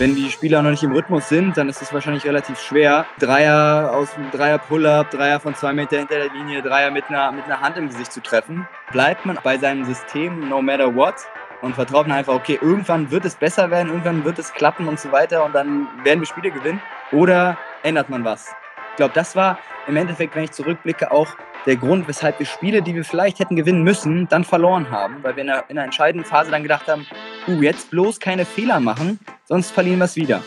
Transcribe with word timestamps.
Wenn 0.00 0.14
die 0.14 0.30
Spieler 0.30 0.62
noch 0.62 0.70
nicht 0.70 0.82
im 0.82 0.92
Rhythmus 0.92 1.28
sind, 1.28 1.58
dann 1.58 1.68
ist 1.68 1.82
es 1.82 1.92
wahrscheinlich 1.92 2.24
relativ 2.24 2.58
schwer. 2.58 3.04
Dreier 3.18 3.90
aus 3.92 4.08
Dreier 4.32 4.56
Pull-up, 4.56 5.10
Dreier 5.10 5.38
von 5.40 5.54
zwei 5.54 5.74
Meter 5.74 5.98
hinter 5.98 6.14
der 6.14 6.32
Linie, 6.32 6.62
Dreier 6.62 6.90
mit 6.90 7.04
einer, 7.10 7.30
mit 7.32 7.44
einer 7.44 7.60
Hand 7.60 7.76
im 7.76 7.88
Gesicht 7.88 8.10
zu 8.10 8.22
treffen. 8.22 8.66
Bleibt 8.92 9.26
man 9.26 9.38
bei 9.42 9.58
seinem 9.58 9.84
System 9.84 10.48
no 10.48 10.62
matter 10.62 10.96
what 10.96 11.16
und 11.60 11.74
vertraut 11.74 12.08
man 12.08 12.16
einfach, 12.16 12.32
okay, 12.32 12.58
irgendwann 12.62 13.10
wird 13.10 13.26
es 13.26 13.34
besser 13.34 13.70
werden, 13.70 13.88
irgendwann 13.88 14.24
wird 14.24 14.38
es 14.38 14.54
klappen 14.54 14.88
und 14.88 14.98
so 14.98 15.12
weiter 15.12 15.44
und 15.44 15.54
dann 15.54 15.86
werden 16.02 16.20
wir 16.20 16.26
Spiele 16.26 16.50
gewinnen. 16.50 16.80
Oder 17.12 17.58
ändert 17.82 18.08
man 18.08 18.24
was? 18.24 18.54
Ich 18.90 18.96
glaube, 18.96 19.14
das 19.14 19.36
war 19.36 19.58
im 19.86 19.96
Endeffekt, 19.96 20.34
wenn 20.34 20.44
ich 20.44 20.50
zurückblicke, 20.50 21.10
auch 21.10 21.28
der 21.64 21.76
Grund, 21.76 22.08
weshalb 22.08 22.38
wir 22.38 22.46
Spiele, 22.46 22.82
die 22.82 22.94
wir 22.94 23.04
vielleicht 23.04 23.38
hätten 23.38 23.56
gewinnen 23.56 23.82
müssen, 23.82 24.28
dann 24.28 24.44
verloren 24.44 24.90
haben, 24.90 25.22
weil 25.22 25.36
wir 25.36 25.42
in 25.42 25.50
einer, 25.50 25.64
in 25.68 25.78
einer 25.78 25.84
entscheidenden 25.84 26.26
Phase 26.26 26.50
dann 26.50 26.62
gedacht 26.62 26.88
haben, 26.88 27.06
uh, 27.48 27.62
jetzt 27.62 27.90
bloß 27.90 28.18
keine 28.18 28.44
Fehler 28.44 28.80
machen, 28.80 29.20
sonst 29.44 29.70
verlieren 29.70 29.98
wir 29.98 30.06
es 30.06 30.16
wieder. 30.16 30.42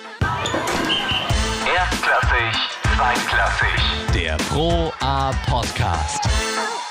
Erstklassig, 1.74 2.70
zweitklassig. 2.96 4.14
Der 4.14 4.38
Pro 4.50 4.92
A 5.00 5.32
Podcast. 5.48 6.24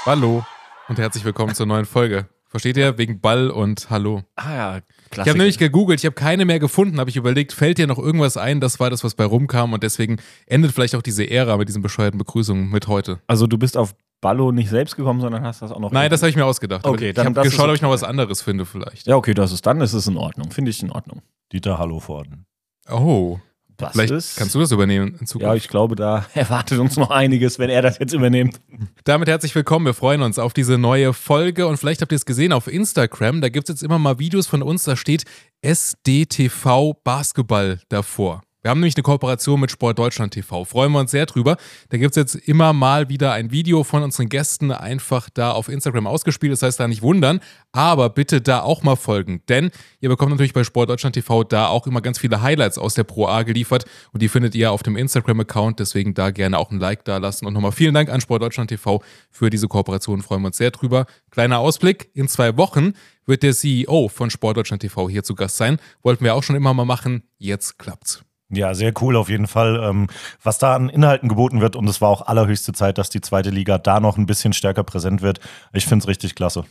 Hallo 0.06 0.44
und 0.88 0.98
herzlich 0.98 1.24
willkommen 1.24 1.54
zur 1.54 1.66
neuen 1.66 1.84
Folge. 1.84 2.26
Versteht 2.48 2.76
ihr? 2.76 2.98
Wegen 2.98 3.20
Ball 3.20 3.50
und 3.50 3.88
Hallo. 3.90 4.22
Ah 4.36 4.54
ja, 4.54 4.80
Ich 5.12 5.28
habe 5.28 5.38
nämlich 5.38 5.58
gegoogelt, 5.58 6.00
ich 6.00 6.06
habe 6.06 6.14
keine 6.14 6.44
mehr 6.44 6.58
gefunden, 6.58 6.98
habe 6.98 7.10
ich 7.10 7.16
überlegt, 7.16 7.52
fällt 7.52 7.78
dir 7.78 7.86
noch 7.86 7.98
irgendwas 7.98 8.36
ein? 8.36 8.60
Das 8.60 8.80
war 8.80 8.90
das, 8.90 9.04
was 9.04 9.14
bei 9.14 9.24
rumkam 9.24 9.72
und 9.72 9.82
deswegen 9.82 10.18
endet 10.46 10.72
vielleicht 10.72 10.94
auch 10.94 11.02
diese 11.02 11.28
Ära 11.28 11.56
mit 11.56 11.68
diesen 11.68 11.82
bescheuerten 11.82 12.18
Begrüßungen 12.18 12.70
mit 12.70 12.88
heute. 12.88 13.20
Also 13.26 13.46
du 13.46 13.58
bist 13.58 13.76
auf 13.76 13.94
Ballo 14.20 14.52
nicht 14.52 14.70
selbst 14.70 14.96
gekommen, 14.96 15.20
sondern 15.20 15.42
hast 15.42 15.62
das 15.62 15.72
auch 15.72 15.80
noch. 15.80 15.90
Nein, 15.90 16.08
das 16.08 16.22
habe 16.22 16.30
ich 16.30 16.36
mir 16.36 16.46
ausgedacht. 16.46 16.86
Okay, 16.86 17.10
ich 17.10 17.14
dann 17.14 17.26
habe 17.26 17.34
das 17.34 17.46
ist 17.46 17.52
geschaut, 17.52 17.68
ob 17.68 17.74
ich 17.74 17.82
noch 17.82 17.90
was 17.90 18.04
anderes 18.04 18.40
finde 18.40 18.64
vielleicht. 18.64 19.06
Ja, 19.06 19.16
okay, 19.16 19.34
das 19.34 19.52
ist 19.52 19.66
dann 19.66 19.80
ist 19.80 19.92
es 19.92 20.06
in 20.06 20.16
Ordnung. 20.16 20.50
Finde 20.50 20.70
ich 20.70 20.82
in 20.82 20.90
Ordnung. 20.90 21.22
Dieter 21.52 21.78
Hallovorden. 21.78 22.46
Oh, 22.88 23.38
Das 23.76 23.92
vielleicht 23.92 24.12
ist. 24.12 24.36
kannst 24.36 24.54
du 24.54 24.60
das 24.60 24.70
übernehmen 24.72 25.16
in 25.20 25.26
Zukunft. 25.26 25.46
Ja, 25.48 25.54
ich 25.54 25.68
glaube, 25.68 25.96
da 25.96 26.26
erwartet 26.34 26.78
uns 26.78 26.96
noch 26.96 27.10
einiges, 27.10 27.58
wenn 27.58 27.70
er 27.70 27.82
das 27.82 27.98
jetzt 27.98 28.12
übernimmt. 28.12 28.60
Damit 29.04 29.28
herzlich 29.28 29.54
willkommen. 29.54 29.86
Wir 29.86 29.94
freuen 29.94 30.22
uns 30.22 30.38
auf 30.38 30.52
diese 30.52 30.78
neue 30.78 31.12
Folge 31.12 31.66
und 31.66 31.76
vielleicht 31.76 32.00
habt 32.02 32.12
ihr 32.12 32.16
es 32.16 32.26
gesehen 32.26 32.52
auf 32.52 32.66
Instagram. 32.66 33.40
Da 33.40 33.48
gibt 33.48 33.68
es 33.68 33.74
jetzt 33.74 33.82
immer 33.82 33.98
mal 33.98 34.18
Videos 34.18 34.46
von 34.46 34.62
uns, 34.62 34.84
da 34.84 34.96
steht 34.96 35.24
SDTV 35.62 36.94
Basketball 37.04 37.80
davor. 37.88 38.42
Wir 38.62 38.70
haben 38.70 38.78
nämlich 38.78 38.96
eine 38.96 39.02
Kooperation 39.02 39.58
mit 39.58 39.72
Sport 39.72 39.98
Deutschland 39.98 40.34
TV. 40.34 40.64
Freuen 40.64 40.92
wir 40.92 41.00
uns 41.00 41.10
sehr 41.10 41.26
drüber. 41.26 41.56
Da 41.88 41.98
gibt 41.98 42.12
es 42.12 42.16
jetzt 42.16 42.48
immer 42.48 42.72
mal 42.72 43.08
wieder 43.08 43.32
ein 43.32 43.50
Video 43.50 43.82
von 43.82 44.04
unseren 44.04 44.28
Gästen 44.28 44.70
einfach 44.70 45.28
da 45.34 45.50
auf 45.50 45.68
Instagram 45.68 46.06
ausgespielt. 46.06 46.52
Das 46.52 46.62
heißt, 46.62 46.78
da 46.78 46.86
nicht 46.86 47.02
wundern. 47.02 47.40
Aber 47.72 48.08
bitte 48.08 48.40
da 48.40 48.62
auch 48.62 48.84
mal 48.84 48.94
folgen. 48.94 49.42
Denn 49.48 49.72
ihr 50.00 50.08
bekommt 50.08 50.30
natürlich 50.30 50.52
bei 50.52 50.62
Sport 50.62 50.90
Deutschland 50.90 51.14
TV 51.14 51.42
da 51.42 51.66
auch 51.66 51.88
immer 51.88 52.00
ganz 52.00 52.20
viele 52.20 52.40
Highlights 52.40 52.78
aus 52.78 52.94
der 52.94 53.02
Pro 53.02 53.26
A 53.26 53.42
geliefert. 53.42 53.84
Und 54.12 54.22
die 54.22 54.28
findet 54.28 54.54
ihr 54.54 54.70
auf 54.70 54.84
dem 54.84 54.96
Instagram-Account. 54.96 55.80
Deswegen 55.80 56.14
da 56.14 56.30
gerne 56.30 56.56
auch 56.56 56.70
ein 56.70 56.78
Like 56.78 57.04
da 57.04 57.16
lassen. 57.18 57.46
Und 57.46 57.54
nochmal 57.54 57.72
vielen 57.72 57.94
Dank 57.94 58.10
an 58.10 58.20
Sport 58.20 58.42
Deutschland 58.42 58.70
TV 58.70 59.02
für 59.32 59.50
diese 59.50 59.66
Kooperation. 59.66 60.22
Freuen 60.22 60.42
wir 60.42 60.46
uns 60.46 60.58
sehr 60.58 60.70
drüber. 60.70 61.06
Kleiner 61.32 61.58
Ausblick. 61.58 62.10
In 62.14 62.28
zwei 62.28 62.56
Wochen 62.56 62.92
wird 63.26 63.42
der 63.42 63.54
CEO 63.54 64.08
von 64.08 64.30
Sport 64.30 64.56
Deutschland 64.56 64.82
TV 64.82 65.08
hier 65.08 65.24
zu 65.24 65.34
Gast 65.34 65.56
sein. 65.56 65.78
Wollten 66.04 66.24
wir 66.24 66.36
auch 66.36 66.44
schon 66.44 66.54
immer 66.54 66.72
mal 66.74 66.84
machen. 66.84 67.24
Jetzt 67.38 67.76
klappt's. 67.80 68.22
Ja, 68.54 68.74
sehr 68.74 68.92
cool 69.00 69.16
auf 69.16 69.30
jeden 69.30 69.46
Fall, 69.46 69.80
ähm, 69.82 70.08
was 70.42 70.58
da 70.58 70.76
an 70.76 70.90
Inhalten 70.90 71.28
geboten 71.28 71.62
wird. 71.62 71.74
Und 71.74 71.88
es 71.88 72.02
war 72.02 72.10
auch 72.10 72.20
allerhöchste 72.20 72.74
Zeit, 72.74 72.98
dass 72.98 73.08
die 73.08 73.22
zweite 73.22 73.48
Liga 73.48 73.78
da 73.78 73.98
noch 73.98 74.18
ein 74.18 74.26
bisschen 74.26 74.52
stärker 74.52 74.84
präsent 74.84 75.22
wird. 75.22 75.40
Ich 75.72 75.86
finde 75.86 76.02
es 76.02 76.08
richtig 76.08 76.34
klasse. 76.34 76.64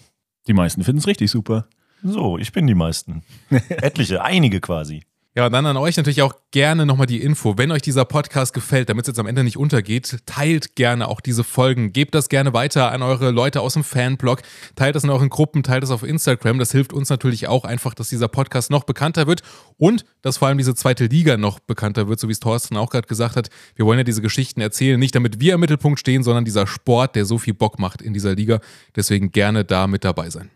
Die 0.48 0.54
meisten 0.54 0.84
finden 0.84 1.00
es 1.00 1.08
richtig 1.08 1.32
super. 1.32 1.66
So, 2.04 2.38
ich 2.38 2.52
bin 2.52 2.68
die 2.68 2.76
meisten. 2.76 3.24
Etliche, 3.70 4.24
einige 4.24 4.60
quasi. 4.62 5.04
Ja, 5.34 5.46
und 5.46 5.54
dann 5.54 5.66
an 5.66 5.78
euch 5.78 5.96
natürlich 5.96 6.24
auch 6.24 6.34
gerne 6.52 6.86
nochmal 6.86 7.08
die 7.08 7.22
Info. 7.22 7.58
Wenn 7.58 7.72
euch 7.72 7.82
dieser 7.82 8.04
Podcast 8.04 8.54
gefällt, 8.54 8.90
damit 8.90 9.06
es 9.06 9.08
jetzt 9.08 9.20
am 9.20 9.28
Ende 9.28 9.46
nicht 9.46 9.56
untergeht, 9.56 10.18
teilt 10.26 10.76
gerne 10.76 11.08
auch 11.08 11.22
diese 11.22 11.46
Folgen. 11.46 11.94
Gebt 11.94 12.14
das 12.16 12.28
gerne 12.28 12.52
weiter 12.52 12.92
an 12.92 13.02
eure 13.02 13.32
Leute 13.32 13.62
aus 13.62 13.76
dem 13.76 13.86
Fanblog. 13.86 14.42
Teilt 14.76 14.94
das 14.94 15.06
in 15.06 15.10
euren 15.10 15.30
Gruppen, 15.30 15.64
teilt 15.64 15.84
das 15.84 15.92
auf 15.92 16.04
Instagram. 16.04 16.60
Das 16.60 16.74
hilft 16.74 16.92
uns 16.92 17.08
natürlich 17.08 17.48
auch 17.48 17.64
einfach, 17.64 17.94
dass 17.94 18.10
dieser 18.10 18.28
Podcast 18.28 18.72
noch 18.72 18.84
bekannter 18.84 19.26
wird 19.26 19.42
und 19.78 20.04
dass 20.22 20.40
vor 20.40 20.50
allem 20.50 20.58
diese 20.58 20.76
zweite 20.76 21.06
Liga 21.06 21.38
noch 21.38 21.60
bekannter 21.60 22.10
wird, 22.10 22.20
so 22.20 22.28
wie 22.28 22.34
es 22.34 22.42
Thorsten 22.42 22.76
auch 22.76 22.90
gerade 22.90 23.08
gesagt 23.08 23.38
hat. 23.38 23.48
Wir 23.76 23.86
wollen 23.86 24.00
ja 24.00 24.04
diese 24.04 24.22
Geschichten 24.22 24.60
erzählen, 24.60 25.00
nicht 25.00 25.16
damit 25.16 25.40
wir 25.40 25.54
im 25.54 25.62
Mittelpunkt 25.62 26.02
stehen, 26.02 26.24
sondern 26.24 26.44
dieser 26.44 26.68
Sport, 26.68 27.16
der 27.16 27.24
so 27.24 27.38
viel 27.38 27.54
Bock 27.54 27.80
macht 27.80 28.02
in 28.02 28.14
dieser 28.14 28.36
Liga. 28.36 28.60
Deswegen 28.98 29.32
gerne 29.32 29.64
da 29.64 29.88
mit 29.88 30.04
dabei 30.04 30.30
sein. 30.30 30.52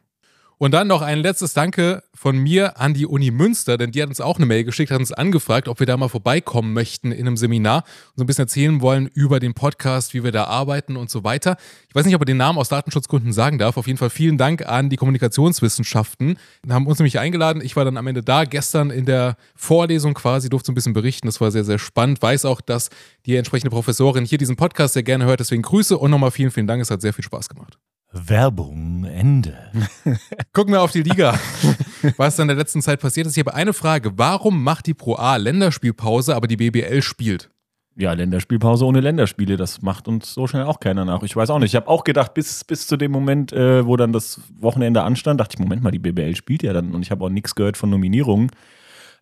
Und 0.58 0.72
dann 0.72 0.88
noch 0.88 1.02
ein 1.02 1.20
letztes 1.20 1.54
Danke 1.54 2.04
von 2.14 2.38
mir 2.38 2.80
an 2.80 2.94
die 2.94 3.06
Uni 3.06 3.30
Münster, 3.30 3.78
denn 3.78 3.92
die 3.92 4.02
hat 4.02 4.08
uns 4.08 4.22
auch 4.22 4.38
eine 4.38 4.46
Mail 4.46 4.64
geschickt, 4.64 4.90
hat 4.90 5.00
uns 5.00 5.12
angefragt, 5.12 5.68
ob 5.68 5.80
wir 5.80 5.86
da 5.86 5.98
mal 5.98 6.08
vorbeikommen 6.08 6.74
möchten 6.74 7.12
in 7.12 7.28
einem 7.28 7.36
Seminar 7.36 7.84
und 7.84 8.18
so 8.18 8.24
ein 8.24 8.28
bisschen 8.28 8.44
erzählen 8.44 8.82
wollen 8.82 9.08
über 9.08 9.42
den 9.42 9.54
Podcast, 9.54 10.14
wie 10.14 10.24
wir 10.24 10.32
da 10.32 10.46
arbeiten 10.46 10.96
und 10.96 11.10
so 11.10 11.26
weiter. 11.26 11.58
Ich 11.90 11.96
weiß 11.96 12.06
nicht, 12.06 12.16
ob 12.16 12.22
er 12.22 12.26
den 12.26 12.38
Namen 12.38 12.58
aus 12.58 12.70
Datenschutzgründen 12.70 13.34
sagen 13.34 13.58
darf. 13.58 13.76
Auf 13.76 13.88
jeden 13.88 13.98
Fall 13.98 14.10
vielen 14.10 14.38
Dank 14.38 14.66
an 14.66 14.90
die 14.90 14.96
Kommunikationswissenschaften. 14.96 16.38
Die 16.66 16.72
haben 16.72 16.88
uns 16.88 17.00
nämlich 17.00 17.20
eingeladen. 17.20 17.62
Ich 17.62 17.76
war 17.76 17.84
dann 17.84 17.98
am 17.98 18.08
Ende 18.08 18.24
da, 18.24 18.46
gestern 18.46 18.92
in 18.92 19.06
der 19.06 19.36
Vorlesung 19.56 20.14
quasi, 20.14 20.50
durfte 20.50 20.72
ein 20.72 20.76
bisschen 20.76 20.94
berichten. 20.94 21.28
Das 21.28 21.42
war 21.42 21.52
sehr, 21.52 21.66
sehr 21.66 21.80
spannend. 21.80 22.22
Weiß 22.22 22.46
auch, 22.46 22.62
dass 22.62 22.90
die 23.26 23.36
entsprechende 23.36 23.72
Professorin 23.72 24.24
hier 24.24 24.38
diesen 24.38 24.56
Podcast 24.56 24.94
sehr 24.94 25.04
gerne 25.04 25.26
hört. 25.26 25.42
Deswegen 25.42 25.64
Grüße 25.64 25.98
und 25.98 26.12
nochmal 26.12 26.32
vielen, 26.32 26.52
vielen 26.52 26.68
Dank. 26.68 26.82
Es 26.82 26.92
hat 26.92 27.02
sehr 27.02 27.14
viel 27.14 27.26
Spaß 27.26 27.50
gemacht. 27.50 27.78
Werbung, 28.16 29.04
Ende. 29.04 29.58
Gucken 30.54 30.74
wir 30.74 30.82
auf 30.82 30.92
die 30.92 31.04
Liga, 31.04 31.38
was 32.18 32.40
in 32.40 32.48
der 32.48 32.56
letzten 32.56 32.82
Zeit 32.82 33.02
passiert 33.02 33.28
ist. 33.28 33.36
Ich 33.36 33.46
habe 33.46 33.54
eine 33.54 33.74
Frage. 33.74 34.18
Warum 34.18 34.64
macht 34.64 34.88
die 34.88 34.94
Pro 34.94 35.16
A 35.16 35.36
Länderspielpause, 35.36 36.34
aber 36.34 36.48
die 36.48 36.56
BBL 36.56 37.02
spielt? 37.02 37.50
Ja, 37.98 38.14
Länderspielpause 38.14 38.86
ohne 38.86 39.02
Länderspiele, 39.02 39.58
das 39.58 39.82
macht 39.82 40.08
uns 40.08 40.34
so 40.34 40.48
schnell 40.48 40.64
auch 40.64 40.80
keiner 40.80 41.06
nach. 41.06 41.24
Ich 41.24 41.36
weiß 41.36 41.50
auch 41.50 41.60
nicht. 41.60 41.72
Ich 41.72 41.76
habe 41.76 41.88
auch 41.88 42.04
gedacht, 42.04 42.34
bis, 42.34 42.64
bis 42.64 42.88
zu 42.88 42.98
dem 42.98 43.12
Moment, 43.12 43.52
äh, 43.52 43.86
wo 43.86 43.98
dann 43.98 44.14
das 44.14 44.42
Wochenende 44.60 45.04
anstand, 45.04 45.40
dachte 45.40 45.56
ich, 45.56 45.60
Moment 45.60 45.84
mal, 45.84 45.92
die 45.92 46.00
BBL 46.00 46.36
spielt 46.36 46.64
ja 46.64 46.74
dann 46.74 46.94
und 46.94 47.02
ich 47.02 47.12
habe 47.12 47.24
auch 47.26 47.30
nichts 47.30 47.56
gehört 47.56 47.78
von 47.78 47.90
Nominierungen. 47.90 48.52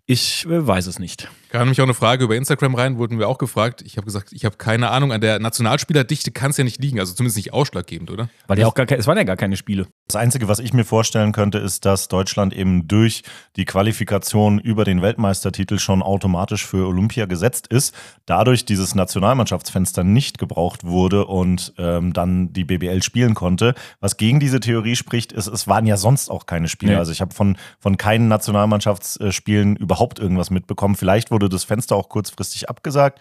Ich 0.06 0.46
äh, 0.46 0.68
weiß 0.68 0.88
es 0.88 1.00
nicht. 1.00 1.30
Kam 1.54 1.66
nämlich 1.66 1.80
auch 1.82 1.86
eine 1.86 1.94
Frage 1.94 2.24
über 2.24 2.36
Instagram 2.36 2.74
rein, 2.74 2.98
wurden 2.98 3.20
wir 3.20 3.30
auch 3.30 3.38
gefragt. 3.38 3.84
Ich 3.86 3.98
habe 3.98 4.06
gesagt, 4.06 4.34
ich 4.34 4.44
habe 4.44 4.58
keine 4.58 4.90
Ahnung. 4.90 5.12
An 5.12 5.22
der 5.22 5.38
Nationalspielerdichte 5.38 6.32
kann 6.32 6.50
es 6.50 6.58
ja 6.58 6.64
nicht 6.64 6.82
liegen, 6.82 7.00
also 7.00 7.14
zumindest 7.14 7.38
nicht 7.38 7.54
ausschlaggebend, 7.54 8.10
oder? 8.10 8.28
Weil 8.48 8.58
ja 8.58 8.66
auch 8.66 8.74
gar 8.74 8.88
keine, 8.88 9.00
es 9.00 9.06
waren 9.06 9.18
ja 9.18 9.24
gar 9.24 9.38
keine 9.38 9.56
Spiele. 9.56 9.86
Das 10.08 10.16
Einzige, 10.16 10.48
was 10.48 10.58
ich 10.58 10.74
mir 10.74 10.84
vorstellen 10.84 11.32
könnte, 11.32 11.60
ist, 11.60 11.86
dass 11.86 12.08
Deutschland 12.08 12.56
eben 12.56 12.88
durch 12.88 13.22
die 13.56 13.66
Qualifikation 13.66 14.58
über 14.58 14.84
den 14.84 15.04
Weltmeistertitel 15.04 15.78
schon 15.78 16.02
automatisch 16.02 16.66
für 16.66 16.88
Olympia 16.88 17.28
gesetzt 17.28 17.68
ist. 17.68 17.94
Dadurch 18.26 18.66
dieses 18.66 18.96
Nationalmannschaftsfenster 18.96 20.04
nicht 20.04 20.40
gebraucht 20.40 20.84
wurde 20.84 21.28
und 21.28 21.76
ähm, 21.78 22.14
dann 22.14 22.52
die 22.52 22.64
BBL 22.64 23.04
spielen 23.04 23.36
konnte. 23.36 23.76
Was 24.00 24.18
gegen 24.18 24.40
diese 24.40 24.60
Theorie 24.60 24.96
spricht, 24.96 25.32
ist, 25.32 25.46
es 25.46 25.68
waren 25.68 25.86
ja 25.86 25.98
sonst 25.98 26.32
auch 26.32 26.48
keine 26.48 26.68
Spiele. 26.68 26.94
Nee. 26.94 26.98
Also 26.98 27.12
ich 27.12 27.22
habe 27.22 27.36
von, 27.36 27.58
von 27.80 27.98
keinen 27.98 28.28
Nationalmannschaftsspielen 28.28 29.76
überhaupt 29.76 30.18
irgendwas 30.18 30.50
mitbekommen. 30.50 30.96
Vielleicht 30.96 31.30
wurde 31.30 31.43
das 31.50 31.64
Fenster 31.64 31.96
auch 31.96 32.10
kurzfristig 32.10 32.70
abgesagt. 32.70 33.20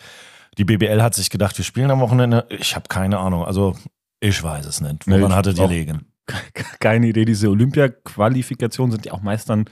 Die 0.59 0.65
BBL 0.65 1.03
hat 1.03 1.15
sich 1.15 1.31
gedacht, 1.31 1.57
wir 1.59 1.65
spielen 1.65 1.91
am 1.91 2.01
Wochenende. 2.01 2.47
Ich 2.51 2.75
habe 2.77 2.87
keine 2.89 3.19
Ahnung. 3.19 3.45
Also 3.45 3.75
ich 4.21 4.43
weiß 4.43 4.67
es 4.67 4.81
nicht. 4.81 5.07
Woran 5.07 5.43
Nee, 5.45 5.51
ihr 5.53 5.65
auch- 5.65 5.69
legen? 5.71 6.07
Keine 6.81 7.09
Idee. 7.09 7.25
Diese 7.25 7.49
Olympia-Qualifikationen 7.51 8.93
sind 8.93 9.07
ja 9.07 9.13
auch 9.13 9.23
meist 9.23 9.51
dann 9.51 9.65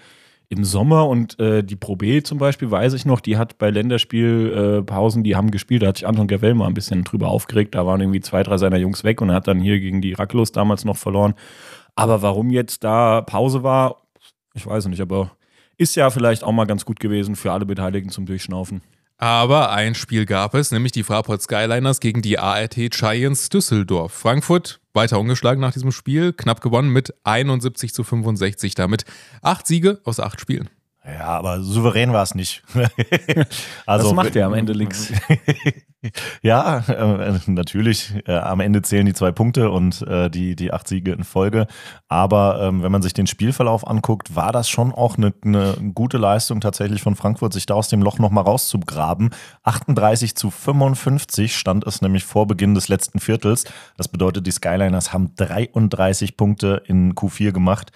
im 0.49 0.65
Sommer 0.65 1.07
und 1.07 1.39
äh, 1.39 1.63
die 1.63 1.77
Pro 1.77 1.95
B 1.95 2.23
zum 2.25 2.39
Beispiel, 2.39 2.71
weiß 2.73 2.95
ich 2.95 3.07
noch, 3.07 3.21
die 3.21 3.37
hat 3.37 3.57
bei 3.59 3.71
Länderspielpausen, 3.71 5.21
äh, 5.21 5.25
die 5.25 5.37
haben 5.37 5.53
gespielt, 5.53 5.83
da 5.83 5.87
hat 5.89 5.99
sich 5.99 6.09
Anton 6.09 6.27
Gavel 6.27 6.55
mal 6.55 6.67
ein 6.67 6.75
bisschen 6.75 7.05
drüber 7.05 7.29
aufgeregt, 7.29 7.77
da 7.77 7.87
waren 7.87 8.01
irgendwie 8.01 8.21
zwei, 8.21 8.43
drei 8.43 8.57
seiner 8.59 8.77
Jungs 8.79 9.05
weg 9.05 9.21
und 9.21 9.29
er 9.29 9.37
hat 9.37 9.47
dann 9.47 9.61
hier 9.61 9.79
gegen 9.79 10.01
die 10.01 10.13
Racklos 10.13 10.51
damals 10.51 10.85
noch 10.85 10.97
verloren. 10.97 11.35
Aber 11.95 12.23
warum 12.23 12.51
jetzt 12.51 12.83
da 12.83 13.21
Pause 13.21 13.63
war, 13.63 14.03
ich 14.55 14.67
weiß 14.67 14.87
nicht, 14.89 15.01
aber 15.01 15.31
ist 15.81 15.97
ja 15.97 16.11
vielleicht 16.11 16.45
auch 16.45 16.53
mal 16.53 16.67
ganz 16.67 16.85
gut 16.85 17.01
gewesen 17.01 17.37
für 17.37 17.53
alle 17.53 17.65
Beteiligten 17.65 18.11
zum 18.11 18.27
Durchschnaufen. 18.27 18.83
Aber 19.17 19.71
ein 19.71 19.95
Spiel 19.95 20.27
gab 20.27 20.55
es, 20.55 20.73
nämlich 20.73 20.93
die 20.93 21.03
Fraport 21.03 21.41
Skyliners 21.43 22.01
gegen 22.01 22.21
die 22.21 22.39
ART 22.39 22.75
Giants 22.75 23.49
Düsseldorf. 23.49 24.13
Frankfurt 24.13 24.81
weiter 24.93 25.19
ungeschlagen 25.19 25.61
nach 25.61 25.73
diesem 25.73 25.93
Spiel, 25.93 26.35
knapp 26.35 26.61
gewonnen 26.61 26.91
mit 26.91 27.15
71 27.25 27.95
zu 27.95 28.05
65, 28.05 28.75
damit 28.75 29.05
acht 29.41 29.67
Siege 29.67 30.01
aus 30.05 30.21
acht 30.21 30.41
Spielen. 30.41 30.69
Ja, 31.03 31.29
aber 31.29 31.63
souverän 31.63 32.13
war 32.13 32.23
es 32.23 32.35
nicht. 32.35 32.63
also, 33.87 34.09
das 34.09 34.15
macht 34.15 34.35
ja 34.35 34.45
am 34.45 34.53
Ende 34.53 34.77
nichts. 34.77 35.11
ja, 36.43 36.79
äh, 36.89 37.39
natürlich. 37.47 38.13
Äh, 38.27 38.37
am 38.37 38.61
Ende 38.61 38.83
zählen 38.83 39.07
die 39.07 39.15
zwei 39.15 39.33
Punkte 39.33 39.71
und 39.71 40.03
äh, 40.03 40.29
die, 40.29 40.57
die 40.57 40.75
acht 40.75 40.87
Siege 40.87 41.13
in 41.13 41.25
Folge. 41.25 41.69
Aber 42.09 42.61
ähm, 42.61 42.83
wenn 42.83 42.93
man 42.93 43.01
sich 43.01 43.15
den 43.15 43.27
Spielverlauf 43.27 43.87
anguckt, 43.87 44.37
war 44.37 44.53
das 44.53 44.69
schon 44.69 44.93
auch 44.93 45.17
eine, 45.17 45.33
eine 45.43 45.75
gute 45.95 46.19
Leistung 46.19 46.61
tatsächlich 46.61 47.01
von 47.01 47.17
Frankfurt, 47.17 47.55
sich 47.55 47.65
da 47.65 47.75
aus 47.75 47.89
dem 47.89 48.03
Loch 48.03 48.19
nochmal 48.19 48.45
rauszugraben. 48.45 49.31
38 49.63 50.37
zu 50.37 50.51
55 50.51 51.57
stand 51.57 51.87
es 51.87 52.03
nämlich 52.03 52.25
vor 52.25 52.47
Beginn 52.47 52.75
des 52.75 52.89
letzten 52.89 53.21
Viertels. 53.21 53.65
Das 53.97 54.09
bedeutet, 54.09 54.47
die 54.47 54.51
Skyliners 54.51 55.15
haben 55.15 55.35
33 55.37 56.37
Punkte 56.37 56.83
in 56.87 57.15
Q4 57.15 57.53
gemacht. 57.53 57.91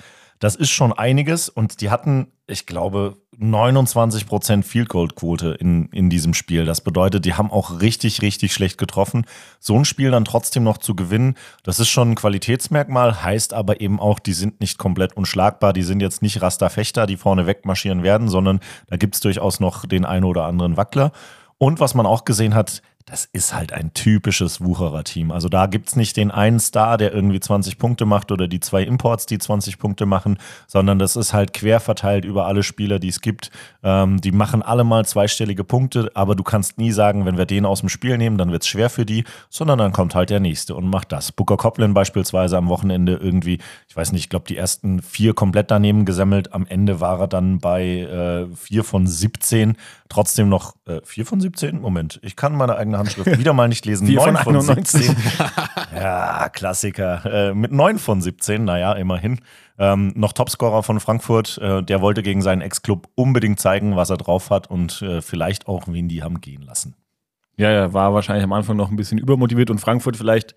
Das 0.45 0.57
ist 0.57 0.69
schon 0.69 0.93
einiges 0.93 1.49
und 1.49 1.81
die 1.81 1.89
hatten, 1.89 2.27
ich 2.47 2.67
glaube, 2.67 3.17
29% 3.41 4.63
Field 4.63 4.91
Goal 4.91 5.09
Quote 5.09 5.57
in, 5.59 5.87
in 5.87 6.11
diesem 6.11 6.35
Spiel. 6.35 6.67
Das 6.67 6.83
bedeutet, 6.83 7.25
die 7.25 7.33
haben 7.33 7.51
auch 7.51 7.81
richtig, 7.81 8.21
richtig 8.21 8.53
schlecht 8.53 8.77
getroffen. 8.77 9.25
So 9.59 9.75
ein 9.75 9.87
Spiel 9.87 10.11
dann 10.11 10.27
trotzdem 10.27 10.63
noch 10.63 10.77
zu 10.77 10.95
gewinnen, 10.95 11.39
das 11.63 11.81
ist 11.81 11.89
schon 11.89 12.11
ein 12.11 12.15
Qualitätsmerkmal, 12.15 13.23
heißt 13.23 13.55
aber 13.55 13.81
eben 13.81 13.99
auch, 13.99 14.19
die 14.19 14.35
sind 14.35 14.61
nicht 14.61 14.77
komplett 14.77 15.17
unschlagbar. 15.17 15.73
Die 15.73 15.83
sind 15.83 16.03
jetzt 16.03 16.21
nicht 16.21 16.43
Rasterfechter, 16.43 17.07
die 17.07 17.17
vorne 17.17 17.47
wegmarschieren 17.47 18.03
werden, 18.03 18.29
sondern 18.29 18.61
da 18.89 18.99
gibt 18.99 19.15
es 19.15 19.23
durchaus 19.23 19.61
noch 19.61 19.87
den 19.87 20.05
einen 20.05 20.25
oder 20.25 20.45
anderen 20.45 20.77
Wackler. 20.77 21.13
Und 21.57 21.81
was 21.81 21.95
man 21.95 22.05
auch 22.05 22.27
gesehen 22.27 22.55
hat, 22.55 22.83
das 23.07 23.27
ist 23.27 23.55
halt 23.55 23.75
ein 23.75 23.93
typisches 23.93 24.63
Wucherer-Team. 24.63 25.31
Also 25.31 25.51
da 25.51 25.67
gibt 25.67 25.89
es 25.89 25.97
nicht 25.97 26.17
den 26.17 26.31
einen 26.31 26.59
Star, 26.59 26.97
der 26.97 27.13
irgendwie 27.13 27.39
20 27.39 27.77
Punkte 27.77 28.07
macht 28.07 28.33
oder 28.33 28.49
die 28.49 28.61
zwei 28.61 28.83
Imports, 28.83 29.27
die 29.27 29.39
20 29.39 29.79
Punkte 29.79 30.07
machen, 30.07 30.39
sondern 30.67 30.99
das 30.99 31.15
ist 31.15 31.35
halt 31.35 31.53
quer 31.53 31.81
verteilt 31.81 32.25
über 32.25 32.47
alle 32.47 32.63
Spieler, 32.63 32.99
die 32.99 33.09
es 33.09 33.21
gibt. 33.21 33.51
Ähm, 33.83 34.23
die 34.23 34.33
machen 34.33 34.63
alle 34.63 34.85
mal 34.85 35.05
zweistellige 35.05 35.65
Punkte, 35.65 36.11
aber 36.15 36.35
du 36.35 36.43
kannst 36.43 36.79
nie 36.79 36.93
sagen, 36.93 37.27
wenn 37.27 37.37
wir 37.37 37.45
den 37.45 37.67
aus 37.67 37.81
dem 37.81 37.91
Spiel 37.91 38.17
nehmen, 38.17 38.39
dann 38.39 38.53
wird 38.53 38.63
es 38.63 38.69
schwer 38.69 38.89
für 38.89 39.05
die, 39.05 39.25
sondern 39.51 39.79
dann 39.79 39.93
kommt 39.93 40.15
halt 40.15 40.31
der 40.31 40.41
nächste 40.41 40.75
und 40.75 40.89
macht 40.89 41.13
das. 41.13 41.31
Booker 41.31 41.59
Coplin 41.59 41.93
beispielsweise 41.93 42.57
am 42.57 42.71
Wochenende 42.71 43.17
irgendwie, 43.17 43.59
ich 43.87 43.97
weiß 43.97 44.13
nicht, 44.13 44.23
ich 44.23 44.29
glaube 44.31 44.47
die 44.49 44.57
ersten 44.57 45.03
vier 45.03 45.35
komplett 45.35 45.71
daneben 45.71 46.07
gesammelt. 46.07 46.55
Am 46.55 46.67
Ende 46.67 47.01
war 47.01 47.21
er 47.21 47.29
dann 47.29 47.59
bei 47.59 47.85
äh, 47.85 48.47
vier 48.57 48.83
von 48.83 49.07
17, 49.07 49.77
trotzdem 50.09 50.49
noch 50.49 50.75
äh, 50.87 51.01
vier 51.05 51.27
von 51.27 51.43
17? 51.43 51.83
Moment, 51.83 52.19
ich 52.23 52.35
kann 52.35 52.57
meine 52.57 52.77
eigene 52.77 52.94
Handschrift 52.99 53.39
wieder 53.39 53.53
mal 53.53 53.69
nicht 53.69 53.87
lesen. 53.87 54.07
4 54.07 54.21
von 54.21 54.35
9 54.35 54.43
von 54.45 54.57
91. 54.57 55.07
17. 55.07 55.17
ja, 55.95 56.49
Klassiker. 56.49 57.51
Äh, 57.51 57.55
mit 57.55 57.73
9 57.73 57.99
von 57.99 58.21
17, 58.21 58.65
naja, 58.65 58.93
immerhin. 58.93 59.41
Ähm, 59.79 60.13
noch 60.15 60.33
Topscorer 60.33 60.83
von 60.83 61.01
Frankfurt. 61.01 61.59
Äh, 61.59 61.83
der 61.83 62.01
wollte 62.01 62.23
gegen 62.23 62.43
seinen 62.43 62.63
Ex-Club 62.63 63.09
unbedingt 63.15 63.61
zeigen, 63.61 63.97
was 63.97 64.11
er 64.11 64.17
drauf 64.17 64.51
hat 64.51 64.71
und 64.71 65.03
äh, 65.03 65.21
vielleicht 65.21 65.67
auch, 65.67 65.85
wen 65.87 66.09
die 66.09 66.23
haben 66.23 66.41
gehen 66.41 66.63
lassen. 66.63 66.95
Ja, 67.57 67.71
ja, 67.71 67.93
war 67.93 68.15
wahrscheinlich 68.15 68.45
am 68.45 68.53
Anfang 68.53 68.77
noch 68.77 68.91
ein 68.91 68.97
bisschen 68.97 69.19
übermotiviert 69.19 69.71
und 69.71 69.79
Frankfurt 69.79 70.17
vielleicht 70.17 70.55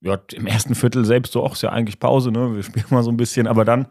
ja, 0.00 0.18
im 0.32 0.46
ersten 0.46 0.74
Viertel 0.74 1.04
selbst 1.04 1.32
so, 1.32 1.44
ach, 1.44 1.52
ist 1.52 1.62
ja 1.62 1.70
eigentlich 1.70 1.98
Pause, 1.98 2.30
ne? 2.30 2.54
Wir 2.54 2.62
spielen 2.62 2.86
mal 2.90 3.02
so 3.02 3.10
ein 3.10 3.16
bisschen, 3.16 3.46
aber 3.46 3.64
dann, 3.64 3.86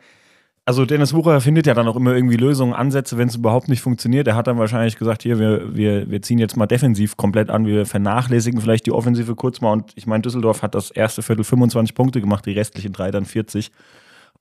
also 0.67 0.85
Dennis 0.85 1.13
Wucher 1.13 1.39
findet 1.39 1.65
ja 1.65 1.73
dann 1.73 1.87
auch 1.87 1.95
immer 1.95 2.13
irgendwie 2.13 2.35
Lösungen, 2.35 2.73
Ansätze, 2.73 3.17
wenn 3.17 3.29
es 3.29 3.35
überhaupt 3.37 3.69
nicht 3.69 3.79
funktioniert. 3.79 4.27
Er 4.27 4.35
hat 4.35 4.47
dann 4.47 4.57
wahrscheinlich 4.57 4.97
gesagt, 4.97 5.23
hier, 5.23 5.39
wir, 5.39 5.73
wir, 5.77 6.11
wir 6.11 6.21
ziehen 6.21 6.39
jetzt 6.39 6.57
mal 6.57 6.65
defensiv 6.65 7.15
komplett 7.15 7.49
an, 7.49 7.65
wir 7.65 7.85
vernachlässigen 7.85 8.59
vielleicht 8.59 8.85
die 8.85 8.91
Offensive 8.91 9.33
kurz 9.35 9.61
mal 9.61 9.71
und 9.71 9.93
ich 9.95 10.07
meine, 10.07 10.23
Düsseldorf 10.23 10.63
hat 10.63 10.75
das 10.75 10.91
erste 10.91 11.21
Viertel 11.21 11.45
25 11.45 11.95
Punkte 11.95 12.19
gemacht, 12.19 12.45
die 12.45 12.51
restlichen 12.51 12.91
drei 12.91 13.11
dann 13.11 13.23
40. 13.23 13.71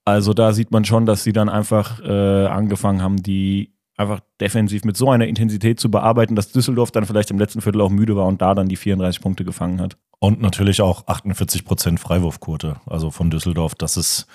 Also 0.05 0.35
da 0.35 0.53
sieht 0.53 0.73
man 0.73 0.85
schon, 0.85 1.07
dass 1.07 1.23
sie 1.23 1.33
dann 1.33 1.49
einfach 1.49 2.01
äh, 2.03 2.47
angefangen 2.47 3.03
haben, 3.03 3.23
die 3.23 3.77
einfach 3.97 4.19
defensiv 4.41 4.85
mit 4.85 4.97
so 4.97 5.09
einer 5.09 5.29
Intensität 5.29 5.79
zu 5.79 5.93
bearbeiten, 5.93 6.35
dass 6.35 6.51
Düsseldorf 6.51 6.91
dann 6.91 7.07
vielleicht 7.07 7.31
im 7.31 7.39
letzten 7.39 7.61
Viertel 7.61 7.81
auch 7.81 7.91
müde 7.91 8.17
war 8.17 8.27
und 8.27 8.43
da 8.43 8.57
dann 8.57 8.67
die 8.67 8.77
34 8.77 9.23
Punkte 9.23 9.45
gefangen 9.45 9.81
hat. 9.81 9.97
Und 10.19 10.41
natürlich 10.41 10.83
auch 10.83 11.07
48% 11.07 11.99
Freiwurfquote, 11.99 12.81
also 12.85 13.13
von 13.13 13.31
Düsseldorf. 13.31 13.77
Das 13.77 13.97
ist, 13.97 14.27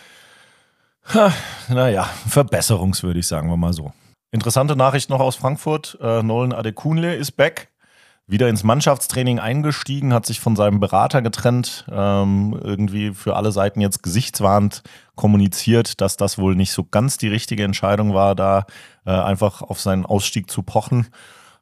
naja, 1.69 2.03
verbesserungswürdig, 2.27 3.27
sagen 3.27 3.49
wir 3.49 3.57
mal 3.57 3.73
so. 3.73 3.91
Interessante 4.31 4.75
Nachricht 4.75 5.09
noch 5.09 5.19
aus 5.19 5.35
Frankfurt. 5.35 5.97
Äh, 6.01 6.23
Nolan 6.23 6.53
Adekunle 6.53 7.15
ist 7.15 7.33
back. 7.33 7.69
Wieder 8.27 8.47
ins 8.47 8.63
Mannschaftstraining 8.63 9.39
eingestiegen, 9.39 10.13
hat 10.13 10.25
sich 10.25 10.39
von 10.39 10.55
seinem 10.55 10.79
Berater 10.79 11.21
getrennt, 11.21 11.85
ähm, 11.91 12.57
irgendwie 12.63 13.11
für 13.13 13.35
alle 13.35 13.51
Seiten 13.51 13.81
jetzt 13.81 14.03
gesichtswahrend 14.03 14.83
kommuniziert, 15.15 15.99
dass 15.99 16.15
das 16.15 16.37
wohl 16.37 16.55
nicht 16.55 16.71
so 16.71 16.85
ganz 16.85 17.17
die 17.17 17.27
richtige 17.27 17.65
Entscheidung 17.65 18.13
war, 18.13 18.33
da 18.35 18.65
äh, 19.05 19.11
einfach 19.11 19.61
auf 19.61 19.81
seinen 19.81 20.05
Ausstieg 20.05 20.49
zu 20.49 20.63
pochen. 20.63 21.07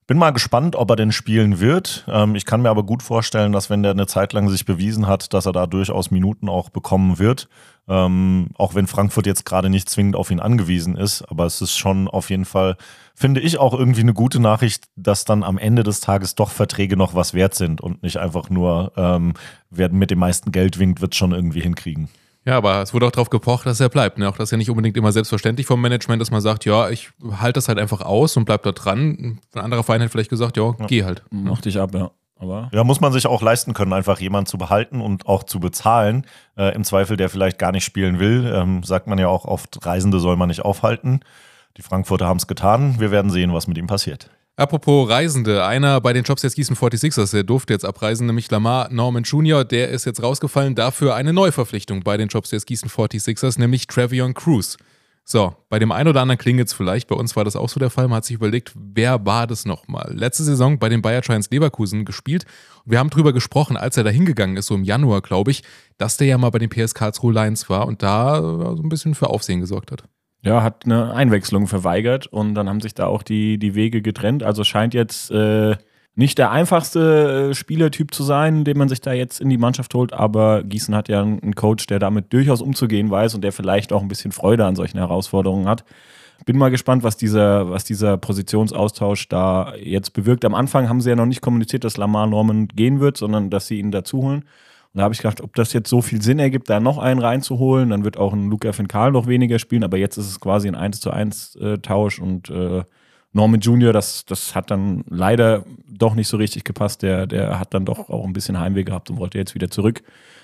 Bin 0.05 0.17
mal 0.17 0.31
gespannt, 0.31 0.75
ob 0.75 0.89
er 0.89 0.95
denn 0.95 1.11
spielen 1.11 1.59
wird. 1.59 2.05
Ähm, 2.07 2.35
ich 2.35 2.45
kann 2.45 2.61
mir 2.61 2.69
aber 2.69 2.83
gut 2.83 3.03
vorstellen, 3.03 3.51
dass 3.51 3.69
wenn 3.69 3.81
der 3.81 3.91
eine 3.91 4.07
Zeit 4.07 4.33
lang 4.33 4.49
sich 4.49 4.65
bewiesen 4.65 5.07
hat, 5.07 5.33
dass 5.33 5.45
er 5.45 5.51
da 5.53 5.65
durchaus 5.65 6.11
Minuten 6.11 6.49
auch 6.49 6.69
bekommen 6.69 7.19
wird. 7.19 7.47
Ähm, 7.89 8.49
auch 8.55 8.75
wenn 8.75 8.85
Frankfurt 8.85 9.25
jetzt 9.25 9.45
gerade 9.45 9.69
nicht 9.69 9.89
zwingend 9.89 10.15
auf 10.15 10.29
ihn 10.29 10.39
angewiesen 10.39 10.95
ist. 10.95 11.23
Aber 11.23 11.45
es 11.45 11.59
ist 11.59 11.75
schon 11.75 12.07
auf 12.07 12.29
jeden 12.29 12.45
Fall, 12.45 12.77
finde 13.15 13.41
ich, 13.41 13.57
auch 13.57 13.73
irgendwie 13.73 14.01
eine 14.01 14.13
gute 14.13 14.39
Nachricht, 14.39 14.85
dass 14.95 15.25
dann 15.25 15.43
am 15.43 15.57
Ende 15.57 15.81
des 15.81 15.99
Tages 15.99 16.35
doch 16.35 16.51
Verträge 16.51 16.95
noch 16.95 17.15
was 17.15 17.33
wert 17.33 17.55
sind 17.55 17.81
und 17.81 18.03
nicht 18.03 18.17
einfach 18.17 18.51
nur, 18.51 18.91
ähm, 18.95 19.33
wer 19.71 19.89
mit 19.89 20.11
dem 20.11 20.19
meisten 20.19 20.51
Geld 20.51 20.77
winkt, 20.77 21.01
wird 21.01 21.15
schon 21.15 21.31
irgendwie 21.31 21.61
hinkriegen. 21.61 22.09
Ja, 22.45 22.57
aber 22.57 22.81
es 22.81 22.93
wurde 22.93 23.05
auch 23.05 23.11
darauf 23.11 23.29
gepocht, 23.29 23.65
dass 23.65 23.79
er 23.79 23.89
bleibt. 23.89 24.17
Ne? 24.17 24.29
Auch 24.29 24.37
das 24.37 24.45
ist 24.47 24.51
ja 24.51 24.57
nicht 24.57 24.69
unbedingt 24.69 24.95
immer 24.95 25.11
selbstverständlich 25.11 25.67
vom 25.67 25.81
Management, 25.81 26.21
dass 26.21 26.31
man 26.31 26.41
sagt, 26.41 26.65
ja, 26.65 26.89
ich 26.89 27.09
halte 27.31 27.53
das 27.53 27.67
halt 27.67 27.79
einfach 27.79 28.01
aus 28.01 28.37
und 28.37 28.45
bleib 28.45 28.63
da 28.63 28.71
dran. 28.71 29.39
Ein 29.53 29.61
anderer 29.61 29.83
Verein 29.83 30.01
hätte 30.01 30.11
vielleicht 30.11 30.29
gesagt, 30.29 30.57
ja, 30.57 30.73
geh 30.87 31.03
halt. 31.03 31.23
Mach 31.31 31.61
dich 31.61 31.79
ab, 31.79 31.93
ja. 31.93 32.11
Aber 32.39 32.69
Ja, 32.73 32.83
muss 32.83 33.01
man 33.01 33.11
sich 33.11 33.27
auch 33.27 33.41
leisten 33.41 33.73
können, 33.73 33.93
einfach 33.93 34.19
jemanden 34.19 34.47
zu 34.47 34.57
behalten 34.57 35.01
und 35.01 35.27
auch 35.27 35.43
zu 35.43 35.59
bezahlen. 35.59 36.25
Äh, 36.57 36.73
Im 36.73 36.83
Zweifel, 36.83 37.17
der 37.17 37.29
vielleicht 37.29 37.59
gar 37.59 37.71
nicht 37.71 37.83
spielen 37.83 38.19
will. 38.19 38.51
Ähm, 38.53 38.83
sagt 38.83 39.07
man 39.07 39.19
ja 39.19 39.27
auch 39.27 39.45
oft, 39.45 39.85
Reisende 39.85 40.19
soll 40.19 40.37
man 40.37 40.47
nicht 40.47 40.63
aufhalten. 40.63 41.19
Die 41.77 41.81
Frankfurter 41.81 42.25
haben 42.25 42.37
es 42.37 42.47
getan. 42.47 42.99
Wir 42.99 43.11
werden 43.11 43.29
sehen, 43.29 43.53
was 43.53 43.67
mit 43.67 43.77
ihm 43.77 43.87
passiert. 43.87 44.29
Apropos 44.55 45.09
Reisende, 45.09 45.65
einer 45.65 46.01
bei 46.01 46.11
den 46.11 46.23
Jobs 46.23 46.43
jetzt 46.43 46.55
Gießen 46.55 46.75
46ers, 46.75 47.31
der 47.31 47.43
durfte 47.43 47.71
jetzt 47.71 47.85
abreisen, 47.85 48.27
nämlich 48.27 48.51
Lamar 48.51 48.89
Norman 48.91 49.23
Jr., 49.23 49.63
der 49.63 49.87
ist 49.87 50.03
jetzt 50.03 50.21
rausgefallen, 50.21 50.75
dafür 50.75 51.15
eine 51.15 51.31
Neuverpflichtung 51.31 52.01
bei 52.01 52.17
den 52.17 52.27
Jobs 52.27 52.51
jetzt 52.51 52.67
Gießen 52.67 52.89
46ers, 52.89 53.57
nämlich 53.57 53.87
Travion 53.87 54.33
Cruz. 54.33 54.77
So, 55.31 55.53
bei 55.69 55.77
dem 55.77 55.91
einen 55.91 56.09
oder 56.09 56.21
anderen 56.21 56.39
klingelt 56.39 56.69
es 56.69 56.73
vielleicht, 56.73 57.07
bei 57.07 57.15
uns 57.15 57.35
war 57.35 57.45
das 57.45 57.55
auch 57.55 57.69
so 57.69 57.79
der 57.79 57.91
Fall, 57.91 58.07
man 58.07 58.17
hat 58.17 58.25
sich 58.25 58.35
überlegt, 58.35 58.73
wer 58.75 59.25
war 59.27 59.45
das 59.45 59.63
nochmal? 59.63 60.11
Letzte 60.15 60.43
Saison 60.43 60.79
bei 60.79 60.89
den 60.89 61.03
Bayer 61.03 61.21
Giants 61.21 61.51
Leverkusen 61.51 62.03
gespielt 62.03 62.45
wir 62.89 62.99
haben 62.99 63.09
drüber 63.09 63.33
gesprochen, 63.33 63.77
als 63.77 63.97
er 63.97 64.03
da 64.03 64.09
hingegangen 64.09 64.57
ist, 64.57 64.67
so 64.67 64.75
im 64.75 64.83
Januar, 64.83 65.21
glaube 65.21 65.51
ich, 65.51 65.63
dass 65.97 66.17
der 66.17 66.27
ja 66.27 66.37
mal 66.37 66.49
bei 66.49 66.59
den 66.59 66.69
PS 66.69 66.95
Karlsruhe 66.95 67.33
Lions 67.33 67.69
war 67.69 67.87
und 67.87 68.01
da 68.01 68.39
äh, 68.39 68.41
so 68.41 68.81
ein 68.83 68.89
bisschen 68.89 69.13
für 69.15 69.29
Aufsehen 69.29 69.59
gesorgt 69.59 69.91
hat. 69.91 70.03
ja, 70.41 70.63
hat 70.63 70.85
eine 70.85 71.13
Einwechslung 71.13 71.67
verweigert 71.67 72.27
und 72.27 72.55
dann 72.55 72.67
haben 72.67 72.81
sich 72.81 72.95
da 72.95 73.05
auch 73.05 73.21
die, 73.21 73.59
die 73.59 73.75
Wege 73.75 74.01
getrennt. 74.01 74.41
Also 74.41 74.63
scheint 74.63 74.93
jetzt 74.93 75.29
äh, 75.31 75.75
nicht 76.15 76.37
der 76.37 76.51
einfachste 76.51 77.49
äh, 77.51 77.53
Spielertyp 77.53 78.13
zu 78.13 78.23
sein, 78.23 78.63
den 78.63 78.77
man 78.77 78.89
sich 78.89 79.01
da 79.01 79.13
jetzt 79.13 79.39
in 79.39 79.49
die 79.49 79.57
Mannschaft 79.57 79.93
holt, 79.93 80.13
aber 80.13 80.63
Gießen 80.63 80.93
hat 80.95 81.07
ja 81.07 81.21
einen 81.21 81.55
Coach, 81.55 81.87
der 81.87 81.99
damit 81.99 82.33
durchaus 82.33 82.61
umzugehen 82.61 83.09
weiß 83.09 83.35
und 83.35 83.41
der 83.41 83.51
vielleicht 83.51 83.93
auch 83.93 84.01
ein 84.01 84.07
bisschen 84.07 84.31
Freude 84.31 84.65
an 84.65 84.75
solchen 84.75 84.97
Herausforderungen 84.97 85.67
hat. 85.67 85.85
Bin 86.45 86.57
mal 86.57 86.71
gespannt, 86.71 87.03
was 87.03 87.17
dieser, 87.17 87.69
was 87.69 87.83
dieser 87.83 88.17
Positionsaustausch 88.17 89.27
da 89.27 89.73
jetzt 89.75 90.13
bewirkt. 90.13 90.45
Am 90.45 90.55
Anfang 90.55 90.87
haben 90.87 91.01
sie 91.01 91.09
ja 91.09 91.15
noch 91.15 91.25
nicht 91.25 91.41
kommuniziert, 91.41 91.83
dass 91.83 91.97
Lamar 91.97 92.27
Norman 92.27 92.67
gehen 92.69 92.99
wird, 92.99 93.17
sondern 93.17 93.49
dass 93.49 93.67
sie 93.67 93.79
ihn 93.79 93.91
dazu 93.91 94.21
holen. 94.21 94.45
Und 94.93 94.97
da 94.97 95.03
habe 95.03 95.13
ich 95.13 95.19
gedacht, 95.19 95.41
ob 95.41 95.53
das 95.55 95.73
jetzt 95.73 95.89
so 95.89 96.01
viel 96.01 96.21
Sinn 96.21 96.39
ergibt, 96.39 96.69
da 96.69 96.79
noch 96.79 96.97
einen 96.97 97.19
reinzuholen, 97.19 97.91
dann 97.91 98.03
wird 98.03 98.17
auch 98.17 98.33
ein 98.33 98.49
Luca 98.49 98.71
Finkal 98.71 99.11
noch 99.11 99.27
weniger 99.27 99.59
spielen, 99.59 99.83
aber 99.83 99.97
jetzt 99.97 100.17
ist 100.17 100.27
es 100.27 100.39
quasi 100.39 100.67
ein 100.67 100.75
1 100.75 100.99
zu 100.99 101.11
1 101.11 101.55
äh, 101.57 101.77
Tausch 101.77 102.19
und 102.19 102.49
äh, 102.49 102.83
Norman 103.31 103.59
Jr., 103.59 103.93
das, 103.93 104.25
das 104.25 104.55
hat 104.55 104.71
dann 104.71 105.03
leider 105.07 105.63
doch 105.87 106.15
nicht 106.15 106.27
so 106.27 106.37
richtig 106.37 106.63
gepasst. 106.63 107.03
Der, 107.03 107.27
der 107.27 107.59
hat 107.59 107.73
dann 107.73 107.85
doch 107.85 108.09
auch 108.09 108.25
ein 108.25 108.33
bisschen 108.33 108.59
Heimweh 108.59 108.83
gehabt 108.83 109.09
und 109.09 109.17
wollte 109.17 109.37
jetzt 109.37 109.55
wieder 109.55 109.69
zurück. 109.69 110.01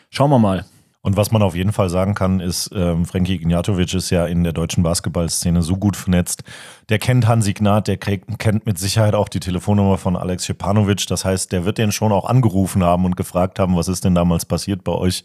Schauen 0.09 0.29
wir 0.29 0.39
mal. 0.39 0.65
Und 1.05 1.17
was 1.17 1.31
man 1.31 1.43
auf 1.43 1.53
jeden 1.55 1.71
Fall 1.71 1.89
sagen 1.89 2.15
kann, 2.15 2.39
ist, 2.39 2.71
ähm, 2.73 3.05
Frankie 3.05 3.35
Ignatovic 3.35 3.93
ist 3.93 4.09
ja 4.09 4.25
in 4.25 4.43
der 4.43 4.53
deutschen 4.53 4.81
Basketballszene 4.81 5.61
so 5.61 5.77
gut 5.77 5.95
vernetzt. 5.95 6.43
Der 6.89 6.97
kennt 6.97 7.27
Hansi 7.27 7.53
Gnad, 7.53 7.87
der 7.87 7.97
kriegt, 7.97 8.39
kennt 8.39 8.65
mit 8.65 8.79
Sicherheit 8.79 9.13
auch 9.13 9.29
die 9.29 9.39
Telefonnummer 9.39 9.99
von 9.99 10.15
Alex 10.15 10.47
Schepanovic. 10.47 11.05
Das 11.05 11.23
heißt, 11.23 11.51
der 11.51 11.63
wird 11.63 11.77
den 11.77 11.91
schon 11.91 12.11
auch 12.11 12.25
angerufen 12.25 12.83
haben 12.83 13.05
und 13.05 13.15
gefragt 13.17 13.59
haben, 13.59 13.75
was 13.75 13.87
ist 13.87 14.03
denn 14.03 14.15
damals 14.15 14.45
passiert 14.45 14.83
bei 14.83 14.93
euch. 14.93 15.23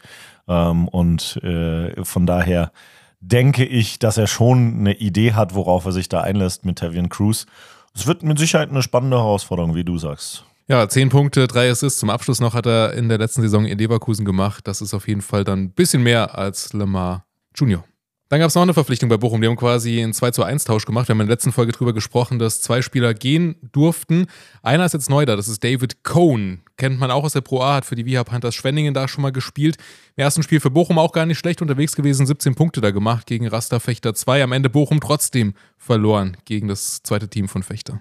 Ähm, 0.48 0.86
und 0.86 1.42
äh, 1.42 2.04
von 2.04 2.26
daher 2.26 2.72
denke 3.20 3.64
ich, 3.64 3.98
dass 3.98 4.16
er 4.16 4.26
schon 4.26 4.80
eine 4.80 4.94
Idee 4.94 5.32
hat, 5.34 5.54
worauf 5.54 5.84
er 5.84 5.92
sich 5.92 6.08
da 6.08 6.22
einlässt 6.22 6.64
mit 6.64 6.78
Tavian 6.78 7.08
Cruz. 7.08 7.46
Es 7.94 8.06
wird 8.06 8.22
mit 8.22 8.38
Sicherheit 8.38 8.70
eine 8.70 8.82
spannende 8.82 9.18
Herausforderung, 9.18 9.74
wie 9.74 9.84
du 9.84 9.98
sagst. 9.98 10.44
Ja, 10.68 10.88
10 10.88 11.08
Punkte, 11.08 11.48
3 11.48 11.70
Assists 11.70 11.98
zum 11.98 12.10
Abschluss 12.10 12.40
noch 12.40 12.54
hat 12.54 12.66
er 12.66 12.92
in 12.94 13.08
der 13.08 13.18
letzten 13.18 13.42
Saison 13.42 13.64
in 13.66 13.76
Leverkusen 13.76 14.24
gemacht. 14.24 14.68
Das 14.68 14.80
ist 14.80 14.94
auf 14.94 15.08
jeden 15.08 15.20
Fall 15.20 15.44
dann 15.44 15.64
ein 15.64 15.72
bisschen 15.72 16.02
mehr 16.02 16.38
als 16.38 16.72
Lamar 16.72 17.24
Junior. 17.56 17.84
Dann 18.30 18.38
gab 18.38 18.48
es 18.48 18.54
noch 18.54 18.62
eine 18.62 18.74
Verpflichtung 18.74 19.08
bei 19.08 19.16
Bochum. 19.16 19.40
Die 19.40 19.48
haben 19.48 19.56
quasi 19.56 20.00
einen 20.00 20.12
2 20.12 20.30
zu 20.30 20.44
1 20.44 20.62
Tausch 20.62 20.86
gemacht. 20.86 21.08
Wir 21.08 21.14
haben 21.14 21.20
in 21.20 21.26
der 21.26 21.34
letzten 21.34 21.50
Folge 21.50 21.72
drüber 21.72 21.92
gesprochen, 21.92 22.38
dass 22.38 22.62
zwei 22.62 22.80
Spieler 22.80 23.12
gehen 23.12 23.56
durften. 23.72 24.28
Einer 24.62 24.84
ist 24.84 24.92
jetzt 24.92 25.10
neu 25.10 25.26
da, 25.26 25.34
das 25.34 25.48
ist 25.48 25.64
David 25.64 26.04
Cohn. 26.04 26.60
Kennt 26.76 27.00
man 27.00 27.10
auch 27.10 27.24
aus 27.24 27.32
der 27.32 27.40
Pro 27.40 27.60
A, 27.60 27.74
hat 27.74 27.84
für 27.84 27.96
die 27.96 28.06
Viha 28.06 28.22
Panthers 28.22 28.54
Schwenningen 28.54 28.94
da 28.94 29.08
schon 29.08 29.22
mal 29.22 29.32
gespielt. 29.32 29.78
Im 30.14 30.22
ersten 30.22 30.44
Spiel 30.44 30.60
für 30.60 30.70
Bochum 30.70 30.96
auch 31.00 31.10
gar 31.10 31.26
nicht 31.26 31.38
schlecht 31.38 31.60
unterwegs 31.60 31.96
gewesen, 31.96 32.24
17 32.24 32.54
Punkte 32.54 32.80
da 32.80 32.92
gemacht 32.92 33.26
gegen 33.26 33.48
Rasta 33.48 33.80
Fechter 33.80 34.14
2. 34.14 34.44
Am 34.44 34.52
Ende 34.52 34.70
Bochum 34.70 35.00
trotzdem 35.00 35.54
verloren 35.76 36.36
gegen 36.44 36.68
das 36.68 37.02
zweite 37.02 37.28
Team 37.28 37.48
von 37.48 37.64
Fechter. 37.64 38.00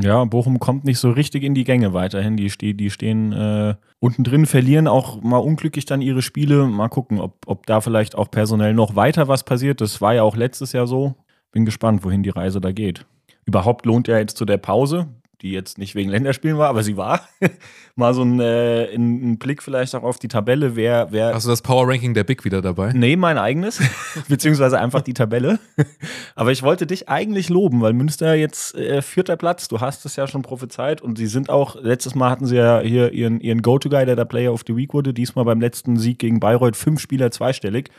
Ja, 0.00 0.24
Bochum 0.24 0.58
kommt 0.58 0.84
nicht 0.84 0.98
so 0.98 1.10
richtig 1.10 1.42
in 1.42 1.54
die 1.54 1.64
Gänge 1.64 1.92
weiterhin. 1.92 2.36
Die, 2.36 2.48
ste 2.48 2.74
die 2.74 2.90
stehen 2.90 3.32
äh, 3.32 3.74
unten 3.98 4.24
drin, 4.24 4.46
verlieren 4.46 4.88
auch 4.88 5.20
mal 5.22 5.36
unglücklich 5.36 5.84
dann 5.84 6.00
ihre 6.00 6.22
Spiele. 6.22 6.66
Mal 6.66 6.88
gucken, 6.88 7.20
ob, 7.20 7.36
ob 7.46 7.66
da 7.66 7.80
vielleicht 7.80 8.16
auch 8.16 8.30
personell 8.30 8.72
noch 8.72 8.96
weiter 8.96 9.28
was 9.28 9.44
passiert. 9.44 9.80
Das 9.80 10.00
war 10.00 10.14
ja 10.14 10.22
auch 10.22 10.36
letztes 10.36 10.72
Jahr 10.72 10.86
so. 10.86 11.14
Bin 11.50 11.66
gespannt, 11.66 12.04
wohin 12.04 12.22
die 12.22 12.30
Reise 12.30 12.60
da 12.60 12.72
geht. 12.72 13.04
Überhaupt 13.44 13.84
lohnt 13.84 14.08
ja 14.08 14.18
jetzt 14.18 14.38
zu 14.38 14.46
der 14.46 14.56
Pause, 14.56 15.08
die 15.42 15.50
jetzt 15.50 15.76
nicht 15.76 15.94
wegen 15.94 16.08
Länderspielen 16.08 16.56
war, 16.56 16.68
aber 16.68 16.82
sie 16.84 16.96
war, 16.96 17.28
mal 17.96 18.14
so 18.14 18.22
ein, 18.22 18.38
äh, 18.40 18.94
ein 18.94 19.38
Blick 19.38 19.62
vielleicht 19.62 19.94
auch 19.94 20.04
auf 20.04 20.18
die 20.18 20.28
Tabelle, 20.28 20.76
wer, 20.76 21.08
wer 21.10 21.34
Hast 21.34 21.46
du 21.46 21.50
das 21.50 21.62
Power 21.62 21.88
Ranking 21.88 22.14
der 22.14 22.24
Big 22.24 22.44
wieder 22.44 22.62
dabei? 22.62 22.92
Nee, 22.92 23.16
mein 23.16 23.38
eigenes, 23.38 23.80
beziehungsweise 24.28 24.78
einfach 24.78 25.02
die 25.02 25.14
Tabelle. 25.14 25.58
Aber 26.36 26.52
ich 26.52 26.62
wollte 26.62 26.86
dich 26.86 27.08
eigentlich 27.08 27.48
loben, 27.48 27.80
weil 27.80 27.92
Münster 27.92 28.34
jetzt 28.34 28.76
äh, 28.76 29.02
vierter 29.02 29.36
Platz, 29.36 29.66
du 29.66 29.80
hast 29.80 30.06
es 30.06 30.16
ja 30.16 30.28
schon 30.28 30.42
prophezeit 30.42 31.02
und 31.02 31.18
sie 31.18 31.26
sind 31.26 31.50
auch, 31.50 31.74
letztes 31.74 32.14
Mal 32.14 32.30
hatten 32.30 32.46
sie 32.46 32.56
ja 32.56 32.80
hier 32.80 33.12
ihren, 33.12 33.40
ihren 33.40 33.62
Go-To-Guy, 33.62 34.06
der 34.06 34.16
der 34.16 34.24
Player 34.24 34.52
of 34.52 34.62
the 34.66 34.76
Week 34.76 34.94
wurde, 34.94 35.12
diesmal 35.12 35.44
beim 35.44 35.60
letzten 35.60 35.96
Sieg 35.98 36.20
gegen 36.20 36.38
Bayreuth 36.38 36.76
fünf 36.76 37.00
Spieler 37.00 37.30
zweistellig. 37.32 37.90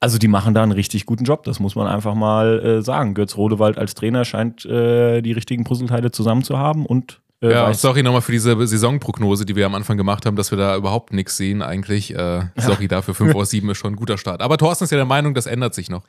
Also 0.00 0.16
die 0.16 0.28
machen 0.28 0.54
da 0.54 0.62
einen 0.62 0.72
richtig 0.72 1.04
guten 1.04 1.24
Job, 1.24 1.44
das 1.44 1.60
muss 1.60 1.74
man 1.76 1.86
einfach 1.86 2.14
mal 2.14 2.64
äh, 2.78 2.82
sagen. 2.82 3.12
Götz 3.14 3.36
Rodewald 3.36 3.76
als 3.76 3.94
Trainer 3.94 4.24
scheint 4.24 4.64
äh, 4.64 5.20
die 5.20 5.32
richtigen 5.32 5.64
Puzzleteile 5.64 6.10
zusammen 6.10 6.42
zu 6.42 6.56
haben 6.58 6.86
und 6.86 7.20
äh, 7.42 7.52
Ja, 7.52 7.68
weiß- 7.68 7.74
sorry 7.74 8.02
nochmal 8.02 8.22
für 8.22 8.32
diese 8.32 8.66
Saisonprognose, 8.66 9.44
die 9.44 9.56
wir 9.56 9.66
am 9.66 9.74
Anfang 9.74 9.98
gemacht 9.98 10.24
haben, 10.24 10.36
dass 10.36 10.50
wir 10.50 10.56
da 10.58 10.74
überhaupt 10.76 11.12
nichts 11.12 11.36
sehen 11.36 11.60
eigentlich. 11.62 12.14
Äh, 12.14 12.44
sorry 12.56 12.88
dafür, 12.88 13.14
5 13.14 13.34
aus 13.34 13.50
7 13.50 13.68
ist 13.70 13.78
schon 13.78 13.92
ein 13.92 13.96
guter 13.96 14.16
Start. 14.16 14.40
Aber 14.40 14.56
Thorsten 14.56 14.84
ist 14.84 14.90
ja 14.90 14.96
der 14.96 15.04
Meinung, 15.06 15.34
das 15.34 15.44
ändert 15.46 15.74
sich 15.74 15.90
noch. 15.90 16.02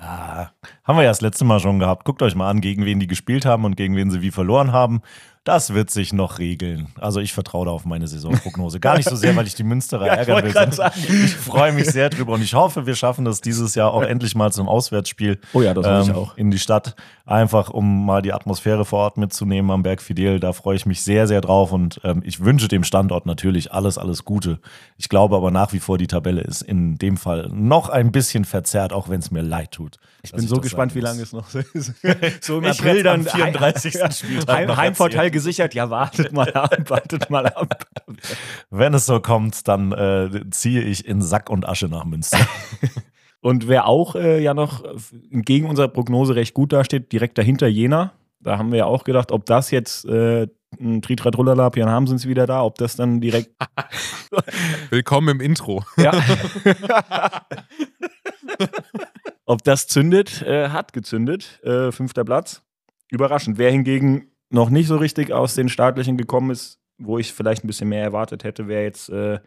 Ja, 0.00 0.50
haben 0.84 0.96
wir 0.96 1.02
ja 1.04 1.10
das 1.10 1.20
letzte 1.22 1.44
Mal 1.44 1.60
schon 1.60 1.78
gehabt. 1.78 2.04
Guckt 2.04 2.22
euch 2.22 2.34
mal 2.34 2.48
an, 2.50 2.60
gegen 2.60 2.84
wen 2.84 3.00
die 3.00 3.06
gespielt 3.06 3.44
haben 3.46 3.64
und 3.64 3.76
gegen 3.76 3.96
wen 3.96 4.10
sie 4.10 4.22
wie 4.22 4.30
verloren 4.30 4.72
haben. 4.72 5.00
Das 5.46 5.72
wird 5.74 5.90
sich 5.90 6.12
noch 6.12 6.40
regeln. 6.40 6.88
Also 7.00 7.20
ich 7.20 7.32
vertraue 7.32 7.66
da 7.66 7.70
auf 7.70 7.84
meine 7.84 8.08
Saisonprognose. 8.08 8.80
Gar 8.80 8.96
nicht 8.96 9.08
so 9.08 9.14
sehr, 9.14 9.36
weil 9.36 9.46
ich 9.46 9.54
die 9.54 9.62
Münsterer 9.62 10.04
Ja, 10.06 10.20
ich 10.20 10.26
ärgern 10.28 10.76
will. 10.76 11.24
Ich 11.24 11.36
freue 11.36 11.70
mich 11.70 11.86
sehr 11.86 12.10
drüber 12.10 12.32
und 12.32 12.42
ich 12.42 12.54
hoffe, 12.54 12.84
wir 12.84 12.96
schaffen 12.96 13.24
das 13.24 13.42
dieses 13.42 13.76
Jahr 13.76 13.94
auch 13.94 14.02
endlich 14.02 14.34
mal 14.34 14.50
zum 14.50 14.68
Auswärtsspiel. 14.68 15.34
ähm, 15.34 15.38
Oh 15.52 15.62
ja, 15.62 15.72
das 15.72 15.86
hoffe 15.86 16.10
ich 16.10 16.16
auch. 16.16 16.36
In 16.36 16.50
die 16.50 16.58
Stadt. 16.58 16.96
Einfach, 17.26 17.70
um 17.70 18.06
mal 18.06 18.22
die 18.22 18.32
Atmosphäre 18.32 18.84
vor 18.84 18.98
Ort 19.00 19.18
mitzunehmen 19.18 19.70
am 19.70 19.84
Berg 19.84 20.02
Fidel. 20.02 20.40
Da 20.40 20.52
freue 20.52 20.74
ich 20.74 20.84
mich 20.84 21.02
sehr, 21.02 21.28
sehr 21.28 21.40
drauf 21.40 21.70
und 21.70 22.00
ähm, 22.02 22.22
ich 22.24 22.40
wünsche 22.40 22.66
dem 22.66 22.82
Standort 22.82 23.24
natürlich 23.24 23.72
alles, 23.72 23.98
alles 23.98 24.24
Gute. 24.24 24.58
Ich 24.96 25.08
glaube 25.08 25.36
aber 25.36 25.52
nach 25.52 25.72
wie 25.72 25.78
vor, 25.78 25.96
die 25.96 26.08
Tabelle 26.08 26.40
ist 26.40 26.62
in 26.62 26.98
dem 26.98 27.16
Fall 27.16 27.48
noch 27.52 27.88
ein 27.88 28.10
bisschen 28.10 28.44
verzerrt, 28.44 28.92
auch 28.92 29.08
wenn 29.08 29.20
es 29.20 29.30
mir 29.30 29.42
leid 29.42 29.70
tut. 29.70 29.98
Ich 30.26 30.32
bin 30.32 30.48
so 30.48 30.60
gespannt, 30.60 30.92
wie 30.96 31.00
lange 31.00 31.22
es 31.22 31.32
noch 31.32 31.48
so 31.48 31.60
ist. 31.72 31.94
So 32.40 32.58
im 32.58 32.64
Ich 32.64 32.80
April 32.80 33.04
dann 33.04 33.20
am 33.20 33.26
34. 33.26 33.94
Spieltag 34.10 34.56
Heim, 34.56 34.76
Heimvorteil 34.76 35.30
gesichert. 35.30 35.72
Ja, 35.72 35.88
wartet 35.88 36.32
mal 36.32 36.52
ab, 36.52 36.74
wartet 36.90 37.30
mal 37.30 37.46
ab. 37.46 37.86
Wenn 38.70 38.92
es 38.94 39.06
so 39.06 39.20
kommt, 39.20 39.68
dann 39.68 39.92
äh, 39.92 40.50
ziehe 40.50 40.82
ich 40.82 41.06
in 41.06 41.22
Sack 41.22 41.48
und 41.48 41.68
Asche 41.68 41.86
nach 41.86 42.04
Münster. 42.04 42.38
Und 43.40 43.68
wer 43.68 43.86
auch 43.86 44.16
äh, 44.16 44.42
ja 44.42 44.52
noch 44.52 44.82
entgegen 45.30 45.68
unserer 45.68 45.88
Prognose 45.88 46.34
recht 46.34 46.54
gut 46.54 46.72
dasteht, 46.72 47.12
direkt 47.12 47.38
dahinter 47.38 47.68
Jena. 47.68 48.12
Da 48.40 48.58
haben 48.58 48.72
wir 48.72 48.78
ja 48.78 48.86
auch 48.86 49.04
gedacht, 49.04 49.30
ob 49.30 49.46
das 49.46 49.70
jetzt 49.70 50.06
äh, 50.06 50.48
ein 50.80 51.02
Tritrat-Rullala, 51.02 51.70
Pian 51.70 51.88
haben 51.88 52.08
sind 52.08 52.18
sie 52.18 52.28
wieder 52.28 52.46
da, 52.46 52.64
ob 52.64 52.76
das 52.78 52.96
dann 52.96 53.20
direkt. 53.20 53.50
Willkommen 54.90 55.28
im 55.28 55.40
Intro. 55.40 55.84
ja. 55.96 56.12
Ob 59.46 59.62
das 59.64 59.86
zündet, 59.86 60.42
äh, 60.42 60.68
hat 60.68 60.92
gezündet. 60.92 61.60
Äh, 61.64 61.92
fünfter 61.92 62.24
Platz. 62.24 62.62
Überraschend. 63.10 63.58
Wer 63.58 63.70
hingegen 63.70 64.30
noch 64.50 64.70
nicht 64.70 64.88
so 64.88 64.96
richtig 64.96 65.32
aus 65.32 65.54
den 65.54 65.68
staatlichen 65.68 66.16
gekommen 66.16 66.50
ist, 66.50 66.78
wo 66.98 67.18
ich 67.18 67.32
vielleicht 67.32 67.64
ein 67.64 67.68
bisschen 67.68 67.88
mehr 67.88 68.02
erwartet 68.02 68.44
hätte, 68.44 68.68
wäre 68.68 68.82
jetzt 68.82 69.08
äh, 69.08 69.38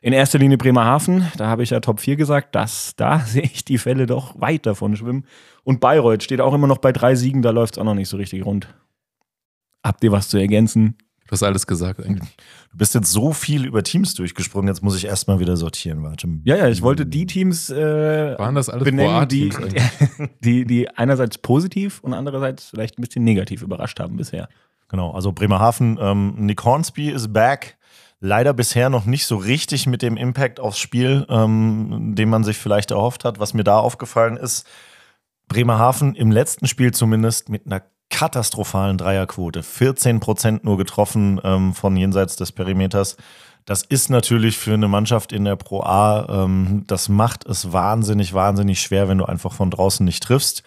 in 0.00 0.12
erster 0.12 0.38
Linie 0.38 0.58
Bremerhaven. 0.58 1.30
Da 1.36 1.46
habe 1.46 1.62
ich 1.62 1.70
ja 1.70 1.80
Top 1.80 2.00
4 2.00 2.16
gesagt. 2.16 2.54
Das, 2.54 2.96
da 2.96 3.20
sehe 3.26 3.42
ich 3.42 3.64
die 3.64 3.78
Fälle 3.78 4.06
doch 4.06 4.40
weit 4.40 4.66
davon 4.66 4.96
schwimmen. 4.96 5.26
Und 5.64 5.80
Bayreuth 5.80 6.22
steht 6.22 6.40
auch 6.40 6.54
immer 6.54 6.66
noch 6.66 6.78
bei 6.78 6.92
drei 6.92 7.14
Siegen, 7.14 7.42
da 7.42 7.50
läuft 7.50 7.74
es 7.74 7.78
auch 7.78 7.84
noch 7.84 7.94
nicht 7.94 8.08
so 8.08 8.16
richtig 8.16 8.44
rund. 8.44 8.74
Habt 9.84 10.02
ihr 10.02 10.12
was 10.12 10.28
zu 10.28 10.38
ergänzen? 10.38 10.96
Du 11.32 11.36
hast 11.36 11.44
alles 11.44 11.66
gesagt 11.66 12.04
eigentlich. 12.04 12.28
Du 12.72 12.76
bist 12.76 12.94
jetzt 12.94 13.10
so 13.10 13.32
viel 13.32 13.64
über 13.64 13.82
Teams 13.82 14.12
durchgesprungen, 14.12 14.68
jetzt 14.68 14.82
muss 14.82 14.94
ich 14.96 15.06
erstmal 15.06 15.40
wieder 15.40 15.56
sortieren. 15.56 16.02
Warte. 16.02 16.28
Ja, 16.44 16.56
ja, 16.56 16.68
ich 16.68 16.82
wollte 16.82 17.06
die 17.06 17.24
Teams 17.24 17.70
äh, 17.70 18.38
Waren 18.38 18.54
das 18.54 18.68
alles 18.68 18.84
benennen, 18.84 19.26
die, 19.28 19.50
die, 20.44 20.66
die 20.66 20.90
einerseits 20.90 21.38
positiv 21.38 22.00
und 22.00 22.12
andererseits 22.12 22.66
vielleicht 22.66 22.98
ein 22.98 23.00
bisschen 23.00 23.24
negativ 23.24 23.62
überrascht 23.62 23.98
haben 23.98 24.18
bisher. 24.18 24.46
Genau, 24.88 25.12
also 25.12 25.32
Bremerhaven, 25.32 25.98
ähm, 25.98 26.34
Nick 26.36 26.62
Hornsby 26.66 27.08
ist 27.08 27.32
back. 27.32 27.78
Leider 28.20 28.52
bisher 28.52 28.90
noch 28.90 29.06
nicht 29.06 29.24
so 29.24 29.36
richtig 29.36 29.86
mit 29.86 30.02
dem 30.02 30.18
Impact 30.18 30.60
aufs 30.60 30.80
Spiel, 30.80 31.24
ähm, 31.30 32.14
den 32.14 32.28
man 32.28 32.44
sich 32.44 32.58
vielleicht 32.58 32.90
erhofft 32.90 33.24
hat. 33.24 33.40
Was 33.40 33.54
mir 33.54 33.64
da 33.64 33.78
aufgefallen 33.78 34.36
ist, 34.36 34.66
Bremerhaven 35.48 36.14
im 36.14 36.30
letzten 36.30 36.66
Spiel 36.66 36.92
zumindest 36.92 37.48
mit 37.48 37.64
einer 37.64 37.80
katastrophalen 38.10 38.98
Dreierquote. 38.98 39.62
14 39.62 40.20
Prozent 40.20 40.64
nur 40.64 40.76
getroffen 40.76 41.40
ähm, 41.42 41.74
von 41.74 41.96
jenseits 41.96 42.36
des 42.36 42.52
Perimeters. 42.52 43.16
Das 43.64 43.82
ist 43.82 44.10
natürlich 44.10 44.58
für 44.58 44.74
eine 44.74 44.88
Mannschaft 44.88 45.32
in 45.32 45.44
der 45.44 45.56
Pro 45.56 45.82
A, 45.82 46.44
ähm, 46.44 46.84
das 46.86 47.08
macht 47.08 47.46
es 47.46 47.72
wahnsinnig, 47.72 48.34
wahnsinnig 48.34 48.80
schwer, 48.80 49.08
wenn 49.08 49.18
du 49.18 49.24
einfach 49.24 49.52
von 49.52 49.70
draußen 49.70 50.04
nicht 50.04 50.22
triffst. 50.22 50.62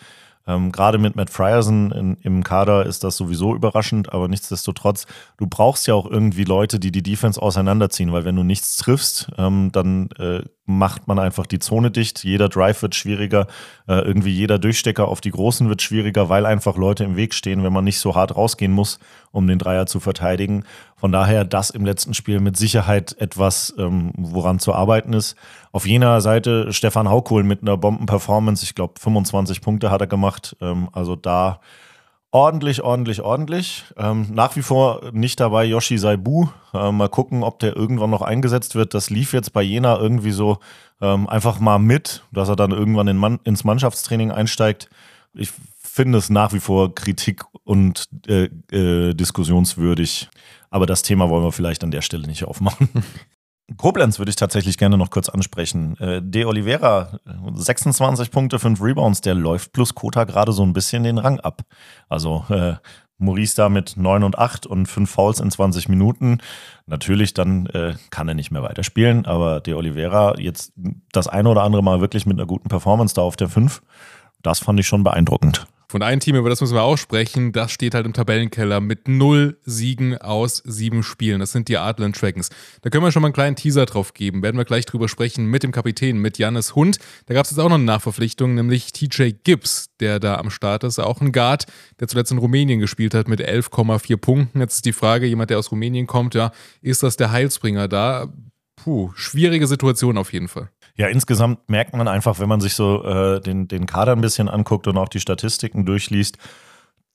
Ähm, 0.48 0.72
Gerade 0.72 0.98
mit 0.98 1.16
Matt 1.16 1.30
Frierson 1.30 1.92
in, 1.92 2.18
im 2.22 2.44
Kader 2.44 2.86
ist 2.86 3.04
das 3.04 3.18
sowieso 3.18 3.56
überraschend, 3.56 4.14
aber 4.14 4.28
nichtsdestotrotz, 4.28 5.06
du 5.38 5.48
brauchst 5.48 5.88
ja 5.88 5.94
auch 5.94 6.10
irgendwie 6.10 6.44
Leute, 6.44 6.80
die 6.80 6.92
die 6.92 7.04
Defense 7.04 7.42
auseinanderziehen, 7.42 8.12
weil 8.12 8.26
wenn 8.26 8.36
du 8.36 8.44
nichts 8.44 8.78
triffst, 8.78 9.32
ähm, 9.38 9.72
dann 9.72 10.10
äh, 10.20 10.44
macht 10.66 11.08
man 11.08 11.20
einfach 11.20 11.46
die 11.46 11.60
Zone 11.60 11.92
dicht. 11.92 12.24
Jeder 12.24 12.50
Drive 12.50 12.82
wird 12.82 12.96
schwieriger, 12.96 13.48
äh, 13.88 14.00
irgendwie 14.00 14.32
jeder 14.32 14.58
Durchstecker 14.58 15.08
auf 15.08 15.22
die 15.22 15.32
Großen 15.32 15.70
wird 15.70 15.82
schwieriger, 15.82 16.30
weil 16.30 16.46
einfach 16.46 16.76
Leute 16.76 17.04
im 17.04 17.16
Weg 17.16 17.34
stehen, 17.34 17.64
wenn 17.64 17.74
man 17.74 17.84
nicht 17.84 18.00
so 18.00 18.16
hart 18.16 18.36
rausgehen 18.36 18.72
muss, 18.72 19.00
um 19.32 19.48
den 19.48 19.60
Dreier 19.60 19.86
zu 19.86 20.00
verteidigen. 20.00 20.64
Von 20.96 21.12
daher 21.12 21.46
das 21.46 21.70
im 21.70 21.86
letzten 21.86 22.14
Spiel 22.14 22.40
mit 22.40 22.58
Sicherheit 22.58 23.16
etwas, 23.20 23.76
ähm, 23.78 24.12
woran 24.18 24.60
zu 24.60 24.74
arbeiten 24.74 25.14
ist. 25.14 25.36
Auf 25.76 25.86
jener 25.86 26.22
Seite 26.22 26.72
Stefan 26.72 27.10
Haukohl 27.10 27.44
mit 27.44 27.62
einer 27.62 27.76
Bombenperformance. 27.76 28.64
Ich 28.64 28.76
glaube, 28.76 28.94
25 28.98 29.60
Punkte 29.60 29.92
hat 29.92 30.00
er 30.00 30.08
gemacht. 30.08 30.56
Ähm, 30.62 30.88
also 30.94 31.18
da 31.18 31.60
ordentlich, 32.32 32.82
ordentlich, 32.82 33.22
ordentlich. 33.22 33.84
Ähm, 33.98 34.28
nach 34.32 34.56
wie 34.56 34.62
vor 34.62 35.02
nicht 35.12 35.38
dabei 35.42 35.66
Yoshi 35.66 35.98
Saibu. 35.98 36.48
Ähm, 36.74 36.96
mal 36.96 37.10
gucken, 37.10 37.44
ob 37.44 37.60
der 37.60 37.76
irgendwann 37.76 38.10
noch 38.10 38.22
eingesetzt 38.22 38.76
wird. 38.76 38.94
Das 38.94 39.10
lief 39.10 39.34
jetzt 39.34 39.52
bei 39.52 39.62
Jena 39.62 40.00
irgendwie 40.00 40.32
so 40.32 40.60
ähm, 41.02 41.28
einfach 41.28 41.60
mal 41.60 41.78
mit, 41.78 42.24
dass 42.32 42.48
er 42.48 42.56
dann 42.56 42.72
irgendwann 42.72 43.10
in 43.10 43.18
Mann, 43.18 43.42
ins 43.44 43.66
Mannschaftstraining 43.66 44.32
einsteigt. 44.32 44.90
Ich 45.34 45.52
finde 45.78 46.20
es 46.20 46.30
nach 46.30 46.54
wie 46.54 46.62
vor 46.62 46.96
Kritik 46.96 47.44
und 47.66 48.08
äh, 48.30 48.46
äh, 48.72 49.14
diskussionswürdig. 49.14 50.30
Aber 50.70 50.86
das 50.86 51.02
Thema 51.02 51.30
wollen 51.30 51.44
wir 51.44 51.52
vielleicht 51.52 51.84
an 51.84 51.92
der 51.92 52.02
Stelle 52.02 52.28
nicht 52.28 52.46
aufmachen. 52.46 52.88
Koblenz 53.78 54.20
würde 54.20 54.30
ich 54.30 54.36
tatsächlich 54.36 54.78
gerne 54.78 54.98
noch 54.98 55.10
kurz 55.10 55.28
ansprechen. 55.28 55.98
Äh, 55.98 56.22
De 56.22 56.46
Oliveira, 56.46 57.20
26 57.56 58.30
Punkte, 58.30 58.60
5 58.60 58.82
Rebounds, 58.82 59.22
der 59.22 59.34
läuft 59.34 59.74
plus 59.74 59.96
Kota 59.96 60.24
gerade 60.24 60.52
so 60.52 60.64
ein 60.64 60.74
bisschen 60.74 61.04
den 61.04 61.18
Rang 61.18 61.40
ab. 61.40 61.64
Also 62.08 62.46
äh, 62.50 62.76
Maurice 63.18 63.56
da 63.56 63.70
mit 63.70 63.98
9 63.98 64.24
und 64.24 64.38
8 64.38 64.68
und 64.68 64.88
5 64.88 65.10
Fouls 65.10 65.40
in 65.40 65.50
20 65.50 65.90
Minuten. 65.90 66.40
Natürlich, 66.86 67.34
dann 67.34 67.66
äh, 67.68 67.96
kann 68.12 68.28
er 68.28 68.34
nicht 68.34 68.52
mehr 68.52 68.62
weiterspielen, 68.62 69.26
aber 69.26 69.62
De 69.62 69.74
Oliveira 69.74 70.38
jetzt 70.38 70.74
das 71.12 71.28
eine 71.28 71.50
oder 71.50 71.64
andere 71.64 71.82
Mal 71.82 72.02
wirklich 72.02 72.26
mit 72.26 72.38
einer 72.38 72.48
guten 72.48 72.70
Performance 72.70 73.16
da 73.16 73.22
auf 73.22 73.36
der 73.36 73.50
5. 73.50 73.82
Das 74.42 74.60
fand 74.60 74.80
ich 74.80 74.88
schon 74.88 75.04
beeindruckend. 75.04 75.66
Von 75.96 76.04
einem 76.04 76.20
Team, 76.20 76.36
über 76.36 76.50
das 76.50 76.60
müssen 76.60 76.76
wir 76.76 76.84
auch 76.84 76.98
sprechen, 76.98 77.54
das 77.54 77.72
steht 77.72 77.96
halt 77.96 78.06
im 78.06 78.12
Tabellenkeller 78.12 78.82
mit 78.82 79.08
null 79.08 79.58
Siegen 79.64 80.18
aus 80.18 80.62
sieben 80.66 81.04
Spielen. 81.04 81.40
Das 81.40 81.54
sind 81.54 81.70
die 81.70 81.78
Adland 81.78 82.22
Dragons. 82.22 82.50
Da 82.82 82.90
können 82.90 83.06
wir 83.06 83.14
schon 83.14 83.22
mal 83.22 83.28
einen 83.28 83.34
kleinen 83.34 83.56
Teaser 83.56 83.86
drauf 83.86 84.14
geben. 84.14 84.44
Werden 84.44 84.58
wir 84.58 84.66
gleich 84.66 84.86
drüber 84.86 85.08
sprechen 85.08 85.46
mit 85.46 85.64
dem 85.64 85.72
Kapitän, 85.72 86.18
mit 86.18 86.38
Jannis 86.38 86.76
Hund. 86.76 86.98
Da 87.28 87.34
gab 87.34 87.46
es 87.46 87.52
jetzt 87.52 87.60
auch 87.62 87.70
noch 87.70 87.76
eine 87.76 87.86
Nachverpflichtung, 87.86 88.56
nämlich 88.56 88.92
TJ 88.92 89.36
Gibbs, 89.46 89.88
der 90.02 90.20
da 90.20 90.36
am 90.36 90.50
Start 90.50 90.84
ist. 90.84 91.00
Auch 91.00 91.22
ein 91.22 91.32
Guard, 91.32 91.64
der 92.02 92.10
zuletzt 92.10 92.34
in 92.34 92.40
Rumänien 92.40 92.82
gespielt 92.82 93.14
hat 93.14 93.30
mit 93.30 93.40
11,4 93.40 94.18
Punkten. 94.18 94.60
Jetzt 94.60 94.76
ist 94.76 94.86
die 94.86 94.92
Frage, 94.92 95.28
jemand, 95.28 95.50
der 95.50 95.60
aus 95.60 95.72
Rumänien 95.72 96.08
kommt, 96.08 96.36
ja, 96.36 96.52
ist 96.82 97.04
das 97.04 97.16
der 97.16 97.32
Heilsbringer 97.32 97.88
da? 97.88 98.34
Puh, 98.76 99.14
schwierige 99.16 99.66
Situation 99.66 100.18
auf 100.18 100.34
jeden 100.34 100.50
Fall. 100.50 100.70
Ja, 100.98 101.08
insgesamt 101.08 101.70
merkt 101.70 101.96
man 101.96 102.08
einfach, 102.08 102.40
wenn 102.40 102.50
man 102.50 102.62
sich 102.62 102.74
so 102.74 103.04
äh, 103.04 103.42
den, 103.42 103.68
den 103.68 103.86
Kader 103.86 104.14
ein 104.14 104.22
bisschen 104.22 104.48
anguckt 104.48 104.88
und 104.88 104.98
auch 104.98 105.10
die 105.10 105.20
Statistiken 105.20 105.86
durchliest, 105.86 106.38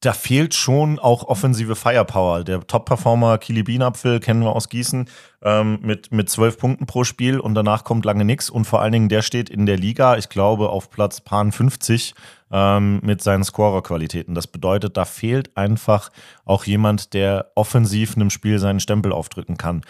da 0.00 0.14
fehlt 0.14 0.54
schon 0.54 0.98
auch 0.98 1.24
offensive 1.24 1.76
Firepower. 1.76 2.42
Der 2.42 2.66
Top-Performer 2.66 3.36
Kili 3.36 3.62
Bienapfel 3.62 4.18
kennen 4.18 4.42
wir 4.42 4.56
aus 4.56 4.70
Gießen 4.70 5.06
ähm, 5.42 5.78
mit, 5.82 6.10
mit 6.10 6.30
12 6.30 6.56
Punkten 6.56 6.86
pro 6.86 7.04
Spiel 7.04 7.38
und 7.38 7.54
danach 7.54 7.84
kommt 7.84 8.06
lange 8.06 8.24
nichts. 8.24 8.48
Und 8.48 8.64
vor 8.64 8.80
allen 8.80 8.92
Dingen, 8.92 9.08
der 9.10 9.20
steht 9.20 9.50
in 9.50 9.66
der 9.66 9.76
Liga, 9.76 10.16
ich 10.16 10.30
glaube, 10.30 10.70
auf 10.70 10.88
Platz 10.88 11.20
Pan 11.20 11.52
50 11.52 12.14
ähm, 12.50 13.00
mit 13.02 13.22
seinen 13.22 13.44
Scorer-Qualitäten. 13.44 14.34
Das 14.34 14.46
bedeutet, 14.46 14.96
da 14.96 15.04
fehlt 15.04 15.54
einfach 15.56 16.10
auch 16.46 16.64
jemand, 16.64 17.12
der 17.12 17.52
offensiv 17.54 18.16
einem 18.16 18.30
Spiel 18.30 18.58
seinen 18.58 18.80
Stempel 18.80 19.12
aufdrücken 19.12 19.58
kann. 19.58 19.82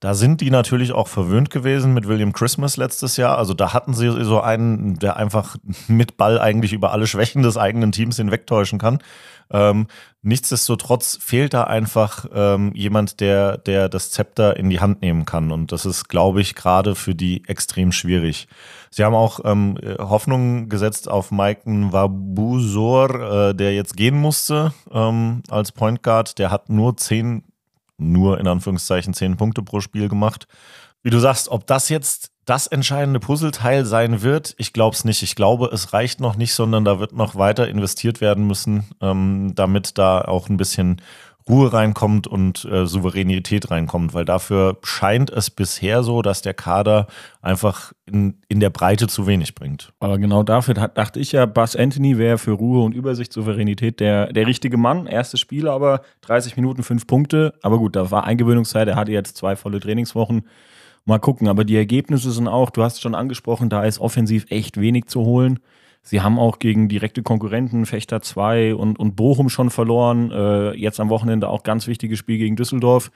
Da 0.00 0.14
sind 0.14 0.40
die 0.40 0.50
natürlich 0.50 0.92
auch 0.92 1.08
verwöhnt 1.08 1.50
gewesen 1.50 1.92
mit 1.92 2.06
William 2.06 2.32
Christmas 2.32 2.76
letztes 2.76 3.16
Jahr. 3.16 3.36
Also 3.36 3.52
da 3.52 3.72
hatten 3.72 3.94
sie 3.94 4.24
so 4.24 4.40
einen, 4.40 4.98
der 4.98 5.16
einfach 5.16 5.56
mit 5.88 6.16
Ball 6.16 6.40
eigentlich 6.40 6.72
über 6.72 6.92
alle 6.92 7.06
Schwächen 7.06 7.42
des 7.42 7.56
eigenen 7.56 7.90
Teams 7.90 8.16
hinwegtäuschen 8.16 8.78
kann. 8.78 8.98
Ähm, 9.50 9.86
nichtsdestotrotz 10.22 11.18
fehlt 11.20 11.54
da 11.54 11.64
einfach 11.64 12.26
ähm, 12.32 12.72
jemand, 12.74 13.20
der, 13.20 13.56
der 13.58 13.88
das 13.88 14.10
Zepter 14.10 14.56
in 14.56 14.70
die 14.70 14.80
Hand 14.80 15.00
nehmen 15.00 15.24
kann. 15.24 15.50
Und 15.50 15.72
das 15.72 15.86
ist, 15.86 16.08
glaube 16.08 16.40
ich, 16.40 16.54
gerade 16.54 16.94
für 16.94 17.14
die 17.14 17.44
extrem 17.48 17.90
schwierig. 17.90 18.46
Sie 18.90 19.04
haben 19.04 19.14
auch 19.14 19.40
ähm, 19.44 19.78
Hoffnung 19.98 20.68
gesetzt 20.68 21.10
auf 21.10 21.30
Maiken 21.30 21.92
Wabusor, 21.92 23.48
äh, 23.50 23.54
der 23.54 23.74
jetzt 23.74 23.96
gehen 23.96 24.18
musste 24.18 24.72
ähm, 24.92 25.42
als 25.48 25.72
Point 25.72 26.02
Guard. 26.02 26.38
Der 26.38 26.50
hat 26.50 26.68
nur 26.68 26.96
zehn 26.96 27.42
nur 27.98 28.40
in 28.40 28.48
Anführungszeichen 28.48 29.14
zehn 29.14 29.36
Punkte 29.36 29.62
pro 29.62 29.80
Spiel 29.80 30.08
gemacht. 30.08 30.46
Wie 31.02 31.10
du 31.10 31.18
sagst, 31.18 31.48
ob 31.48 31.66
das 31.66 31.88
jetzt 31.88 32.32
das 32.44 32.66
entscheidende 32.66 33.20
Puzzleteil 33.20 33.84
sein 33.84 34.22
wird, 34.22 34.54
ich 34.56 34.72
glaube 34.72 34.96
es 34.96 35.04
nicht. 35.04 35.22
Ich 35.22 35.36
glaube, 35.36 35.68
es 35.72 35.92
reicht 35.92 36.18
noch 36.18 36.36
nicht, 36.36 36.54
sondern 36.54 36.84
da 36.84 36.98
wird 36.98 37.12
noch 37.12 37.36
weiter 37.36 37.68
investiert 37.68 38.20
werden 38.22 38.46
müssen, 38.46 38.84
ähm, 39.02 39.52
damit 39.54 39.98
da 39.98 40.22
auch 40.22 40.48
ein 40.48 40.56
bisschen 40.56 41.02
Ruhe 41.48 41.72
reinkommt 41.72 42.26
und 42.26 42.64
äh, 42.64 42.86
Souveränität 42.86 43.70
reinkommt, 43.70 44.14
weil 44.14 44.24
dafür 44.24 44.78
scheint 44.82 45.30
es 45.30 45.50
bisher 45.50 46.02
so, 46.02 46.22
dass 46.22 46.42
der 46.42 46.54
Kader 46.54 47.06
einfach 47.40 47.92
in, 48.06 48.40
in 48.48 48.60
der 48.60 48.70
Breite 48.70 49.06
zu 49.06 49.26
wenig 49.26 49.54
bringt. 49.54 49.92
Aber 50.00 50.18
genau 50.18 50.42
dafür 50.42 50.74
dachte 50.74 51.20
ich 51.20 51.32
ja, 51.32 51.46
Buzz 51.46 51.76
Anthony 51.76 52.18
wäre 52.18 52.38
für 52.38 52.52
Ruhe 52.52 52.84
und 52.84 52.94
Übersicht, 52.94 53.32
Souveränität 53.32 54.00
der, 54.00 54.32
der 54.32 54.46
richtige 54.46 54.76
Mann. 54.76 55.06
Erstes 55.06 55.40
Spiel 55.40 55.68
aber 55.68 56.02
30 56.22 56.56
Minuten, 56.56 56.82
fünf 56.82 57.06
Punkte. 57.06 57.54
Aber 57.62 57.78
gut, 57.78 57.96
da 57.96 58.10
war 58.10 58.24
Eingewöhnungszeit, 58.24 58.88
er 58.88 58.96
hatte 58.96 59.12
jetzt 59.12 59.36
zwei 59.36 59.56
volle 59.56 59.80
Trainingswochen. 59.80 60.42
Mal 61.04 61.18
gucken, 61.18 61.48
aber 61.48 61.64
die 61.64 61.76
Ergebnisse 61.76 62.30
sind 62.32 62.48
auch, 62.48 62.68
du 62.68 62.82
hast 62.82 62.94
es 62.94 63.00
schon 63.00 63.14
angesprochen, 63.14 63.70
da 63.70 63.84
ist 63.84 63.98
offensiv 63.98 64.44
echt 64.50 64.78
wenig 64.78 65.06
zu 65.06 65.22
holen. 65.22 65.60
Sie 66.08 66.22
haben 66.22 66.38
auch 66.38 66.58
gegen 66.58 66.88
direkte 66.88 67.22
Konkurrenten, 67.22 67.84
Fechter 67.84 68.22
2 68.22 68.74
und, 68.74 68.98
und 68.98 69.14
Bochum 69.14 69.50
schon 69.50 69.68
verloren. 69.68 70.30
Äh, 70.30 70.72
jetzt 70.72 71.00
am 71.00 71.10
Wochenende 71.10 71.50
auch 71.50 71.64
ganz 71.64 71.86
wichtiges 71.86 72.18
Spiel 72.18 72.38
gegen 72.38 72.56
Düsseldorf. 72.56 73.10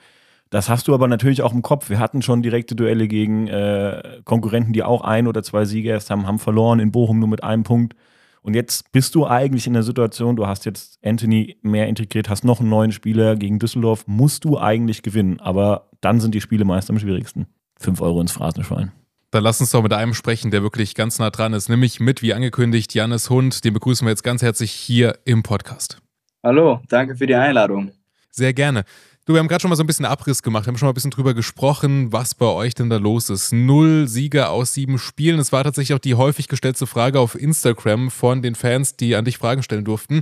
Das 0.51 0.69
hast 0.69 0.87
du 0.87 0.93
aber 0.93 1.07
natürlich 1.07 1.41
auch 1.41 1.53
im 1.53 1.63
Kopf. 1.63 1.89
Wir 1.89 1.97
hatten 1.97 2.21
schon 2.21 2.43
direkte 2.43 2.75
Duelle 2.75 3.07
gegen 3.07 3.47
äh, 3.47 4.21
Konkurrenten, 4.25 4.73
die 4.73 4.83
auch 4.83 5.01
ein 5.01 5.25
oder 5.25 5.41
zwei 5.41 5.65
Siege 5.65 5.89
erst 5.89 6.11
haben, 6.11 6.27
haben 6.27 6.37
verloren. 6.37 6.79
In 6.79 6.91
Bochum 6.91 7.17
nur 7.17 7.29
mit 7.29 7.43
einem 7.43 7.63
Punkt. 7.63 7.95
Und 8.43 8.53
jetzt 8.53 8.91
bist 8.91 9.15
du 9.15 9.25
eigentlich 9.25 9.65
in 9.65 9.73
der 9.73 9.81
Situation, 9.81 10.35
du 10.35 10.45
hast 10.45 10.65
jetzt 10.65 10.99
Anthony 11.03 11.57
mehr 11.63 11.87
integriert, 11.87 12.29
hast 12.29 12.45
noch 12.45 12.59
einen 12.59 12.69
neuen 12.69 12.91
Spieler 12.91 13.35
gegen 13.37 13.57
Düsseldorf, 13.57 14.05
musst 14.05 14.45
du 14.45 14.59
eigentlich 14.59 15.01
gewinnen. 15.01 15.39
Aber 15.39 15.89
dann 15.99 16.19
sind 16.19 16.35
die 16.35 16.41
Spiele 16.41 16.63
meist 16.63 16.91
am 16.91 16.99
schwierigsten. 16.99 17.47
Fünf 17.79 18.01
Euro 18.01 18.21
ins 18.21 18.33
Phrasenschwein. 18.33 18.91
Dann 19.33 19.43
lass 19.43 19.59
uns 19.59 19.71
doch 19.71 19.81
mit 19.81 19.91
einem 19.93 20.13
sprechen, 20.13 20.51
der 20.51 20.61
wirklich 20.61 20.93
ganz 20.93 21.17
nah 21.17 21.31
dran 21.31 21.53
ist, 21.53 21.67
nämlich 21.67 21.99
mit, 21.99 22.21
wie 22.21 22.35
angekündigt, 22.35 22.93
Jannis 22.93 23.31
Hund. 23.31 23.65
Den 23.65 23.73
begrüßen 23.73 24.05
wir 24.05 24.11
jetzt 24.11 24.21
ganz 24.21 24.43
herzlich 24.43 24.71
hier 24.71 25.17
im 25.25 25.41
Podcast. 25.41 25.97
Hallo, 26.43 26.81
danke 26.87 27.15
für 27.15 27.25
die 27.25 27.33
Einladung. 27.33 27.91
Sehr 28.29 28.53
gerne. 28.53 28.83
Du, 29.25 29.33
wir 29.33 29.39
haben 29.39 29.47
gerade 29.47 29.59
schon 29.59 29.69
mal 29.69 29.75
so 29.75 29.81
ein 29.81 29.87
bisschen 29.87 30.05
Abriss 30.05 30.43
gemacht, 30.43 30.67
wir 30.67 30.67
haben 30.67 30.77
schon 30.77 30.85
mal 30.85 30.91
ein 30.91 30.93
bisschen 30.93 31.09
drüber 31.09 31.33
gesprochen, 31.33 32.13
was 32.13 32.35
bei 32.35 32.45
euch 32.45 32.75
denn 32.75 32.91
da 32.91 32.97
los 32.97 33.31
ist. 33.31 33.51
Null 33.51 34.07
Sieger 34.07 34.51
aus 34.51 34.75
sieben 34.75 34.99
Spielen. 34.99 35.39
Es 35.39 35.51
war 35.51 35.63
tatsächlich 35.63 35.95
auch 35.95 35.99
die 35.99 36.13
häufig 36.13 36.47
gestellte 36.47 36.85
Frage 36.85 37.19
auf 37.19 37.33
Instagram 37.33 38.11
von 38.11 38.43
den 38.43 38.53
Fans, 38.53 38.97
die 38.97 39.15
an 39.15 39.25
dich 39.25 39.39
Fragen 39.39 39.63
stellen 39.63 39.83
durften. 39.83 40.21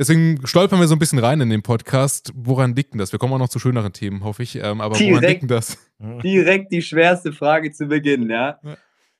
Deswegen 0.00 0.46
stolpern 0.46 0.80
wir 0.80 0.88
so 0.88 0.94
ein 0.94 0.98
bisschen 0.98 1.18
rein 1.18 1.42
in 1.42 1.50
den 1.50 1.60
Podcast. 1.60 2.32
Woran 2.34 2.74
liegt 2.74 2.94
denn 2.94 2.98
das? 2.98 3.12
Wir 3.12 3.18
kommen 3.18 3.34
auch 3.34 3.38
noch 3.38 3.50
zu 3.50 3.58
schöneren 3.58 3.92
Themen, 3.92 4.24
hoffe 4.24 4.42
ich. 4.42 4.56
Ähm, 4.56 4.80
aber 4.80 4.96
direkt, 4.96 5.12
woran 5.12 5.28
liegt 5.28 5.42
denn 5.42 5.48
das? 5.48 5.76
Direkt 6.24 6.72
die 6.72 6.80
schwerste 6.80 7.34
Frage 7.34 7.70
zu 7.70 7.86
Beginn, 7.86 8.30
ja. 8.30 8.58
ja. 8.62 8.76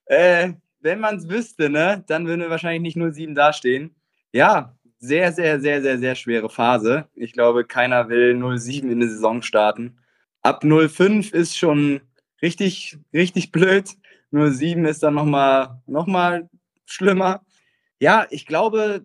Äh, 0.07 0.55
wenn 0.81 0.99
man 0.99 1.17
es 1.17 1.29
wüsste, 1.29 1.69
ne, 1.69 2.03
dann 2.09 2.27
würden 2.27 2.41
wir 2.41 2.49
wahrscheinlich 2.49 2.81
nicht 2.81 2.97
nur 2.97 3.13
sieben 3.13 3.35
dastehen. 3.35 3.95
Ja, 4.33 4.75
sehr, 4.99 5.33
sehr, 5.33 5.61
sehr, 5.61 5.83
sehr, 5.83 5.99
sehr 5.99 6.15
schwere 6.15 6.49
Phase. 6.49 7.09
Ich 7.15 7.35
glaube, 7.35 7.67
keiner 7.67 8.09
will 8.09 8.35
07 8.59 8.91
in 8.91 9.01
der 9.01 9.11
Saison 9.11 9.43
starten. 9.43 9.99
Ab 10.41 10.65
05 10.65 11.35
ist 11.35 11.59
schon 11.59 12.01
richtig, 12.41 12.97
richtig 13.13 13.53
blöd. 13.53 13.91
07 14.31 14.87
ist 14.87 15.03
dann 15.03 15.13
nochmal 15.13 15.83
noch 15.87 16.07
mal 16.07 16.49
schlimmer. 16.87 17.43
Ja, 17.99 18.27
ich 18.31 18.47
glaube, 18.47 19.05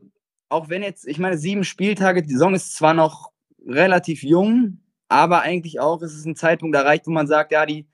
auch 0.50 0.70
wenn 0.70 0.84
jetzt, 0.84 1.08
ich 1.08 1.20
meine, 1.20 1.38
sieben 1.38 1.64
Spieltage, 1.64 2.22
die 2.22 2.32
Saison 2.32 2.54
ist 2.54 2.76
zwar 2.76 2.94
noch 2.94 3.32
relativ 3.66 4.24
jung, 4.24 4.80
aber 5.08 5.42
eigentlich 5.42 5.80
auch 5.80 6.02
ist 6.02 6.14
es 6.14 6.26
ein 6.26 6.36
Zeitpunkt 6.36 6.76
erreicht, 6.76 7.08
wo 7.08 7.12
man 7.12 7.28
sagt, 7.28 7.52
ja, 7.52 7.66
die, 7.66 7.88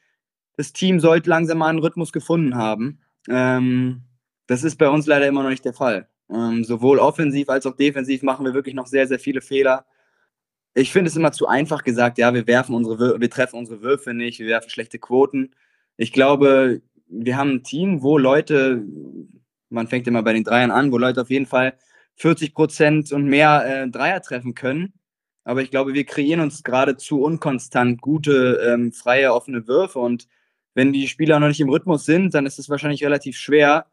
das 0.58 0.74
Team 0.74 1.00
sollte 1.00 1.30
langsam 1.30 1.60
mal 1.60 1.70
einen 1.70 1.80
Rhythmus 1.80 2.12
gefunden 2.12 2.56
haben. 2.56 3.00
Ähm, 3.30 4.04
das 4.48 4.64
ist 4.64 4.78
bei 4.78 4.90
uns 4.90 5.08
leider 5.08 5.28
immer 5.28 5.44
noch 5.44 5.50
nicht 5.50 5.66
der 5.66 5.74
Fall. 5.74 6.08
Ähm, 6.30 6.64
sowohl 6.64 7.00
offensiv 7.00 7.50
als 7.50 7.66
auch 7.66 7.76
defensiv 7.76 8.24
machen 8.24 8.46
wir 8.46 8.54
wirklich 8.54 8.76
noch 8.76 8.88
sehr, 8.88 9.08
sehr 9.08 9.20
viele 9.20 9.42
Fehler. 9.42 9.86
Ich 10.74 10.92
finde 10.92 11.10
es 11.10 11.18
immer 11.18 11.34
zu 11.34 11.48
einfach 11.48 11.84
gesagt, 11.84 12.18
ja, 12.18 12.34
wir 12.34 12.48
werfen 12.48 12.76
unsere, 12.76 13.20
wir 13.20 13.30
treffen 13.30 13.58
unsere 13.58 13.82
Würfe 13.82 14.14
nicht, 14.14 14.40
wir 14.40 14.48
werfen 14.48 14.70
schlechte 14.70 15.00
Quoten. 15.00 15.52
Ich 15.98 16.14
glaube, 16.14 16.82
wir 17.08 17.38
haben 17.38 17.56
ein 17.56 17.64
Team, 17.64 18.02
wo 18.02 18.18
Leute, 18.18 18.86
man 19.70 19.88
fängt 19.88 20.08
immer 20.08 20.24
bei 20.24 20.34
den 20.34 20.46
Dreiern 20.46 20.72
an, 20.72 20.92
wo 20.92 20.98
Leute 20.98 21.22
auf 21.22 21.30
jeden 21.30 21.46
Fall 21.46 21.74
40 22.22 22.54
Prozent 22.54 23.12
und 23.12 23.26
mehr 23.26 23.66
äh, 23.66 23.90
Dreier 23.90 24.22
treffen 24.22 24.54
können. 24.54 24.94
Aber 25.44 25.64
ich 25.64 25.72
glaube, 25.72 25.96
wir 25.96 26.06
kreieren 26.06 26.40
uns 26.40 26.64
gerade 26.64 26.96
zu 26.96 27.24
unkonstant 27.24 28.00
gute, 28.00 28.62
ähm, 28.64 28.92
freie, 28.94 29.34
offene 29.34 29.68
Würfe. 29.68 29.98
Und 29.98 30.28
wenn 30.76 30.94
die 30.94 31.08
Spieler 31.08 31.40
noch 31.40 31.48
nicht 31.48 31.62
im 31.62 31.70
Rhythmus 31.70 32.06
sind, 32.06 32.36
dann 32.36 32.46
ist 32.46 32.60
es 32.60 32.70
wahrscheinlich 32.70 33.04
relativ 33.04 33.38
schwer, 33.38 33.88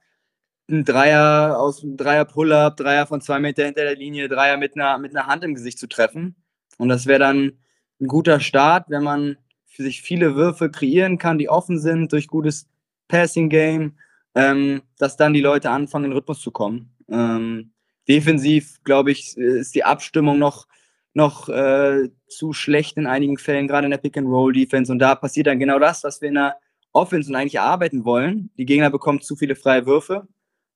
ein 0.71 0.85
Dreier 0.85 1.59
aus 1.59 1.83
einem 1.83 1.97
Dreier 1.97 2.27
Pull-up, 2.27 2.77
Dreier 2.77 3.07
von 3.07 3.23
zwei 3.23 3.39
Meter 3.39 3.65
hinter 3.65 3.85
der 3.85 3.97
Linie, 3.97 4.29
Dreier 4.29 4.59
mit 4.59 4.77
einer, 4.77 4.99
mit 4.99 5.17
einer 5.17 5.27
Hand 5.27 5.43
im 5.43 5.55
Gesicht 5.55 5.79
zu 5.79 5.87
treffen. 5.87 6.37
Und 6.77 6.91
das 6.91 7.07
wäre 7.07 7.21
dann 7.21 7.59
ein 7.99 8.09
guter 8.09 8.41
Start, 8.41 8.91
wenn 8.91 9.03
man 9.03 9.39
für 9.65 9.85
sich 9.85 10.03
viele 10.03 10.37
Würfe 10.37 10.71
kreieren 10.71 11.17
kann, 11.17 11.39
die 11.39 11.49
offen 11.49 11.79
sind 11.79 12.13
durch 12.13 12.27
gutes 12.27 12.69
Passing-Game, 13.09 13.97
ähm, 14.35 14.83
dass 14.99 15.17
dann 15.17 15.33
die 15.33 15.41
Leute 15.41 15.71
anfangen, 15.71 16.05
in 16.05 16.11
den 16.11 16.19
Rhythmus 16.19 16.43
zu 16.43 16.51
kommen. 16.51 16.95
Ähm, 17.09 17.73
Defensiv, 18.09 18.83
glaube 18.85 19.11
ich, 19.11 19.37
ist 19.37 19.75
die 19.75 19.85
Abstimmung 19.85 20.39
noch, 20.39 20.67
noch 21.13 21.49
äh, 21.49 22.09
zu 22.29 22.53
schlecht 22.53 22.97
in 22.97 23.07
einigen 23.07 23.39
Fällen, 23.39 23.69
gerade 23.69 23.87
in 23.87 23.91
der 23.91 23.99
Pick-and-Roll-Defense. 23.99 24.91
Und 24.91 24.99
da 24.99 25.15
passiert 25.15 25.47
dann 25.47 25.59
genau 25.59 25.79
das, 25.79 26.05
was 26.05 26.21
wir 26.21 26.29
in 26.29 26.37
der 26.37 26.57
Offense 26.93 27.29
und 27.31 27.37
eigentlich 27.37 27.57
erarbeiten 27.57 28.05
wollen. 28.05 28.51
Die 28.57 28.65
Gegner 28.65 28.91
bekommen 28.91 29.21
zu 29.21 29.37
viele 29.37 29.57
freie 29.57 29.87
Würfe 29.87 30.27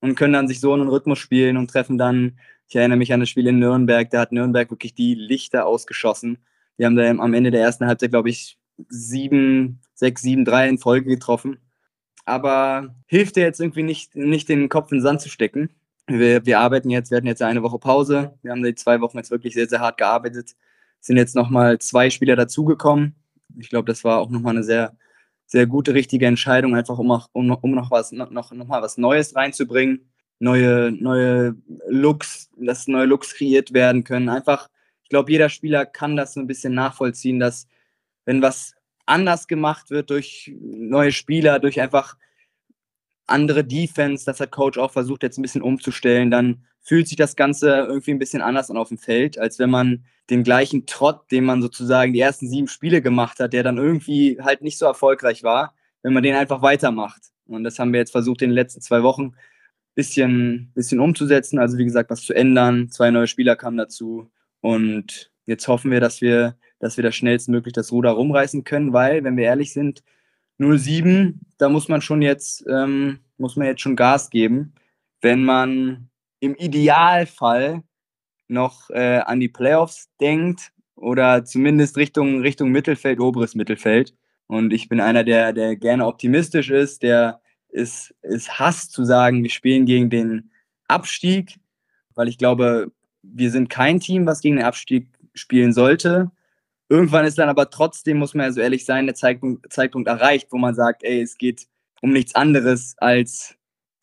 und 0.00 0.14
können 0.14 0.34
dann 0.34 0.48
sich 0.48 0.60
so 0.60 0.74
in 0.74 0.80
einen 0.80 0.90
Rhythmus 0.90 1.18
spielen 1.18 1.56
und 1.56 1.70
treffen 1.70 1.96
dann, 1.96 2.38
ich 2.68 2.76
erinnere 2.76 2.98
mich 2.98 3.12
an 3.12 3.20
das 3.20 3.28
Spiel 3.28 3.46
in 3.46 3.58
Nürnberg, 3.58 4.10
da 4.10 4.20
hat 4.20 4.32
Nürnberg 4.32 4.70
wirklich 4.70 4.94
die 4.94 5.14
Lichter 5.14 5.66
ausgeschossen. 5.66 6.38
Die 6.78 6.84
haben 6.84 6.96
da 6.96 7.08
am 7.08 7.34
Ende 7.34 7.50
der 7.50 7.62
ersten 7.62 7.86
Halbzeit, 7.86 8.10
glaube 8.10 8.30
ich, 8.30 8.58
sieben, 8.88 9.80
sechs, 9.94 10.22
sieben, 10.22 10.44
drei 10.44 10.68
in 10.68 10.78
Folge 10.78 11.08
getroffen. 11.08 11.58
Aber 12.24 12.94
hilft 13.06 13.36
dir 13.36 13.42
jetzt 13.42 13.60
irgendwie 13.60 13.82
nicht, 13.82 14.16
nicht 14.16 14.48
den 14.48 14.68
Kopf 14.68 14.92
in 14.92 14.98
den 14.98 15.02
Sand 15.02 15.20
zu 15.20 15.28
stecken 15.28 15.70
wir, 16.18 16.46
wir 16.46 16.60
arbeiten 16.60 16.90
jetzt, 16.90 17.10
wir 17.10 17.16
hatten 17.16 17.26
jetzt 17.26 17.42
eine 17.42 17.62
Woche 17.62 17.78
Pause. 17.78 18.34
Wir 18.42 18.50
haben 18.50 18.62
die 18.62 18.74
zwei 18.74 19.00
Wochen 19.00 19.18
jetzt 19.18 19.30
wirklich 19.30 19.54
sehr, 19.54 19.68
sehr 19.68 19.80
hart 19.80 19.98
gearbeitet. 19.98 20.56
Sind 21.00 21.16
jetzt 21.16 21.34
nochmal 21.34 21.78
zwei 21.78 22.10
Spieler 22.10 22.36
dazugekommen. 22.36 23.14
Ich 23.58 23.68
glaube, 23.68 23.86
das 23.86 24.04
war 24.04 24.18
auch 24.20 24.30
nochmal 24.30 24.54
eine 24.54 24.64
sehr, 24.64 24.96
sehr 25.46 25.66
gute, 25.66 25.94
richtige 25.94 26.26
Entscheidung, 26.26 26.74
einfach 26.74 26.98
um, 26.98 27.10
um, 27.32 27.50
um 27.50 27.70
noch, 27.72 27.90
was, 27.90 28.12
noch, 28.12 28.30
noch 28.30 28.66
mal 28.66 28.82
was 28.82 28.98
Neues 28.98 29.34
reinzubringen. 29.36 30.10
Neue, 30.38 30.90
neue 30.92 31.56
Looks, 31.88 32.50
dass 32.56 32.88
neue 32.88 33.06
Looks 33.06 33.34
kreiert 33.34 33.72
werden 33.72 34.02
können. 34.02 34.28
Einfach, 34.28 34.68
ich 35.02 35.08
glaube, 35.08 35.30
jeder 35.30 35.48
Spieler 35.48 35.86
kann 35.86 36.16
das 36.16 36.34
so 36.34 36.40
ein 36.40 36.46
bisschen 36.46 36.74
nachvollziehen, 36.74 37.38
dass 37.38 37.68
wenn 38.24 38.42
was 38.42 38.74
anders 39.06 39.46
gemacht 39.46 39.90
wird 39.90 40.10
durch 40.10 40.52
neue 40.60 41.12
Spieler, 41.12 41.58
durch 41.58 41.80
einfach 41.80 42.16
andere 43.32 43.64
Defense, 43.64 44.24
das 44.24 44.40
hat 44.40 44.52
Coach 44.52 44.78
auch 44.78 44.92
versucht 44.92 45.22
jetzt 45.22 45.38
ein 45.38 45.42
bisschen 45.42 45.62
umzustellen, 45.62 46.30
dann 46.30 46.64
fühlt 46.80 47.08
sich 47.08 47.16
das 47.16 47.36
Ganze 47.36 47.68
irgendwie 47.68 48.12
ein 48.12 48.18
bisschen 48.18 48.42
anders 48.42 48.70
an 48.70 48.76
auf 48.76 48.88
dem 48.88 48.98
Feld, 48.98 49.38
als 49.38 49.58
wenn 49.58 49.70
man 49.70 50.04
den 50.30 50.42
gleichen 50.42 50.86
Trott, 50.86 51.30
den 51.30 51.44
man 51.44 51.62
sozusagen 51.62 52.12
die 52.12 52.20
ersten 52.20 52.48
sieben 52.48 52.68
Spiele 52.68 53.02
gemacht 53.02 53.38
hat, 53.40 53.52
der 53.52 53.62
dann 53.62 53.78
irgendwie 53.78 54.38
halt 54.40 54.62
nicht 54.62 54.78
so 54.78 54.86
erfolgreich 54.86 55.42
war, 55.42 55.74
wenn 56.02 56.12
man 56.12 56.22
den 56.22 56.34
einfach 56.34 56.62
weitermacht. 56.62 57.22
Und 57.46 57.64
das 57.64 57.78
haben 57.78 57.92
wir 57.92 58.00
jetzt 58.00 58.12
versucht 58.12 58.42
in 58.42 58.50
den 58.50 58.54
letzten 58.54 58.80
zwei 58.80 59.02
Wochen 59.02 59.34
bisschen, 59.94 60.72
bisschen 60.74 61.00
umzusetzen, 61.00 61.58
also 61.58 61.78
wie 61.78 61.84
gesagt, 61.84 62.10
was 62.10 62.22
zu 62.22 62.34
ändern. 62.34 62.88
Zwei 62.90 63.10
neue 63.10 63.26
Spieler 63.26 63.56
kamen 63.56 63.76
dazu 63.76 64.30
und 64.60 65.30
jetzt 65.46 65.68
hoffen 65.68 65.90
wir, 65.90 66.00
dass 66.00 66.20
wir, 66.20 66.56
dass 66.78 66.96
wir 66.96 67.04
das 67.04 67.14
schnellstmöglich 67.14 67.74
das 67.74 67.92
Ruder 67.92 68.10
rumreißen 68.10 68.64
können, 68.64 68.92
weil, 68.92 69.24
wenn 69.24 69.36
wir 69.36 69.44
ehrlich 69.44 69.72
sind, 69.72 70.02
07, 70.62 71.40
da 71.58 71.68
muss 71.68 71.88
man 71.88 72.00
schon 72.00 72.22
jetzt, 72.22 72.64
ähm, 72.68 73.20
muss 73.36 73.56
man 73.56 73.66
jetzt 73.66 73.80
schon 73.80 73.96
Gas 73.96 74.30
geben, 74.30 74.74
wenn 75.20 75.44
man 75.44 76.08
im 76.40 76.54
Idealfall 76.56 77.82
noch 78.48 78.90
äh, 78.90 79.18
an 79.18 79.40
die 79.40 79.48
Playoffs 79.48 80.08
denkt 80.20 80.72
oder 80.96 81.44
zumindest 81.44 81.96
Richtung, 81.96 82.40
Richtung 82.40 82.70
Mittelfeld, 82.70 83.20
oberes 83.20 83.54
Mittelfeld. 83.54 84.14
Und 84.46 84.72
ich 84.72 84.88
bin 84.88 85.00
einer, 85.00 85.24
der, 85.24 85.52
der 85.52 85.76
gerne 85.76 86.06
optimistisch 86.06 86.70
ist, 86.70 87.02
der 87.02 87.40
es, 87.68 88.14
es 88.20 88.58
hasst 88.58 88.92
zu 88.92 89.04
sagen, 89.04 89.42
wir 89.42 89.50
spielen 89.50 89.86
gegen 89.86 90.10
den 90.10 90.50
Abstieg, 90.88 91.58
weil 92.14 92.28
ich 92.28 92.38
glaube, 92.38 92.92
wir 93.22 93.50
sind 93.50 93.70
kein 93.70 94.00
Team, 94.00 94.26
was 94.26 94.40
gegen 94.40 94.56
den 94.56 94.64
Abstieg 94.64 95.08
spielen 95.34 95.72
sollte. 95.72 96.30
Irgendwann 96.92 97.24
ist 97.24 97.38
dann 97.38 97.48
aber 97.48 97.70
trotzdem, 97.70 98.18
muss 98.18 98.34
man 98.34 98.44
ja 98.44 98.52
so 98.52 98.60
ehrlich 98.60 98.84
sein, 98.84 99.06
der 99.06 99.14
Zeitpunkt, 99.14 99.72
Zeitpunkt 99.72 100.08
erreicht, 100.08 100.48
wo 100.50 100.58
man 100.58 100.74
sagt, 100.74 101.02
ey, 101.04 101.22
es 101.22 101.38
geht 101.38 101.66
um 102.02 102.10
nichts 102.10 102.34
anderes, 102.34 102.94
als 102.98 103.54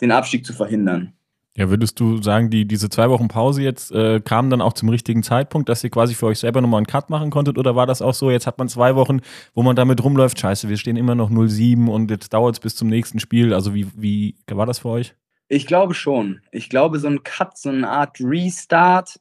den 0.01 0.11
Abstieg 0.11 0.43
zu 0.43 0.53
verhindern. 0.53 1.13
Ja, 1.55 1.69
würdest 1.69 1.99
du 1.99 2.19
sagen, 2.19 2.49
die, 2.49 2.65
diese 2.65 2.89
zwei 2.89 3.11
Wochen 3.11 3.27
Pause 3.27 3.61
jetzt 3.61 3.91
äh, 3.91 4.21
kamen 4.21 4.49
dann 4.49 4.61
auch 4.61 4.73
zum 4.73 4.89
richtigen 4.89 5.21
Zeitpunkt, 5.21 5.69
dass 5.69 5.83
ihr 5.83 5.91
quasi 5.91 6.15
für 6.15 6.25
euch 6.25 6.39
selber 6.39 6.61
nochmal 6.61 6.79
einen 6.79 6.87
Cut 6.87 7.11
machen 7.11 7.29
konntet? 7.29 7.59
Oder 7.59 7.75
war 7.75 7.85
das 7.85 8.01
auch 8.01 8.15
so, 8.15 8.31
jetzt 8.31 8.47
hat 8.47 8.57
man 8.57 8.69
zwei 8.69 8.95
Wochen, 8.95 9.19
wo 9.53 9.61
man 9.61 9.75
damit 9.75 10.03
rumläuft, 10.03 10.39
scheiße, 10.39 10.67
wir 10.67 10.77
stehen 10.77 10.97
immer 10.97 11.13
noch 11.13 11.29
0-7 11.29 11.87
und 11.89 12.09
jetzt 12.09 12.33
dauert 12.33 12.55
es 12.55 12.59
bis 12.59 12.75
zum 12.75 12.87
nächsten 12.87 13.19
Spiel. 13.19 13.53
Also 13.53 13.75
wie, 13.75 13.85
wie 13.95 14.35
war 14.47 14.65
das 14.65 14.79
für 14.79 14.89
euch? 14.89 15.13
Ich 15.47 15.67
glaube 15.67 15.93
schon. 15.93 16.41
Ich 16.51 16.69
glaube, 16.69 16.97
so 16.97 17.07
ein 17.07 17.21
Cut, 17.21 17.55
so 17.55 17.69
eine 17.69 17.87
Art 17.87 18.17
Restart 18.19 19.19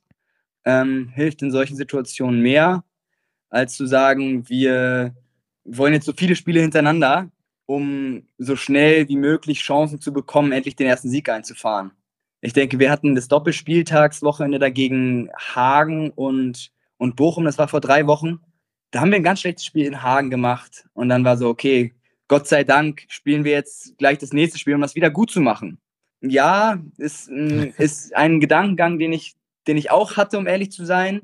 ähm, 0.64 1.10
hilft 1.14 1.42
in 1.42 1.50
solchen 1.50 1.76
Situationen 1.76 2.40
mehr, 2.40 2.82
als 3.50 3.74
zu 3.76 3.86
sagen, 3.86 4.48
wir 4.48 5.14
wollen 5.64 5.94
jetzt 5.94 6.06
so 6.06 6.12
viele 6.16 6.36
Spiele 6.36 6.60
hintereinander, 6.60 7.30
um 7.66 8.26
so 8.38 8.56
schnell 8.56 9.08
wie 9.08 9.16
möglich 9.16 9.60
Chancen 9.60 10.00
zu 10.00 10.12
bekommen, 10.12 10.52
endlich 10.52 10.76
den 10.76 10.86
ersten 10.86 11.10
Sieg 11.10 11.28
einzufahren. 11.28 11.92
Ich 12.40 12.52
denke, 12.52 12.78
wir 12.78 12.90
hatten 12.90 13.14
das 13.14 13.28
Doppelspieltagswochenende 13.28 14.58
dagegen 14.58 15.30
Hagen 15.36 16.10
und, 16.10 16.70
und 16.96 17.16
Bochum, 17.16 17.44
das 17.44 17.58
war 17.58 17.68
vor 17.68 17.80
drei 17.80 18.06
Wochen. 18.06 18.40
Da 18.90 19.00
haben 19.00 19.10
wir 19.10 19.16
ein 19.16 19.24
ganz 19.24 19.40
schlechtes 19.40 19.64
Spiel 19.64 19.86
in 19.86 20.02
Hagen 20.02 20.30
gemacht. 20.30 20.86
Und 20.94 21.08
dann 21.08 21.24
war 21.24 21.36
so, 21.36 21.48
okay, 21.48 21.94
Gott 22.28 22.46
sei 22.46 22.64
Dank 22.64 23.04
spielen 23.08 23.44
wir 23.44 23.52
jetzt 23.52 23.98
gleich 23.98 24.18
das 24.18 24.32
nächste 24.32 24.58
Spiel, 24.58 24.74
um 24.74 24.80
das 24.80 24.94
wieder 24.94 25.10
gut 25.10 25.30
zu 25.30 25.40
machen 25.40 25.78
ja, 26.20 26.80
ist, 26.96 27.28
ist 27.78 28.14
ein 28.14 28.40
Gedankengang, 28.40 28.98
den 28.98 29.12
ich, 29.12 29.36
den 29.66 29.76
ich 29.76 29.90
auch 29.90 30.16
hatte, 30.16 30.38
um 30.38 30.46
ehrlich 30.46 30.72
zu 30.72 30.84
sein. 30.84 31.22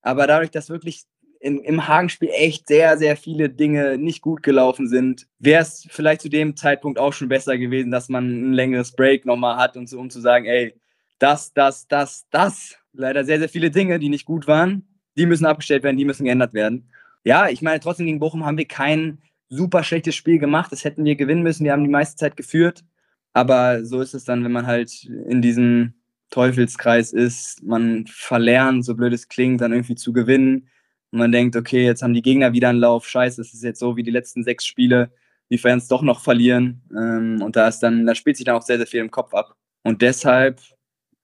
Aber 0.00 0.26
dadurch, 0.26 0.50
dass 0.50 0.68
wirklich 0.68 1.04
in, 1.42 1.58
im 1.58 1.88
Hagenspiel 1.88 2.30
echt 2.32 2.68
sehr, 2.68 2.96
sehr 2.96 3.16
viele 3.16 3.50
Dinge 3.50 3.98
nicht 3.98 4.22
gut 4.22 4.42
gelaufen 4.42 4.86
sind, 4.86 5.26
wäre 5.40 5.62
es 5.62 5.86
vielleicht 5.90 6.20
zu 6.20 6.28
dem 6.28 6.56
Zeitpunkt 6.56 6.98
auch 6.98 7.12
schon 7.12 7.28
besser 7.28 7.58
gewesen, 7.58 7.90
dass 7.90 8.08
man 8.08 8.50
ein 8.50 8.52
längeres 8.52 8.92
Break 8.92 9.26
nochmal 9.26 9.56
hat, 9.56 9.76
und 9.76 9.88
so, 9.88 9.98
um 9.98 10.08
zu 10.08 10.20
sagen, 10.20 10.46
ey, 10.46 10.74
das, 11.18 11.52
das, 11.52 11.88
das, 11.88 12.26
das, 12.30 12.76
leider 12.92 13.24
sehr, 13.24 13.40
sehr 13.40 13.48
viele 13.48 13.70
Dinge, 13.70 13.98
die 13.98 14.08
nicht 14.08 14.24
gut 14.24 14.46
waren, 14.46 14.86
die 15.16 15.26
müssen 15.26 15.46
abgestellt 15.46 15.82
werden, 15.82 15.96
die 15.96 16.04
müssen 16.04 16.24
geändert 16.24 16.54
werden. 16.54 16.88
Ja, 17.24 17.48
ich 17.48 17.60
meine, 17.60 17.80
trotzdem 17.80 18.06
gegen 18.06 18.20
Bochum 18.20 18.46
haben 18.46 18.58
wir 18.58 18.66
kein 18.66 19.18
super 19.48 19.84
schlechtes 19.84 20.14
Spiel 20.14 20.38
gemacht. 20.38 20.72
Das 20.72 20.84
hätten 20.84 21.04
wir 21.04 21.14
gewinnen 21.14 21.42
müssen. 21.42 21.64
Wir 21.64 21.72
haben 21.72 21.84
die 21.84 21.90
meiste 21.90 22.16
Zeit 22.16 22.36
geführt. 22.36 22.84
Aber 23.32 23.84
so 23.84 24.00
ist 24.00 24.14
es 24.14 24.24
dann, 24.24 24.44
wenn 24.44 24.52
man 24.52 24.66
halt 24.66 25.04
in 25.04 25.42
diesem 25.42 25.94
Teufelskreis 26.30 27.12
ist. 27.12 27.62
Man 27.62 28.06
verlernt, 28.06 28.84
so 28.84 28.94
blöd 28.94 29.12
es 29.12 29.28
klingt, 29.28 29.60
dann 29.60 29.72
irgendwie 29.72 29.94
zu 29.94 30.12
gewinnen. 30.12 30.68
Und 31.12 31.18
man 31.18 31.32
denkt, 31.32 31.56
okay, 31.56 31.84
jetzt 31.84 32.02
haben 32.02 32.14
die 32.14 32.22
Gegner 32.22 32.52
wieder 32.52 32.70
einen 32.70 32.80
Lauf. 32.80 33.06
Scheiße, 33.06 33.40
es 33.40 33.54
ist 33.54 33.62
jetzt 33.62 33.78
so 33.78 33.96
wie 33.96 34.02
die 34.02 34.10
letzten 34.10 34.42
sechs 34.42 34.66
Spiele. 34.66 35.12
Die 35.50 35.60
es 35.62 35.88
doch 35.88 36.00
noch 36.00 36.20
verlieren. 36.20 36.82
Ähm, 36.96 37.42
und 37.42 37.56
da 37.56 37.68
ist 37.68 37.80
dann, 37.80 38.06
da 38.06 38.14
spielt 38.14 38.38
sich 38.38 38.46
dann 38.46 38.56
auch 38.56 38.62
sehr, 38.62 38.78
sehr 38.78 38.86
viel 38.86 39.00
im 39.00 39.10
Kopf 39.10 39.34
ab. 39.34 39.54
Und 39.82 40.00
deshalb, 40.00 40.62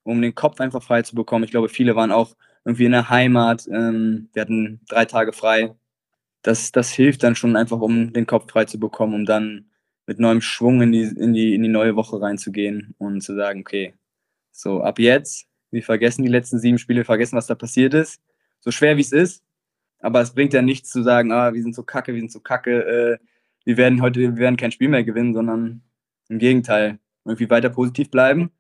um 0.03 0.21
den 0.21 0.35
Kopf 0.35 0.61
einfach 0.61 0.83
frei 0.83 1.01
zu 1.03 1.15
bekommen, 1.15 1.45
ich 1.45 1.51
glaube, 1.51 1.71
viele 1.71 1.97
waren 1.97 2.13
auch 2.13 2.37
irgendwie 2.65 2.85
in 2.85 2.93
der 2.93 3.09
Heimat. 3.09 3.67
Ähm, 3.69 4.29
wir 4.35 4.43
hatten 4.43 4.81
drei 4.89 5.07
Tage 5.07 5.33
frei. 5.33 5.75
Das, 6.43 6.73
das 6.73 6.91
hilft 6.91 7.23
dann 7.23 7.37
schon 7.37 7.57
einfach, 7.57 7.81
um 7.81 8.13
den 8.13 8.27
Kopf 8.27 8.51
frei 8.51 8.67
zu 8.67 8.79
bekommen, 8.79 9.15
um 9.15 9.25
dann 9.25 9.71
mit 10.07 10.19
neuem 10.19 10.43
Schwung 10.43 10.83
in 10.83 10.93
die, 10.93 11.03
in 11.03 11.33
die, 11.33 11.55
in 11.55 11.63
die 11.63 11.69
neue 11.69 11.97
Woche 11.97 12.21
reinzugehen 12.21 12.95
und 12.99 13.23
zu 13.23 13.35
sagen, 13.35 13.61
okay, 13.61 13.95
so 14.53 14.83
ab 14.83 14.99
jetzt, 14.99 15.47
wir 15.71 15.83
vergessen 15.83 16.23
die 16.23 16.31
letzten 16.31 16.59
sieben 16.59 16.79
Spiele, 16.79 17.05
vergessen, 17.05 17.37
was 17.37 17.47
da 17.47 17.55
passiert 17.55 17.95
ist. 17.95 18.21
So 18.61 18.71
schwer 18.71 18.97
wie 18.97 19.03
es 19.03 19.13
ist, 19.13 19.43
aber 20.01 20.21
es 20.21 20.35
bringt 20.35 20.53
ja 20.53 20.63
nichts 20.63 20.91
zu 20.91 21.03
sagen, 21.03 21.33
ah, 21.33 21.53
wir 21.53 21.63
sind 21.63 21.75
so 21.75 21.83
kacke, 21.83 22.13
wir 22.13 22.21
sind 22.21 22.33
so 22.33 22.41
kacke, 22.41 22.85
äh, 22.85 23.19
wir 23.65 23.77
werden 23.77 24.01
heute, 24.01 24.21
wir 24.21 24.37
werden 24.37 24.57
kein 24.57 24.73
Spiel 24.73 24.89
mehr 24.89 25.05
gewinnen, 25.05 25.35
sondern 25.35 25.83
im 26.29 26.39
Gegenteil, 26.39 26.99
irgendwie 27.25 27.51
weiter 27.51 27.69
positiv 27.69 28.11
bleiben 28.11 28.51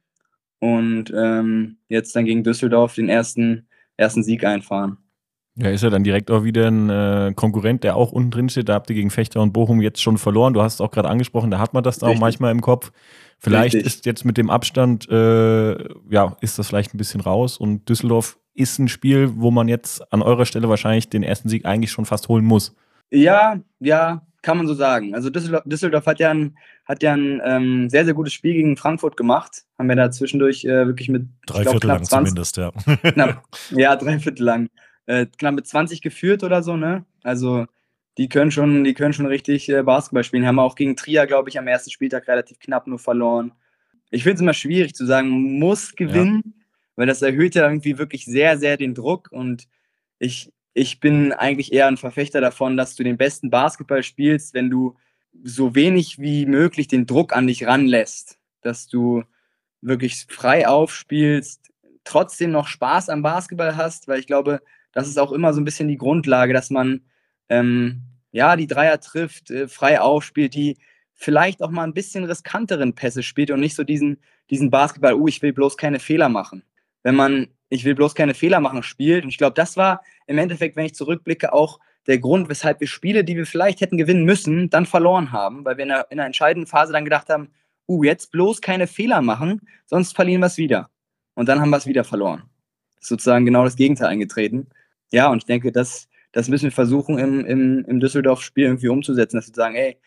und 0.59 1.12
ähm, 1.16 1.79
jetzt 1.88 2.14
dann 2.14 2.24
gegen 2.24 2.44
Düsseldorf 2.44 2.94
den 2.94 3.09
ersten, 3.09 3.66
ersten 3.96 4.22
Sieg 4.22 4.44
einfahren. 4.44 4.98
Ja, 5.61 5.70
ist 5.70 5.83
ja 5.83 5.90
dann 5.90 6.05
direkt 6.05 6.31
auch 6.31 6.44
wieder 6.44 6.68
ein 6.68 6.88
äh, 6.88 7.33
Konkurrent, 7.35 7.83
der 7.83 7.96
auch 7.96 8.12
unten 8.12 8.31
drin 8.31 8.48
steht. 8.48 8.68
Da 8.68 8.74
habt 8.74 8.90
ihr 8.90 8.94
gegen 8.94 9.11
Fechter 9.11 9.40
und 9.40 9.53
Bochum 9.53 9.81
jetzt 9.81 10.01
schon 10.01 10.16
verloren. 10.16 10.55
Du 10.55 10.62
hast 10.62 10.74
es 10.74 10.81
auch 10.81 10.92
gerade 10.92 11.09
angesprochen, 11.09 11.51
da 11.51 11.59
hat 11.59 11.74
man 11.74 11.83
das 11.83 11.98
da 11.98 12.07
auch 12.07 12.18
manchmal 12.18 12.53
im 12.53 12.61
Kopf. 12.61 12.92
Vielleicht 13.40 13.74
Richtig. 13.74 13.94
ist 13.94 14.07
jetzt 14.07 14.24
mit 14.24 14.37
dem 14.37 14.51
Abstand, 14.51 15.09
äh, 15.11 15.72
ja, 16.11 16.37
ist 16.40 16.61
das 16.61 16.68
vielleicht 16.68 16.94
ein 16.94 16.98
bisschen 16.98 17.20
raus. 17.20 17.59
Und 17.59 17.88
Düsseldorf 17.88 18.38
ist 18.59 18.79
ein 18.79 18.88
Spiel, 18.88 19.31
wo 19.37 19.51
man 19.51 19.68
jetzt 19.68 20.12
an 20.12 20.23
eurer 20.23 20.47
Stelle 20.47 20.68
wahrscheinlich 20.68 21.09
den 21.09 21.23
ersten 21.23 21.49
Sieg 21.49 21.64
eigentlich 21.64 21.90
schon 21.90 22.05
fast 22.05 22.29
holen 22.29 22.44
muss. 22.44 22.75
Ja, 23.11 23.61
ja, 23.81 24.27
kann 24.42 24.59
man 24.59 24.66
so 24.66 24.75
sagen. 24.75 25.14
Also 25.14 25.31
Düsseldorf, 25.31 25.62
Düsseldorf 25.64 26.07
hat 26.07 26.21
ja 26.21 26.31
ein, 26.31 26.57
hat 26.85 27.03
ja 27.03 27.14
ein 27.14 27.40
ähm, 27.44 27.90
sehr, 27.90 28.05
sehr 28.05 28.14
gutes 28.14 28.33
Spiel 28.33 28.55
gegen 28.55 28.77
Frankfurt 28.77 29.16
gemacht. 29.16 29.64
Haben 29.79 29.88
wir 29.88 29.97
da 29.97 30.11
zwischendurch 30.11 30.64
äh, 30.64 30.87
wirklich 30.87 31.09
mit 31.09 31.27
drei 31.47 31.64
Viertel 31.64 31.87
lang 31.87 32.05
20, 32.05 32.11
zumindest, 32.11 32.57
ja. 32.57 32.73
Knapp, 33.12 33.42
ja, 33.71 33.97
drei 33.97 34.18
Viertel 34.18 34.44
lang 34.44 34.68
äh, 35.09 35.27
knapp 35.38 35.55
mit 35.55 35.66
20 35.66 36.03
geführt 36.03 36.44
oder 36.44 36.62
so, 36.62 36.77
ne? 36.77 37.05
Also 37.23 37.66
die 38.18 38.29
können 38.29 38.51
schon, 38.51 38.85
die 38.85 38.94
können 38.94 39.12
schon 39.12 39.27
richtig 39.27 39.68
äh, 39.68 39.83
Basketball 39.83 40.25
spielen. 40.25 40.47
Haben 40.47 40.59
auch 40.59 40.75
gegen 40.75 40.97
Trier, 40.97 41.27
glaube 41.27 41.49
ich, 41.49 41.59
am 41.59 41.66
ersten 41.66 41.90
Spieltag 41.90 42.29
relativ 42.29 42.59
knapp 42.59 42.87
nur 42.87 42.99
verloren. 42.99 43.53
Ich 44.11 44.23
finde 44.23 44.37
es 44.37 44.40
immer 44.42 44.55
schwierig 44.55 44.94
zu 44.94 45.07
sagen, 45.07 45.59
muss 45.59 45.94
gewinnen, 45.94 46.42
ja. 46.44 46.58
Weil 46.99 47.07
das 47.07 47.23
erhöht 47.23 47.55
ja 47.55 47.63
irgendwie 47.63 47.97
wirklich 47.97 48.25
sehr, 48.25 48.59
sehr 48.59 48.77
den 48.77 48.93
Druck. 48.93 49.29
Und 49.31 49.69
ich, 50.19 50.53
ich 50.75 50.99
bin 50.99 51.33
eigentlich 51.33 51.73
eher 51.73 51.87
ein 51.87 51.97
Verfechter 51.97 52.41
davon, 52.41 52.77
dass 52.77 52.97
du 52.97 53.05
den 53.05 53.17
besten 53.17 53.51
Basketball 53.51 54.03
spielst, 54.03 54.53
wenn 54.53 54.69
du 54.69 54.97
so 55.45 55.77
wenig 55.77 56.19
wie 56.19 56.45
möglich 56.45 56.89
den 56.89 57.07
Druck 57.07 57.37
an 57.37 57.47
dich 57.47 57.65
ranlässt. 57.69 58.41
Dass 58.63 58.89
du 58.89 59.23
wirklich 59.81 60.27
frei 60.29 60.67
aufspielst, 60.67 61.71
trotzdem 62.03 62.51
noch 62.51 62.67
Spaß 62.67 63.11
am 63.11 63.23
Basketball 63.23 63.77
hast, 63.77 64.09
weil 64.09 64.19
ich 64.19 64.27
glaube, 64.27 64.61
das 64.91 65.07
ist 65.07 65.21
auch 65.21 65.31
immer 65.31 65.55
so 65.55 65.61
ein 65.61 65.65
bisschen 65.65 65.87
die 65.87 65.99
Grundlage, 65.99 66.53
dass 66.53 66.69
man 66.69 67.03
ähm, 67.49 68.03
ja 68.33 68.57
die 68.57 68.67
Dreier 68.67 68.99
trifft, 68.99 69.53
äh, 69.53 69.69
frei 69.69 70.01
aufspielt, 70.01 70.53
die 70.53 70.77
vielleicht 71.13 71.63
auch 71.63 71.71
mal 71.71 71.85
ein 71.85 71.95
bisschen 71.95 72.25
riskanteren 72.25 72.97
Pässe 72.97 73.23
spielt 73.23 73.53
und 73.53 73.61
nicht 73.61 73.77
so 73.77 73.85
diesen, 73.85 74.19
diesen 74.51 74.71
Basketball, 74.71 75.15
oh, 75.15 75.29
ich 75.29 75.43
will 75.43 75.53
bloß 75.53 75.77
keine 75.77 76.01
Fehler 76.01 76.29
machen. 76.29 76.65
Wenn 77.09 77.16
man, 77.16 77.49
ich 77.71 77.85
will 77.85 77.94
bloß 77.94 78.14
keine 78.14 78.35
Fehler 78.35 78.61
machen, 78.61 78.83
spielt. 78.83 79.25
Und 79.25 79.31
ich 79.31 79.38
glaube, 79.38 79.55
das 79.55 79.77
war 79.77 80.03
im 80.27 80.38
Endeffekt, 80.38 80.77
wenn 80.77 80.87
ich 80.87 80.94
zurückblicke, 80.94 81.53
auch 81.53 81.81
der 82.07 82.18
Grund, 82.18 82.49
weshalb 82.49 82.81
wir 82.81 82.87
Spiele, 82.87 83.25
die 83.25 83.37
wir 83.37 83.47
vielleicht 83.47 83.81
hätten 83.81 83.97
gewinnen 83.97 84.25
müssen, 84.25 84.71
dann 84.71 84.87
verloren 84.87 85.33
haben, 85.33 85.64
weil 85.64 85.77
wir 85.77 85.85
in 85.85 85.90
einer, 85.90 86.07
in 86.11 86.18
einer 86.18 86.27
entscheidenden 86.27 86.66
Phase 86.66 86.92
dann 86.92 87.05
gedacht 87.05 87.29
haben, 87.29 87.49
uh, 87.88 88.05
jetzt 88.05 88.31
bloß 88.31 88.61
keine 88.61 88.87
Fehler 88.87 89.23
machen, 89.23 89.62
sonst 89.87 90.14
verlieren 90.14 90.42
wir 90.42 90.47
es 90.47 90.59
wieder. 90.59 90.90
Und 91.35 91.49
dann 91.49 91.61
haben 91.61 91.71
wir 91.71 91.77
es 91.79 91.87
wieder 91.87 92.05
verloren. 92.05 92.44
Sozusagen 93.01 93.44
genau 93.44 93.64
das 93.64 93.77
Gegenteil 93.77 94.09
eingetreten 94.09 94.68
ja, 95.11 95.31
und 95.31 95.38
ich 95.38 95.47
denke, 95.47 95.73
das, 95.73 96.09
das 96.33 96.49
müssen 96.49 96.64
wir 96.64 96.73
versuchen, 96.73 97.18
im, 97.18 97.44
im, 97.44 97.85
im 97.87 98.01
Düsseldorf-Spiel 98.01 98.64
irgendwie 98.64 98.88
umzusetzen, 98.88 99.37
dass 99.37 99.49
wir 99.49 99.55
sagen, 99.55 99.75
ey, 99.75 99.99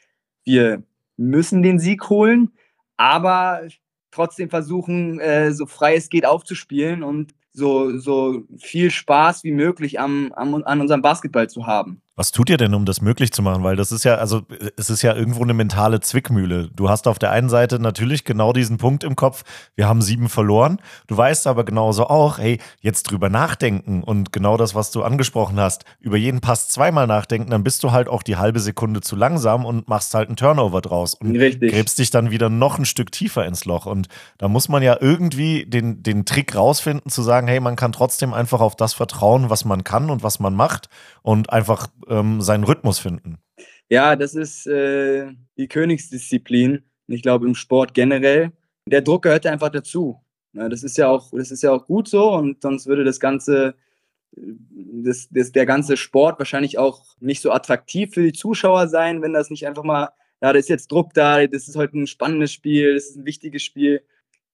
wir 0.44 0.84
müssen 1.18 1.64
den 1.64 1.80
Sieg 1.80 2.10
holen, 2.10 2.52
aber 2.98 3.68
trotzdem 4.12 4.50
versuchen, 4.50 5.20
äh, 5.20 5.52
so 5.54 5.66
frei 5.66 5.96
es 5.96 6.10
geht 6.10 6.26
aufzuspielen 6.26 7.04
und 7.04 7.34
so, 7.54 7.98
so 7.98 8.44
viel 8.58 8.92
Spaß 8.92 9.44
wie 9.44 9.52
möglich 9.52 10.00
am, 10.00 10.32
am, 10.34 10.64
an 10.64 10.82
unserem 10.82 11.02
Basketball 11.02 11.50
zu 11.50 11.68
haben. 11.68 12.02
Was 12.22 12.32
tut 12.32 12.52
ihr 12.52 12.58
denn, 12.58 12.76
um 12.76 12.86
das 12.86 13.02
möglich 13.02 13.32
zu 13.32 13.42
machen? 13.42 13.64
Weil 13.64 13.76
das 13.76 13.92
ist 13.92 14.04
ja, 14.04 14.16
also 14.16 14.42
es 14.78 14.92
ist 14.92 15.02
ja 15.02 15.16
irgendwo 15.16 15.42
eine 15.42 15.56
mentale 15.56 16.02
Zwickmühle. 16.02 16.70
Du 16.76 16.88
hast 16.88 17.08
auf 17.08 17.18
der 17.18 17.32
einen 17.32 17.50
Seite 17.50 17.80
natürlich 17.80 18.26
genau 18.26 18.54
diesen 18.54 18.78
Punkt 18.78 19.04
im 19.04 19.16
Kopf, 19.16 19.44
wir 19.76 19.88
haben 19.88 20.04
sieben 20.04 20.30
verloren. 20.30 20.80
Du 21.08 21.18
weißt 21.18 21.48
aber 21.48 21.64
genauso 21.64 22.08
auch, 22.08 22.38
hey, 22.38 22.60
jetzt 22.82 23.04
drüber 23.04 23.30
nachdenken 23.30 24.04
und 24.04 24.32
genau 24.32 24.58
das, 24.58 24.76
was 24.76 24.92
du 24.92 25.02
angesprochen 25.02 25.60
hast, 25.60 25.86
über 26.00 26.16
jeden 26.16 26.42
Pass 26.42 26.70
zweimal 26.70 27.08
nachdenken, 27.08 27.50
dann 27.50 27.64
bist 27.64 27.82
du 27.82 27.92
halt 27.92 28.08
auch 28.10 28.24
die 28.24 28.36
halbe 28.36 28.60
Sekunde 28.60 29.02
zu 29.02 29.16
langsam 29.16 29.66
und 29.66 29.88
machst 29.88 30.14
halt 30.14 30.28
einen 30.28 30.36
Turnover 30.36 30.82
draus 30.82 31.16
und 31.16 31.36
Richtig. 31.36 31.72
gräbst 31.72 31.98
dich 31.98 32.12
dann 32.12 32.30
wieder 32.30 32.50
noch 32.50 32.78
ein 32.78 32.86
Stück 32.86 33.12
tiefer 33.12 33.48
ins 33.48 33.66
Loch. 33.66 33.86
Und 33.88 34.10
da 34.38 34.50
muss 34.50 34.70
man 34.70 34.84
ja 34.84 34.98
irgendwie 35.00 35.66
den, 35.66 36.04
den 36.04 36.26
Trick 36.26 36.56
rausfinden, 36.56 37.10
zu 37.10 37.22
sagen, 37.22 37.41
hey, 37.48 37.60
man 37.60 37.76
kann 37.76 37.92
trotzdem 37.92 38.34
einfach 38.34 38.62
auf 38.62 38.76
das 38.76 38.94
vertrauen, 38.94 39.50
was 39.50 39.66
man 39.66 39.84
kann 39.84 40.10
und 40.10 40.24
was 40.24 40.40
man 40.40 40.56
macht 40.56 40.90
und 41.22 41.52
einfach 41.52 41.88
ähm, 42.08 42.42
seinen 42.42 42.64
Rhythmus 42.64 43.00
finden. 43.00 43.38
Ja, 43.90 44.16
das 44.16 44.36
ist 44.36 44.68
äh, 44.68 45.32
die 45.58 45.68
Königsdisziplin. 45.68 46.84
Ich 47.08 47.22
glaube, 47.22 47.46
im 47.46 47.56
Sport 47.56 47.94
generell. 47.94 48.52
Der 48.88 49.02
Druck 49.02 49.24
gehört 49.24 49.46
einfach 49.46 49.70
dazu. 49.70 50.22
Ja, 50.54 50.70
das, 50.70 50.84
ist 50.84 50.98
ja 50.98 51.10
auch, 51.10 51.32
das 51.32 51.52
ist 51.52 51.64
ja 51.64 51.72
auch 51.72 51.86
gut 51.86 52.08
so 52.08 52.34
und 52.34 52.62
sonst 52.62 52.88
würde 52.88 53.04
das 53.04 53.20
Ganze 53.20 53.76
das, 54.34 55.28
das, 55.30 55.52
der 55.52 55.66
ganze 55.66 55.98
Sport 55.98 56.40
wahrscheinlich 56.40 56.78
auch 56.78 57.04
nicht 57.20 57.42
so 57.42 57.52
attraktiv 57.52 58.14
für 58.14 58.24
die 58.24 58.34
Zuschauer 58.34 58.88
sein, 58.88 59.22
wenn 59.22 59.34
das 59.34 59.50
nicht 59.50 59.68
einfach 59.68 59.84
mal, 59.84 60.10
ja, 60.42 60.54
da 60.54 60.60
ist 60.60 60.70
jetzt 60.70 60.92
Druck 60.92 61.14
da, 61.14 61.46
das 61.48 61.68
ist 61.68 61.76
heute 61.76 62.00
ein 62.00 62.08
spannendes 62.08 62.52
Spiel, 62.52 62.94
das 62.94 63.08
ist 63.08 63.18
ein 63.18 63.26
wichtiges 63.26 63.64
Spiel. 63.64 64.04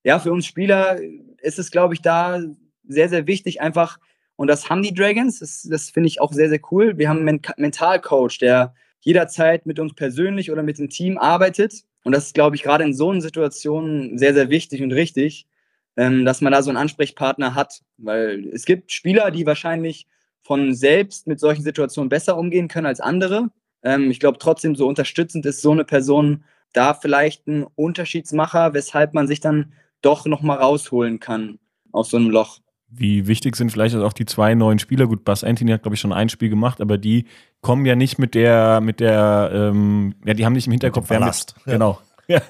Ja, 0.03 0.19
für 0.19 0.31
uns 0.31 0.45
Spieler 0.45 0.99
ist 1.41 1.59
es, 1.59 1.71
glaube 1.71 1.93
ich, 1.93 2.01
da 2.01 2.41
sehr, 2.87 3.09
sehr 3.09 3.27
wichtig, 3.27 3.61
einfach, 3.61 3.99
und 4.35 4.47
das 4.47 4.69
haben 4.69 4.83
die 4.83 4.93
Dragons, 4.93 5.39
das, 5.39 5.67
das 5.69 5.89
finde 5.89 6.07
ich 6.07 6.21
auch 6.21 6.31
sehr, 6.31 6.49
sehr 6.49 6.59
cool. 6.71 6.97
Wir 6.97 7.09
haben 7.09 7.27
einen 7.27 7.41
Mentalcoach, 7.57 8.37
der 8.39 8.73
jederzeit 8.99 9.65
mit 9.65 9.79
uns 9.79 9.93
persönlich 9.93 10.51
oder 10.51 10.63
mit 10.63 10.79
dem 10.79 10.89
Team 10.89 11.17
arbeitet. 11.17 11.83
Und 12.03 12.11
das 12.13 12.27
ist, 12.27 12.33
glaube 12.33 12.55
ich, 12.55 12.63
gerade 12.63 12.83
in 12.83 12.93
so 12.93 13.09
einer 13.09 13.21
Situation 13.21 14.17
sehr, 14.17 14.33
sehr 14.33 14.49
wichtig 14.49 14.81
und 14.81 14.91
richtig, 14.91 15.47
ähm, 15.95 16.25
dass 16.25 16.41
man 16.41 16.51
da 16.53 16.61
so 16.61 16.69
einen 16.69 16.77
Ansprechpartner 16.77 17.55
hat. 17.55 17.81
Weil 17.97 18.47
es 18.53 18.65
gibt 18.65 18.91
Spieler, 18.91 19.31
die 19.31 19.45
wahrscheinlich 19.45 20.07
von 20.41 20.73
selbst 20.73 21.27
mit 21.27 21.39
solchen 21.39 21.63
Situationen 21.63 22.09
besser 22.09 22.37
umgehen 22.37 22.67
können 22.67 22.85
als 22.85 22.99
andere. 22.99 23.49
Ähm, 23.83 24.11
ich 24.11 24.19
glaube 24.19 24.39
trotzdem, 24.39 24.75
so 24.75 24.87
unterstützend 24.87 25.45
ist 25.45 25.61
so 25.61 25.71
eine 25.71 25.85
Person 25.85 26.43
da 26.73 26.93
vielleicht 26.93 27.47
ein 27.47 27.65
Unterschiedsmacher, 27.75 28.73
weshalb 28.73 29.13
man 29.13 29.27
sich 29.27 29.39
dann 29.39 29.73
doch 30.01 30.25
nochmal 30.25 30.57
rausholen 30.57 31.19
kann 31.19 31.59
aus 31.91 32.09
so 32.09 32.17
einem 32.17 32.29
Loch. 32.29 32.59
Wie 32.89 33.27
wichtig 33.27 33.55
sind 33.55 33.71
vielleicht 33.71 33.95
auch 33.95 34.13
die 34.13 34.25
zwei 34.25 34.55
neuen 34.55 34.79
Spieler? 34.79 35.07
Gut, 35.07 35.25
Buzz 35.25 35.43
Anthony 35.43 35.71
hat, 35.71 35.83
glaube 35.83 35.95
ich, 35.95 36.01
schon 36.01 36.13
ein 36.13 36.29
Spiel 36.29 36.49
gemacht, 36.49 36.79
aber 36.79 36.97
die 36.97 37.25
kommen 37.61 37.85
ja 37.85 37.95
nicht 37.95 38.17
mit 38.17 38.33
der, 38.33 38.79
mit 38.81 38.99
der, 38.99 39.51
ähm, 39.53 40.15
ja, 40.25 40.33
die 40.33 40.45
haben 40.45 40.53
nicht 40.53 40.67
im 40.67 40.71
Hinterkopf, 40.71 41.09
mit, 41.09 41.19
ja. 41.19 41.33
genau. 41.65 41.99
Ja, 42.29 42.41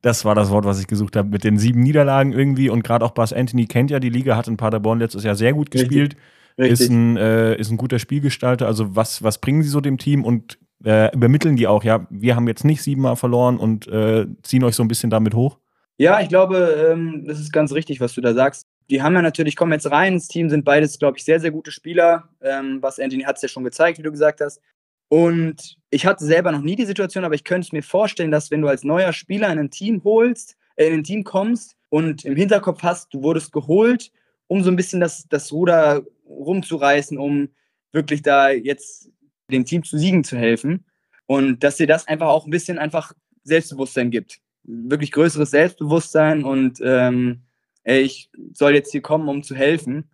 das 0.00 0.24
war 0.24 0.34
das 0.34 0.48
Wort, 0.48 0.64
was 0.64 0.80
ich 0.80 0.86
gesucht 0.86 1.14
habe. 1.14 1.28
Mit 1.28 1.44
den 1.44 1.58
sieben 1.58 1.82
Niederlagen 1.82 2.32
irgendwie 2.32 2.70
und 2.70 2.82
gerade 2.82 3.04
auch 3.04 3.10
Buzz 3.10 3.34
Anthony 3.34 3.66
kennt 3.66 3.90
ja 3.90 4.00
die 4.00 4.08
Liga, 4.08 4.36
hat 4.36 4.48
in 4.48 4.56
Paderborn 4.56 5.00
letztes 5.00 5.22
Jahr 5.22 5.34
sehr 5.34 5.52
gut 5.52 5.70
gespielt, 5.70 6.16
Richtig. 6.58 6.80
Ist, 6.80 6.90
ein, 6.90 7.16
äh, 7.16 7.54
ist 7.56 7.70
ein 7.70 7.76
guter 7.76 7.98
Spielgestalter. 7.98 8.66
Also 8.66 8.96
was, 8.96 9.22
was 9.22 9.38
bringen 9.38 9.62
sie 9.62 9.68
so 9.68 9.80
dem 9.80 9.96
Team 9.96 10.24
und 10.24 10.58
äh, 10.84 11.14
übermitteln 11.14 11.56
die 11.56 11.66
auch, 11.66 11.84
ja, 11.84 12.06
wir 12.10 12.34
haben 12.34 12.48
jetzt 12.48 12.64
nicht 12.64 12.82
siebenmal 12.82 13.16
verloren 13.16 13.58
und 13.58 13.86
äh, 13.86 14.26
ziehen 14.42 14.64
euch 14.64 14.74
so 14.74 14.82
ein 14.82 14.88
bisschen 14.88 15.10
damit 15.10 15.34
hoch? 15.34 15.58
Ja, 15.98 16.20
ich 16.20 16.28
glaube, 16.28 16.90
ähm, 16.90 17.24
das 17.26 17.38
ist 17.38 17.52
ganz 17.52 17.72
richtig, 17.72 18.00
was 18.00 18.14
du 18.14 18.20
da 18.20 18.34
sagst. 18.34 18.66
Die 18.90 19.02
haben 19.02 19.14
ja 19.14 19.22
natürlich, 19.22 19.56
kommen 19.56 19.72
jetzt 19.72 19.90
rein 19.90 20.14
ins 20.14 20.28
Team, 20.28 20.48
sind 20.48 20.64
beides, 20.64 20.98
glaube 20.98 21.18
ich, 21.18 21.24
sehr, 21.24 21.40
sehr 21.40 21.50
gute 21.50 21.70
Spieler. 21.70 22.28
Ähm, 22.40 22.78
was 22.80 22.98
Anthony 22.98 23.24
hat 23.24 23.36
es 23.36 23.42
ja 23.42 23.48
schon 23.48 23.64
gezeigt, 23.64 23.98
wie 23.98 24.02
du 24.02 24.10
gesagt 24.10 24.40
hast. 24.40 24.60
Und 25.08 25.78
ich 25.90 26.06
hatte 26.06 26.24
selber 26.24 26.52
noch 26.52 26.60
nie 26.60 26.76
die 26.76 26.84
Situation, 26.84 27.24
aber 27.24 27.34
ich 27.34 27.44
könnte 27.44 27.74
mir 27.74 27.82
vorstellen, 27.82 28.30
dass 28.30 28.50
wenn 28.50 28.62
du 28.62 28.68
als 28.68 28.84
neuer 28.84 29.12
Spieler 29.12 29.50
in 29.50 29.58
ein 29.58 29.70
Team 29.70 30.02
holst, 30.04 30.56
äh, 30.76 30.88
in 30.88 31.00
ein 31.00 31.04
Team 31.04 31.24
kommst 31.24 31.76
und 31.88 32.24
im 32.24 32.36
Hinterkopf 32.36 32.82
hast, 32.82 33.12
du 33.12 33.22
wurdest 33.22 33.52
geholt, 33.52 34.10
um 34.46 34.62
so 34.62 34.70
ein 34.70 34.76
bisschen 34.76 35.00
das, 35.00 35.26
das 35.28 35.52
Ruder 35.52 36.02
rumzureißen, 36.26 37.18
um 37.18 37.48
wirklich 37.92 38.22
da 38.22 38.50
jetzt 38.50 39.10
dem 39.50 39.64
Team 39.64 39.82
zu 39.82 39.98
Siegen 39.98 40.24
zu 40.24 40.36
helfen. 40.36 40.84
Und 41.26 41.62
dass 41.64 41.76
dir 41.76 41.86
das 41.86 42.08
einfach 42.08 42.28
auch 42.28 42.46
ein 42.46 42.50
bisschen 42.50 42.78
einfach 42.78 43.12
Selbstbewusstsein 43.44 44.10
gibt. 44.10 44.40
Wirklich 44.64 45.12
größeres 45.12 45.50
Selbstbewusstsein 45.50 46.44
und 46.44 46.80
ähm, 46.82 47.42
ey, 47.84 48.02
ich 48.02 48.30
soll 48.52 48.74
jetzt 48.74 48.92
hier 48.92 49.02
kommen, 49.02 49.28
um 49.28 49.42
zu 49.42 49.54
helfen. 49.54 50.10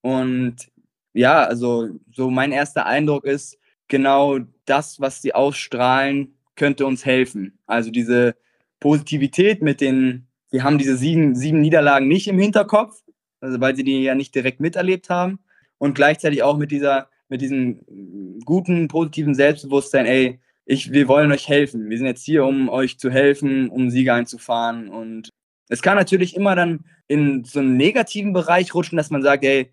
Und 0.00 0.56
ja, 1.12 1.44
also 1.44 1.88
so 2.12 2.30
mein 2.30 2.52
erster 2.52 2.86
Eindruck 2.86 3.24
ist, 3.24 3.58
genau 3.88 4.40
das, 4.66 5.00
was 5.00 5.22
sie 5.22 5.34
ausstrahlen, 5.34 6.36
könnte 6.56 6.86
uns 6.86 7.04
helfen. 7.04 7.58
Also 7.66 7.90
diese 7.90 8.36
Positivität 8.80 9.62
mit 9.62 9.80
den, 9.80 10.26
wir 10.50 10.62
haben 10.62 10.78
diese 10.78 10.96
sieben, 10.96 11.34
sieben 11.34 11.60
Niederlagen 11.60 12.08
nicht 12.08 12.28
im 12.28 12.38
Hinterkopf, 12.38 13.02
also 13.40 13.60
weil 13.60 13.76
sie 13.76 13.84
die 13.84 14.02
ja 14.02 14.14
nicht 14.14 14.34
direkt 14.34 14.60
miterlebt 14.60 15.10
haben. 15.10 15.40
Und 15.78 15.94
gleichzeitig 15.94 16.42
auch 16.42 16.56
mit 16.56 16.70
dieser, 16.70 17.08
mit 17.28 17.40
diesem 17.40 17.80
guten, 18.44 18.88
positiven 18.88 19.34
Selbstbewusstsein, 19.34 20.06
ey, 20.06 20.40
ich, 20.66 20.92
wir 20.92 21.08
wollen 21.08 21.30
euch 21.32 21.48
helfen. 21.48 21.90
Wir 21.90 21.98
sind 21.98 22.06
jetzt 22.06 22.24
hier, 22.24 22.44
um 22.44 22.68
euch 22.68 22.98
zu 22.98 23.10
helfen, 23.10 23.68
um 23.68 23.90
Siege 23.90 24.14
einzufahren. 24.14 24.88
Und 24.88 25.30
es 25.68 25.82
kann 25.82 25.96
natürlich 25.96 26.36
immer 26.36 26.54
dann 26.56 26.84
in 27.08 27.44
so 27.44 27.60
einen 27.60 27.76
negativen 27.76 28.32
Bereich 28.32 28.74
rutschen, 28.74 28.96
dass 28.96 29.10
man 29.10 29.22
sagt, 29.22 29.44
ey, 29.44 29.72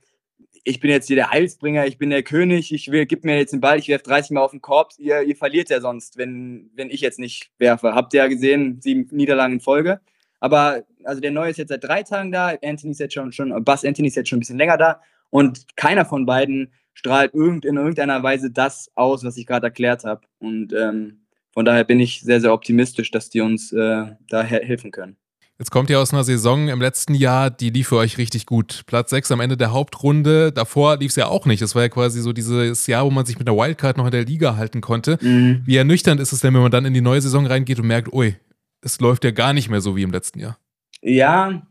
ich 0.63 0.79
bin 0.79 0.91
jetzt 0.91 1.07
hier 1.07 1.15
der 1.15 1.31
Heilsbringer, 1.31 1.87
ich 1.87 1.97
bin 1.97 2.11
der 2.11 2.23
König, 2.23 2.71
ich 2.71 2.91
will, 2.91 3.05
gib 3.05 3.23
mir 3.23 3.37
jetzt 3.37 3.51
den 3.51 3.61
Ball, 3.61 3.79
ich 3.79 3.87
werfe 3.87 4.03
30 4.03 4.31
Mal 4.31 4.41
auf 4.41 4.51
den 4.51 4.61
Korb, 4.61 4.91
ihr, 4.97 5.21
ihr 5.23 5.35
verliert 5.35 5.69
ja 5.69 5.81
sonst, 5.81 6.17
wenn, 6.17 6.69
wenn 6.75 6.89
ich 6.89 7.01
jetzt 7.01 7.19
nicht 7.19 7.51
werfe. 7.57 7.95
Habt 7.95 8.13
ihr 8.13 8.19
ja 8.19 8.27
gesehen, 8.27 8.79
sieben 8.79 9.07
Niederlagen 9.15 9.53
in 9.53 9.59
Folge. 9.59 10.01
Aber 10.39 10.83
also 11.03 11.21
der 11.21 11.31
Neue 11.31 11.51
ist 11.51 11.57
jetzt 11.57 11.69
seit 11.69 11.83
drei 11.83 12.03
Tagen 12.03 12.31
da, 12.31 12.55
Anthony 12.63 12.91
ist 12.91 12.99
jetzt 12.99 13.13
schon, 13.13 13.31
schon 13.31 13.63
Bass 13.63 13.85
Anthony 13.85 14.07
ist 14.07 14.15
jetzt 14.15 14.29
schon 14.29 14.37
ein 14.37 14.41
bisschen 14.41 14.57
länger 14.57 14.77
da 14.77 15.01
und 15.29 15.75
keiner 15.75 16.05
von 16.05 16.25
beiden 16.25 16.71
strahlt 16.93 17.33
irgend, 17.33 17.65
in 17.65 17.77
irgendeiner 17.77 18.21
Weise 18.21 18.51
das 18.51 18.91
aus, 18.95 19.23
was 19.23 19.37
ich 19.37 19.47
gerade 19.47 19.67
erklärt 19.67 20.03
habe. 20.03 20.21
Und 20.39 20.73
ähm, 20.73 21.25
von 21.53 21.65
daher 21.65 21.83
bin 21.83 21.99
ich 21.99 22.21
sehr, 22.21 22.41
sehr 22.41 22.53
optimistisch, 22.53 23.11
dass 23.11 23.29
die 23.29 23.41
uns 23.41 23.71
äh, 23.71 24.07
da 24.29 24.43
he 24.43 24.55
helfen 24.55 24.91
können. 24.91 25.17
Jetzt 25.61 25.69
kommt 25.69 25.91
ihr 25.91 25.99
aus 25.99 26.11
einer 26.11 26.23
Saison 26.23 26.69
im 26.69 26.81
letzten 26.81 27.13
Jahr, 27.13 27.51
die 27.51 27.69
lief 27.69 27.89
für 27.89 27.97
euch 27.97 28.17
richtig 28.17 28.47
gut. 28.47 28.81
Platz 28.87 29.11
6 29.11 29.31
am 29.31 29.41
Ende 29.41 29.57
der 29.57 29.71
Hauptrunde. 29.71 30.51
Davor 30.51 30.97
lief 30.97 31.11
es 31.11 31.17
ja 31.17 31.27
auch 31.27 31.45
nicht. 31.45 31.61
Das 31.61 31.75
war 31.75 31.83
ja 31.83 31.89
quasi 31.89 32.19
so 32.19 32.33
dieses 32.33 32.87
Jahr, 32.87 33.05
wo 33.05 33.11
man 33.11 33.27
sich 33.27 33.37
mit 33.37 33.47
der 33.47 33.55
Wildcard 33.55 33.95
noch 33.95 34.05
in 34.05 34.11
der 34.11 34.25
Liga 34.25 34.55
halten 34.55 34.81
konnte. 34.81 35.19
Mhm. 35.21 35.61
Wie 35.63 35.77
ernüchternd 35.77 36.19
ist 36.19 36.31
es 36.31 36.39
denn, 36.39 36.55
wenn 36.55 36.63
man 36.63 36.71
dann 36.71 36.85
in 36.85 36.95
die 36.95 37.01
neue 37.01 37.21
Saison 37.21 37.45
reingeht 37.45 37.79
und 37.79 37.85
merkt, 37.85 38.11
ui, 38.11 38.35
es 38.81 38.99
läuft 39.01 39.23
ja 39.23 39.29
gar 39.29 39.53
nicht 39.53 39.69
mehr 39.69 39.81
so 39.81 39.95
wie 39.95 40.01
im 40.01 40.11
letzten 40.11 40.39
Jahr? 40.39 40.57
Ja, 41.03 41.61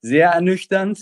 sehr 0.00 0.30
ernüchternd, 0.30 1.00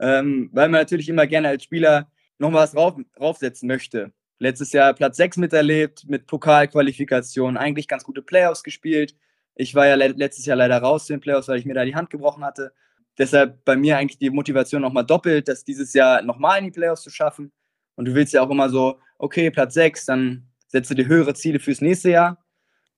ähm, 0.00 0.50
weil 0.52 0.68
man 0.70 0.80
natürlich 0.80 1.08
immer 1.08 1.28
gerne 1.28 1.46
als 1.46 1.62
Spieler 1.62 2.10
noch 2.38 2.52
was 2.52 2.72
drauf, 2.72 2.96
draufsetzen 3.14 3.68
möchte. 3.68 4.10
Letztes 4.40 4.72
Jahr 4.72 4.94
Platz 4.94 5.16
6 5.16 5.36
miterlebt, 5.36 6.06
mit 6.08 6.26
Pokalqualifikation, 6.26 7.56
eigentlich 7.56 7.86
ganz 7.86 8.02
gute 8.02 8.22
Playoffs 8.22 8.64
gespielt. 8.64 9.14
Ich 9.58 9.74
war 9.74 9.88
ja 9.88 9.96
le 9.96 10.08
letztes 10.08 10.46
Jahr 10.46 10.56
leider 10.56 10.78
raus 10.78 11.06
zu 11.06 11.12
den 11.12 11.20
Playoffs, 11.20 11.48
weil 11.48 11.58
ich 11.58 11.66
mir 11.66 11.74
da 11.74 11.84
die 11.84 11.96
Hand 11.96 12.10
gebrochen 12.10 12.44
hatte. 12.44 12.72
Deshalb 13.18 13.64
bei 13.64 13.76
mir 13.76 13.98
eigentlich 13.98 14.18
die 14.18 14.30
Motivation 14.30 14.80
nochmal 14.80 15.04
doppelt, 15.04 15.48
das 15.48 15.64
dieses 15.64 15.92
Jahr 15.92 16.22
nochmal 16.22 16.60
in 16.60 16.66
die 16.66 16.70
Playoffs 16.70 17.02
zu 17.02 17.10
schaffen. 17.10 17.50
Und 17.96 18.04
du 18.04 18.14
willst 18.14 18.32
ja 18.32 18.42
auch 18.42 18.50
immer 18.50 18.70
so, 18.70 19.00
okay, 19.18 19.50
Platz 19.50 19.74
6, 19.74 20.06
dann 20.06 20.48
setzt 20.68 20.90
du 20.90 20.94
dir 20.94 21.08
höhere 21.08 21.34
Ziele 21.34 21.58
fürs 21.58 21.80
nächste 21.80 22.10
Jahr. 22.10 22.44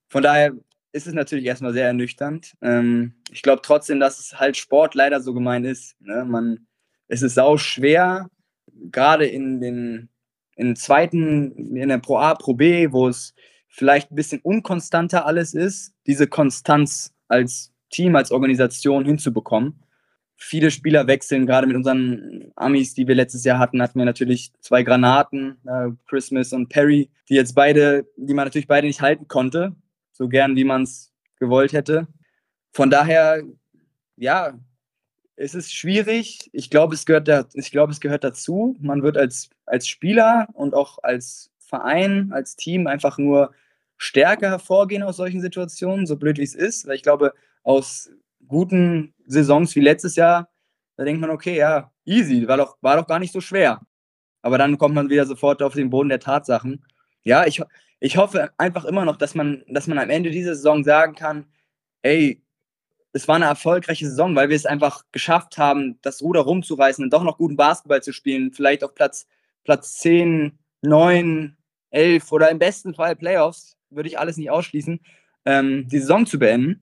Von 0.07 0.21
daher 0.21 0.53
ist 0.91 1.07
es 1.07 1.13
natürlich 1.13 1.45
erstmal 1.45 1.73
sehr 1.73 1.87
ernüchternd. 1.87 2.53
Ähm, 2.61 3.15
ich 3.31 3.41
glaube 3.41 3.63
trotzdem, 3.63 3.99
dass 3.99 4.19
es 4.19 4.39
halt 4.39 4.55
Sport 4.55 4.93
leider 4.93 5.19
so 5.19 5.33
gemein 5.33 5.65
ist. 5.65 5.99
Ne? 5.99 6.23
Man, 6.25 6.67
es 7.07 7.23
ist 7.23 7.33
sau 7.33 7.57
schwer, 7.57 8.29
gerade 8.91 9.25
in 9.25 9.59
den 9.59 10.09
in 10.55 10.75
zweiten, 10.75 11.75
in 11.75 11.89
der 11.89 11.97
Pro 11.97 12.17
A, 12.17 12.35
Pro 12.35 12.53
B, 12.53 12.91
wo 12.91 13.07
es 13.07 13.33
vielleicht 13.71 14.11
ein 14.11 14.15
bisschen 14.15 14.41
unkonstanter 14.41 15.25
alles 15.25 15.53
ist, 15.53 15.93
diese 16.05 16.27
Konstanz 16.27 17.15
als 17.29 17.71
Team, 17.89 18.15
als 18.15 18.31
Organisation 18.31 19.05
hinzubekommen. 19.05 19.81
Viele 20.35 20.71
Spieler 20.71 21.07
wechseln, 21.07 21.45
gerade 21.45 21.67
mit 21.67 21.77
unseren 21.77 22.51
Amis, 22.55 22.93
die 22.93 23.07
wir 23.07 23.15
letztes 23.15 23.43
Jahr 23.45 23.59
hatten, 23.59 23.81
hatten 23.81 23.97
wir 23.97 24.05
natürlich 24.05 24.51
zwei 24.59 24.83
Granaten, 24.83 25.57
äh, 25.65 25.89
Christmas 26.07 26.51
und 26.51 26.67
Perry, 26.67 27.09
die 27.29 27.35
jetzt 27.35 27.55
beide, 27.55 28.05
die 28.17 28.33
man 28.33 28.45
natürlich 28.45 28.67
beide 28.67 28.87
nicht 28.87 29.01
halten 29.01 29.27
konnte, 29.27 29.75
so 30.11 30.27
gern 30.27 30.55
wie 30.55 30.65
man 30.65 30.83
es 30.83 31.13
gewollt 31.39 31.71
hätte. 31.71 32.07
Von 32.73 32.89
daher, 32.89 33.41
ja, 34.17 34.59
es 35.37 35.55
ist 35.55 35.73
schwierig. 35.73 36.49
Ich 36.51 36.69
glaube, 36.69 36.93
es 36.95 37.05
gehört, 37.05 37.29
es 37.55 37.99
gehört 37.99 38.23
dazu. 38.23 38.75
Man 38.81 39.01
wird 39.01 39.17
als, 39.17 39.49
als 39.65 39.87
Spieler 39.87 40.47
und 40.53 40.73
auch 40.73 40.97
als 41.03 41.50
Verein, 41.71 42.31
als 42.33 42.57
Team 42.57 42.85
einfach 42.85 43.17
nur 43.17 43.53
stärker 43.97 44.49
hervorgehen 44.49 45.03
aus 45.03 45.17
solchen 45.17 45.41
Situationen, 45.41 46.05
so 46.05 46.17
blöd 46.17 46.37
wie 46.37 46.43
es 46.43 46.53
ist. 46.53 46.85
Weil 46.85 46.95
ich 46.95 47.03
glaube, 47.03 47.33
aus 47.63 48.11
guten 48.47 49.13
Saisons 49.25 49.75
wie 49.75 49.79
letztes 49.79 50.15
Jahr, 50.17 50.49
da 50.97 51.05
denkt 51.05 51.21
man, 51.21 51.29
okay, 51.29 51.57
ja, 51.57 51.91
easy, 52.05 52.47
war 52.47 52.57
doch, 52.57 52.77
war 52.81 52.97
doch 52.97 53.07
gar 53.07 53.19
nicht 53.19 53.31
so 53.31 53.39
schwer. 53.41 53.81
Aber 54.41 54.57
dann 54.57 54.77
kommt 54.77 54.95
man 54.95 55.09
wieder 55.09 55.25
sofort 55.25 55.63
auf 55.63 55.73
den 55.73 55.89
Boden 55.89 56.09
der 56.09 56.19
Tatsachen. 56.19 56.85
Ja, 57.23 57.45
ich, 57.45 57.61
ich 57.99 58.17
hoffe 58.17 58.49
einfach 58.57 58.83
immer 58.85 59.05
noch, 59.05 59.15
dass 59.15 59.33
man, 59.33 59.63
dass 59.69 59.87
man 59.87 59.97
am 59.97 60.09
Ende 60.09 60.31
dieser 60.31 60.55
Saison 60.55 60.83
sagen 60.83 61.15
kann, 61.15 61.45
ey, 62.01 62.43
es 63.13 63.27
war 63.27 63.35
eine 63.35 63.45
erfolgreiche 63.45 64.07
Saison, 64.07 64.35
weil 64.35 64.49
wir 64.49 64.55
es 64.55 64.65
einfach 64.65 65.05
geschafft 65.11 65.57
haben, 65.57 65.99
das 66.01 66.21
Ruder 66.21 66.41
rumzureißen 66.41 67.03
und 67.03 67.13
doch 67.13 67.23
noch 67.23 67.37
guten 67.37 67.55
Basketball 67.55 68.01
zu 68.01 68.13
spielen, 68.13 68.51
vielleicht 68.51 68.83
auf 68.83 68.95
Platz, 68.95 69.27
Platz 69.63 69.95
10, 69.99 70.57
9, 70.81 71.57
11 71.91 72.31
oder 72.31 72.49
im 72.49 72.59
besten 72.59 72.93
Fall 72.93 73.15
Playoffs, 73.15 73.77
würde 73.89 74.09
ich 74.09 74.17
alles 74.19 74.37
nicht 74.37 74.49
ausschließen, 74.49 74.99
ähm, 75.45 75.87
die 75.87 75.99
Saison 75.99 76.25
zu 76.25 76.39
beenden 76.39 76.81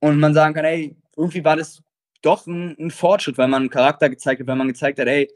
und 0.00 0.18
man 0.18 0.34
sagen 0.34 0.54
kann, 0.54 0.64
ey, 0.64 0.96
irgendwie 1.16 1.44
war 1.44 1.56
das 1.56 1.82
doch 2.22 2.46
ein, 2.46 2.76
ein 2.78 2.90
Fortschritt, 2.90 3.38
weil 3.38 3.48
man 3.48 3.62
einen 3.62 3.70
Charakter 3.70 4.08
gezeigt 4.08 4.40
hat, 4.40 4.46
weil 4.46 4.56
man 4.56 4.68
gezeigt 4.68 4.98
hat, 4.98 5.08
ey, 5.08 5.28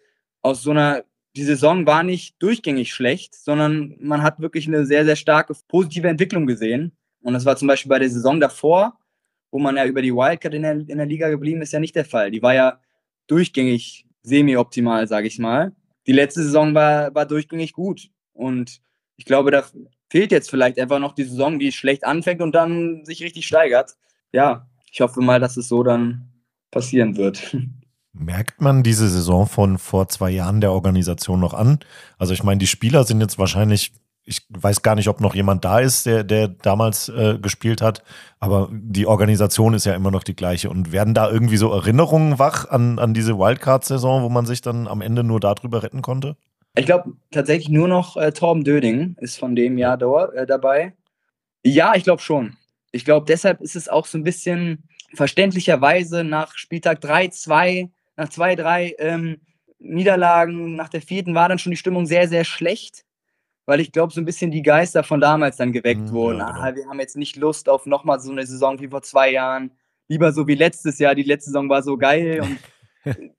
aus 0.43 0.63
so 0.63 0.71
einer, 0.71 1.05
die 1.35 1.45
Saison 1.45 1.87
war 1.87 2.03
nicht 2.03 2.41
durchgängig 2.41 2.93
schlecht, 2.93 3.35
sondern 3.35 3.97
man 4.01 4.23
hat 4.23 4.41
wirklich 4.41 4.67
eine 4.69 4.87
sehr, 4.87 5.05
sehr 5.05 5.17
starke 5.17 5.55
positive 5.69 6.09
Entwicklung 6.09 6.47
gesehen. 6.47 6.97
Und 7.23 7.35
das 7.35 7.45
war 7.45 7.57
zum 7.57 7.69
Beispiel 7.69 7.91
bei 7.91 7.99
der 7.99 8.09
Saison 8.09 8.41
davor, 8.41 8.99
wo 9.51 9.59
man 9.59 9.77
ja 9.77 9.85
über 9.87 10.03
die 10.03 10.15
Wildcard 10.15 10.55
in 10.55 10.63
der, 10.63 10.73
in 10.73 10.99
der 10.99 11.07
Liga 11.07 11.29
geblieben 11.29 11.63
ist, 11.63 11.73
ja 11.73 11.81
nicht 11.81 11.97
der 11.97 12.05
Fall. 12.05 12.31
Die 12.31 12.43
war 12.43 12.55
ja 12.55 12.81
durchgängig 13.27 14.07
semi-optimal, 14.23 15.07
sage 15.09 15.27
ich 15.27 15.39
mal. 15.39 15.73
die 16.07 16.13
letzte 16.13 16.43
Saison 16.43 16.75
war, 16.75 17.15
war 17.15 17.27
durchgängig 17.27 17.73
gut. 17.73 18.11
Und 18.33 18.81
ich 19.17 19.25
glaube, 19.25 19.51
da 19.51 19.65
fehlt 20.11 20.33
jetzt 20.33 20.51
vielleicht 20.51 20.79
einfach 20.79 20.99
noch 20.99 21.15
die 21.15 21.25
Saison, 21.25 21.59
die 21.59 21.73
schlecht 21.73 22.05
anfängt 22.05 22.41
und 22.41 22.55
dann 22.55 23.05
sich 23.05 23.23
richtig 23.23 23.47
steigert. 23.47 23.97
Ja, 24.33 24.67
ich 24.91 25.01
hoffe 25.01 25.21
mal, 25.21 25.41
dass 25.41 25.57
es 25.57 25.69
so 25.69 25.83
dann 25.83 26.31
passieren 26.71 27.17
wird. 27.17 27.57
Merkt 28.19 28.63
man 28.63 28.83
diese 28.83 29.09
Saison 29.09 29.47
von 29.47 29.77
vor 29.77 30.09
zwei 30.09 30.31
Jahren 30.31 30.63
der 30.63 30.73
Organisation 30.73 31.39
noch 31.39 31.53
an? 31.53 31.81
Also 32.17 32.33
ich 32.33 32.43
meine, 32.43 32.59
die 32.59 32.67
Spieler 32.67 33.05
sind 33.05 33.21
jetzt 33.21 33.39
wahrscheinlich, 33.39 33.93
ich 34.25 34.41
weiß 34.49 34.81
gar 34.81 34.95
nicht, 34.95 35.09
ob 35.09 35.21
noch 35.21 35.35
jemand 35.35 35.67
da 35.67 35.81
ist, 35.81 36.07
der, 36.07 36.25
der 36.25 36.49
damals 36.49 37.11
äh, 37.11 37.39
gespielt 37.39 37.83
hat, 37.83 38.03
aber 38.41 38.71
die 38.73 39.07
Organisation 39.07 39.75
ist 39.75 39.85
ja 39.85 39.95
immer 39.95 40.11
noch 40.11 40.25
die 40.25 40.35
gleiche. 40.35 40.71
Und 40.71 40.93
werden 40.93 41.13
da 41.13 41.31
irgendwie 41.31 41.59
so 41.59 41.71
Erinnerungen 41.71 42.39
wach 42.39 42.67
an, 42.71 42.99
an 42.99 43.13
diese 43.13 43.39
Wildcard-Saison, 43.39 44.23
wo 44.23 44.31
man 44.31 44.47
sich 44.47 44.63
dann 44.63 44.89
am 44.89 45.03
Ende 45.03 45.23
nur 45.23 45.39
darüber 45.39 45.83
retten 45.83 46.01
konnte? 46.01 46.39
Ich 46.77 46.87
glaube 46.87 47.13
tatsächlich 47.31 47.69
nur 47.69 47.89
noch 47.89 48.17
äh, 48.17 48.33
Torben 48.33 48.65
Döding 48.65 49.17
ist 49.21 49.39
von 49.39 49.57
dem 49.57 49.79
Jahr 49.79 49.97
da, 49.97 50.27
äh, 50.27 50.47
dabei. 50.47 50.95
Ja, 51.65 51.95
ich 51.95 52.05
glaube 52.05 52.23
schon. 52.23 52.57
Ich 52.93 53.05
glaube, 53.05 53.27
deshalb 53.27 53.61
ist 53.61 53.77
es 53.77 53.89
auch 53.89 54.07
so 54.07 54.19
ein 54.19 54.25
bisschen 54.25 54.89
verständlicherweise 55.15 56.25
nach 56.25 56.57
Spieltag 56.57 57.01
3, 57.01 57.29
2 57.29 57.91
nach 58.17 58.29
zwei, 58.31 58.57
drei 58.57 58.95
ähm, 58.99 59.41
Niederlagen, 59.79 60.75
nach 60.75 60.89
der 60.89 61.03
vierten 61.03 61.35
war 61.35 61.49
dann 61.49 61.59
schon 61.59 61.71
die 61.71 61.77
Stimmung 61.77 62.07
sehr, 62.07 62.29
sehr 62.29 62.45
schlecht, 62.45 63.05
weil 63.67 63.81
ich 63.81 63.93
glaube, 63.93 64.13
so 64.13 64.21
ein 64.21 64.25
bisschen 64.25 64.51
die 64.51 64.63
Geister 64.63 65.05
von 65.05 65.21
damals 65.21 65.57
dann 65.57 65.73
geweckt 65.73 66.01
mhm, 66.01 66.13
wurden. 66.13 66.39
Ja, 66.39 66.53
genau. 66.53 66.61
ah, 66.61 66.75
wir 66.75 66.87
haben 66.87 67.01
jetzt 67.01 67.17
nicht 67.17 67.37
Lust 67.37 67.69
auf 67.69 67.87
nochmal 67.87 68.21
so 68.21 68.33
eine 68.33 68.47
Saison 68.47 68.81
wie 68.81 68.89
vor 68.89 69.03
zwei 69.03 69.31
Jahren. 69.31 69.73
Lieber 70.09 70.33
so 70.33 70.47
wie 70.47 70.55
letztes 70.55 70.99
Jahr. 70.99 71.15
Die 71.15 71.25
letzte 71.25 71.51
Saison 71.51 71.69
war 71.69 71.83
so 71.83 71.97
geil 71.97 72.41
und 72.43 72.59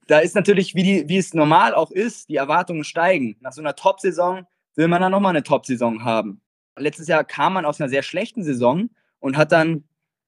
da 0.08 0.20
ist 0.20 0.36
natürlich, 0.36 0.76
wie, 0.76 0.84
die, 0.84 1.10
wie 1.10 1.18
es 1.18 1.34
normal 1.34 1.74
auch 1.74 1.92
ist, 1.92 2.30
die 2.30 2.36
Erwartungen 2.36 2.84
steigen. 2.84 3.38
Nach 3.42 3.52
so 3.52 3.62
einer 3.62 3.76
Top-Saison 3.76 4.46
will 4.76 4.88
man 4.88 5.02
dann 5.02 5.12
nochmal 5.12 5.32
eine 5.32 5.44
Top-Saison 5.44 6.04
haben. 6.04 6.42
Letztes 6.78 7.08
Jahr 7.08 7.24
kam 7.24 7.54
man 7.54 7.66
aus 7.66 7.82
einer 7.82 7.90
sehr 7.90 8.04
schlechten 8.04 8.44
Saison 8.44 8.90
und 9.20 9.38
hat 9.38 9.52
dann 9.52 9.84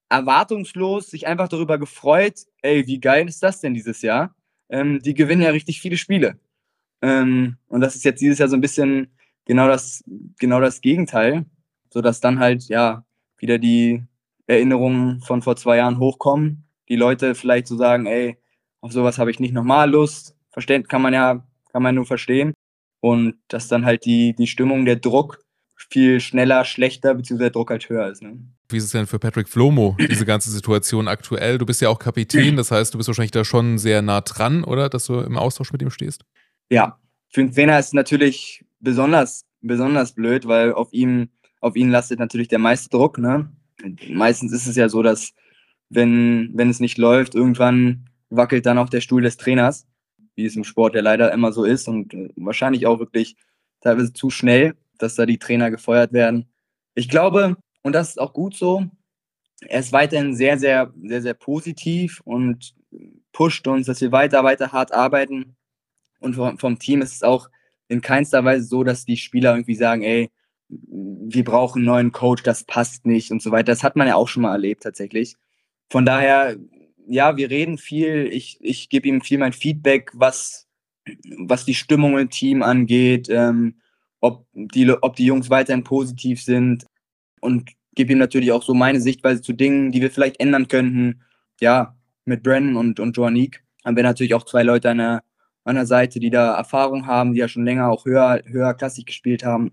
erwartungslos 0.09 1.11
sich 1.11 1.27
einfach 1.27 1.47
darüber 1.47 1.77
gefreut, 1.77 2.39
ey, 2.63 2.87
wie 2.87 2.99
geil 2.99 3.27
ist 3.27 3.43
das 3.43 3.61
denn 3.61 3.75
dieses 3.75 4.01
Jahr? 4.01 4.35
ähm, 4.69 5.01
die 5.01 5.13
gewinnen 5.13 5.41
ja 5.41 5.49
richtig 5.49 5.81
viele 5.81 5.97
Spiele. 5.97 6.39
Ähm, 7.01 7.57
und 7.67 7.81
das 7.81 7.95
ist 7.95 8.05
jetzt 8.05 8.21
dieses 8.21 8.39
Jahr 8.39 8.49
so 8.49 8.55
ein 8.55 8.61
bisschen 8.61 9.11
genau 9.45 9.67
das, 9.67 10.03
genau 10.39 10.59
das 10.61 10.81
Gegenteil, 10.81 11.45
sodass 11.89 12.21
dann 12.21 12.39
halt 12.39 12.67
ja 12.69 13.05
wieder 13.37 13.57
die 13.57 14.03
Erinnerungen 14.47 15.21
von 15.21 15.41
vor 15.41 15.55
zwei 15.55 15.77
Jahren 15.77 15.99
hochkommen. 15.99 16.65
Die 16.87 16.95
Leute 16.95 17.35
vielleicht 17.35 17.67
so 17.67 17.77
sagen, 17.77 18.05
ey, 18.05 18.37
auf 18.81 18.91
sowas 18.91 19.17
habe 19.17 19.31
ich 19.31 19.39
nicht 19.39 19.53
nochmal 19.53 19.89
Lust. 19.89 20.35
Verstehen 20.51 20.87
kann 20.87 21.01
man 21.01 21.13
ja, 21.13 21.45
kann 21.71 21.83
man 21.83 21.95
nur 21.95 22.05
verstehen. 22.05 22.53
Und 23.01 23.35
dass 23.47 23.67
dann 23.67 23.85
halt 23.85 24.05
die, 24.05 24.35
die 24.35 24.47
Stimmung, 24.47 24.85
der 24.85 24.97
Druck 24.97 25.39
viel 25.89 26.19
schneller, 26.19 26.65
schlechter, 26.65 27.15
beziehungsweise 27.15 27.45
der 27.45 27.53
Druck 27.53 27.69
halt 27.69 27.87
höher 27.87 28.09
ist. 28.09 28.21
Ne? 28.21 28.39
Wie 28.67 28.77
ist 28.77 28.83
es 28.83 28.91
denn 28.91 29.07
für 29.07 29.19
Patrick 29.19 29.47
Flomo, 29.47 29.95
diese 29.99 30.25
ganze 30.25 30.51
Situation 30.51 31.07
aktuell? 31.07 31.57
Du 31.57 31.65
bist 31.65 31.81
ja 31.81 31.89
auch 31.89 31.99
Kapitän, 31.99 32.57
das 32.57 32.71
heißt, 32.71 32.93
du 32.93 32.97
bist 32.97 33.07
wahrscheinlich 33.07 33.31
da 33.31 33.45
schon 33.45 33.77
sehr 33.77 34.01
nah 34.01 34.21
dran, 34.21 34.63
oder? 34.63 34.89
Dass 34.89 35.05
du 35.05 35.19
im 35.21 35.37
Austausch 35.37 35.71
mit 35.71 35.81
ihm 35.81 35.89
stehst? 35.89 36.25
Ja, 36.69 36.99
für 37.29 37.41
einen 37.41 37.53
Trainer 37.53 37.79
ist 37.79 37.87
es 37.87 37.93
natürlich 37.93 38.65
besonders, 38.79 39.45
besonders 39.61 40.13
blöd, 40.13 40.47
weil 40.47 40.73
auf 40.73 40.91
ihm, 40.91 41.29
auf 41.61 41.75
ihn 41.75 41.89
lastet 41.89 42.19
natürlich 42.19 42.49
der 42.49 42.59
meiste 42.59 42.89
Druck. 42.89 43.17
Ne? 43.17 43.49
Meistens 44.09 44.51
ist 44.51 44.67
es 44.67 44.75
ja 44.75 44.89
so, 44.89 45.01
dass 45.01 45.31
wenn, 45.89 46.51
wenn 46.53 46.69
es 46.69 46.79
nicht 46.79 46.97
läuft, 46.97 47.35
irgendwann 47.35 48.08
wackelt 48.29 48.65
dann 48.65 48.77
auch 48.77 48.89
der 48.89 49.01
Stuhl 49.01 49.21
des 49.21 49.37
Trainers, 49.37 49.87
wie 50.35 50.45
es 50.45 50.55
im 50.55 50.63
Sport 50.63 50.95
ja 50.95 51.01
leider 51.01 51.31
immer 51.31 51.51
so 51.51 51.63
ist 51.63 51.87
und 51.87 52.13
wahrscheinlich 52.35 52.85
auch 52.87 52.99
wirklich 52.99 53.35
teilweise 53.81 54.13
zu 54.13 54.29
schnell, 54.29 54.75
dass 54.97 55.15
da 55.15 55.25
die 55.25 55.39
Trainer 55.39 55.71
gefeuert 55.71 56.13
werden. 56.13 56.49
Ich 56.95 57.09
glaube, 57.09 57.57
und 57.81 57.93
das 57.93 58.09
ist 58.09 58.19
auch 58.19 58.33
gut 58.33 58.55
so. 58.55 58.85
Er 59.61 59.79
ist 59.79 59.91
weiterhin 59.91 60.35
sehr, 60.35 60.57
sehr, 60.57 60.93
sehr, 61.01 61.21
sehr 61.21 61.33
positiv 61.33 62.21
und 62.23 62.73
pusht 63.31 63.67
uns, 63.67 63.87
dass 63.87 64.01
wir 64.01 64.11
weiter, 64.11 64.43
weiter 64.43 64.71
hart 64.71 64.93
arbeiten. 64.93 65.55
Und 66.19 66.35
vom, 66.35 66.57
vom 66.57 66.79
Team 66.79 67.01
ist 67.01 67.13
es 67.13 67.23
auch 67.23 67.49
in 67.87 68.01
keinster 68.01 68.43
Weise 68.43 68.65
so, 68.65 68.83
dass 68.83 69.05
die 69.05 69.17
Spieler 69.17 69.53
irgendwie 69.53 69.75
sagen, 69.75 70.03
ey, 70.03 70.29
wir 70.69 71.43
brauchen 71.43 71.79
einen 71.79 71.85
neuen 71.85 72.11
Coach, 72.11 72.43
das 72.43 72.63
passt 72.63 73.05
nicht 73.05 73.31
und 73.31 73.41
so 73.41 73.51
weiter. 73.51 73.71
Das 73.71 73.83
hat 73.83 73.95
man 73.95 74.07
ja 74.07 74.15
auch 74.15 74.27
schon 74.27 74.43
mal 74.43 74.51
erlebt 74.51 74.83
tatsächlich. 74.83 75.35
Von 75.89 76.05
daher, 76.05 76.55
ja, 77.09 77.37
wir 77.37 77.49
reden 77.49 77.77
viel. 77.77 78.27
Ich, 78.31 78.57
ich 78.61 78.89
gebe 78.89 79.07
ihm 79.07 79.21
viel 79.21 79.39
mein 79.39 79.53
Feedback, 79.53 80.11
was, 80.13 80.67
was 81.37 81.65
die 81.65 81.73
Stimmung 81.73 82.17
im 82.17 82.29
Team 82.29 82.61
angeht, 82.61 83.27
ähm, 83.29 83.81
ob, 84.21 84.45
die, 84.53 84.89
ob 84.91 85.15
die 85.15 85.25
Jungs 85.25 85.49
weiterhin 85.49 85.83
positiv 85.83 86.43
sind 86.43 86.85
und 87.41 87.71
gebe 87.95 88.13
ihm 88.13 88.19
natürlich 88.19 88.51
auch 88.51 88.63
so 88.63 88.73
meine 88.73 89.01
Sichtweise 89.01 89.41
zu 89.41 89.53
Dingen, 89.53 89.91
die 89.91 90.01
wir 90.01 90.11
vielleicht 90.11 90.39
ändern 90.39 90.67
könnten. 90.67 91.21
Ja, 91.59 91.97
mit 92.25 92.43
Brennan 92.43 92.77
und, 92.77 92.99
und 92.99 93.17
Joannick 93.17 93.63
haben 93.83 93.95
wir 93.95 94.03
natürlich 94.03 94.35
auch 94.35 94.45
zwei 94.45 94.63
Leute 94.63 94.91
an 94.91 94.99
der, 94.99 95.23
an 95.63 95.75
der 95.75 95.87
Seite, 95.87 96.19
die 96.19 96.29
da 96.29 96.55
Erfahrung 96.55 97.07
haben, 97.07 97.33
die 97.33 97.39
ja 97.39 97.47
schon 97.47 97.65
länger 97.65 97.89
auch 97.89 98.05
höher, 98.05 98.41
höher 98.45 98.73
klassisch 98.75 99.05
gespielt 99.05 99.43
haben. 99.43 99.71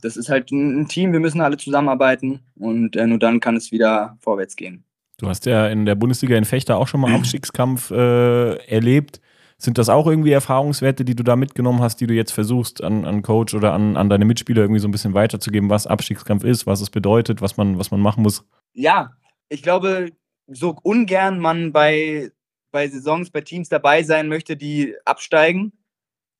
Das 0.00 0.16
ist 0.16 0.28
halt 0.30 0.50
ein, 0.52 0.80
ein 0.80 0.88
Team, 0.88 1.12
wir 1.12 1.20
müssen 1.20 1.40
alle 1.40 1.58
zusammenarbeiten 1.58 2.40
und 2.56 2.96
äh, 2.96 3.06
nur 3.06 3.18
dann 3.18 3.40
kann 3.40 3.56
es 3.56 3.72
wieder 3.72 4.16
vorwärts 4.20 4.56
gehen. 4.56 4.84
Du 5.18 5.28
hast 5.28 5.46
ja 5.46 5.66
in 5.66 5.84
der 5.84 5.96
Bundesliga 5.96 6.36
in 6.36 6.44
Fechter 6.44 6.78
auch 6.78 6.86
schon 6.86 7.00
mal 7.00 7.12
Abstiegskampf 7.14 7.90
äh, 7.90 8.54
erlebt. 8.66 9.20
Sind 9.60 9.76
das 9.76 9.88
auch 9.88 10.06
irgendwie 10.06 10.30
Erfahrungswerte, 10.30 11.04
die 11.04 11.16
du 11.16 11.24
da 11.24 11.34
mitgenommen 11.34 11.80
hast, 11.80 12.00
die 12.00 12.06
du 12.06 12.14
jetzt 12.14 12.30
versuchst, 12.30 12.84
an, 12.84 13.04
an 13.04 13.22
Coach 13.22 13.54
oder 13.54 13.72
an, 13.72 13.96
an 13.96 14.08
deine 14.08 14.24
Mitspieler 14.24 14.62
irgendwie 14.62 14.80
so 14.80 14.86
ein 14.86 14.92
bisschen 14.92 15.14
weiterzugeben, 15.14 15.68
was 15.68 15.88
Abstiegskampf 15.88 16.44
ist, 16.44 16.68
was 16.68 16.80
es 16.80 16.90
bedeutet, 16.90 17.42
was 17.42 17.56
man, 17.56 17.76
was 17.76 17.90
man 17.90 18.00
machen 18.00 18.22
muss? 18.22 18.44
Ja, 18.74 19.10
ich 19.48 19.64
glaube, 19.64 20.12
so 20.46 20.76
ungern 20.84 21.40
man 21.40 21.72
bei, 21.72 22.30
bei 22.70 22.86
Saisons, 22.86 23.30
bei 23.30 23.40
Teams 23.40 23.68
dabei 23.68 24.04
sein 24.04 24.28
möchte, 24.28 24.56
die 24.56 24.94
absteigen, 25.04 25.72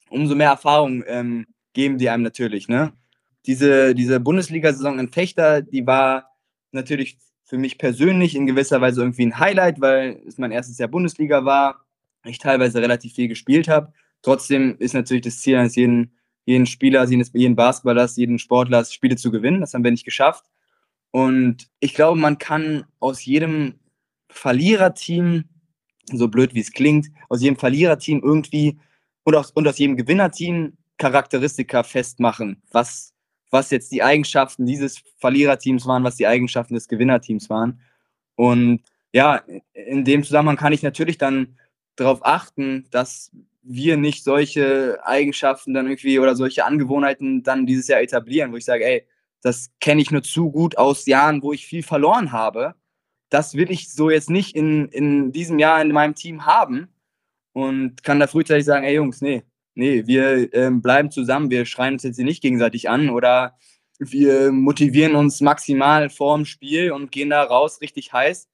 umso 0.08 0.36
mehr 0.36 0.50
Erfahrung 0.50 1.02
ähm, 1.08 1.46
geben 1.72 1.98
die 1.98 2.08
einem 2.08 2.22
natürlich. 2.22 2.68
Ne? 2.68 2.92
Diese, 3.46 3.96
diese 3.96 4.20
Bundesliga-Saison 4.20 5.00
in 5.00 5.10
Fechter, 5.10 5.62
die 5.62 5.84
war 5.84 6.30
natürlich 6.70 7.18
für 7.48 7.58
mich 7.58 7.78
persönlich 7.78 8.36
in 8.36 8.46
gewisser 8.46 8.80
Weise 8.80 9.00
irgendwie 9.00 9.26
ein 9.26 9.38
Highlight, 9.38 9.80
weil 9.80 10.22
es 10.26 10.38
mein 10.38 10.52
erstes 10.52 10.78
Jahr 10.78 10.88
Bundesliga 10.88 11.44
war 11.44 11.84
ich 12.24 12.38
teilweise 12.38 12.80
relativ 12.80 13.14
viel 13.14 13.28
gespielt 13.28 13.68
habe. 13.68 13.92
Trotzdem 14.22 14.76
ist 14.78 14.94
natürlich 14.94 15.22
das 15.22 15.40
Ziel 15.40 15.56
eines 15.56 15.76
jeden, 15.76 16.12
jeden 16.44 16.66
Spielers, 16.66 17.10
jeden 17.10 17.56
Basketballers, 17.56 18.16
jeden 18.16 18.38
Sportlers, 18.38 18.92
Spiele 18.92 19.16
zu 19.16 19.30
gewinnen. 19.30 19.60
Das 19.60 19.74
haben 19.74 19.84
wir 19.84 19.90
nicht 19.90 20.04
geschafft. 20.04 20.44
Und 21.10 21.68
ich 21.80 21.94
glaube, 21.94 22.18
man 22.18 22.38
kann 22.38 22.84
aus 23.00 23.24
jedem 23.24 23.74
Verliererteam, 24.30 25.44
so 26.12 26.28
blöd 26.28 26.54
wie 26.54 26.60
es 26.60 26.72
klingt, 26.72 27.08
aus 27.28 27.42
jedem 27.42 27.56
Verliererteam 27.56 28.20
irgendwie 28.22 28.78
und 29.24 29.34
aus, 29.34 29.50
und 29.52 29.66
aus 29.66 29.78
jedem 29.78 29.96
Gewinnerteam 29.96 30.76
Charakteristika 30.98 31.82
festmachen, 31.82 32.62
was, 32.72 33.14
was 33.50 33.70
jetzt 33.70 33.92
die 33.92 34.02
Eigenschaften 34.02 34.66
dieses 34.66 35.02
Verliererteams 35.18 35.86
waren, 35.86 36.04
was 36.04 36.16
die 36.16 36.26
Eigenschaften 36.26 36.74
des 36.74 36.88
Gewinnerteams 36.88 37.48
waren. 37.50 37.80
Und 38.36 38.82
ja, 39.12 39.42
in 39.72 40.04
dem 40.04 40.22
Zusammenhang 40.22 40.56
kann 40.56 40.72
ich 40.72 40.82
natürlich 40.82 41.18
dann 41.18 41.58
darauf 41.96 42.24
achten, 42.24 42.86
dass 42.90 43.30
wir 43.62 43.96
nicht 43.96 44.24
solche 44.24 44.98
Eigenschaften 45.04 45.74
dann 45.74 45.86
irgendwie 45.86 46.18
oder 46.18 46.36
solche 46.36 46.64
Angewohnheiten 46.64 47.42
dann 47.42 47.66
dieses 47.66 47.88
Jahr 47.88 48.00
etablieren, 48.00 48.52
wo 48.52 48.56
ich 48.56 48.64
sage, 48.64 48.84
ey, 48.84 49.06
das 49.42 49.70
kenne 49.80 50.00
ich 50.00 50.10
nur 50.10 50.22
zu 50.22 50.50
gut 50.50 50.78
aus 50.78 51.06
Jahren, 51.06 51.42
wo 51.42 51.52
ich 51.52 51.66
viel 51.66 51.82
verloren 51.82 52.32
habe. 52.32 52.74
Das 53.30 53.54
will 53.54 53.70
ich 53.70 53.92
so 53.92 54.10
jetzt 54.10 54.30
nicht 54.30 54.56
in, 54.56 54.88
in 54.88 55.32
diesem 55.32 55.58
Jahr 55.58 55.82
in 55.82 55.92
meinem 55.92 56.14
Team 56.14 56.46
haben 56.46 56.88
und 57.52 58.02
kann 58.02 58.20
da 58.20 58.26
frühzeitig 58.26 58.64
sagen, 58.64 58.84
ey 58.84 58.94
Jungs, 58.94 59.20
nee, 59.20 59.42
nee, 59.78 60.06
wir 60.06 60.52
ähm, 60.54 60.82
bleiben 60.82 61.10
zusammen, 61.10 61.50
wir 61.50 61.64
schreien 61.64 61.94
uns 61.94 62.02
jetzt 62.02 62.16
hier 62.16 62.24
nicht 62.24 62.42
gegenseitig 62.42 62.90
an 62.90 63.10
oder 63.10 63.56
wir 63.98 64.52
motivieren 64.52 65.16
uns 65.16 65.40
maximal 65.40 66.10
vorm 66.10 66.44
Spiel 66.44 66.92
und 66.92 67.10
gehen 67.10 67.30
da 67.30 67.42
raus 67.42 67.80
richtig 67.80 68.12
heiß 68.12 68.48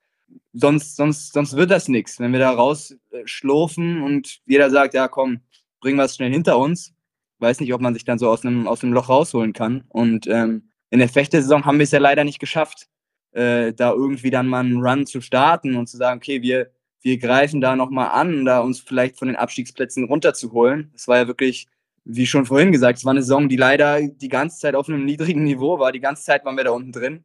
sonst, 0.52 0.96
sonst, 0.96 1.32
sonst 1.32 1.56
wird 1.56 1.70
das 1.70 1.88
nichts. 1.88 2.18
Wenn 2.20 2.32
wir 2.32 2.40
da 2.40 2.50
rausschlurfen 2.50 4.02
und 4.02 4.40
jeder 4.46 4.70
sagt, 4.70 4.94
ja 4.94 5.08
komm, 5.08 5.40
bringen 5.80 5.98
wir 5.98 6.04
es 6.04 6.16
schnell 6.16 6.32
hinter 6.32 6.58
uns, 6.58 6.94
weiß 7.38 7.60
nicht, 7.60 7.74
ob 7.74 7.80
man 7.80 7.94
sich 7.94 8.04
dann 8.04 8.18
so 8.18 8.28
aus 8.28 8.44
einem, 8.44 8.66
aus 8.66 8.82
Loch 8.82 9.08
rausholen 9.08 9.52
kann. 9.52 9.84
Und 9.88 10.26
ähm, 10.26 10.70
in 10.90 10.98
der 10.98 11.08
Fechtesaison 11.08 11.64
haben 11.64 11.78
wir 11.78 11.84
es 11.84 11.90
ja 11.90 11.98
leider 11.98 12.24
nicht 12.24 12.38
geschafft, 12.38 12.88
äh, 13.32 13.72
da 13.72 13.92
irgendwie 13.92 14.30
dann 14.30 14.46
mal 14.46 14.60
einen 14.60 14.82
Run 14.82 15.06
zu 15.06 15.20
starten 15.20 15.76
und 15.76 15.88
zu 15.88 15.96
sagen, 15.96 16.18
okay, 16.18 16.42
wir, 16.42 16.70
wir 17.04 17.18
greifen 17.18 17.60
da 17.60 17.76
nochmal 17.76 18.08
an, 18.08 18.46
da 18.46 18.60
uns 18.60 18.80
vielleicht 18.80 19.18
von 19.18 19.28
den 19.28 19.36
Abstiegsplätzen 19.36 20.04
runterzuholen. 20.04 20.90
Das 20.94 21.06
war 21.06 21.18
ja 21.18 21.26
wirklich, 21.26 21.68
wie 22.04 22.26
schon 22.26 22.46
vorhin 22.46 22.72
gesagt, 22.72 22.98
es 22.98 23.04
war 23.04 23.10
eine 23.10 23.22
Saison, 23.22 23.50
die 23.50 23.56
leider 23.56 24.00
die 24.00 24.30
ganze 24.30 24.58
Zeit 24.58 24.74
auf 24.74 24.88
einem 24.88 25.04
niedrigen 25.04 25.44
Niveau 25.44 25.78
war. 25.78 25.92
Die 25.92 26.00
ganze 26.00 26.24
Zeit 26.24 26.46
waren 26.46 26.56
wir 26.56 26.64
da 26.64 26.70
unten 26.70 26.92
drin. 26.92 27.24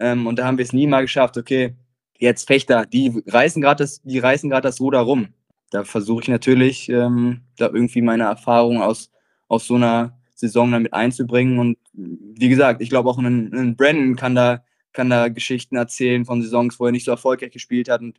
Ähm, 0.00 0.26
und 0.26 0.40
da 0.40 0.46
haben 0.46 0.58
wir 0.58 0.64
es 0.64 0.72
nie 0.72 0.88
mal 0.88 1.02
geschafft, 1.02 1.38
okay, 1.38 1.76
jetzt 2.18 2.48
Fechter, 2.48 2.86
die 2.86 3.22
reißen 3.24 3.62
gerade 3.62 3.84
das, 3.84 4.02
die 4.02 4.18
reißen 4.18 4.50
gerade 4.50 4.66
das 4.66 4.80
Ruder 4.80 4.98
rum. 4.98 5.28
Da 5.70 5.84
versuche 5.84 6.22
ich 6.22 6.28
natürlich, 6.28 6.88
ähm, 6.88 7.42
da 7.56 7.66
irgendwie 7.66 8.02
meine 8.02 8.24
Erfahrung 8.24 8.82
aus, 8.82 9.12
aus 9.46 9.64
so 9.64 9.76
einer 9.76 10.18
Saison 10.34 10.72
damit 10.72 10.92
einzubringen. 10.92 11.60
Und 11.60 11.78
wie 11.92 12.48
gesagt, 12.48 12.82
ich 12.82 12.90
glaube 12.90 13.08
auch 13.08 13.18
ein, 13.18 13.54
ein 13.54 13.76
Brandon 13.76 14.16
kann 14.16 14.34
da, 14.34 14.64
kann 14.92 15.08
da 15.08 15.28
Geschichten 15.28 15.76
erzählen 15.76 16.24
von 16.24 16.42
Saisons, 16.42 16.80
wo 16.80 16.86
er 16.86 16.92
nicht 16.92 17.04
so 17.04 17.12
erfolgreich 17.12 17.52
gespielt 17.52 17.88
hat. 17.88 18.00
Und 18.00 18.18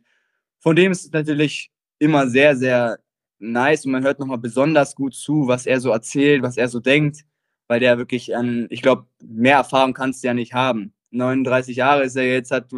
von 0.62 0.76
dem 0.76 0.92
ist 0.92 1.04
es 1.04 1.12
natürlich 1.12 1.70
immer 1.98 2.28
sehr, 2.28 2.56
sehr 2.56 2.98
nice 3.40 3.84
und 3.84 3.92
man 3.92 4.04
hört 4.04 4.20
nochmal 4.20 4.38
besonders 4.38 4.94
gut 4.94 5.14
zu, 5.14 5.48
was 5.48 5.66
er 5.66 5.80
so 5.80 5.90
erzählt, 5.90 6.42
was 6.42 6.56
er 6.56 6.68
so 6.68 6.78
denkt, 6.78 7.24
weil 7.66 7.80
der 7.80 7.98
wirklich 7.98 8.34
an, 8.36 8.68
ich 8.70 8.80
glaube, 8.80 9.06
mehr 9.22 9.56
Erfahrung 9.56 9.92
kannst 9.92 10.22
du 10.22 10.28
ja 10.28 10.34
nicht 10.34 10.54
haben. 10.54 10.94
39 11.10 11.76
Jahre 11.76 12.04
ist 12.04 12.16
er 12.16 12.24
jetzt, 12.24 12.52
hat 12.52 12.70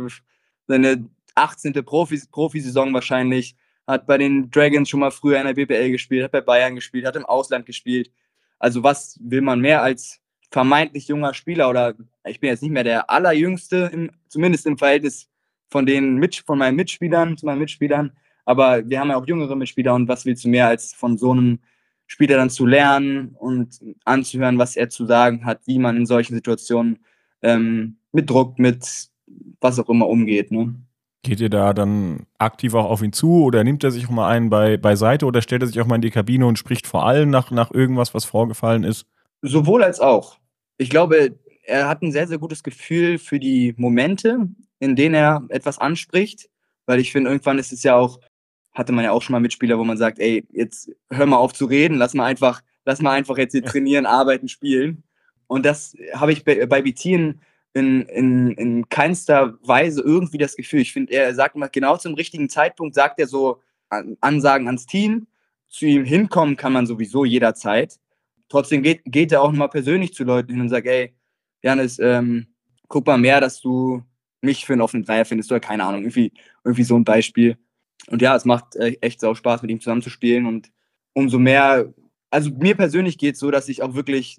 seine 0.67 1.09
18. 1.35 1.73
Profi 1.85 2.21
Profisaison 2.31 2.93
wahrscheinlich, 2.95 3.55
hat 3.87 4.07
bei 4.07 4.17
den 4.17 4.51
Dragons 4.51 4.89
schon 4.89 5.01
mal 5.01 5.11
früher 5.11 5.39
in 5.39 5.47
der 5.47 5.55
BBL 5.55 5.91
gespielt, 5.91 6.25
hat 6.25 6.33
bei 6.33 6.41
Bayern 6.41 6.75
gespielt, 6.75 7.05
hat 7.07 7.17
im 7.17 7.27
Ausland 7.27 7.67
gespielt. 7.67 8.11
Also 8.59 8.83
was 8.83 9.19
will 9.23 9.43
man 9.43 9.61
mehr 9.61 9.83
als 9.83 10.21
vermeintlich 10.51 11.09
junger 11.09 11.35
Spieler 11.35 11.69
oder 11.69 11.95
ich 12.27 12.41
bin 12.41 12.49
jetzt 12.49 12.63
nicht 12.63 12.71
mehr 12.71 12.85
der 12.85 13.11
allerjüngste, 13.11 13.91
im, 13.93 14.11
zumindest 14.29 14.65
im 14.67 14.79
Verhältnis 14.79 15.29
von 15.69 15.87
den 15.87 16.17
Mit 16.17 16.37
von 16.47 16.59
meinen 16.59 16.77
Mitspielern 16.77 17.37
zu 17.37 17.47
meinen 17.47 17.59
Mitspielern. 17.59 18.13
Aber 18.45 18.89
wir 18.89 19.01
haben 19.01 19.09
ja 19.09 19.17
auch 19.17 19.27
jüngere 19.27 19.57
Mitspieler 19.57 19.95
und 19.95 20.09
was 20.09 20.25
willst 20.25 20.45
du 20.45 20.49
mehr 20.49 20.69
als 20.69 20.93
von 20.93 21.17
so 21.17 21.33
einem 21.33 21.61
Spieler 22.07 22.37
dann 22.37 22.51
zu 22.51 22.67
lernen 22.67 23.35
und 23.39 23.81
anzuhören, 24.05 24.59
was 24.59 24.77
er 24.77 24.91
zu 24.91 25.07
sagen 25.07 25.45
hat, 25.45 25.61
wie 25.67 25.79
man 25.79 25.97
in 25.97 26.07
solchen 26.07 26.35
Situationen 26.35 26.99
ähm, 27.43 27.97
mit 28.13 28.29
Druck, 28.29 28.59
mit 28.59 29.09
was 29.61 29.79
auch 29.79 29.89
immer 29.89 30.09
umgeht. 30.09 30.51
Ne? 30.51 30.75
Geht 31.23 31.41
ihr 31.41 31.49
da 31.49 31.73
dann 31.73 32.27
aktiv 32.39 32.75
auch 32.75 32.85
auf 32.85 33.03
ihn 33.03 33.13
zu 33.13 33.45
oder 33.45 33.65
nimmt 33.65 33.83
er 33.83 33.91
sich 33.91 34.07
auch 34.07 34.11
mal 34.11 34.29
einen 34.29 34.51
bei, 34.51 34.77
beiseite 34.77 35.25
oder 35.25 35.41
stellt 35.41 35.63
er 35.63 35.69
sich 35.69 35.81
auch 35.81 35.87
mal 35.87 35.97
in 35.97 36.03
die 36.03 36.11
Kabine 36.11 36.47
und 36.47 36.59
spricht 36.59 36.87
vor 36.87 37.07
allem 37.07 37.31
nach, 37.31 37.51
nach 37.51 37.71
irgendwas, 37.73 38.13
was 38.13 38.27
vorgefallen 38.27 38.85
ist? 38.85 39.07
Sowohl 39.41 39.83
als 39.83 40.01
auch. 40.01 40.39
Ich 40.77 40.91
glaube, 40.91 41.39
er 41.67 41.89
hat 41.89 42.03
ein 42.03 42.13
sehr, 42.13 42.27
sehr 42.27 42.39
gutes 42.39 42.63
Gefühl 42.63 43.19
für 43.19 43.39
die 43.39 43.75
Momente, 43.77 44.49
in 44.79 44.97
denen 44.97 45.15
er 45.15 45.45
etwas 45.49 45.79
anspricht, 45.79 46.49
weil 46.87 47.01
ich 47.01 47.13
finde, 47.13 47.31
irgendwann 47.31 47.59
ist 47.59 47.73
es 47.73 47.83
ja 47.83 47.97
auch, 47.97 48.21
hatte 48.73 48.93
man 48.93 49.05
ja 49.05 49.13
auch 49.13 49.23
schon 49.23 49.33
mal 49.33 49.41
Mitspieler, 49.41 49.79
wo 49.79 49.85
man 49.85 49.97
sagt, 49.97 50.19
ey, 50.19 50.45
jetzt 50.53 50.91
hör 51.11 51.27
mal 51.27 51.37
auf 51.37 51.53
zu 51.53 51.67
reden, 51.67 51.97
lass 51.97 52.15
mal 52.15 52.27
einfach, 52.27 52.61
lass 52.85 53.01
mal 53.01 53.13
einfach 53.13 53.39
jetzt 53.39 53.53
hier 53.53 53.65
trainieren, 53.65 54.07
arbeiten, 54.07 54.49
spielen. 54.49 55.05
Und 55.47 55.65
das 55.65 55.97
habe 56.15 56.33
ich 56.33 56.45
bei, 56.45 56.67
bei 56.67 56.83
Bettien 56.83 57.41
in, 57.73 58.03
in, 58.03 58.53
in 58.53 58.89
keinster 58.89 59.59
Weise 59.63 60.01
irgendwie 60.01 60.39
das 60.39 60.57
Gefühl. 60.57 60.81
Ich 60.81 60.93
finde, 60.93 61.13
er 61.13 61.35
sagt 61.35 61.57
immer 61.57 61.69
genau 61.69 61.97
zum 61.97 62.15
richtigen 62.15 62.49
Zeitpunkt, 62.49 62.95
sagt 62.95 63.19
er 63.19 63.27
so 63.27 63.61
Ansagen 64.21 64.67
ans 64.67 64.87
Team. 64.87 65.27
Zu 65.69 65.87
ihm 65.87 66.05
hinkommen 66.05 66.57
kann 66.57 66.73
man 66.73 66.87
sowieso 66.87 67.25
jederzeit. 67.25 67.99
Trotzdem 68.49 68.83
geht, 68.83 69.03
geht 69.05 69.33
er 69.33 69.43
auch 69.43 69.51
mal 69.51 69.69
persönlich 69.69 70.15
zu 70.15 70.23
Leuten 70.25 70.53
hin 70.53 70.61
und 70.61 70.69
sagt, 70.69 70.87
ey, 70.87 71.15
Janis, 71.65 71.99
ähm, 71.99 72.47
guck 72.89 73.07
mal 73.07 73.17
mehr, 73.17 73.41
dass 73.41 73.59
du 73.61 74.03
mich 74.43 74.67
für 74.67 74.75
einen 74.75 74.83
offenen 74.83 75.05
Dreier 75.05 75.25
findest. 75.25 75.51
Oder 75.51 75.61
keine 75.61 75.85
Ahnung, 75.85 76.03
irgendwie, 76.03 76.33
irgendwie 76.63 76.85
so 76.85 76.95
ein 76.95 77.05
Beispiel. 77.05 77.57
Und 78.09 78.21
ja, 78.21 78.37
es 78.37 78.45
macht 78.45 78.77
äh, 78.77 78.97
echt 79.01 79.21
sau 79.21 79.35
Spaß, 79.35 79.63
mit 79.63 79.71
ihm 79.71 79.81
zusammen 79.81 80.03
zu 80.03 80.11
spielen 80.11 80.45
und 80.45 80.71
umso 81.15 81.39
mehr, 81.39 81.95
also 82.31 82.51
mir 82.51 82.77
persönlich 82.77 83.17
geht 83.17 83.35
es 83.35 83.41
so, 83.41 83.51
dass 83.51 83.71
ich 83.71 83.83
auch 83.83 83.95
wirklich 83.95 84.39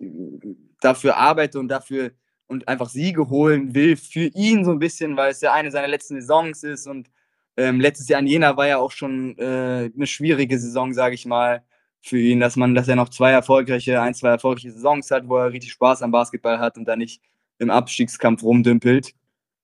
dafür 0.82 1.18
arbeite 1.18 1.60
und 1.60 1.68
dafür 1.68 2.12
und 2.46 2.68
einfach 2.68 2.90
Siege 2.90 3.28
holen 3.30 3.74
will 3.74 3.98
für 3.98 4.30
ihn 4.36 4.64
so 4.64 4.72
ein 4.72 4.80
bisschen, 4.80 5.18
weil 5.18 5.32
es 5.32 5.42
ja 5.42 5.52
eine 5.52 5.72
seiner 5.72 5.88
letzten 5.88 6.22
Saisons 6.22 6.62
ist. 6.62 6.86
Und 6.86 7.10
ähm, 7.58 7.80
letztes 7.80 8.08
Jahr 8.08 8.20
in 8.20 8.28
Jena 8.28 8.56
war 8.56 8.68
ja 8.68 8.78
auch 8.78 8.92
schon 8.92 9.36
äh, 9.40 9.90
eine 9.96 10.06
schwierige 10.06 10.60
Saison, 10.60 10.94
sage 10.94 11.16
ich 11.16 11.26
mal, 11.26 11.64
für 12.06 12.20
ihn, 12.20 12.40
dass 12.40 12.56
man, 12.56 12.76
dass 12.76 12.88
er 12.88 12.96
noch 12.96 13.10
zwei 13.10 13.32
erfolgreiche, 13.32 14.02
ein, 14.02 14.14
zwei 14.14 14.30
erfolgreiche 14.30 14.72
Saisons 14.72 15.10
hat, 15.12 15.28
wo 15.28 15.38
er 15.38 15.52
richtig 15.52 15.72
Spaß 15.72 16.02
am 16.02 16.12
Basketball 16.12 16.60
hat 16.60 16.78
und 16.78 16.86
da 16.86 16.96
nicht 16.96 17.22
im 17.58 17.70
Abstiegskampf 17.70 18.44
rumdümpelt. 18.44 19.14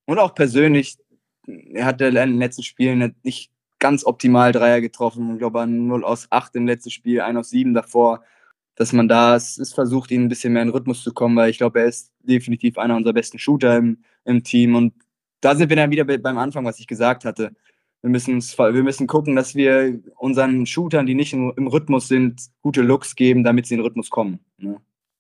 Und 0.05 0.19
auch 0.19 0.33
persönlich, 0.33 0.97
er 1.47 1.85
hat 1.85 2.01
in 2.01 2.15
den 2.15 2.37
letzten 2.37 2.63
Spielen 2.63 3.15
nicht 3.23 3.51
ganz 3.79 4.05
optimal 4.05 4.51
Dreier 4.51 4.81
getroffen. 4.81 5.33
Ich 5.33 5.39
glaube, 5.39 5.61
an 5.61 5.87
0 5.87 6.03
aus 6.03 6.27
8 6.31 6.55
im 6.55 6.67
letzten 6.67 6.91
Spiel, 6.91 7.21
1 7.21 7.37
aus 7.37 7.49
7 7.49 7.73
davor 7.73 8.23
dass 8.75 8.93
man 8.93 9.07
da 9.07 9.35
es, 9.35 9.57
es 9.57 9.73
versucht, 9.73 10.09
ihn 10.09 10.23
ein 10.23 10.27
bisschen 10.27 10.53
mehr 10.53 10.63
in 10.63 10.69
Rhythmus 10.69 11.03
zu 11.03 11.13
kommen, 11.13 11.35
weil 11.35 11.49
ich 11.49 11.57
glaube, 11.57 11.81
er 11.81 11.85
ist 11.85 12.11
definitiv 12.21 12.77
einer 12.77 12.95
unserer 12.95 13.13
besten 13.13 13.37
Shooter 13.37 13.77
im, 13.77 14.03
im 14.25 14.43
Team. 14.43 14.75
Und 14.75 14.93
da 15.41 15.55
sind 15.55 15.69
wir 15.69 15.75
dann 15.75 15.91
wieder 15.91 16.05
beim 16.05 16.37
Anfang, 16.37 16.65
was 16.65 16.79
ich 16.79 16.87
gesagt 16.87 17.25
hatte. 17.25 17.51
Wir 18.01 18.09
müssen, 18.09 18.41
wir 18.41 18.83
müssen 18.83 19.07
gucken, 19.07 19.35
dass 19.35 19.53
wir 19.53 19.99
unseren 20.17 20.65
Shootern, 20.65 21.05
die 21.05 21.13
nicht 21.15 21.33
im, 21.33 21.53
im 21.55 21.67
Rhythmus 21.67 22.07
sind, 22.07 22.41
gute 22.61 22.81
Looks 22.81 23.15
geben, 23.15 23.43
damit 23.43 23.67
sie 23.67 23.75
in 23.75 23.79
den 23.79 23.85
Rhythmus 23.85 24.09
kommen. 24.09 24.39
Ne? 24.57 24.77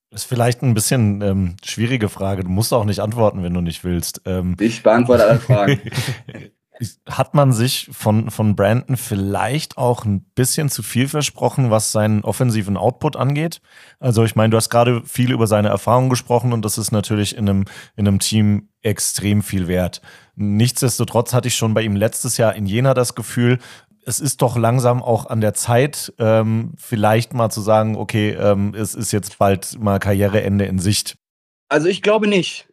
Das 0.09 0.23
ist 0.23 0.27
vielleicht 0.27 0.61
ein 0.61 0.73
bisschen 0.73 1.21
ähm, 1.21 1.55
schwierige 1.63 2.09
Frage. 2.09 2.43
Du 2.43 2.49
musst 2.49 2.73
auch 2.73 2.83
nicht 2.83 2.99
antworten, 2.99 3.43
wenn 3.43 3.53
du 3.53 3.61
nicht 3.61 3.83
willst. 3.83 4.21
Ähm, 4.25 4.57
ich 4.59 4.83
beantworte 4.83 5.25
alle 5.25 5.39
Fragen. 5.39 5.79
hat 7.07 7.33
man 7.33 7.53
sich 7.53 7.89
von, 7.91 8.31
von 8.31 8.55
Brandon 8.55 8.97
vielleicht 8.97 9.77
auch 9.77 10.05
ein 10.05 10.21
bisschen 10.35 10.69
zu 10.69 10.83
viel 10.83 11.07
versprochen, 11.07 11.69
was 11.69 11.91
seinen 11.91 12.23
offensiven 12.23 12.77
Output 12.77 13.15
angeht? 13.15 13.61
Also 13.99 14.23
ich 14.23 14.35
meine, 14.35 14.51
du 14.51 14.57
hast 14.57 14.69
gerade 14.69 15.03
viel 15.05 15.31
über 15.31 15.47
seine 15.47 15.69
Erfahrungen 15.69 16.09
gesprochen 16.09 16.53
und 16.53 16.65
das 16.65 16.77
ist 16.77 16.91
natürlich 16.91 17.35
in 17.35 17.49
einem, 17.49 17.65
in 17.95 18.07
einem 18.07 18.19
Team 18.19 18.69
extrem 18.81 19.41
viel 19.43 19.67
wert. 19.67 20.01
Nichtsdestotrotz 20.35 21.33
hatte 21.33 21.49
ich 21.49 21.55
schon 21.55 21.73
bei 21.73 21.81
ihm 21.83 21.95
letztes 21.95 22.37
Jahr 22.37 22.55
in 22.55 22.65
Jena 22.65 22.93
das 22.93 23.15
Gefühl, 23.15 23.59
es 24.05 24.19
ist 24.19 24.41
doch 24.41 24.57
langsam 24.57 25.03
auch 25.03 25.27
an 25.27 25.41
der 25.41 25.53
Zeit, 25.53 26.11
ähm, 26.17 26.73
vielleicht 26.77 27.33
mal 27.33 27.51
zu 27.51 27.61
sagen, 27.61 27.95
okay, 27.95 28.31
ähm, 28.31 28.73
es 28.75 28.95
ist 28.95 29.11
jetzt 29.11 29.37
bald 29.37 29.79
mal 29.79 29.99
Karriereende 29.99 30.65
in 30.65 30.79
Sicht. 30.79 31.15
Also 31.69 31.87
ich 31.87 32.01
glaube 32.01 32.27
nicht. 32.27 32.67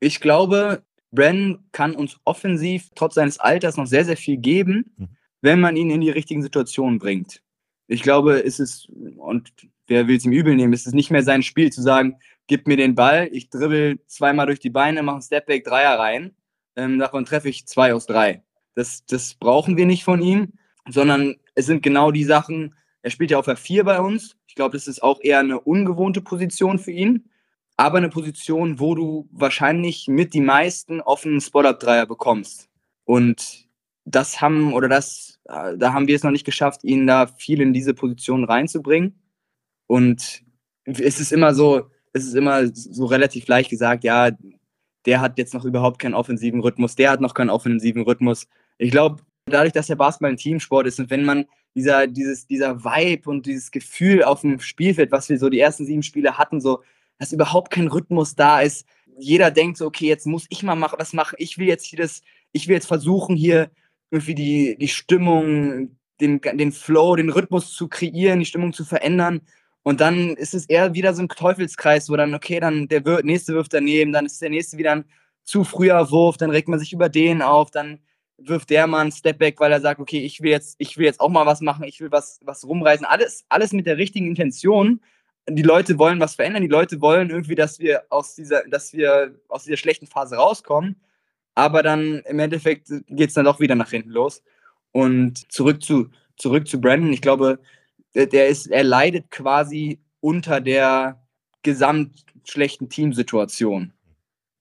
Ich 0.00 0.20
glaube, 0.20 0.82
Brandon 1.14 1.64
kann 1.72 1.94
uns 1.94 2.18
offensiv 2.24 2.90
trotz 2.94 3.14
seines 3.14 3.38
Alters 3.38 3.76
noch 3.76 3.86
sehr, 3.86 4.04
sehr 4.04 4.16
viel 4.16 4.36
geben, 4.36 4.94
mhm. 4.96 5.08
wenn 5.40 5.60
man 5.60 5.76
ihn 5.76 5.90
in 5.90 6.00
die 6.00 6.10
richtigen 6.10 6.42
Situationen 6.42 6.98
bringt. 6.98 7.42
Ich 7.86 8.02
glaube, 8.02 8.34
ist 8.34 8.60
es, 8.60 8.88
und 9.16 9.52
wer 9.86 10.08
will 10.08 10.16
es 10.16 10.24
ihm 10.24 10.32
übel 10.32 10.56
nehmen, 10.56 10.72
ist 10.72 10.86
es 10.86 10.94
nicht 10.94 11.10
mehr 11.10 11.22
sein 11.22 11.42
Spiel 11.42 11.70
zu 11.70 11.82
sagen, 11.82 12.16
gib 12.46 12.66
mir 12.66 12.76
den 12.76 12.94
Ball, 12.94 13.28
ich 13.30 13.50
dribbel 13.50 14.00
zweimal 14.06 14.46
durch 14.46 14.60
die 14.60 14.70
Beine, 14.70 15.02
mache 15.02 15.16
einen 15.16 15.22
Stepback, 15.22 15.64
Dreier 15.64 15.98
rein, 15.98 16.34
ähm, 16.76 16.98
davon 16.98 17.24
treffe 17.24 17.48
ich 17.48 17.66
zwei 17.66 17.94
aus 17.94 18.06
drei. 18.06 18.42
Das, 18.74 19.04
das 19.06 19.34
brauchen 19.34 19.76
wir 19.76 19.86
nicht 19.86 20.04
von 20.04 20.20
ihm, 20.22 20.54
sondern 20.88 21.36
es 21.54 21.66
sind 21.66 21.82
genau 21.82 22.10
die 22.10 22.24
Sachen, 22.24 22.74
er 23.02 23.10
spielt 23.10 23.30
ja 23.30 23.38
auf 23.38 23.44
der 23.44 23.56
4 23.56 23.84
bei 23.84 24.00
uns. 24.00 24.36
Ich 24.46 24.54
glaube, 24.54 24.76
das 24.76 24.88
ist 24.88 25.02
auch 25.02 25.20
eher 25.22 25.40
eine 25.40 25.60
ungewohnte 25.60 26.22
Position 26.22 26.78
für 26.78 26.90
ihn 26.90 27.28
aber 27.76 27.98
eine 27.98 28.08
Position, 28.08 28.78
wo 28.78 28.94
du 28.94 29.28
wahrscheinlich 29.32 30.06
mit 30.08 30.34
die 30.34 30.40
meisten 30.40 31.00
offenen 31.00 31.40
Spot-Up-Dreier 31.40 32.06
bekommst. 32.06 32.68
Und 33.04 33.68
das 34.04 34.40
haben, 34.40 34.72
oder 34.72 34.88
das, 34.88 35.40
äh, 35.44 35.76
da 35.76 35.92
haben 35.92 36.06
wir 36.06 36.14
es 36.14 36.22
noch 36.22 36.30
nicht 36.30 36.44
geschafft, 36.44 36.84
ihn 36.84 37.06
da 37.06 37.26
viel 37.26 37.60
in 37.60 37.72
diese 37.72 37.94
Position 37.94 38.44
reinzubringen. 38.44 39.18
Und 39.86 40.42
es 40.84 41.20
ist 41.20 41.32
immer 41.32 41.54
so, 41.54 41.90
es 42.12 42.24
ist 42.24 42.34
immer 42.34 42.66
so 42.68 43.06
relativ 43.06 43.48
leicht 43.48 43.70
gesagt, 43.70 44.04
ja, 44.04 44.30
der 45.06 45.20
hat 45.20 45.38
jetzt 45.38 45.54
noch 45.54 45.64
überhaupt 45.64 45.98
keinen 45.98 46.14
offensiven 46.14 46.60
Rhythmus, 46.60 46.96
der 46.96 47.10
hat 47.10 47.20
noch 47.20 47.34
keinen 47.34 47.50
offensiven 47.50 48.02
Rhythmus. 48.02 48.46
Ich 48.78 48.90
glaube, 48.90 49.22
dadurch, 49.46 49.72
dass 49.72 49.88
der 49.88 49.96
Basketball 49.96 50.30
ein 50.30 50.36
Teamsport 50.36 50.86
ist 50.86 51.00
und 51.00 51.10
wenn 51.10 51.24
man 51.24 51.46
dieser, 51.74 52.06
dieses, 52.06 52.46
dieser 52.46 52.84
Vibe 52.84 53.28
und 53.28 53.46
dieses 53.46 53.70
Gefühl 53.70 54.22
auf 54.22 54.42
dem 54.42 54.60
Spielfeld, 54.60 55.10
was 55.12 55.28
wir 55.28 55.38
so 55.38 55.48
die 55.48 55.58
ersten 55.58 55.84
sieben 55.84 56.02
Spiele 56.02 56.38
hatten, 56.38 56.60
so, 56.60 56.82
dass 57.24 57.32
überhaupt 57.32 57.72
kein 57.72 57.88
Rhythmus 57.88 58.34
da 58.34 58.60
ist. 58.60 58.86
Jeder 59.18 59.50
denkt 59.50 59.78
so, 59.78 59.86
okay, 59.86 60.06
jetzt 60.06 60.26
muss 60.26 60.44
ich 60.50 60.62
mal 60.62 60.74
machen, 60.74 60.96
was 60.98 61.14
machen. 61.14 61.36
Ich 61.38 61.56
will 61.56 61.66
jetzt 61.66 61.86
hier 61.86 61.98
das, 61.98 62.20
ich 62.52 62.68
will 62.68 62.74
jetzt 62.74 62.86
versuchen, 62.86 63.34
hier 63.34 63.70
irgendwie 64.10 64.34
die, 64.34 64.76
die 64.78 64.88
Stimmung, 64.88 65.96
den, 66.20 66.40
den 66.40 66.70
Flow, 66.70 67.16
den 67.16 67.30
Rhythmus 67.30 67.72
zu 67.72 67.88
kreieren, 67.88 68.40
die 68.40 68.44
Stimmung 68.46 68.74
zu 68.74 68.84
verändern. 68.84 69.40
Und 69.82 70.02
dann 70.02 70.36
ist 70.36 70.52
es 70.52 70.66
eher 70.66 70.92
wieder 70.92 71.14
so 71.14 71.22
ein 71.22 71.28
Teufelskreis, 71.28 72.10
wo 72.10 72.16
dann, 72.16 72.34
okay, 72.34 72.60
dann 72.60 72.88
der 72.88 73.02
nächste 73.22 73.54
wirft 73.54 73.72
daneben, 73.72 74.12
dann 74.12 74.26
ist 74.26 74.42
der 74.42 74.50
nächste 74.50 74.76
wieder 74.76 74.92
ein 74.92 75.04
zu 75.44 75.64
früher 75.64 76.10
Wurf, 76.10 76.36
dann 76.36 76.50
regt 76.50 76.68
man 76.68 76.78
sich 76.78 76.92
über 76.92 77.08
den 77.08 77.40
auf, 77.40 77.70
dann 77.70 78.00
wirft 78.36 78.68
der 78.68 78.86
mal 78.86 79.00
einen 79.00 79.12
Stepback, 79.12 79.60
weil 79.60 79.72
er 79.72 79.80
sagt, 79.80 80.00
okay, 80.00 80.20
ich 80.20 80.42
will 80.42 80.50
jetzt, 80.50 80.76
ich 80.78 80.98
will 80.98 81.06
jetzt 81.06 81.20
auch 81.20 81.28
mal 81.30 81.46
was 81.46 81.60
machen, 81.60 81.84
ich 81.84 82.00
will 82.00 82.10
was, 82.10 82.40
was 82.42 82.66
rumreißen. 82.66 83.06
Alles, 83.06 83.44
alles 83.48 83.72
mit 83.72 83.86
der 83.86 83.96
richtigen 83.96 84.26
Intention 84.26 85.00
die 85.48 85.62
Leute 85.62 85.98
wollen 85.98 86.20
was 86.20 86.34
verändern, 86.36 86.62
die 86.62 86.68
Leute 86.68 87.00
wollen 87.00 87.30
irgendwie, 87.30 87.54
dass 87.54 87.78
wir 87.78 88.04
aus 88.10 88.34
dieser, 88.34 88.66
dass 88.68 88.92
wir 88.92 89.38
aus 89.48 89.64
dieser 89.64 89.76
schlechten 89.76 90.06
Phase 90.06 90.36
rauskommen. 90.36 91.00
Aber 91.54 91.82
dann 91.82 92.20
im 92.26 92.38
Endeffekt 92.38 92.88
geht 93.08 93.28
es 93.28 93.34
dann 93.34 93.44
doch 93.44 93.60
wieder 93.60 93.74
nach 93.74 93.90
hinten 93.90 94.10
los. 94.10 94.42
Und 94.92 95.50
zurück 95.52 95.82
zu, 95.82 96.10
zurück 96.36 96.66
zu 96.66 96.80
Brandon, 96.80 97.12
ich 97.12 97.20
glaube, 97.20 97.58
der 98.14 98.48
ist, 98.48 98.66
er 98.66 98.84
leidet 98.84 99.30
quasi 99.30 100.00
unter 100.20 100.60
der 100.60 101.22
gesamt 101.62 102.24
schlechten 102.44 102.88
Teamsituation. 102.88 103.92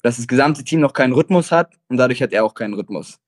Dass 0.01 0.17
das 0.17 0.27
gesamte 0.27 0.63
Team 0.63 0.81
noch 0.81 0.93
keinen 0.93 1.13
Rhythmus 1.13 1.51
hat 1.51 1.79
und 1.87 1.97
dadurch 1.97 2.21
hat 2.21 2.33
er 2.33 2.43
auch 2.43 2.53
keinen 2.53 2.73
Rhythmus. 2.73 3.19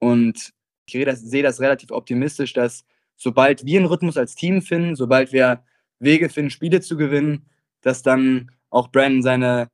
Und 0.00 0.52
ich 0.86 0.92
sehe 0.92 1.42
das 1.42 1.60
relativ 1.60 1.90
optimistisch, 1.90 2.52
dass 2.54 2.84
sobald 3.16 3.64
wir 3.64 3.78
einen 3.78 3.86
Rhythmus 3.86 4.16
als 4.16 4.34
Team 4.34 4.62
finden, 4.62 4.96
sobald 4.96 5.32
wir 5.32 5.62
Wege 6.00 6.28
finden, 6.28 6.50
Spiele 6.50 6.80
zu 6.80 6.96
gewinnen, 6.96 7.46
dass 7.82 8.02
dann 8.02 8.50
auch 8.70 8.88
Brandon 8.88 9.22
seine 9.22 9.70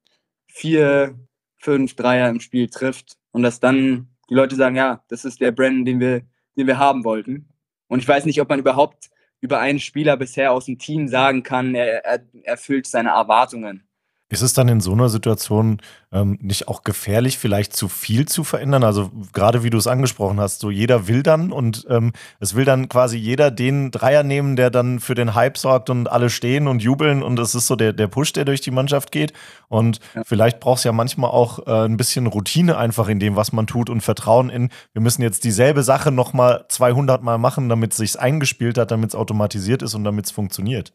vier, 0.46 1.18
fünf 1.58 1.96
Dreier 1.96 2.28
im 2.28 2.40
Spiel 2.40 2.68
trifft 2.68 3.16
und 3.32 3.42
dass 3.42 3.60
dann 3.60 4.08
die 4.30 4.34
Leute 4.34 4.56
sagen, 4.56 4.76
ja, 4.76 5.02
das 5.08 5.24
ist 5.24 5.40
der 5.40 5.52
Brandon, 5.52 5.84
den 5.84 6.00
wir, 6.00 6.22
den 6.56 6.66
wir 6.66 6.78
haben 6.78 7.04
wollten. 7.04 7.48
Und 7.88 7.98
ich 8.00 8.08
weiß 8.08 8.24
nicht, 8.24 8.40
ob 8.40 8.48
man 8.48 8.60
überhaupt 8.60 9.10
über 9.40 9.60
einen 9.60 9.80
Spieler 9.80 10.16
bisher 10.16 10.52
aus 10.52 10.66
dem 10.66 10.78
Team 10.78 11.08
sagen 11.08 11.42
kann, 11.42 11.74
er, 11.74 12.04
er 12.04 12.24
erfüllt 12.44 12.86
seine 12.86 13.10
Erwartungen. 13.10 13.86
Ist 14.30 14.40
es 14.40 14.54
dann 14.54 14.68
in 14.68 14.80
so 14.80 14.92
einer 14.92 15.10
Situation 15.10 15.82
ähm, 16.10 16.38
nicht 16.40 16.66
auch 16.66 16.82
gefährlich, 16.82 17.36
vielleicht 17.36 17.76
zu 17.76 17.88
viel 17.88 18.26
zu 18.26 18.42
verändern? 18.42 18.82
Also 18.82 19.10
gerade 19.34 19.62
wie 19.62 19.70
du 19.70 19.76
es 19.76 19.86
angesprochen 19.86 20.40
hast, 20.40 20.60
so 20.60 20.70
jeder 20.70 21.06
will 21.06 21.22
dann 21.22 21.52
und 21.52 21.86
ähm, 21.90 22.12
es 22.40 22.54
will 22.54 22.64
dann 22.64 22.88
quasi 22.88 23.18
jeder 23.18 23.50
den 23.50 23.90
Dreier 23.90 24.22
nehmen, 24.22 24.56
der 24.56 24.70
dann 24.70 24.98
für 24.98 25.14
den 25.14 25.34
Hype 25.34 25.58
sorgt 25.58 25.90
und 25.90 26.10
alle 26.10 26.30
stehen 26.30 26.68
und 26.68 26.82
jubeln 26.82 27.22
und 27.22 27.38
es 27.38 27.54
ist 27.54 27.66
so 27.66 27.76
der, 27.76 27.92
der 27.92 28.08
Push, 28.08 28.32
der 28.32 28.46
durch 28.46 28.62
die 28.62 28.70
Mannschaft 28.70 29.12
geht. 29.12 29.34
Und 29.68 30.00
ja. 30.14 30.22
vielleicht 30.24 30.58
braucht 30.58 30.78
es 30.78 30.84
ja 30.84 30.92
manchmal 30.92 31.30
auch 31.30 31.66
äh, 31.66 31.84
ein 31.84 31.98
bisschen 31.98 32.26
Routine 32.26 32.78
einfach 32.78 33.08
in 33.08 33.20
dem, 33.20 33.36
was 33.36 33.52
man 33.52 33.66
tut 33.66 33.90
und 33.90 34.00
Vertrauen 34.00 34.48
in, 34.48 34.70
wir 34.94 35.02
müssen 35.02 35.20
jetzt 35.20 35.44
dieselbe 35.44 35.82
Sache 35.82 36.10
nochmal 36.10 36.64
200 36.70 37.22
Mal 37.22 37.36
machen, 37.36 37.68
damit 37.68 37.92
es 37.92 37.98
sich 37.98 38.18
eingespielt 38.18 38.78
hat, 38.78 38.90
damit 38.90 39.10
es 39.10 39.14
automatisiert 39.14 39.82
ist 39.82 39.94
und 39.94 40.04
damit 40.04 40.24
es 40.24 40.30
funktioniert. 40.30 40.94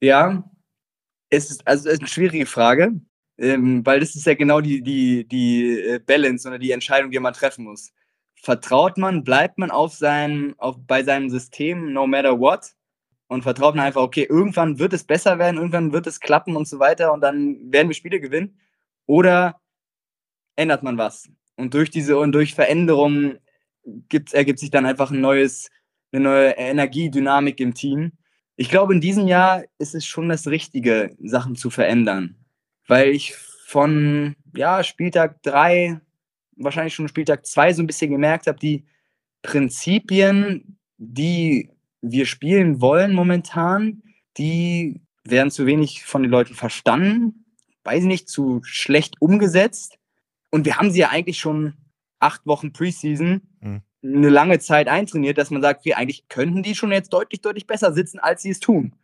Ja, 0.00 0.42
es 1.32 1.50
ist, 1.50 1.66
also 1.66 1.88
eine 1.88 2.06
schwierige 2.06 2.46
Frage, 2.46 2.92
ähm, 3.38 3.84
weil 3.86 4.00
das 4.00 4.14
ist 4.14 4.26
ja 4.26 4.34
genau 4.34 4.60
die, 4.60 4.82
die, 4.82 5.26
die 5.26 5.80
äh, 5.80 5.98
Balance 5.98 6.46
oder 6.46 6.58
die 6.58 6.72
Entscheidung, 6.72 7.10
die 7.10 7.18
man 7.18 7.32
treffen 7.32 7.64
muss. 7.64 7.90
Vertraut 8.34 8.98
man, 8.98 9.24
bleibt 9.24 9.56
man 9.56 9.70
auf 9.70 9.94
sein, 9.94 10.54
auf, 10.58 10.76
bei 10.86 11.02
seinem 11.02 11.30
System, 11.30 11.92
no 11.94 12.06
matter 12.06 12.38
what, 12.38 12.72
und 13.28 13.42
vertraut 13.42 13.74
man 13.74 13.86
einfach, 13.86 14.02
okay, 14.02 14.26
irgendwann 14.28 14.78
wird 14.78 14.92
es 14.92 15.04
besser 15.04 15.38
werden, 15.38 15.56
irgendwann 15.56 15.92
wird 15.92 16.06
es 16.06 16.20
klappen 16.20 16.54
und 16.54 16.68
so 16.68 16.78
weiter 16.78 17.14
und 17.14 17.22
dann 17.22 17.72
werden 17.72 17.88
wir 17.88 17.94
Spiele 17.94 18.20
gewinnen. 18.20 18.58
Oder 19.06 19.58
ändert 20.56 20.82
man 20.82 20.98
was? 20.98 21.30
Und 21.56 21.72
durch 21.72 21.88
diese 21.88 22.18
und 22.18 22.32
durch 22.32 22.54
Veränderungen 22.54 23.38
gibt, 24.10 24.34
ergibt 24.34 24.58
sich 24.58 24.70
dann 24.70 24.84
einfach 24.84 25.10
ein 25.10 25.22
neues, 25.22 25.70
eine 26.12 26.24
neue 26.24 26.50
Energiedynamik 26.50 27.58
im 27.60 27.72
Team 27.72 28.12
ich 28.62 28.68
glaube, 28.68 28.94
in 28.94 29.00
diesem 29.00 29.26
Jahr 29.26 29.64
ist 29.78 29.96
es 29.96 30.06
schon 30.06 30.28
das 30.28 30.46
Richtige, 30.46 31.16
Sachen 31.20 31.56
zu 31.56 31.68
verändern. 31.68 32.36
Weil 32.86 33.08
ich 33.08 33.34
von 33.66 34.36
ja, 34.54 34.84
Spieltag 34.84 35.42
3, 35.42 36.00
wahrscheinlich 36.58 36.94
schon 36.94 37.08
Spieltag 37.08 37.44
2 37.44 37.72
so 37.72 37.82
ein 37.82 37.88
bisschen 37.88 38.12
gemerkt 38.12 38.46
habe, 38.46 38.60
die 38.60 38.84
Prinzipien, 39.42 40.78
die 40.96 41.70
wir 42.02 42.24
spielen 42.24 42.80
wollen 42.80 43.14
momentan, 43.14 44.04
die 44.38 45.00
werden 45.24 45.50
zu 45.50 45.66
wenig 45.66 46.04
von 46.04 46.22
den 46.22 46.30
Leuten 46.30 46.54
verstanden, 46.54 47.44
weiß 47.82 48.02
ich 48.02 48.08
nicht, 48.08 48.28
zu 48.28 48.60
schlecht 48.62 49.16
umgesetzt. 49.18 49.98
Und 50.52 50.66
wir 50.66 50.76
haben 50.76 50.92
sie 50.92 51.00
ja 51.00 51.08
eigentlich 51.08 51.40
schon 51.40 51.74
acht 52.20 52.46
Wochen 52.46 52.72
Preseason. 52.72 53.42
Mhm 53.58 53.82
eine 54.02 54.28
lange 54.28 54.58
Zeit 54.58 54.88
eintrainiert, 54.88 55.38
dass 55.38 55.50
man 55.50 55.62
sagt, 55.62 55.80
okay, 55.80 55.94
eigentlich 55.94 56.28
könnten 56.28 56.62
die 56.62 56.74
schon 56.74 56.92
jetzt 56.92 57.12
deutlich, 57.12 57.40
deutlich 57.40 57.66
besser 57.66 57.92
sitzen, 57.92 58.18
als 58.18 58.42
sie 58.42 58.50
es 58.50 58.60
tun. 58.60 58.94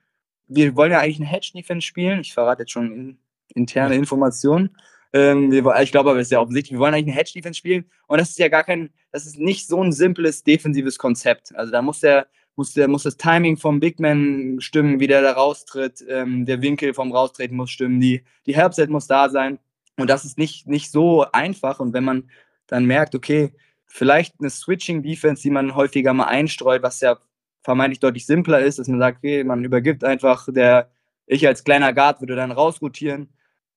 Wir 0.49 0.75
wollen 0.77 0.93
ja 0.93 1.01
eigentlich 1.01 1.21
eine 1.21 1.29
Hedge-Defense 1.29 1.87
spielen. 1.87 2.21
Ich 2.21 2.33
verrate 2.33 2.63
jetzt 2.63 2.73
schon 2.73 2.93
in, 2.93 3.19
interne 3.55 3.95
Informationen. 3.95 4.77
Ähm, 5.13 5.51
wir, 5.51 5.65
ich 5.81 5.93
glaube 5.93 6.11
aber, 6.11 6.19
es 6.19 6.29
ist 6.29 6.33
ja 6.33 6.41
offensichtlich, 6.41 6.73
wir 6.73 6.81
wollen 6.81 6.95
eigentlich 6.95 7.15
eine 7.15 7.21
Hedge-Defense 7.21 7.59
spielen. 7.59 7.85
Und 8.07 8.19
das 8.19 8.31
ist 8.31 8.39
ja 8.39 8.49
gar 8.49 8.65
kein, 8.65 8.91
das 9.13 9.27
ist 9.27 9.39
nicht 9.39 9.67
so 9.67 9.83
ein 9.83 9.93
simples 9.93 10.43
defensives 10.43 10.99
Konzept. 10.99 11.55
Also 11.55 11.71
da 11.71 11.81
muss 11.81 12.01
der, 12.01 12.27
muss, 12.57 12.73
der, 12.73 12.89
muss 12.89 13.05
das 13.05 13.17
Timing 13.17 13.57
vom 13.57 13.79
Big 13.79 14.01
Man 14.01 14.61
stimmen, 14.61 15.01
wie 15.01 15.07
der 15.07 15.23
da 15.23 15.33
raustritt. 15.33 16.05
Ähm, 16.09 16.45
der 16.45 16.61
Winkel 16.61 16.93
vom 16.93 17.13
Raustreten 17.13 17.57
muss 17.57 17.71
stimmen. 17.71 18.01
Die, 18.01 18.25
die 18.47 18.57
Helpset 18.57 18.91
muss 18.91 19.07
da 19.07 19.29
sein. 19.29 19.59
Und 19.97 20.11
das 20.11 20.25
ist 20.25 20.39
nicht, 20.39 20.67
nicht 20.67 20.91
so 20.91 21.25
einfach. 21.33 21.79
Und 21.79 21.93
wenn 21.93 22.05
man 22.05 22.31
dann 22.67 22.85
merkt, 22.85 23.15
okay, 23.15 23.53
vielleicht 23.89 24.35
eine 24.39 24.51
Switching-Defense, 24.51 25.43
die 25.43 25.51
man 25.51 25.75
häufiger 25.75 26.13
mal 26.15 26.27
einstreut, 26.27 26.83
was 26.83 27.01
ja 27.01 27.19
vermeintlich 27.63 28.01
deutlich 28.01 28.27
simpler 28.27 28.61
ist, 28.61 28.79
dass 28.79 28.89
man 28.89 29.01
sagt, 29.01 29.19
okay, 29.19 29.43
man 29.45 29.65
übergibt 29.65 30.05
einfach, 30.05 30.47
der, 30.51 30.91
ich 31.27 31.47
als 31.47 31.65
kleiner 31.65 31.93
Guard 31.93 32.21
würde 32.21 32.37
dann 32.37 32.53
rausrotieren, 32.53 33.29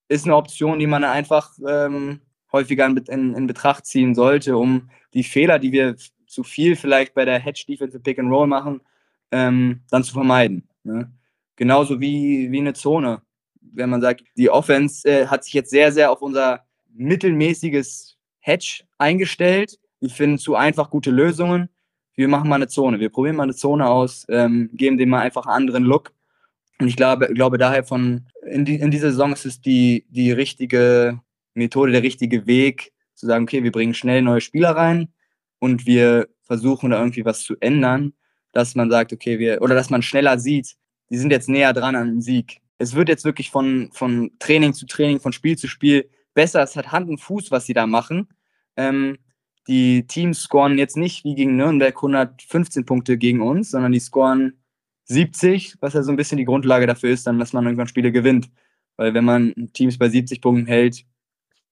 ist 0.08 0.26
eine 0.26 0.36
Option, 0.36 0.80
die 0.80 0.88
man 0.88 1.04
einfach 1.04 1.52
ähm, 1.68 2.22
häufiger 2.52 2.86
in, 2.86 2.98
in, 2.98 3.34
in, 3.34 3.48
Betracht 3.48 3.86
ziehen 3.86 4.14
sollte, 4.14 4.58
um 4.58 4.90
die 5.14 5.24
Fehler, 5.24 5.58
die 5.58 5.72
wir 5.72 5.96
zu 6.28 6.44
viel 6.44 6.76
vielleicht 6.76 7.14
bei 7.14 7.26
der 7.26 7.40
Hedge-Defense 7.40 8.00
Pick 8.00 8.20
and 8.20 8.30
Roll 8.30 8.48
machen, 8.48 8.82
ähm, 9.32 9.82
dann 9.90 10.04
zu 10.04 10.14
vermeiden. 10.14 10.68
Ne? 10.84 11.12
Genauso 11.56 12.00
wie, 12.00 12.52
wie 12.52 12.60
eine 12.60 12.74
Zone. 12.74 13.22
Wenn 13.62 13.90
man 13.90 14.02
sagt, 14.02 14.24
die 14.36 14.50
Offense 14.50 15.08
äh, 15.08 15.28
hat 15.28 15.46
sich 15.46 15.54
jetzt 15.54 15.70
sehr, 15.70 15.92
sehr 15.92 16.12
auf 16.12 16.22
unser 16.22 16.66
mittelmäßiges 16.94 18.18
Hedge 18.40 18.84
eingestellt 18.98 19.81
wir 20.02 20.10
finden 20.10 20.38
zu 20.38 20.56
einfach 20.56 20.90
gute 20.90 21.12
Lösungen. 21.12 21.70
Wir 22.16 22.28
machen 22.28 22.50
mal 22.50 22.56
eine 22.56 22.68
Zone. 22.68 23.00
Wir 23.00 23.10
probieren 23.10 23.38
mal 23.38 23.44
eine 23.44 23.56
Zone 23.56 23.88
aus, 23.88 24.26
ähm, 24.30 24.70
geben 24.74 24.98
dem 24.98 25.10
mal 25.10 25.22
einfach 25.22 25.46
einen 25.46 25.56
anderen 25.56 25.86
Look. 25.86 26.12
Und 26.80 26.88
ich 26.88 26.96
glaube, 26.96 27.34
glaube 27.34 27.58
daher 27.58 27.84
von, 27.84 28.28
in, 28.46 28.66
die, 28.66 28.76
in 28.76 28.92
dieser 28.92 29.12
Saison 29.12 29.32
ist 29.32 29.46
es 29.46 29.62
die, 29.62 30.06
die 30.10 30.32
richtige 30.32 31.22
Methode, 31.54 31.92
der 31.92 32.04
richtige 32.04 32.48
Weg, 32.48 32.92
zu 33.14 33.28
sagen, 33.28 33.44
okay, 33.44 33.64
wir 33.64 33.72
bringen 33.72 33.94
schnell 33.94 34.24
neue 34.24 34.42
Spieler 34.42 34.72
rein 34.72 35.14
und 35.60 35.86
wir 35.86 36.28
versuchen 36.42 36.90
da 36.90 37.00
irgendwie 37.00 37.24
was 37.24 37.44
zu 37.44 37.56
ändern, 37.60 38.14
dass 38.52 38.74
man 38.74 38.90
sagt, 38.90 39.14
okay, 39.14 39.38
wir, 39.38 39.62
oder 39.62 39.76
dass 39.76 39.92
man 39.92 40.02
schneller 40.02 40.40
sieht, 40.40 40.76
die 41.12 41.18
sind 41.18 41.32
jetzt 41.32 41.48
näher 41.48 41.74
dran 41.74 41.96
an 41.96 42.08
dem 42.08 42.22
Sieg. 42.22 42.62
Es 42.80 42.96
wird 42.96 43.10
jetzt 43.10 43.26
wirklich 43.26 43.52
von, 43.52 43.92
von 43.94 44.32
Training 44.40 44.74
zu 44.74 44.88
Training, 44.88 45.20
von 45.20 45.34
Spiel 45.34 45.56
zu 45.56 45.68
Spiel 45.68 46.10
besser. 46.34 46.64
Es 46.64 46.76
hat 46.76 46.92
Hand 46.92 47.10
und 47.10 47.20
Fuß, 47.20 47.52
was 47.52 47.68
sie 47.68 47.74
da 47.74 47.86
machen. 47.86 48.28
Ähm, 48.76 49.20
die 49.68 50.08
Teams 50.08 50.42
scoren 50.44 50.78
jetzt 50.78 50.98
nicht 50.98 51.24
wie 51.24 51.36
gegen 51.36 51.56
Nürnberg 51.56 51.96
115 51.96 52.86
Punkte 52.86 53.18
gegen 53.18 53.42
uns, 53.42 53.72
sondern 53.72 53.92
die 53.92 54.00
scoren 54.00 54.54
70, 55.06 55.78
was 55.82 55.94
ja 55.94 56.04
so 56.04 56.12
ein 56.12 56.16
bisschen 56.16 56.38
die 56.38 56.46
Grundlage 56.46 56.88
dafür 56.88 57.12
ist, 57.12 57.28
dann, 57.28 57.40
dass 57.40 57.54
man 57.54 57.66
irgendwann 57.66 57.88
Spiele 57.88 58.12
gewinnt. 58.12 58.50
Weil 58.98 59.14
wenn 59.14 59.26
man 59.26 59.54
Teams 59.74 59.98
bei 59.98 60.10
70 60.10 60.42
Punkten 60.42 60.68
hält, 60.68 61.06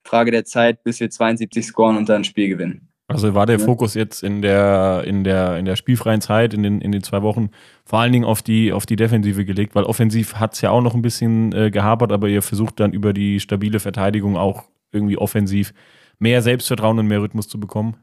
Frage 0.03 0.31
der 0.31 0.45
Zeit, 0.45 0.83
bis 0.83 0.99
wir 0.99 1.09
72 1.09 1.65
scoren 1.65 1.97
und 1.97 2.09
dann 2.09 2.21
ein 2.21 2.23
Spiel 2.23 2.49
gewinnen. 2.49 2.89
Also 3.07 3.33
war 3.33 3.47
der 3.47 3.57
ja. 3.57 3.65
Fokus 3.65 3.95
jetzt 3.95 4.21
in 4.21 4.43
der, 4.43 5.03
in 5.05 5.23
der, 5.23 5.57
in 5.57 5.65
der 5.65 5.75
spielfreien 5.75 6.21
Zeit, 6.21 6.53
in 6.53 6.61
den, 6.61 6.79
in 6.79 6.91
den 6.91 7.01
zwei 7.01 7.23
Wochen, 7.23 7.49
vor 7.83 7.99
allen 7.99 8.13
Dingen 8.13 8.25
auf 8.25 8.43
die, 8.43 8.71
auf 8.71 8.85
die 8.85 8.95
Defensive 8.95 9.45
gelegt, 9.45 9.73
weil 9.73 9.83
offensiv 9.83 10.35
hat 10.35 10.53
es 10.53 10.61
ja 10.61 10.69
auch 10.69 10.81
noch 10.81 10.93
ein 10.93 11.01
bisschen 11.01 11.51
äh, 11.53 11.71
gehapert, 11.71 12.11
aber 12.11 12.27
ihr 12.27 12.43
versucht 12.43 12.79
dann 12.79 12.93
über 12.93 13.11
die 13.11 13.39
stabile 13.39 13.79
Verteidigung 13.79 14.37
auch 14.37 14.65
irgendwie 14.91 15.17
offensiv 15.17 15.73
mehr 16.19 16.41
Selbstvertrauen 16.41 16.99
und 16.99 17.07
mehr 17.07 17.21
Rhythmus 17.21 17.47
zu 17.47 17.59
bekommen? 17.59 17.97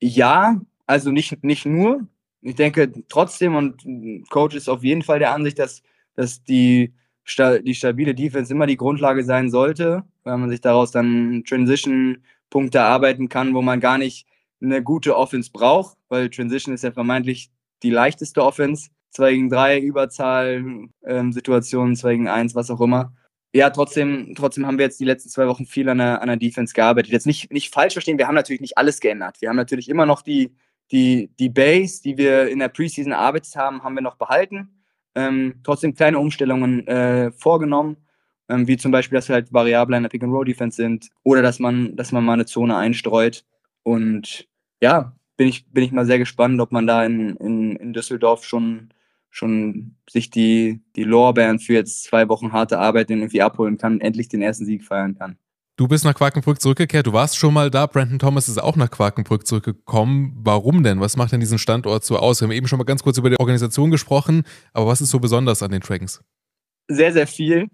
Ja, 0.00 0.60
also 0.86 1.10
nicht, 1.10 1.42
nicht 1.42 1.66
nur. 1.66 2.06
Ich 2.42 2.54
denke 2.54 2.92
trotzdem, 3.08 3.56
und 3.56 3.84
Coach 4.30 4.54
ist 4.54 4.68
auf 4.68 4.84
jeden 4.84 5.02
Fall 5.02 5.18
der 5.18 5.32
Ansicht, 5.32 5.58
dass, 5.58 5.82
dass 6.14 6.44
die, 6.44 6.94
die 7.64 7.74
stabile 7.74 8.14
Defense 8.14 8.52
immer 8.52 8.66
die 8.66 8.76
Grundlage 8.76 9.24
sein 9.24 9.50
sollte, 9.50 10.04
weil 10.22 10.38
man 10.38 10.50
sich 10.50 10.60
daraus 10.60 10.92
dann 10.92 11.42
Transition-Punkte 11.48 12.78
erarbeiten 12.78 13.28
kann, 13.28 13.54
wo 13.54 13.62
man 13.62 13.80
gar 13.80 13.98
nicht 13.98 14.26
eine 14.62 14.82
gute 14.82 15.16
Offense 15.16 15.50
braucht, 15.52 15.96
weil 16.08 16.30
Transition 16.30 16.74
ist 16.74 16.84
ja 16.84 16.92
vermeintlich 16.92 17.50
die 17.82 17.90
leichteste 17.90 18.44
Offense. 18.44 18.90
2 19.10 19.32
gegen 19.32 19.50
3 19.50 19.80
Überzahl, 19.80 20.88
ähm, 21.06 21.32
Situationen, 21.32 21.96
2 21.96 22.12
gegen 22.12 22.28
1, 22.28 22.54
was 22.54 22.70
auch 22.70 22.80
immer 22.80 23.14
ja, 23.54 23.70
trotzdem, 23.70 24.34
trotzdem 24.36 24.66
haben 24.66 24.78
wir 24.78 24.84
jetzt 24.84 25.00
die 25.00 25.04
letzten 25.04 25.30
zwei 25.30 25.46
Wochen 25.46 25.66
viel 25.66 25.88
an 25.88 25.98
der, 25.98 26.20
an 26.20 26.28
der 26.28 26.36
Defense 26.36 26.74
gearbeitet. 26.74 27.12
Jetzt 27.12 27.26
nicht, 27.26 27.52
nicht 27.52 27.72
falsch 27.72 27.94
verstehen, 27.94 28.18
wir 28.18 28.26
haben 28.26 28.34
natürlich 28.34 28.60
nicht 28.60 28.76
alles 28.76 29.00
geändert. 29.00 29.40
Wir 29.40 29.48
haben 29.48 29.56
natürlich 29.56 29.88
immer 29.88 30.06
noch 30.06 30.22
die, 30.22 30.54
die, 30.90 31.30
die 31.38 31.48
Base, 31.48 32.02
die 32.02 32.16
wir 32.18 32.48
in 32.48 32.58
der 32.58 32.68
Preseason 32.68 33.12
erarbeitet 33.12 33.56
haben, 33.56 33.82
haben 33.82 33.94
wir 33.94 34.02
noch 34.02 34.16
behalten. 34.16 34.82
Ähm, 35.14 35.60
trotzdem 35.64 35.94
kleine 35.94 36.18
Umstellungen 36.18 36.86
äh, 36.86 37.32
vorgenommen, 37.32 37.96
ähm, 38.48 38.68
wie 38.68 38.76
zum 38.76 38.92
Beispiel, 38.92 39.16
dass 39.16 39.28
wir 39.28 39.34
halt 39.34 39.52
Variablen 39.52 39.98
in 39.98 40.02
der 40.02 40.10
Pick-and-Roll-Defense 40.10 40.76
sind 40.76 41.08
oder 41.22 41.40
dass 41.40 41.58
man, 41.58 41.96
dass 41.96 42.12
man 42.12 42.24
mal 42.24 42.34
eine 42.34 42.44
Zone 42.44 42.76
einstreut. 42.76 43.44
Und 43.82 44.46
ja, 44.82 45.16
bin 45.36 45.48
ich, 45.48 45.70
bin 45.72 45.84
ich 45.84 45.92
mal 45.92 46.06
sehr 46.06 46.18
gespannt, 46.18 46.60
ob 46.60 46.72
man 46.72 46.86
da 46.86 47.04
in, 47.04 47.36
in, 47.36 47.76
in 47.76 47.92
Düsseldorf 47.92 48.44
schon 48.44 48.90
schon 49.36 49.96
sich 50.08 50.30
die, 50.30 50.80
die 50.96 51.04
Lorbeeren 51.04 51.58
für 51.58 51.74
jetzt 51.74 52.04
zwei 52.04 52.28
Wochen 52.28 52.52
harte 52.52 52.78
Arbeit 52.78 53.10
irgendwie 53.10 53.42
abholen 53.42 53.76
kann, 53.76 54.00
endlich 54.00 54.28
den 54.28 54.40
ersten 54.40 54.64
Sieg 54.64 54.82
feiern 54.82 55.16
kann. 55.16 55.36
Du 55.76 55.88
bist 55.88 56.06
nach 56.06 56.14
Quakenbrück 56.14 56.58
zurückgekehrt, 56.58 57.06
du 57.06 57.12
warst 57.12 57.36
schon 57.36 57.52
mal 57.52 57.70
da. 57.70 57.84
Brandon 57.84 58.18
Thomas 58.18 58.48
ist 58.48 58.56
auch 58.56 58.76
nach 58.76 58.90
Quakenbrück 58.90 59.46
zurückgekommen. 59.46 60.32
Warum 60.38 60.82
denn? 60.82 61.00
Was 61.00 61.18
macht 61.18 61.32
denn 61.32 61.40
diesen 61.40 61.58
Standort 61.58 62.02
so 62.02 62.16
aus? 62.16 62.40
Wir 62.40 62.46
haben 62.46 62.52
eben 62.52 62.66
schon 62.66 62.78
mal 62.78 62.84
ganz 62.84 63.02
kurz 63.02 63.18
über 63.18 63.28
die 63.28 63.38
Organisation 63.38 63.90
gesprochen, 63.90 64.44
aber 64.72 64.86
was 64.86 65.02
ist 65.02 65.10
so 65.10 65.20
besonders 65.20 65.62
an 65.62 65.70
den 65.70 65.80
Dragons? 65.80 66.24
Sehr, 66.88 67.12
sehr 67.12 67.26
viel. 67.26 67.68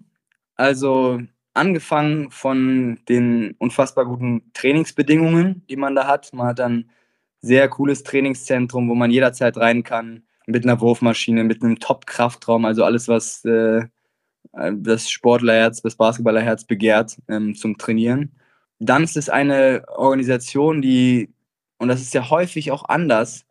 Also 0.55 1.21
angefangen 1.53 2.29
von 2.29 2.99
den 3.07 3.55
unfassbar 3.57 4.05
guten 4.05 4.51
Trainingsbedingungen, 4.53 5.65
die 5.69 5.77
man 5.77 5.95
da 5.95 6.07
hat. 6.07 6.33
Man 6.33 6.47
hat 6.47 6.59
ein 6.59 6.89
sehr 7.39 7.69
cooles 7.69 8.03
Trainingszentrum, 8.03 8.89
wo 8.89 8.95
man 8.95 9.11
jederzeit 9.11 9.55
rein 9.55 9.83
kann 9.83 10.23
mit 10.47 10.65
einer 10.65 10.79
Wurfmaschine, 10.81 11.43
mit 11.43 11.63
einem 11.63 11.79
Top-Kraftraum, 11.79 12.65
also 12.65 12.83
alles, 12.83 13.07
was, 13.07 13.43
äh, 13.45 13.83
das 14.51 15.09
Sportlerherz, 15.09 15.81
das 15.81 15.95
Basketballerherz 15.95 16.65
begehrt 16.65 17.17
ähm, 17.27 17.55
zum 17.55 17.77
Trainieren. 17.77 18.33
Dann 18.79 19.03
ist 19.03 19.17
es 19.17 19.29
eine 19.29 19.85
Organisation, 19.87 20.81
die, 20.81 21.29
und 21.77 21.87
das 21.87 22.01
ist 22.01 22.13
ja 22.13 22.29
häufig 22.29 22.71
auch 22.71 22.87
anders, 22.89 23.45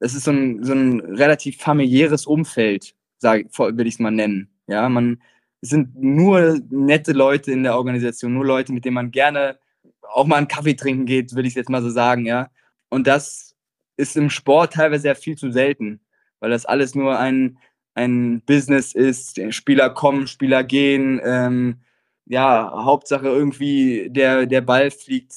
es 0.00 0.14
ist 0.14 0.24
so 0.24 0.30
ein, 0.30 0.64
so 0.64 0.72
ein 0.72 1.00
relativ 1.00 1.58
familiäres 1.58 2.26
Umfeld, 2.26 2.94
würde 3.20 3.84
ich 3.84 3.94
es 3.94 4.00
mal 4.00 4.10
nennen. 4.10 4.48
Ja, 4.66 4.88
man 4.88 5.20
es 5.60 5.70
sind 5.70 5.96
nur 5.96 6.60
nette 6.70 7.12
Leute 7.12 7.50
in 7.52 7.64
der 7.64 7.76
Organisation, 7.76 8.34
nur 8.34 8.46
Leute, 8.46 8.72
mit 8.72 8.84
denen 8.84 8.94
man 8.94 9.10
gerne 9.10 9.58
auch 10.02 10.26
mal 10.26 10.36
einen 10.36 10.48
Kaffee 10.48 10.74
trinken 10.74 11.04
geht, 11.04 11.34
würde 11.34 11.48
ich 11.48 11.54
jetzt 11.54 11.70
mal 11.70 11.82
so 11.82 11.90
sagen, 11.90 12.26
ja. 12.26 12.50
Und 12.88 13.06
das 13.06 13.56
ist 13.96 14.16
im 14.16 14.30
Sport 14.30 14.74
teilweise 14.74 15.08
ja 15.08 15.14
viel 15.14 15.36
zu 15.36 15.50
selten, 15.50 16.00
weil 16.40 16.50
das 16.50 16.66
alles 16.66 16.94
nur 16.94 17.18
ein, 17.18 17.58
ein 17.94 18.42
Business 18.46 18.94
ist. 18.94 19.40
Spieler 19.54 19.90
kommen, 19.90 20.26
Spieler 20.26 20.64
gehen. 20.64 21.20
Ähm, 21.24 21.80
ja, 22.26 22.70
Hauptsache 22.84 23.26
irgendwie 23.26 24.08
der, 24.10 24.46
der 24.46 24.60
Ball 24.60 24.90
fliegt 24.90 25.32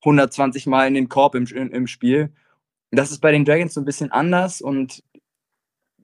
120 0.00 0.66
Mal 0.66 0.88
in 0.88 0.94
den 0.94 1.08
Korb 1.08 1.34
im, 1.34 1.46
im 1.46 1.86
Spiel. 1.86 2.32
Das 2.90 3.10
ist 3.10 3.20
bei 3.20 3.32
den 3.32 3.44
Dragons 3.44 3.74
so 3.74 3.80
ein 3.80 3.86
bisschen 3.86 4.10
anders 4.10 4.60
und 4.60 5.02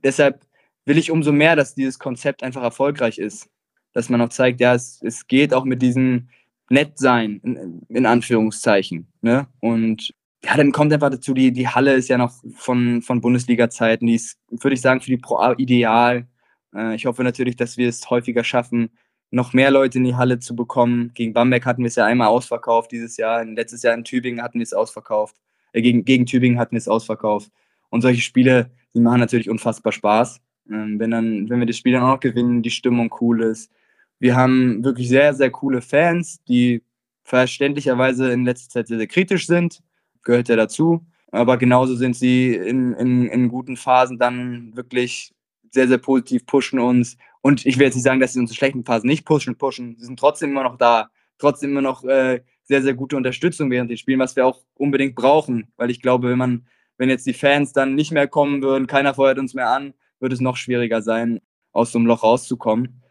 deshalb 0.05 0.47
will 0.87 0.99
ich 0.99 1.11
umso 1.11 1.33
mehr, 1.33 1.57
dass 1.57 1.75
dieses 1.75 1.99
Konzept 1.99 2.43
einfach 2.43 2.63
erfolgreich 2.63 3.19
ist. 3.19 3.49
Dass 3.93 4.09
man 4.09 4.21
auch 4.21 4.31
zeigt, 4.31 4.61
ja, 4.61 4.75
es, 4.75 5.01
es 5.03 5.27
geht 5.27 5.53
auch 5.53 5.65
mit 5.65 5.83
diesem 5.83 6.29
Nettsein, 6.71 7.41
in, 7.43 7.87
in 7.89 8.07
Anführungszeichen. 8.07 9.09
Ne? 9.21 9.47
Und 9.61 10.15
ja, 10.45 10.57
dann 10.57 10.73
kommt 10.73 10.93
einfach 10.93 11.11
dazu, 11.11 11.35
die, 11.35 11.53
die 11.53 11.69
Halle 11.69 11.95
ist 11.95 12.09
ja 12.09 12.17
noch 12.19 12.33
von, 12.55 13.03
von 13.03 13.21
Bundesliga-Zeiten, 13.21 14.07
die 14.07 14.15
ist, 14.15 14.39
würde 14.51 14.75
ich 14.75 14.81
sagen, 14.81 15.01
für 15.01 15.11
die 15.11 15.17
Pro 15.17 15.53
ideal. 15.57 16.29
Äh, 16.75 16.95
ich 16.95 17.07
hoffe 17.07 17.25
natürlich, 17.25 17.57
dass 17.57 17.77
wir 17.77 17.89
es 17.89 18.09
häufiger 18.09 18.45
schaffen, 18.45 18.91
noch 19.31 19.53
mehr 19.53 19.71
Leute 19.71 19.99
in 19.99 20.05
die 20.05 20.15
Halle 20.15 20.39
zu 20.39 20.55
bekommen. 20.55 21.11
Gegen 21.15 21.33
Bamberg 21.33 21.67
hatten 21.67 21.83
wir 21.83 21.89
es 21.89 21.97
ja 21.97 22.07
einmal 22.07 22.29
ausverkauft 22.29 22.93
dieses 22.93 23.17
Jahr. 23.17 23.45
Letztes 23.45 23.83
Jahr 23.83 23.95
in 23.95 24.05
Tübingen 24.05 24.43
hatten 24.43 24.59
wir 24.59 24.65
es 24.65 24.73
ausverkauft. 24.73 25.37
Äh, 25.73 25.83
gegen, 25.83 26.05
gegen 26.05 26.27
Tübingen 26.27 26.59
hatten 26.59 26.73
wir 26.73 26.79
es 26.79 26.89
ausverkauft. 26.89 27.51
Und 27.91 28.03
solche 28.03 28.23
Spiele, 28.23 28.71
die 28.95 29.01
machen 29.01 29.21
natürlich 29.21 29.51
unfassbar 29.51 29.93
Spaß. 29.93 30.41
Ähm, 30.71 31.01
wenn, 31.01 31.11
dann, 31.11 31.51
wenn 31.51 31.59
wir 31.59 31.67
das 31.67 31.77
Spiel 31.77 31.95
dann 31.95 32.03
auch 32.03 32.15
noch 32.15 32.21
gewinnen, 32.21 32.63
die 32.63 32.71
Stimmung 32.71 33.13
cool 33.21 33.43
ist. 33.43 33.73
Wir 34.21 34.37
haben 34.37 34.85
wirklich 34.85 35.09
sehr, 35.09 35.35
sehr 35.35 35.51
coole 35.51 35.81
Fans, 35.81 36.43
die 36.45 36.83
verständlicherweise 37.25 38.33
in 38.33 38.45
letzter 38.45 38.71
Zeit 38.71 38.89
sehr, 38.89 38.99
sehr 38.99 39.07
kritisch 39.07 39.47
sind 39.47 39.83
gehört 40.29 40.49
ja 40.49 40.57
dazu. 40.57 41.07
Aber 41.33 41.57
genauso 41.57 41.97
sind 41.97 42.15
sie 42.15 42.55
in, 42.55 42.93
in, 42.93 43.27
in 43.29 43.49
guten 43.49 43.77
Phasen 43.77 44.19
dann 44.19 44.77
wirklich 44.77 45.33
sehr, 45.71 45.89
sehr 45.89 45.99
positiv, 45.99 46.47
pushen 46.47 46.79
uns. 46.79 47.17
Und 47.41 47.65
ich 47.67 47.79
will 47.79 47.87
jetzt 47.87 47.95
nicht 47.95 48.05
sagen, 48.05 48.21
dass 48.21 48.35
sie 48.35 48.41
uns 48.41 48.51
in 48.51 48.57
schlechten 48.57 48.85
Phasen 48.85 49.09
nicht 49.09 49.25
pushen, 49.25 49.57
pushen. 49.57 49.97
Sie 49.99 50.05
sind 50.05 50.19
trotzdem 50.19 50.51
immer 50.51 50.63
noch 50.63 50.77
da. 50.77 51.11
Trotzdem 51.39 51.71
immer 51.71 51.83
noch 51.83 52.05
äh, 52.05 52.43
sehr, 52.65 52.83
sehr 52.83 52.95
gute 52.95 53.17
Unterstützung 53.17 53.71
während 53.71 53.91
den 53.91 53.97
Spielen, 53.97 54.21
was 54.21 54.37
wir 54.37 54.47
auch 54.47 54.61
unbedingt 54.75 55.15
brauchen. 55.15 55.73
Weil 55.77 55.91
ich 55.91 56.03
glaube, 56.03 56.29
wenn 56.29 56.39
man, 56.39 56.67
wenn 56.99 57.09
jetzt 57.09 57.27
die 57.27 57.33
Fans 57.33 57.73
dann 57.73 57.95
nicht 57.95 58.13
mehr 58.13 58.29
kommen 58.29 58.61
würden, 58.61 58.87
keiner 58.87 59.15
feuert 59.15 59.39
uns 59.39 59.55
mehr 59.55 59.71
an, 59.71 59.95
wird 60.21 60.33
es 60.33 60.41
noch 60.41 60.57
schwieriger 60.57 61.01
sein, 61.01 61.41
aus 61.73 61.93
so 61.93 61.99
einem 61.99 62.07
Loch 62.07 62.23
rauszukommen. 62.23 63.03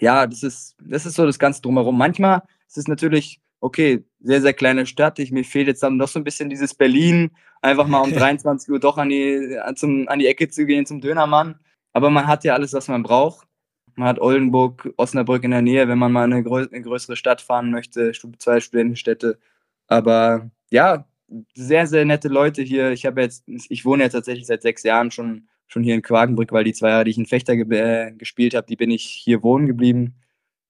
Ja, 0.00 0.26
das 0.26 0.42
ist, 0.42 0.76
das 0.84 1.06
ist 1.06 1.14
so 1.14 1.24
das 1.24 1.38
Ganze 1.38 1.62
drumherum. 1.62 1.96
Manchmal 1.96 2.42
ist 2.66 2.76
es 2.76 2.88
natürlich 2.88 3.40
okay, 3.60 4.04
sehr, 4.20 4.40
sehr 4.40 4.52
kleine 4.52 4.86
Stadt. 4.86 5.18
Ich, 5.18 5.32
mir 5.32 5.44
fehlt 5.44 5.68
jetzt 5.68 5.82
dann 5.82 5.96
noch 5.96 6.08
so 6.08 6.18
ein 6.18 6.24
bisschen 6.24 6.50
dieses 6.50 6.74
Berlin, 6.74 7.30
einfach 7.62 7.86
mal 7.86 8.00
um 8.00 8.12
23 8.14 8.70
Uhr 8.70 8.80
doch 8.80 8.98
an 8.98 9.08
die, 9.08 9.56
zum, 9.74 10.08
an 10.08 10.18
die 10.18 10.26
Ecke 10.26 10.48
zu 10.48 10.66
gehen 10.66 10.86
zum 10.86 11.00
Dönermann. 11.00 11.58
Aber 11.92 12.10
man 12.10 12.26
hat 12.26 12.44
ja 12.44 12.54
alles, 12.54 12.72
was 12.72 12.88
man 12.88 13.02
braucht. 13.02 13.46
Man 13.96 14.08
hat 14.08 14.20
Oldenburg, 14.20 14.92
Osnabrück 14.96 15.42
in 15.42 15.50
der 15.50 15.62
Nähe, 15.62 15.88
wenn 15.88 15.98
man 15.98 16.12
mal 16.12 16.24
in 16.24 16.32
eine, 16.32 16.44
grö 16.44 16.66
eine 16.70 16.82
größere 16.82 17.16
Stadt 17.16 17.40
fahren 17.40 17.70
möchte, 17.70 18.12
zwei 18.38 18.60
Studentenstädte. 18.60 19.38
Aber 19.88 20.50
ja, 20.70 21.06
sehr, 21.54 21.86
sehr 21.86 22.04
nette 22.04 22.28
Leute 22.28 22.62
hier. 22.62 22.92
Ich 22.92 23.06
habe 23.06 23.22
jetzt, 23.22 23.44
ich 23.46 23.84
wohne 23.84 24.04
ja 24.04 24.08
tatsächlich 24.08 24.46
seit 24.46 24.62
sechs 24.62 24.84
Jahren 24.84 25.10
schon, 25.10 25.48
schon 25.66 25.82
hier 25.82 25.96
in 25.96 26.02
Quakenbrück, 26.02 26.52
weil 26.52 26.64
die 26.64 26.72
zwei 26.72 26.90
Jahre, 26.90 27.04
die 27.04 27.10
ich 27.10 27.18
in 27.18 27.26
Fechter 27.26 27.56
ge 27.56 27.66
äh, 27.76 28.12
gespielt 28.12 28.54
habe, 28.54 28.66
die 28.68 28.76
bin 28.76 28.90
ich 28.90 29.04
hier 29.04 29.42
wohnen 29.42 29.66
geblieben 29.66 30.14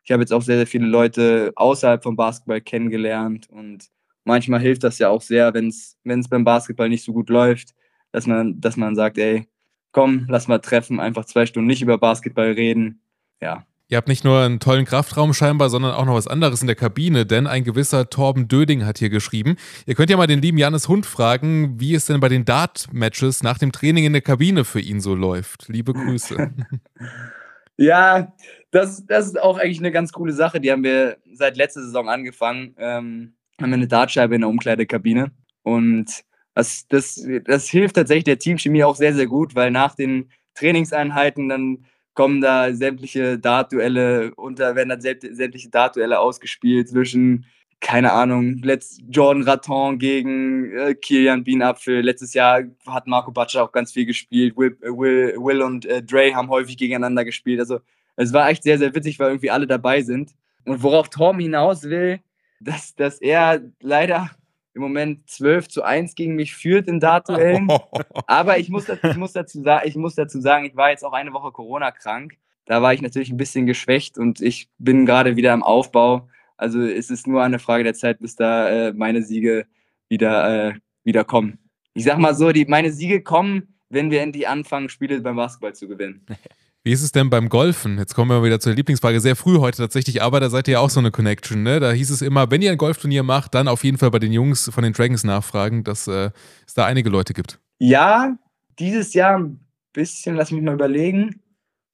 ich 0.08 0.12
habe 0.12 0.22
jetzt 0.22 0.32
auch 0.32 0.40
sehr, 0.40 0.56
sehr 0.56 0.66
viele 0.66 0.86
Leute 0.86 1.52
außerhalb 1.54 2.02
vom 2.02 2.16
Basketball 2.16 2.62
kennengelernt 2.62 3.46
und 3.50 3.90
manchmal 4.24 4.58
hilft 4.58 4.82
das 4.82 4.98
ja 4.98 5.10
auch 5.10 5.20
sehr, 5.20 5.52
wenn 5.52 5.68
es 5.68 5.98
beim 6.30 6.44
Basketball 6.44 6.88
nicht 6.88 7.04
so 7.04 7.12
gut 7.12 7.28
läuft, 7.28 7.74
dass 8.10 8.26
man, 8.26 8.58
dass 8.58 8.78
man 8.78 8.96
sagt, 8.96 9.18
ey, 9.18 9.46
komm, 9.92 10.24
lass 10.30 10.48
mal 10.48 10.60
treffen, 10.60 10.98
einfach 10.98 11.26
zwei 11.26 11.44
Stunden 11.44 11.66
nicht 11.66 11.82
über 11.82 11.98
Basketball 11.98 12.52
reden. 12.52 13.02
Ja. 13.42 13.66
Ihr 13.88 13.98
habt 13.98 14.08
nicht 14.08 14.24
nur 14.24 14.40
einen 14.40 14.60
tollen 14.60 14.86
Kraftraum 14.86 15.34
scheinbar, 15.34 15.68
sondern 15.68 15.92
auch 15.92 16.06
noch 16.06 16.14
was 16.14 16.26
anderes 16.26 16.62
in 16.62 16.68
der 16.68 16.76
Kabine, 16.76 17.26
denn 17.26 17.46
ein 17.46 17.64
gewisser 17.64 18.08
Torben 18.08 18.48
Döding 18.48 18.86
hat 18.86 18.96
hier 18.96 19.10
geschrieben. 19.10 19.56
Ihr 19.84 19.94
könnt 19.94 20.08
ja 20.08 20.16
mal 20.16 20.26
den 20.26 20.40
lieben 20.40 20.56
Janis 20.56 20.88
Hund 20.88 21.04
fragen, 21.04 21.78
wie 21.80 21.94
es 21.94 22.06
denn 22.06 22.20
bei 22.20 22.30
den 22.30 22.46
Dart-Matches 22.46 23.42
nach 23.42 23.58
dem 23.58 23.72
Training 23.72 24.06
in 24.06 24.14
der 24.14 24.22
Kabine 24.22 24.64
für 24.64 24.80
ihn 24.80 25.02
so 25.02 25.14
läuft. 25.14 25.68
Liebe 25.68 25.92
Grüße. 25.92 26.50
ja, 27.78 28.34
das, 28.70 29.06
das 29.06 29.26
ist 29.26 29.40
auch 29.40 29.58
eigentlich 29.58 29.78
eine 29.78 29.92
ganz 29.92 30.12
coole 30.12 30.32
Sache. 30.32 30.60
Die 30.60 30.70
haben 30.70 30.84
wir 30.84 31.16
seit 31.32 31.56
letzter 31.56 31.82
Saison 31.82 32.08
angefangen. 32.08 32.74
Ähm, 32.76 33.34
haben 33.60 33.70
wir 33.70 33.76
eine 33.76 33.88
Dartscheibe 33.88 34.34
in 34.34 34.42
der 34.42 34.50
Umkleidekabine. 34.50 35.30
Und 35.62 36.24
das, 36.54 36.86
das, 36.88 37.24
das 37.44 37.68
hilft 37.68 37.96
tatsächlich 37.96 38.24
der 38.24 38.38
Teamchemie 38.38 38.84
auch 38.84 38.96
sehr, 38.96 39.14
sehr 39.14 39.26
gut, 39.26 39.54
weil 39.54 39.70
nach 39.70 39.94
den 39.94 40.30
Trainingseinheiten 40.54 41.48
dann 41.48 41.84
kommen 42.14 42.40
da 42.40 42.74
sämtliche 42.74 43.38
Dartduelle 43.38 44.34
unter, 44.34 44.74
werden 44.74 44.88
dann 44.88 45.00
sämtliche 45.00 45.70
Dartduelle 45.70 46.18
ausgespielt 46.18 46.88
zwischen, 46.88 47.46
keine 47.80 48.12
Ahnung, 48.12 48.58
letzt 48.62 49.02
Jordan 49.08 49.44
Raton 49.44 49.98
gegen 49.98 50.76
äh, 50.76 50.94
Kilian 50.94 51.44
Bienapfel. 51.44 52.00
Letztes 52.00 52.34
Jahr 52.34 52.62
hat 52.86 53.06
Marco 53.06 53.30
Baccia 53.30 53.62
auch 53.62 53.72
ganz 53.72 53.92
viel 53.92 54.04
gespielt. 54.04 54.56
Will, 54.56 54.76
Will, 54.80 55.36
Will 55.36 55.62
und 55.62 55.86
äh, 55.86 56.02
Dre 56.02 56.34
haben 56.34 56.48
häufig 56.48 56.76
gegeneinander 56.76 57.24
gespielt. 57.24 57.60
Also 57.60 57.80
es 58.16 58.32
war 58.32 58.50
echt 58.50 58.64
sehr, 58.64 58.78
sehr 58.78 58.94
witzig, 58.94 59.18
weil 59.18 59.28
irgendwie 59.28 59.50
alle 59.50 59.66
dabei 59.66 60.02
sind. 60.02 60.34
Und 60.64 60.82
worauf 60.82 61.08
Torm 61.08 61.38
hinaus 61.38 61.84
will, 61.84 62.20
dass, 62.60 62.94
dass 62.96 63.20
er 63.20 63.62
leider 63.80 64.30
im 64.74 64.82
Moment 64.82 65.28
12 65.30 65.68
zu 65.68 65.82
1 65.82 66.14
gegen 66.14 66.34
mich 66.34 66.54
führt 66.54 66.88
in 66.88 67.00
Dartduellen. 67.00 67.68
Aber 68.26 68.58
ich 68.58 68.70
muss, 68.70 68.86
dazu, 68.86 69.06
ich, 69.06 69.16
muss 69.16 69.32
dazu, 69.32 69.64
ich 69.84 69.96
muss 69.96 70.14
dazu 70.14 70.40
sagen, 70.40 70.64
ich 70.64 70.76
war 70.76 70.90
jetzt 70.90 71.04
auch 71.04 71.12
eine 71.12 71.32
Woche 71.32 71.52
Corona 71.52 71.90
krank. 71.90 72.34
Da 72.66 72.82
war 72.82 72.92
ich 72.92 73.02
natürlich 73.02 73.30
ein 73.30 73.36
bisschen 73.36 73.66
geschwächt 73.66 74.18
und 74.18 74.42
ich 74.42 74.68
bin 74.78 75.06
gerade 75.06 75.36
wieder 75.36 75.54
im 75.54 75.62
Aufbau. 75.62 76.28
Also 76.58 76.82
es 76.82 77.08
ist 77.08 77.26
nur 77.26 77.42
eine 77.42 77.58
Frage 77.58 77.84
der 77.84 77.94
Zeit, 77.94 78.18
bis 78.18 78.36
da 78.36 78.68
äh, 78.68 78.92
meine 78.92 79.22
Siege 79.22 79.66
wieder, 80.08 80.68
äh, 80.68 80.74
wieder 81.04 81.24
kommen. 81.24 81.58
Ich 81.94 82.04
sag 82.04 82.18
mal 82.18 82.34
so, 82.34 82.52
die, 82.52 82.66
meine 82.66 82.92
Siege 82.92 83.22
kommen, 83.22 83.74
wenn 83.88 84.10
wir 84.10 84.20
endlich 84.20 84.48
anfangen, 84.48 84.88
Spiele 84.88 85.20
beim 85.20 85.36
Basketball 85.36 85.74
zu 85.74 85.88
gewinnen. 85.88 86.26
Wie 86.84 86.92
ist 86.92 87.02
es 87.02 87.12
denn 87.12 87.28
beim 87.28 87.48
Golfen? 87.48 87.98
Jetzt 87.98 88.14
kommen 88.14 88.30
wir 88.30 88.42
wieder 88.42 88.60
zur 88.60 88.72
Lieblingsfrage. 88.72 89.20
Sehr 89.20 89.36
früh 89.36 89.58
heute 89.58 89.78
tatsächlich, 89.78 90.22
aber 90.22 90.40
da 90.40 90.48
seid 90.48 90.68
ihr 90.68 90.74
ja 90.74 90.80
auch 90.80 90.90
so 90.90 91.00
eine 91.00 91.10
Connection, 91.10 91.62
ne? 91.62 91.80
Da 91.80 91.92
hieß 91.92 92.10
es 92.10 92.22
immer, 92.22 92.50
wenn 92.50 92.62
ihr 92.62 92.70
ein 92.70 92.78
Golfturnier 92.78 93.24
macht, 93.24 93.54
dann 93.54 93.68
auf 93.68 93.84
jeden 93.84 93.98
Fall 93.98 94.10
bei 94.10 94.20
den 94.20 94.32
Jungs 94.32 94.70
von 94.72 94.84
den 94.84 94.92
Dragons 94.92 95.24
nachfragen, 95.24 95.84
dass 95.84 96.06
äh, 96.06 96.30
es 96.66 96.74
da 96.74 96.86
einige 96.86 97.10
Leute 97.10 97.34
gibt. 97.34 97.58
Ja, 97.78 98.38
dieses 98.78 99.12
Jahr 99.12 99.38
ein 99.38 99.60
bisschen, 99.92 100.36
lass 100.36 100.50
mich 100.50 100.62
mal 100.62 100.74
überlegen. 100.74 101.42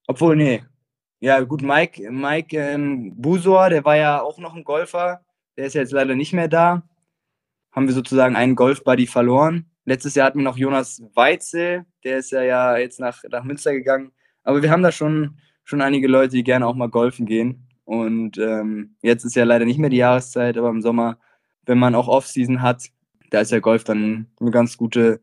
Obwohl, 0.07 0.35
nee. 0.35 0.63
Ja, 1.19 1.39
gut, 1.41 1.61
Mike, 1.61 2.11
Mike 2.11 2.57
ähm, 2.57 3.13
Busor, 3.15 3.69
der 3.69 3.83
war 3.85 3.95
ja 3.95 4.21
auch 4.21 4.37
noch 4.37 4.55
ein 4.55 4.63
Golfer. 4.63 5.21
Der 5.57 5.65
ist 5.65 5.73
jetzt 5.73 5.91
leider 5.91 6.15
nicht 6.15 6.33
mehr 6.33 6.47
da. 6.47 6.83
Haben 7.71 7.87
wir 7.87 7.93
sozusagen 7.93 8.35
einen 8.35 8.55
Golfbuddy 8.55 9.07
verloren. 9.07 9.69
Letztes 9.85 10.15
Jahr 10.15 10.27
hatten 10.27 10.39
wir 10.39 10.43
noch 10.43 10.57
Jonas 10.57 11.01
Weitzel, 11.13 11.85
der 12.03 12.17
ist 12.17 12.31
ja, 12.31 12.41
ja 12.41 12.77
jetzt 12.77 12.99
nach, 12.99 13.23
nach 13.29 13.43
Münster 13.43 13.71
gegangen 13.73 14.11
aber 14.45 14.61
wir 14.61 14.71
haben 14.71 14.83
da 14.83 14.91
schon, 14.91 15.37
schon 15.65 15.81
einige 15.81 16.07
Leute, 16.07 16.37
die 16.37 16.43
gerne 16.43 16.65
auch 16.65 16.75
mal 16.75 16.89
golfen 16.89 17.25
gehen. 17.25 17.67
Und 17.83 18.37
ähm, 18.37 18.95
jetzt 19.01 19.25
ist 19.25 19.35
ja 19.35 19.43
leider 19.43 19.65
nicht 19.65 19.79
mehr 19.79 19.89
die 19.89 19.97
Jahreszeit, 19.97 20.57
aber 20.57 20.69
im 20.69 20.81
Sommer, 20.81 21.17
wenn 21.65 21.77
man 21.77 21.95
auch 21.95 22.07
Off-Season 22.07 22.61
hat, 22.61 22.89
da 23.31 23.41
ist 23.41 23.51
ja 23.51 23.59
Golf 23.59 23.83
dann 23.83 24.27
eine 24.39 24.51
ganz 24.51 24.77
gute, 24.77 25.19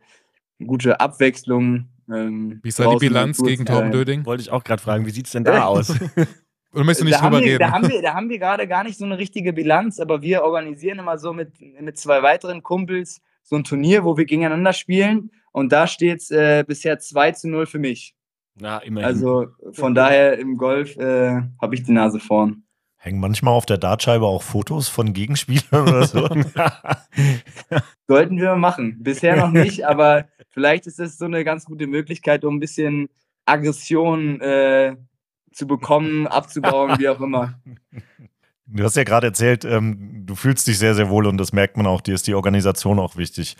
gute 0.64 1.00
Abwechslung. 1.00 1.88
Ähm, 2.12 2.60
wie 2.62 2.68
ist 2.68 2.78
da 2.78 2.90
die 2.90 2.96
Bilanz 2.96 3.42
gegen 3.42 3.64
Torben 3.64 3.90
Döding? 3.90 4.26
Wollte 4.26 4.42
ich 4.42 4.50
auch 4.50 4.64
gerade 4.64 4.82
fragen, 4.82 5.06
wie 5.06 5.10
sieht 5.10 5.26
es 5.26 5.32
denn 5.32 5.44
da 5.44 5.64
aus? 5.64 5.90
Oder 6.72 6.84
möchtest 6.84 7.02
du 7.02 7.04
nicht 7.04 7.18
da 7.18 7.24
drüber 7.24 7.40
wir, 7.40 7.46
reden? 7.46 7.58
Da 7.58 7.70
haben, 7.70 7.88
wir, 7.88 8.02
da 8.02 8.14
haben 8.14 8.30
wir 8.30 8.38
gerade 8.38 8.66
gar 8.66 8.82
nicht 8.84 8.98
so 8.98 9.04
eine 9.04 9.18
richtige 9.18 9.52
Bilanz, 9.52 10.00
aber 10.00 10.22
wir 10.22 10.42
organisieren 10.42 10.98
immer 10.98 11.18
so 11.18 11.32
mit, 11.32 11.52
mit 11.80 11.98
zwei 11.98 12.22
weiteren 12.22 12.62
Kumpels 12.62 13.20
so 13.42 13.56
ein 13.56 13.64
Turnier, 13.64 14.04
wo 14.04 14.16
wir 14.16 14.24
gegeneinander 14.24 14.72
spielen. 14.72 15.30
Und 15.52 15.72
da 15.72 15.86
steht 15.86 16.20
es 16.20 16.30
äh, 16.30 16.64
bisher 16.66 16.98
2 16.98 17.32
zu 17.32 17.48
0 17.48 17.66
für 17.66 17.78
mich. 17.78 18.14
Na, 18.54 18.78
immerhin. 18.78 19.06
Also 19.06 19.48
von 19.72 19.94
daher 19.94 20.38
im 20.38 20.56
Golf 20.56 20.96
äh, 20.96 21.42
habe 21.60 21.74
ich 21.74 21.82
die 21.82 21.92
Nase 21.92 22.20
vorn. 22.20 22.64
Hängen 23.04 23.18
manchmal 23.18 23.54
auf 23.54 23.66
der 23.66 23.78
Dartscheibe 23.78 24.26
auch 24.26 24.44
Fotos 24.44 24.88
von 24.88 25.12
Gegenspielern 25.12 25.88
oder 25.88 26.06
so? 26.06 26.28
Sollten 28.06 28.38
wir 28.38 28.54
machen. 28.54 29.02
Bisher 29.02 29.34
noch 29.34 29.50
nicht, 29.50 29.84
aber 29.84 30.26
vielleicht 30.50 30.86
ist 30.86 31.00
das 31.00 31.18
so 31.18 31.24
eine 31.24 31.42
ganz 31.42 31.64
gute 31.64 31.88
Möglichkeit, 31.88 32.44
um 32.44 32.54
ein 32.54 32.60
bisschen 32.60 33.08
Aggression 33.44 34.40
äh, 34.40 34.94
zu 35.50 35.66
bekommen, 35.66 36.28
abzubauen, 36.28 37.00
wie 37.00 37.08
auch 37.08 37.20
immer. 37.20 37.60
Du 38.66 38.84
hast 38.84 38.96
ja 38.96 39.02
gerade 39.02 39.26
erzählt, 39.26 39.64
ähm, 39.64 40.22
du 40.24 40.36
fühlst 40.36 40.68
dich 40.68 40.78
sehr, 40.78 40.94
sehr 40.94 41.10
wohl 41.10 41.26
und 41.26 41.38
das 41.38 41.52
merkt 41.52 41.76
man 41.76 41.88
auch, 41.88 42.02
dir 42.02 42.14
ist 42.14 42.28
die 42.28 42.34
Organisation 42.34 43.00
auch 43.00 43.16
wichtig. 43.16 43.56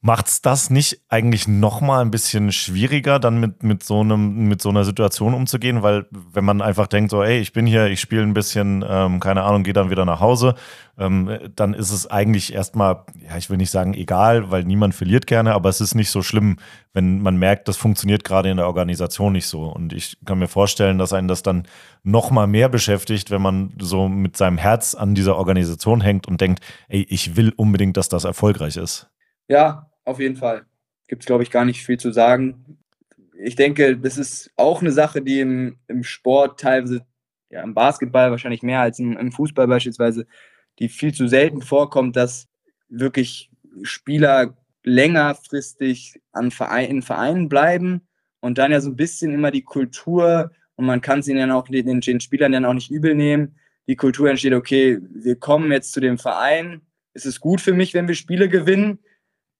Macht's 0.00 0.40
das 0.42 0.70
nicht 0.70 1.00
eigentlich 1.08 1.48
noch 1.48 1.80
mal 1.80 2.02
ein 2.02 2.12
bisschen 2.12 2.52
schwieriger, 2.52 3.18
dann 3.18 3.40
mit, 3.40 3.64
mit, 3.64 3.82
so 3.82 3.98
einem, 4.00 4.46
mit 4.46 4.62
so 4.62 4.68
einer 4.68 4.84
Situation 4.84 5.34
umzugehen? 5.34 5.82
Weil, 5.82 6.06
wenn 6.10 6.44
man 6.44 6.62
einfach 6.62 6.86
denkt, 6.86 7.10
so, 7.10 7.24
ey, 7.24 7.40
ich 7.40 7.52
bin 7.52 7.66
hier, 7.66 7.86
ich 7.86 8.00
spiele 8.00 8.22
ein 8.22 8.32
bisschen, 8.32 8.84
ähm, 8.88 9.18
keine 9.18 9.42
Ahnung, 9.42 9.64
gehe 9.64 9.72
dann 9.72 9.90
wieder 9.90 10.04
nach 10.04 10.20
Hause, 10.20 10.54
ähm, 10.98 11.36
dann 11.56 11.74
ist 11.74 11.90
es 11.90 12.08
eigentlich 12.08 12.54
erstmal, 12.54 13.06
ja, 13.28 13.36
ich 13.38 13.50
will 13.50 13.56
nicht 13.56 13.72
sagen 13.72 13.92
egal, 13.92 14.52
weil 14.52 14.62
niemand 14.62 14.94
verliert 14.94 15.26
gerne, 15.26 15.52
aber 15.52 15.68
es 15.68 15.80
ist 15.80 15.96
nicht 15.96 16.10
so 16.10 16.22
schlimm, 16.22 16.58
wenn 16.92 17.20
man 17.20 17.36
merkt, 17.36 17.66
das 17.66 17.76
funktioniert 17.76 18.22
gerade 18.22 18.50
in 18.50 18.56
der 18.56 18.68
Organisation 18.68 19.32
nicht 19.32 19.48
so. 19.48 19.64
Und 19.64 19.92
ich 19.92 20.16
kann 20.24 20.38
mir 20.38 20.46
vorstellen, 20.46 20.98
dass 20.98 21.12
einen 21.12 21.26
das 21.26 21.42
dann 21.42 21.66
noch 22.04 22.30
mal 22.30 22.46
mehr 22.46 22.68
beschäftigt, 22.68 23.32
wenn 23.32 23.42
man 23.42 23.74
so 23.80 24.08
mit 24.08 24.36
seinem 24.36 24.58
Herz 24.58 24.94
an 24.94 25.16
dieser 25.16 25.36
Organisation 25.36 26.00
hängt 26.00 26.28
und 26.28 26.40
denkt, 26.40 26.62
ey, 26.88 27.04
ich 27.08 27.34
will 27.34 27.52
unbedingt, 27.56 27.96
dass 27.96 28.08
das 28.08 28.22
erfolgreich 28.22 28.76
ist. 28.76 29.10
Ja, 29.48 29.90
auf 30.04 30.20
jeden 30.20 30.36
Fall. 30.36 30.66
Gibt 31.08 31.22
es, 31.22 31.26
glaube 31.26 31.42
ich, 31.42 31.50
gar 31.50 31.64
nicht 31.64 31.84
viel 31.84 31.98
zu 31.98 32.12
sagen. 32.12 32.78
Ich 33.34 33.56
denke, 33.56 33.96
das 33.96 34.18
ist 34.18 34.52
auch 34.56 34.80
eine 34.80 34.92
Sache, 34.92 35.22
die 35.22 35.40
im, 35.40 35.78
im 35.88 36.04
Sport 36.04 36.60
teilweise, 36.60 37.06
ja, 37.50 37.62
im 37.62 37.74
Basketball 37.74 38.30
wahrscheinlich 38.30 38.62
mehr 38.62 38.80
als 38.80 38.98
im, 38.98 39.16
im 39.16 39.32
Fußball 39.32 39.66
beispielsweise, 39.66 40.26
die 40.78 40.88
viel 40.88 41.14
zu 41.14 41.28
selten 41.28 41.62
vorkommt, 41.62 42.16
dass 42.16 42.46
wirklich 42.88 43.50
Spieler 43.82 44.56
längerfristig 44.84 46.20
an 46.32 46.50
Verein, 46.50 46.90
in 46.90 47.02
Vereinen 47.02 47.48
bleiben 47.48 48.02
und 48.40 48.58
dann 48.58 48.72
ja 48.72 48.80
so 48.80 48.90
ein 48.90 48.96
bisschen 48.96 49.32
immer 49.32 49.50
die 49.50 49.62
Kultur 49.62 50.50
und 50.76 50.86
man 50.86 51.00
kann 51.00 51.20
es 51.20 51.28
ihnen 51.28 51.50
auch 51.50 51.68
den, 51.68 52.00
den 52.00 52.20
Spielern 52.20 52.52
dann 52.52 52.64
auch 52.64 52.74
nicht 52.74 52.90
übel 52.90 53.14
nehmen. 53.14 53.56
Die 53.88 53.96
Kultur 53.96 54.30
entsteht, 54.30 54.52
okay, 54.52 54.98
wir 55.10 55.36
kommen 55.36 55.72
jetzt 55.72 55.92
zu 55.92 56.00
dem 56.00 56.18
Verein. 56.18 56.82
Es 57.14 57.26
ist 57.26 57.40
gut 57.40 57.60
für 57.60 57.72
mich, 57.72 57.94
wenn 57.94 58.06
wir 58.06 58.14
Spiele 58.14 58.48
gewinnen, 58.48 58.98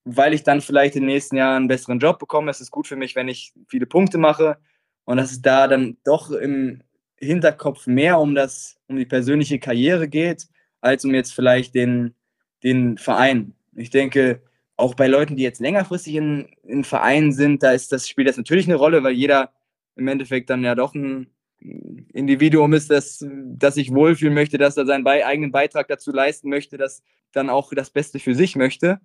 weil 0.04 0.32
ich 0.32 0.42
dann 0.42 0.60
vielleicht 0.60 0.96
in 0.96 1.02
den 1.02 1.10
nächsten 1.10 1.36
Jahren 1.36 1.56
einen 1.56 1.68
besseren 1.68 1.98
Job 1.98 2.18
bekomme. 2.18 2.50
Es 2.50 2.60
ist 2.60 2.70
gut 2.70 2.86
für 2.86 2.96
mich, 2.96 3.14
wenn 3.14 3.28
ich 3.28 3.52
viele 3.68 3.86
Punkte 3.86 4.18
mache 4.18 4.58
und 5.04 5.16
dass 5.16 5.32
es 5.32 5.42
da 5.42 5.68
dann 5.68 5.96
doch 6.04 6.30
im 6.30 6.82
Hinterkopf 7.16 7.86
mehr 7.86 8.18
um 8.18 8.34
das, 8.34 8.76
um 8.86 8.96
die 8.96 9.06
persönliche 9.06 9.58
Karriere 9.58 10.08
geht, 10.08 10.46
als 10.80 11.04
um 11.04 11.14
jetzt 11.14 11.34
vielleicht 11.34 11.74
den, 11.74 12.14
den 12.62 12.98
Verein. 12.98 13.54
Ich 13.74 13.90
denke, 13.90 14.42
auch 14.76 14.94
bei 14.94 15.08
Leuten, 15.08 15.36
die 15.36 15.42
jetzt 15.42 15.60
längerfristig 15.60 16.14
in, 16.14 16.48
in 16.62 16.84
Vereinen 16.84 17.32
sind, 17.32 17.62
da 17.62 17.72
ist 17.72 17.92
das, 17.92 18.08
spielt 18.08 18.28
das 18.28 18.36
natürlich 18.36 18.66
eine 18.66 18.76
Rolle, 18.76 19.02
weil 19.02 19.12
jeder 19.12 19.52
im 19.96 20.06
Endeffekt 20.06 20.50
dann 20.50 20.62
ja 20.62 20.76
doch 20.76 20.94
ein 20.94 21.28
Individuum 21.60 22.72
ist, 22.72 22.90
das, 22.90 23.24
das 23.28 23.74
sich 23.74 23.92
wohlfühlen 23.92 24.34
möchte, 24.34 24.58
dass 24.58 24.76
er 24.76 24.86
seinen 24.86 25.06
eigenen 25.06 25.50
Beitrag 25.50 25.88
dazu 25.88 26.12
leisten 26.12 26.48
möchte, 26.48 26.78
dass 26.78 27.02
dann 27.32 27.50
auch 27.50 27.72
das 27.74 27.90
Beste 27.90 28.20
für 28.20 28.34
sich 28.34 28.54
möchte. 28.54 29.00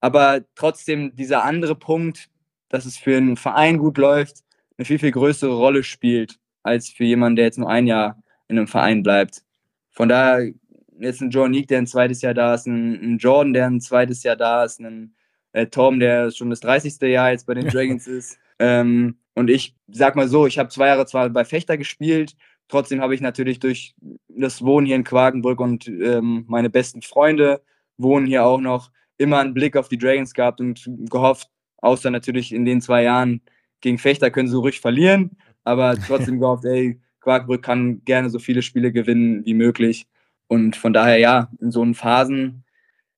Aber 0.00 0.42
trotzdem 0.54 1.14
dieser 1.16 1.44
andere 1.44 1.74
Punkt, 1.74 2.28
dass 2.68 2.84
es 2.84 2.96
für 2.96 3.16
einen 3.16 3.36
Verein 3.36 3.78
gut 3.78 3.98
läuft, 3.98 4.44
eine 4.76 4.84
viel, 4.84 4.98
viel 4.98 5.12
größere 5.12 5.54
Rolle 5.54 5.82
spielt, 5.82 6.38
als 6.62 6.88
für 6.88 7.04
jemanden, 7.04 7.36
der 7.36 7.46
jetzt 7.46 7.58
nur 7.58 7.70
ein 7.70 7.86
Jahr 7.86 8.22
in 8.48 8.58
einem 8.58 8.66
Verein 8.66 9.02
bleibt. 9.02 9.42
Von 9.90 10.08
daher 10.08 10.52
jetzt 10.98 11.20
ein 11.20 11.30
Jordan 11.30 11.52
League, 11.52 11.68
der 11.68 11.78
ein 11.78 11.86
zweites 11.86 12.22
Jahr 12.22 12.34
da 12.34 12.54
ist, 12.54 12.66
ein, 12.66 12.94
ein 13.14 13.18
Jordan, 13.18 13.52
der 13.52 13.66
ein 13.66 13.80
zweites 13.80 14.22
Jahr 14.22 14.36
da 14.36 14.64
ist, 14.64 14.80
ein 14.80 15.14
äh, 15.52 15.66
Tom, 15.66 16.00
der 16.00 16.30
schon 16.30 16.50
das 16.50 16.60
30. 16.60 17.00
Jahr 17.02 17.30
jetzt 17.30 17.46
bei 17.46 17.54
den 17.54 17.68
Dragons 17.70 18.06
ist. 18.06 18.38
Ähm, 18.58 19.18
und 19.34 19.50
ich 19.50 19.74
sag 19.88 20.16
mal 20.16 20.28
so, 20.28 20.46
ich 20.46 20.58
habe 20.58 20.68
zwei 20.68 20.88
Jahre 20.88 21.06
zwar 21.06 21.28
bei 21.30 21.44
Fechter 21.44 21.76
gespielt, 21.76 22.36
trotzdem 22.68 23.00
habe 23.00 23.14
ich 23.14 23.20
natürlich 23.20 23.58
durch 23.58 23.94
das 24.28 24.62
Wohnen 24.62 24.86
hier 24.86 24.96
in 24.96 25.04
Quakenbrück 25.04 25.60
und 25.60 25.88
ähm, 25.88 26.44
meine 26.48 26.70
besten 26.70 27.02
Freunde 27.02 27.62
wohnen 27.96 28.26
hier 28.26 28.44
auch 28.44 28.60
noch, 28.60 28.90
immer 29.18 29.38
einen 29.38 29.54
Blick 29.54 29.76
auf 29.76 29.88
die 29.88 29.98
Dragons 29.98 30.34
gehabt 30.34 30.60
und 30.60 30.84
gehofft, 31.10 31.48
außer 31.78 32.10
natürlich 32.10 32.52
in 32.52 32.64
den 32.64 32.80
zwei 32.80 33.02
Jahren 33.02 33.40
gegen 33.80 33.98
Fechter 33.98 34.30
können 34.30 34.48
sie 34.48 34.56
ruhig 34.56 34.80
verlieren, 34.80 35.36
aber 35.64 35.96
trotzdem 36.06 36.40
gehofft, 36.40 36.64
ey, 36.64 37.00
Quarkbrück 37.20 37.62
kann 37.62 38.02
gerne 38.04 38.30
so 38.30 38.38
viele 38.38 38.62
Spiele 38.62 38.92
gewinnen 38.92 39.44
wie 39.44 39.54
möglich. 39.54 40.06
Und 40.46 40.76
von 40.76 40.92
daher, 40.92 41.18
ja, 41.18 41.50
in 41.60 41.70
so 41.70 41.82
einen 41.82 41.94
Phasen, 41.94 42.64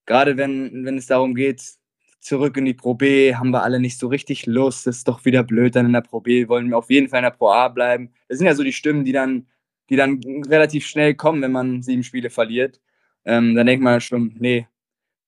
gerade 0.07 0.37
wenn, 0.37 0.85
wenn 0.85 0.97
es 0.97 1.07
darum 1.07 1.35
geht, 1.35 1.63
zurück 2.21 2.57
in 2.57 2.65
die 2.65 2.75
Pro 2.75 2.95
B, 2.95 3.35
haben 3.35 3.51
wir 3.51 3.63
alle 3.63 3.81
nicht 3.81 3.99
so 3.99 4.09
richtig 4.09 4.47
Lust. 4.47 4.87
Das 4.87 4.99
ist 4.99 5.09
doch 5.09 5.25
wieder 5.25 5.43
blöd 5.43 5.77
dann 5.77 5.87
in 5.87 5.93
der 5.93 6.01
Pro 6.01 6.21
B, 6.21 6.49
wollen 6.49 6.69
wir 6.71 6.79
auf 6.79 6.91
jeden 6.91 7.09
Fall 7.09 7.21
in 7.21 7.25
der 7.25 7.31
Pro 7.31 7.51
A 7.51 7.69
bleiben. 7.69 8.11
Das 8.29 8.39
sind 8.39 8.47
ja 8.47 8.55
so 8.55 8.63
die 8.63 8.73
Stimmen, 8.73 9.05
die 9.05 9.13
dann, 9.13 9.47
die 9.91 9.97
dann 9.97 10.21
relativ 10.49 10.87
schnell 10.87 11.15
kommen, 11.15 11.43
wenn 11.43 11.53
man 11.53 11.83
sieben 11.83 12.03
Spiele 12.03 12.31
verliert. 12.31 12.81
Ähm, 13.25 13.55
dann 13.55 13.67
denkt 13.67 13.83
man 13.83 14.01
schon, 14.01 14.35
nee, 14.39 14.67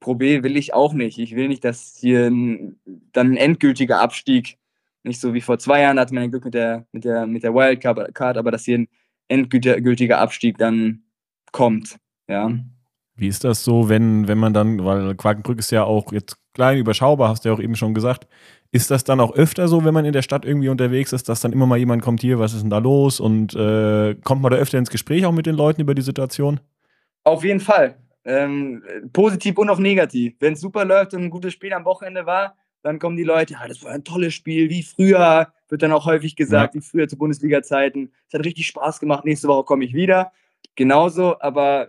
Pro 0.01 0.15
B 0.15 0.43
will 0.43 0.57
ich 0.57 0.75
auch 0.75 0.93
nicht. 0.93 1.19
Ich 1.19 1.35
will 1.35 1.49
nicht, 1.49 1.65
dass 1.65 1.97
hier 2.01 2.27
ein, 2.27 2.79
dann 3.13 3.33
ein 3.33 3.37
endgültiger 3.37 4.01
Abstieg, 4.01 4.59
nicht 5.03 5.21
so 5.21 5.35
wie 5.35 5.41
vor 5.41 5.59
zwei 5.59 5.83
Jahren, 5.83 5.97
da 5.97 6.03
hatte 6.03 6.15
man 6.15 6.25
ein 6.25 6.31
Glück 6.31 6.45
mit 6.45 6.55
der, 6.55 6.87
mit 6.93 7.05
der, 7.05 7.27
mit 7.27 7.43
der 7.43 7.55
Wildcard, 7.55 8.37
aber 8.37 8.51
dass 8.51 8.65
hier 8.65 8.79
ein 8.79 8.89
endgültiger 9.29 10.19
Abstieg 10.19 10.59
dann 10.59 11.03
kommt. 11.53 11.97
Ja. 12.29 12.53
Wie 13.17 13.29
ist 13.29 13.43
das 13.43 13.65
so, 13.65 13.89
wenn, 13.89 14.29
wenn 14.29 14.39
man 14.39 14.53
dann, 14.53 14.85
weil 14.85 15.15
Quakenbrück 15.17 15.59
ist 15.59 15.73
ja 15.73 15.83
auch 15.83 16.13
jetzt 16.13 16.37
klein, 16.55 16.79
überschaubar, 16.79 17.29
hast 17.31 17.45
du 17.45 17.49
ja 17.49 17.55
auch 17.55 17.61
eben 17.61 17.75
schon 17.75 17.95
gesagt. 17.95 18.29
Ist 18.71 18.91
das 18.91 19.03
dann 19.03 19.21
auch 19.21 19.33
öfter 19.35 19.67
so, 19.67 19.85
wenn 19.85 19.95
man 19.95 20.05
in 20.05 20.13
der 20.13 20.23
Stadt 20.23 20.45
irgendwie 20.45 20.69
unterwegs 20.69 21.13
ist, 21.13 21.29
dass 21.29 21.41
dann 21.41 21.53
immer 21.53 21.67
mal 21.67 21.79
jemand 21.79 22.03
kommt, 22.03 22.21
hier, 22.21 22.39
was 22.39 22.53
ist 22.53 22.63
denn 22.63 22.71
da 22.71 22.79
los? 22.79 23.19
Und 23.19 23.55
äh, 23.55 24.15
kommt 24.23 24.43
man 24.43 24.53
da 24.53 24.59
öfter 24.59 24.79
ins 24.79 24.91
Gespräch 24.91 25.25
auch 25.25 25.33
mit 25.33 25.47
den 25.47 25.57
Leuten 25.57 25.81
über 25.81 25.95
die 25.95 26.03
Situation? 26.03 26.61
Auf 27.25 27.45
jeden 27.45 27.61
Fall. 27.61 27.97
Ähm, 28.29 28.83
positiv 29.15 29.57
und 29.57 29.71
auch 29.71 29.79
negativ. 29.79 30.35
Wenn 30.39 30.53
es 30.53 30.61
super 30.61 30.85
läuft 30.85 31.15
und 31.15 31.23
ein 31.23 31.31
gutes 31.31 31.55
Spiel 31.55 31.73
am 31.73 31.87
Wochenende 31.87 32.27
war, 32.27 32.59
dann 32.83 32.99
kommen 32.99 33.17
die 33.17 33.25
Leute, 33.25 33.55
ja, 33.55 33.67
das 33.67 33.83
war 33.83 33.93
ein 33.93 34.05
tolles 34.05 34.35
Spiel, 34.35 34.69
wie 34.69 34.83
früher, 34.83 35.51
wird 35.71 35.83
dann 35.83 35.93
auch 35.93 36.05
häufig 36.05 36.37
gesagt, 36.37 36.75
ja. 36.75 36.81
wie 36.81 36.85
früher 36.85 37.09
zu 37.09 37.17
Bundesliga-Zeiten. 37.17 38.13
Es 38.29 38.35
hat 38.35 38.45
richtig 38.45 38.67
Spaß 38.67 39.01
gemacht, 39.01 39.25
nächste 39.25 39.49
Woche 39.49 39.65
komme 39.65 39.87
ich 39.87 39.95
wieder. 39.95 40.33
Genauso, 40.77 41.41
aber 41.41 41.89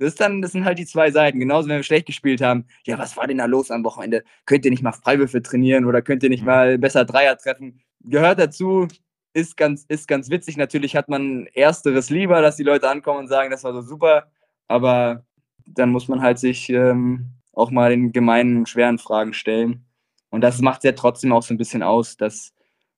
das, 0.00 0.08
ist 0.08 0.20
dann, 0.20 0.42
das 0.42 0.52
sind 0.52 0.64
halt 0.64 0.78
die 0.78 0.86
zwei 0.86 1.12
Seiten. 1.12 1.38
Genauso, 1.38 1.68
wenn 1.68 1.76
wir 1.76 1.82
schlecht 1.84 2.06
gespielt 2.06 2.40
haben. 2.40 2.66
Ja, 2.84 2.98
was 2.98 3.16
war 3.16 3.28
denn 3.28 3.38
da 3.38 3.46
los 3.46 3.70
am 3.70 3.84
Wochenende? 3.84 4.24
Könnt 4.44 4.64
ihr 4.64 4.72
nicht 4.72 4.82
mal 4.82 4.92
Freiwürfe 4.92 5.40
trainieren 5.40 5.84
oder 5.84 6.02
könnt 6.02 6.24
ihr 6.24 6.30
nicht 6.30 6.44
mal 6.44 6.78
besser 6.78 7.04
Dreier 7.04 7.38
treffen? 7.38 7.80
Gehört 8.00 8.40
dazu, 8.40 8.88
ist 9.34 9.56
ganz, 9.56 9.84
ist 9.88 10.08
ganz 10.08 10.30
witzig. 10.30 10.56
Natürlich 10.56 10.96
hat 10.96 11.08
man 11.08 11.46
Ersteres 11.54 12.10
lieber, 12.10 12.42
dass 12.42 12.56
die 12.56 12.64
Leute 12.64 12.88
ankommen 12.88 13.20
und 13.20 13.28
sagen, 13.28 13.50
das 13.50 13.64
war 13.64 13.72
so 13.72 13.82
super. 13.82 14.30
Aber 14.68 15.25
dann 15.66 15.90
muss 15.90 16.08
man 16.08 16.20
halt 16.22 16.38
sich 16.38 16.70
ähm, 16.70 17.30
auch 17.52 17.70
mal 17.70 17.90
den 17.90 18.12
gemeinen, 18.12 18.66
schweren 18.66 18.98
Fragen 18.98 19.32
stellen. 19.32 19.84
Und 20.30 20.42
das 20.42 20.60
macht 20.60 20.84
ja 20.84 20.92
trotzdem 20.92 21.32
auch 21.32 21.42
so 21.42 21.54
ein 21.54 21.58
bisschen 21.58 21.82
aus, 21.82 22.16
dass 22.16 22.52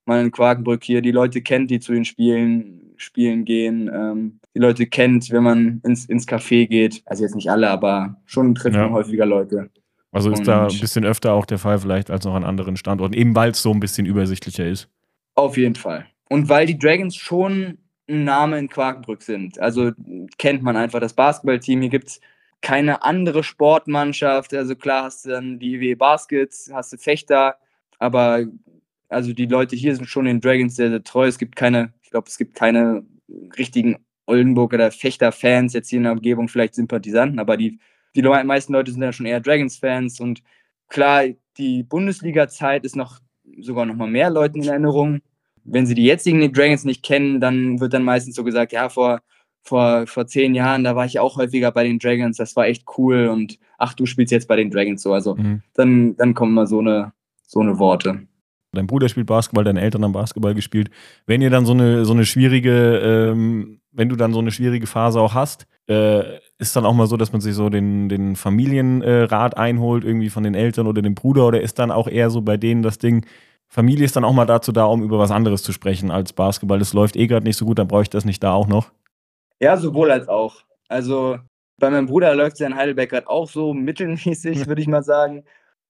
man 0.04 0.26
in 0.26 0.32
Quakenbrück 0.32 0.82
hier 0.82 1.02
die 1.02 1.12
Leute 1.12 1.42
kennt, 1.42 1.70
die 1.70 1.80
zu 1.80 1.92
den 1.92 2.04
Spielen, 2.04 2.94
Spielen 2.96 3.44
gehen, 3.44 3.90
ähm, 3.92 4.40
die 4.54 4.60
Leute 4.60 4.86
kennt, 4.86 5.30
wenn 5.30 5.42
man 5.44 5.80
ins, 5.84 6.06
ins 6.06 6.26
Café 6.26 6.66
geht. 6.66 7.02
Also 7.06 7.22
jetzt 7.22 7.36
nicht 7.36 7.50
alle, 7.50 7.70
aber 7.70 8.16
schon 8.24 8.54
trifft 8.54 8.76
ja. 8.76 8.84
man 8.84 8.92
häufiger 8.92 9.26
Leute. 9.26 9.70
Also 10.10 10.30
ist 10.30 10.40
Und 10.40 10.48
da 10.48 10.66
ein 10.66 10.80
bisschen 10.80 11.04
öfter 11.04 11.34
auch 11.34 11.44
der 11.44 11.58
Fall 11.58 11.78
vielleicht 11.78 12.10
als 12.10 12.24
noch 12.24 12.34
an 12.34 12.44
anderen 12.44 12.76
Standorten, 12.76 13.14
eben 13.14 13.34
weil 13.34 13.50
es 13.50 13.62
so 13.62 13.70
ein 13.70 13.80
bisschen 13.80 14.06
übersichtlicher 14.06 14.66
ist. 14.66 14.88
Auf 15.34 15.56
jeden 15.56 15.74
Fall. 15.74 16.06
Und 16.28 16.48
weil 16.48 16.66
die 16.66 16.78
Dragons 16.78 17.14
schon 17.14 17.78
ein 18.08 18.24
Name 18.24 18.58
in 18.58 18.68
Quakenbrück 18.68 19.22
sind. 19.22 19.58
Also 19.60 19.92
kennt 20.38 20.62
man 20.62 20.76
einfach 20.76 21.00
das 21.00 21.12
Basketballteam. 21.12 21.82
Hier 21.82 21.90
gibt 21.90 22.08
es 22.08 22.20
keine 22.61 23.02
andere 23.02 23.44
Sportmannschaft. 23.44 24.54
Also 24.54 24.76
klar 24.76 25.04
hast 25.04 25.24
du 25.24 25.30
dann 25.30 25.59
die 25.59 25.74
IW 25.74 25.94
Baskets, 25.94 26.70
hast 26.72 26.92
du 26.92 26.96
Fechter, 26.96 27.56
aber 27.98 28.46
also 29.09 29.32
die 29.32 29.46
Leute 29.46 29.76
hier 29.76 29.94
sind 29.96 30.06
schon 30.06 30.26
den 30.26 30.40
Dragons 30.40 30.76
sehr, 30.76 30.90
sehr 30.90 31.02
treu. 31.02 31.26
Es 31.26 31.38
gibt 31.38 31.56
keine, 31.56 31.94
ich 32.02 32.11
glaube, 32.11 32.28
es 32.28 32.38
gibt 32.38 32.54
keine 32.54 33.04
richtigen 33.56 33.96
Oldenburg 34.26 34.74
oder 34.74 34.90
Fechter-Fans 34.90 35.72
jetzt 35.72 35.88
hier 35.88 35.98
in 35.98 36.04
der 36.04 36.12
Umgebung, 36.12 36.48
vielleicht 36.48 36.74
Sympathisanten, 36.74 37.38
aber 37.38 37.56
die, 37.56 37.78
die 38.14 38.22
meisten 38.22 38.72
Leute 38.72 38.92
sind 38.92 39.02
ja 39.02 39.12
schon 39.12 39.26
eher 39.26 39.40
Dragons-Fans 39.40 40.20
und 40.20 40.42
klar, 40.88 41.24
die 41.56 41.82
Bundesliga-Zeit 41.82 42.84
ist 42.84 42.96
noch 42.96 43.20
sogar 43.59 43.86
noch 43.86 43.94
mal 43.94 44.09
mehr 44.09 44.30
Leuten 44.30 44.62
in 44.62 44.68
Erinnerung. 44.68 45.20
Wenn 45.64 45.86
sie 45.86 45.94
die 45.94 46.04
jetzigen 46.04 46.52
Dragons 46.52 46.84
nicht 46.84 47.02
kennen, 47.02 47.40
dann 47.40 47.80
wird 47.80 47.94
dann 47.94 48.04
meistens 48.04 48.36
so 48.36 48.44
gesagt, 48.44 48.72
ja, 48.72 48.88
vor 48.88 49.20
vor, 49.68 50.06
vor 50.06 50.26
zehn 50.26 50.54
Jahren, 50.54 50.84
da 50.84 50.96
war 50.96 51.06
ich 51.06 51.20
auch 51.20 51.36
häufiger 51.36 51.70
bei 51.70 51.84
den 51.84 51.98
Dragons, 51.98 52.36
das 52.36 52.56
war 52.56 52.66
echt 52.66 52.84
cool 52.96 53.28
und 53.28 53.58
ach, 53.76 53.94
du 53.94 54.06
spielst 54.06 54.32
jetzt 54.32 54.48
bei 54.48 54.56
den 54.56 54.70
Dragons 54.70 55.02
so. 55.02 55.12
Also 55.12 55.36
mhm. 55.36 55.62
dann, 55.74 56.16
dann 56.16 56.34
kommen 56.34 56.54
mal 56.54 56.66
so 56.66 56.80
eine, 56.80 57.12
so 57.46 57.60
eine 57.60 57.78
Worte. 57.78 58.22
Dein 58.72 58.86
Bruder 58.86 59.08
spielt 59.08 59.26
Basketball, 59.26 59.64
deine 59.64 59.80
Eltern 59.80 60.04
haben 60.04 60.12
Basketball 60.12 60.54
gespielt. 60.54 60.90
Wenn 61.26 61.40
ihr 61.40 61.50
dann 61.50 61.64
so 61.64 61.72
eine, 61.72 62.04
so 62.04 62.12
eine 62.12 62.24
schwierige, 62.24 62.98
ähm, 62.98 63.80
wenn 63.92 64.08
du 64.08 64.16
dann 64.16 64.32
so 64.32 64.40
eine 64.40 64.50
schwierige 64.50 64.86
Phase 64.86 65.20
auch 65.20 65.34
hast, 65.34 65.66
äh, 65.88 66.38
ist 66.58 66.76
dann 66.76 66.84
auch 66.84 66.94
mal 66.94 67.06
so, 67.06 67.16
dass 67.16 67.32
man 67.32 67.40
sich 67.40 67.54
so 67.54 67.70
den, 67.70 68.08
den 68.08 68.36
Familienrat 68.36 69.54
äh, 69.54 69.56
einholt, 69.56 70.04
irgendwie 70.04 70.28
von 70.28 70.42
den 70.44 70.54
Eltern 70.54 70.86
oder 70.86 71.00
dem 71.00 71.14
Bruder, 71.14 71.46
oder 71.46 71.60
ist 71.60 71.78
dann 71.78 71.90
auch 71.90 72.08
eher 72.08 72.30
so 72.30 72.42
bei 72.42 72.56
denen 72.56 72.82
das 72.82 72.98
Ding, 72.98 73.24
Familie 73.68 74.06
ist 74.06 74.16
dann 74.16 74.24
auch 74.24 74.32
mal 74.32 74.46
dazu 74.46 74.72
da, 74.72 74.84
um 74.84 75.02
über 75.02 75.18
was 75.18 75.30
anderes 75.30 75.62
zu 75.62 75.72
sprechen 75.72 76.10
als 76.10 76.32
Basketball. 76.32 76.78
Das 76.78 76.94
läuft 76.94 77.16
eh 77.16 77.26
gerade 77.26 77.44
nicht 77.44 77.58
so 77.58 77.66
gut, 77.66 77.78
dann 77.78 77.88
brauche 77.88 78.02
ich 78.02 78.10
das 78.10 78.24
nicht 78.24 78.42
da 78.42 78.52
auch 78.52 78.66
noch. 78.66 78.90
Ja, 79.61 79.76
sowohl 79.76 80.11
als 80.11 80.28
auch. 80.28 80.62
Also 80.88 81.38
bei 81.78 81.90
meinem 81.90 82.06
Bruder 82.06 82.34
läuft 82.34 82.54
es 82.54 82.61
ja 82.61 82.66
in 82.66 82.76
Heidelberg 82.76 83.11
gerade 83.11 83.28
auch 83.28 83.48
so 83.48 83.74
mittelmäßig, 83.74 84.66
würde 84.66 84.80
ich 84.80 84.88
mal 84.88 85.02
sagen. 85.02 85.44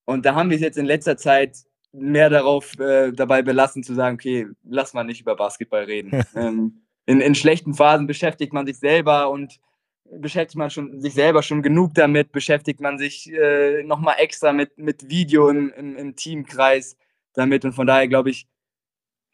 Und 0.04 0.24
da 0.24 0.34
haben 0.34 0.50
wir 0.50 0.56
es 0.56 0.62
jetzt 0.62 0.78
in 0.78 0.86
letzter 0.86 1.16
Zeit 1.16 1.58
mehr 1.92 2.30
darauf 2.30 2.78
äh, 2.78 3.12
dabei 3.12 3.42
belassen 3.42 3.82
zu 3.82 3.94
sagen, 3.94 4.14
okay, 4.14 4.46
lass 4.64 4.94
mal 4.94 5.04
nicht 5.04 5.20
über 5.20 5.36
Basketball 5.36 5.84
reden. 5.84 6.22
ähm, 6.34 6.82
in, 7.06 7.20
in 7.20 7.34
schlechten 7.34 7.74
Phasen 7.74 8.06
beschäftigt 8.06 8.52
man 8.52 8.66
sich 8.66 8.78
selber 8.78 9.30
und 9.30 9.58
beschäftigt 10.10 10.58
man 10.58 10.70
schon, 10.70 11.00
sich 11.00 11.14
selber 11.14 11.42
schon 11.42 11.62
genug 11.62 11.94
damit, 11.94 12.32
beschäftigt 12.32 12.80
man 12.80 12.98
sich 12.98 13.32
äh, 13.32 13.82
nochmal 13.82 14.16
extra 14.18 14.52
mit, 14.52 14.78
mit 14.78 15.08
Video 15.08 15.48
im, 15.48 15.72
im, 15.74 15.96
im 15.96 16.16
Teamkreis 16.16 16.96
damit. 17.34 17.64
Und 17.64 17.72
von 17.72 17.86
daher 17.86 18.08
glaube 18.08 18.30
ich, 18.30 18.46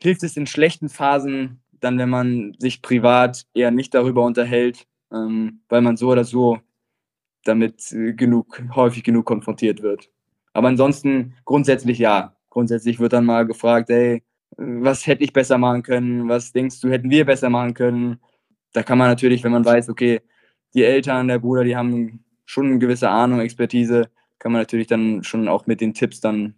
hilft 0.01 0.23
es 0.23 0.37
in 0.37 0.47
schlechten 0.47 0.89
Phasen 0.89 1.64
dann, 1.85 1.99
wenn 1.99 2.11
man 2.11 2.55
sich 2.59 2.83
privat 2.83 3.47
eher 3.55 3.71
nicht 3.71 3.95
darüber 3.95 4.25
unterhält, 4.25 4.87
ähm, 5.13 5.61
weil 5.69 5.83
man 5.83 5.97
so 5.97 6.11
oder 6.11 6.25
so 6.25 6.59
damit 7.45 7.93
äh, 7.93 8.15
genug, 8.15 8.63
häufig 8.75 9.05
genug 9.05 9.27
konfrontiert 9.27 9.83
wird. 9.83 10.11
Aber 10.53 10.69
ansonsten 10.69 11.35
grundsätzlich 11.45 11.99
ja. 11.99 12.37
Grundsätzlich 12.51 13.01
wird 13.01 13.13
dann 13.13 13.25
mal 13.25 13.47
gefragt, 13.47 13.91
ey, 13.91 14.23
was 14.57 15.07
hätte 15.07 15.25
ich 15.25 15.33
besser 15.33 15.59
machen 15.59 15.83
können? 15.83 16.29
Was 16.29 16.53
denkst 16.53 16.81
du, 16.81 16.89
hätten 16.91 17.11
wir 17.11 17.25
besser 17.25 17.51
machen 17.51 17.75
können? 17.75 18.21
Da 18.73 18.83
kann 18.83 18.99
man 18.99 19.09
natürlich, 19.09 19.43
wenn 19.45 19.53
man 19.53 19.65
weiß, 19.65 19.89
okay, 19.89 20.21
die 20.75 20.85
Eltern, 20.85 21.29
der 21.29 21.41
Bruder, 21.41 21.65
die 21.65 21.77
haben 21.77 22.25
schon 22.45 22.67
eine 22.67 22.79
gewisse 22.79 23.11
Ahnung, 23.11 23.41
Expertise, 23.41 24.09
kann 24.39 24.53
man 24.53 24.61
natürlich 24.63 24.87
dann 24.87 25.25
schon 25.25 25.49
auch 25.49 25.67
mit 25.67 25.81
den 25.81 25.95
Tipps 25.95 26.21
dann 26.21 26.55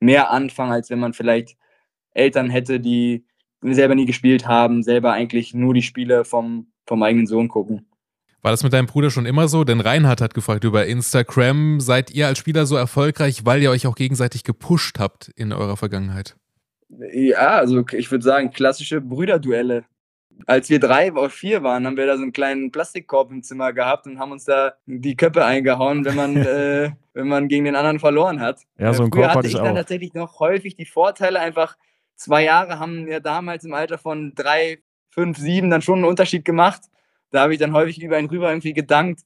mehr 0.00 0.30
anfangen, 0.30 0.72
als 0.72 0.90
wenn 0.90 1.00
man 1.00 1.12
vielleicht 1.12 1.56
Eltern 2.12 2.50
hätte, 2.50 2.80
die 2.80 3.26
selber 3.72 3.94
nie 3.94 4.04
gespielt 4.04 4.46
haben, 4.46 4.82
selber 4.82 5.12
eigentlich 5.12 5.54
nur 5.54 5.72
die 5.72 5.82
Spiele 5.82 6.24
vom, 6.24 6.66
vom 6.86 7.02
eigenen 7.02 7.26
Sohn 7.26 7.48
gucken. 7.48 7.86
War 8.44 8.50
das 8.50 8.62
mit 8.62 8.74
deinem 8.74 8.84
Bruder 8.84 9.10
schon 9.10 9.24
immer 9.24 9.48
so? 9.48 9.64
Denn 9.64 9.80
Reinhard 9.80 10.20
hat 10.20 10.34
gefragt 10.34 10.64
über 10.64 10.84
Instagram. 10.84 11.80
Seid 11.80 12.10
ihr 12.10 12.26
als 12.26 12.38
Spieler 12.38 12.66
so 12.66 12.76
erfolgreich, 12.76 13.46
weil 13.46 13.62
ihr 13.62 13.70
euch 13.70 13.86
auch 13.86 13.94
gegenseitig 13.94 14.44
gepusht 14.44 14.98
habt 14.98 15.28
in 15.34 15.50
eurer 15.50 15.78
Vergangenheit? 15.78 16.36
Ja, 16.90 17.56
also 17.56 17.82
ich 17.92 18.10
würde 18.10 18.22
sagen, 18.22 18.50
klassische 18.50 19.00
Brüderduelle. 19.00 19.84
Als 20.44 20.68
wir 20.68 20.78
drei 20.78 21.10
oder 21.10 21.30
vier 21.30 21.62
waren, 21.62 21.86
haben 21.86 21.96
wir 21.96 22.04
da 22.04 22.16
so 22.16 22.22
einen 22.22 22.32
kleinen 22.32 22.70
Plastikkorb 22.70 23.30
im 23.30 23.42
Zimmer 23.42 23.72
gehabt 23.72 24.06
und 24.06 24.18
haben 24.18 24.32
uns 24.32 24.44
da 24.44 24.74
die 24.84 25.16
Köpfe 25.16 25.42
eingehauen, 25.44 26.04
wenn 26.04 26.14
man, 26.14 26.36
äh, 26.36 26.90
wenn 27.14 27.28
man 27.28 27.48
gegen 27.48 27.64
den 27.64 27.76
anderen 27.76 27.98
verloren 27.98 28.40
hat. 28.40 28.60
Ja, 28.76 28.92
so 28.92 29.04
ein 29.04 29.08
äh, 29.08 29.10
Früher 29.10 29.22
Korb 29.22 29.28
hatte 29.28 29.38
hatte 29.38 29.48
ich 29.48 29.54
ich 29.54 29.60
dann 29.60 29.72
auch. 29.72 29.76
tatsächlich 29.76 30.12
noch 30.12 30.40
häufig 30.40 30.76
die 30.76 30.84
Vorteile, 30.84 31.40
einfach 31.40 31.78
zwei 32.16 32.44
Jahre 32.44 32.78
haben 32.78 33.08
ja 33.08 33.20
damals 33.20 33.64
im 33.64 33.74
Alter 33.74 33.98
von 33.98 34.34
drei, 34.34 34.78
fünf, 35.10 35.38
sieben 35.38 35.70
dann 35.70 35.82
schon 35.82 36.00
einen 36.00 36.08
Unterschied 36.08 36.44
gemacht. 36.44 36.82
Da 37.30 37.42
habe 37.42 37.52
ich 37.52 37.58
dann 37.58 37.72
häufig 37.72 38.02
über 38.02 38.18
ihn 38.18 38.26
rüber 38.26 38.50
irgendwie 38.50 38.74
gedankt. 38.74 39.22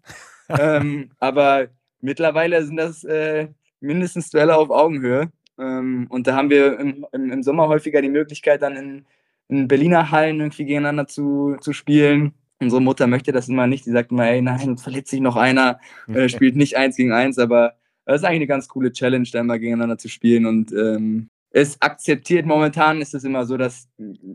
ähm, 0.49 1.11
aber 1.19 1.69
mittlerweile 2.01 2.65
sind 2.65 2.77
das 2.77 3.05
äh, 3.05 3.49
mindestens 3.81 4.31
Duelle 4.31 4.57
auf 4.57 4.71
Augenhöhe. 4.71 5.31
Ähm, 5.59 6.07
und 6.09 6.27
da 6.27 6.37
haben 6.37 6.51
wir 6.51 6.79
im, 6.79 7.07
im, 7.13 7.33
im 7.33 7.43
Sommer 7.43 7.69
häufiger 7.69 8.01
die 8.01 8.09
Möglichkeit, 8.09 8.63
dann 8.63 8.77
in, 8.77 9.07
in 9.49 9.69
Berliner 9.69 10.11
Hallen 10.11 10.41
irgendwie 10.41 10.65
gegeneinander 10.65 11.07
zu, 11.07 11.57
zu 11.61 11.73
spielen. 11.73 12.35
Unsere 12.61 12.83
Mutter 12.83 13.07
möchte 13.07 13.33
das 13.33 13.49
immer 13.49 13.67
nicht. 13.67 13.87
Die 13.87 13.91
sagt 13.91 14.11
immer, 14.11 14.29
ey, 14.29 14.43
nein, 14.43 14.79
verletzt 14.79 15.11
sich 15.11 15.21
noch 15.21 15.37
einer, 15.37 15.79
äh, 16.09 16.29
spielt 16.29 16.57
nicht 16.57 16.77
eins 16.77 16.97
gegen 16.97 17.13
eins. 17.13 17.39
Aber 17.39 17.75
das 18.05 18.21
ist 18.21 18.25
eigentlich 18.25 18.39
eine 18.39 18.47
ganz 18.47 18.69
coole 18.69 18.93
Challenge, 18.93 19.29
da 19.31 19.41
immer 19.41 19.59
gegeneinander 19.59 19.99
zu 19.99 20.09
spielen. 20.09 20.47
Und 20.47 20.73
ähm, 20.73 21.29
es 21.51 21.81
akzeptiert 21.81 22.47
momentan 22.47 23.01
ist 23.01 23.15
es 23.15 23.25
immer 23.25 23.45
so, 23.47 23.57
dass 23.57 23.89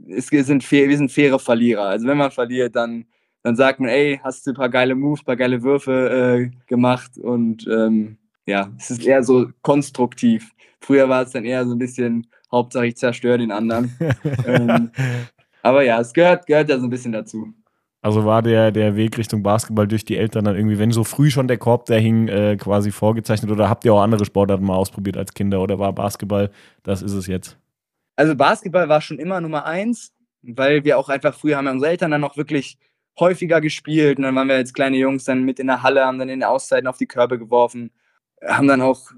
es 0.09 0.31
wir 0.31 0.43
sind, 0.43 0.63
fair, 0.63 0.89
wir 0.89 0.97
sind 0.97 1.11
faire 1.11 1.39
Verlierer. 1.39 1.83
Also 1.83 2.07
wenn 2.07 2.17
man 2.17 2.31
verliert, 2.31 2.75
dann, 2.75 3.05
dann 3.43 3.55
sagt 3.55 3.79
man, 3.79 3.89
ey, 3.89 4.19
hast 4.23 4.45
du 4.47 4.51
ein 4.51 4.55
paar 4.55 4.69
geile 4.69 4.95
Moves, 4.95 5.21
ein 5.21 5.25
paar 5.25 5.35
geile 5.35 5.61
Würfe 5.61 6.49
äh, 6.51 6.57
gemacht 6.67 7.17
und 7.17 7.67
ähm, 7.67 8.17
ja, 8.45 8.71
es 8.77 8.91
ist 8.91 9.05
eher 9.05 9.23
so 9.23 9.49
konstruktiv. 9.61 10.51
Früher 10.81 11.07
war 11.07 11.23
es 11.23 11.31
dann 11.31 11.45
eher 11.45 11.65
so 11.65 11.75
ein 11.75 11.79
bisschen, 11.79 12.27
Hauptsache 12.51 12.87
ich 12.87 12.97
zerstöre 12.97 13.37
den 13.37 13.51
anderen. 13.51 13.95
ähm, 14.45 14.91
aber 15.61 15.83
ja, 15.83 16.01
es 16.01 16.13
gehört, 16.13 16.45
gehört 16.45 16.69
ja 16.69 16.77
so 16.77 16.87
ein 16.87 16.89
bisschen 16.89 17.13
dazu. 17.13 17.53
Also 18.03 18.25
war 18.25 18.41
der, 18.41 18.71
der 18.71 18.97
Weg 18.97 19.17
Richtung 19.17 19.43
Basketball 19.43 19.87
durch 19.87 20.03
die 20.03 20.17
Eltern 20.17 20.43
dann 20.43 20.57
irgendwie, 20.57 20.77
wenn 20.77 20.91
so 20.91 21.05
früh 21.05 21.31
schon 21.31 21.47
der 21.47 21.57
Korb 21.57 21.85
da 21.85 21.95
hing, 21.95 22.27
äh, 22.27 22.57
quasi 22.57 22.91
vorgezeichnet 22.91 23.49
oder 23.49 23.69
habt 23.69 23.85
ihr 23.85 23.93
auch 23.93 24.01
andere 24.01 24.25
Sportarten 24.25 24.65
mal 24.65 24.75
ausprobiert 24.75 25.15
als 25.15 25.33
Kinder 25.33 25.61
oder 25.61 25.79
war 25.79 25.93
Basketball, 25.93 26.51
das 26.83 27.01
ist 27.01 27.13
es 27.13 27.27
jetzt? 27.27 27.57
Also 28.17 28.35
Basketball 28.35 28.89
war 28.89 28.99
schon 28.99 29.19
immer 29.19 29.39
Nummer 29.39 29.65
eins, 29.65 30.11
weil 30.41 30.83
wir 30.83 30.99
auch 30.99 31.07
einfach 31.07 31.33
früher 31.33 31.55
haben 31.55 31.65
ja 31.65 31.71
unsere 31.71 31.91
Eltern 31.91 32.11
dann 32.11 32.19
noch 32.19 32.35
wirklich 32.35 32.77
häufiger 33.17 33.61
gespielt 33.61 34.17
und 34.17 34.23
dann 34.23 34.35
waren 34.35 34.49
wir 34.49 34.55
als 34.55 34.73
kleine 34.73 34.97
Jungs 34.97 35.23
dann 35.23 35.43
mit 35.43 35.59
in 35.59 35.67
der 35.67 35.81
Halle, 35.81 36.03
haben 36.05 36.19
dann 36.19 36.27
in 36.27 36.41
den 36.41 36.47
Auszeiten 36.47 36.87
auf 36.87 36.97
die 36.97 37.07
Körbe 37.07 37.39
geworfen, 37.39 37.89
haben 38.45 38.67
dann 38.67 38.81
auch, 38.81 39.11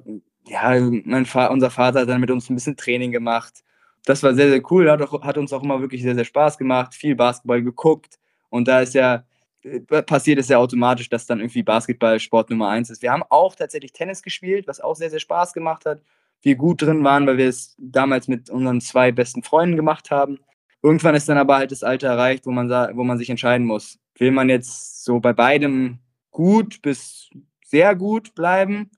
ja, 0.48 0.80
mein 1.06 1.26
Fa 1.26 1.48
unser 1.48 1.72
Vater 1.72 2.02
hat 2.02 2.10
dann 2.10 2.22
mit 2.22 2.30
uns 2.30 2.52
ein 2.52 2.56
bisschen 2.56 2.78
Training 2.78 3.12
gemacht. 3.12 3.64
Das 4.06 4.22
war 4.22 4.36
sehr, 4.36 4.50
sehr 4.50 4.62
cool, 4.70 4.92
hat, 4.92 5.02
auch, 5.02 5.24
hat 5.24 5.40
uns 5.40 5.52
auch 5.54 5.64
immer 5.64 5.82
wirklich 5.82 6.04
sehr, 6.04 6.14
sehr 6.14 6.24
Spaß 6.24 6.60
gemacht, 6.60 6.94
viel 6.94 7.16
Basketball 7.16 7.64
geguckt 7.64 8.20
und 8.56 8.70
da 8.70 8.80
ist 8.80 8.94
ja, 8.94 9.26
äh, 9.64 9.82
passiert 9.82 10.40
es 10.40 10.48
ja 10.48 10.58
automatisch, 10.58 11.10
dass 11.10 11.26
dann 11.26 11.40
irgendwie 11.40 11.62
Basketball 11.62 12.20
Sport 12.20 12.50
Nummer 12.50 12.70
eins 12.70 12.90
ist. 12.90 13.02
Wir 13.02 13.12
haben 13.12 13.24
auch 13.30 13.54
tatsächlich 13.54 13.92
Tennis 13.92 14.24
gespielt, 14.24 14.66
was 14.66 14.80
auch 14.80 14.96
sehr, 14.96 15.10
sehr 15.10 15.20
Spaß 15.20 15.52
gemacht 15.52 15.86
hat. 15.86 16.02
Wir 16.42 16.56
gut 16.56 16.82
drin 16.82 17.04
waren, 17.04 17.28
weil 17.28 17.38
wir 17.38 17.50
es 17.50 17.76
damals 17.78 18.30
mit 18.30 18.50
unseren 18.50 18.80
zwei 18.80 19.12
besten 19.12 19.44
Freunden 19.44 19.76
gemacht 19.76 20.10
haben. 20.10 20.40
Irgendwann 20.82 21.16
ist 21.16 21.28
dann 21.28 21.38
aber 21.38 21.58
halt 21.58 21.72
das 21.72 21.84
Alter 21.84 22.08
erreicht, 22.08 22.46
wo 22.46 22.52
man, 22.52 22.70
wo 22.70 23.04
man 23.04 23.18
sich 23.18 23.30
entscheiden 23.30 23.68
muss. 23.68 24.00
Will 24.18 24.32
man 24.32 24.50
jetzt 24.50 25.04
so 25.04 25.20
bei 25.20 25.34
beidem 25.34 26.00
gut 26.32 26.82
bis 26.82 27.30
sehr 27.66 27.96
gut 27.96 28.36
bleiben 28.36 28.92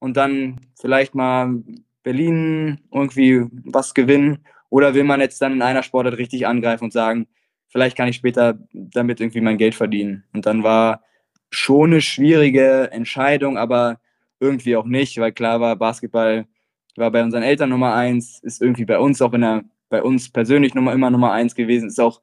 und 0.00 0.16
dann 0.16 0.60
vielleicht 0.80 1.14
mal 1.14 1.62
Berlin 2.02 2.80
irgendwie 2.92 3.46
was 3.64 3.94
gewinnen? 3.94 4.44
Oder 4.70 4.94
will 4.94 5.04
man 5.04 5.20
jetzt 5.20 5.40
dann 5.40 5.52
in 5.52 5.62
einer 5.62 5.84
Sportart 5.84 6.18
richtig 6.18 6.48
angreifen 6.48 6.84
und 6.84 6.92
sagen, 6.92 7.28
vielleicht 7.74 7.96
kann 7.96 8.06
ich 8.06 8.16
später 8.16 8.56
damit 8.72 9.20
irgendwie 9.20 9.40
mein 9.40 9.58
Geld 9.58 9.74
verdienen? 9.74 10.22
Und 10.32 10.46
dann 10.46 10.62
war 10.62 11.02
schon 11.50 11.90
eine 11.90 12.00
schwierige 12.00 12.88
Entscheidung, 12.92 13.58
aber 13.58 13.98
irgendwie 14.38 14.76
auch 14.76 14.84
nicht, 14.84 15.18
weil 15.18 15.32
klar 15.32 15.60
war, 15.60 15.74
Basketball 15.74 16.46
war 16.94 17.10
bei 17.10 17.24
unseren 17.24 17.42
Eltern 17.42 17.70
Nummer 17.70 17.94
eins, 17.94 18.38
ist 18.44 18.62
irgendwie 18.62 18.84
bei 18.84 19.00
uns 19.00 19.20
auch 19.20 19.32
in 19.32 19.40
der, 19.40 19.64
bei 19.88 20.04
uns 20.04 20.30
persönlich 20.30 20.74
Nummer, 20.74 20.92
immer 20.92 21.10
Nummer 21.10 21.32
eins 21.32 21.56
gewesen, 21.56 21.88
ist 21.88 21.98
auch, 21.98 22.20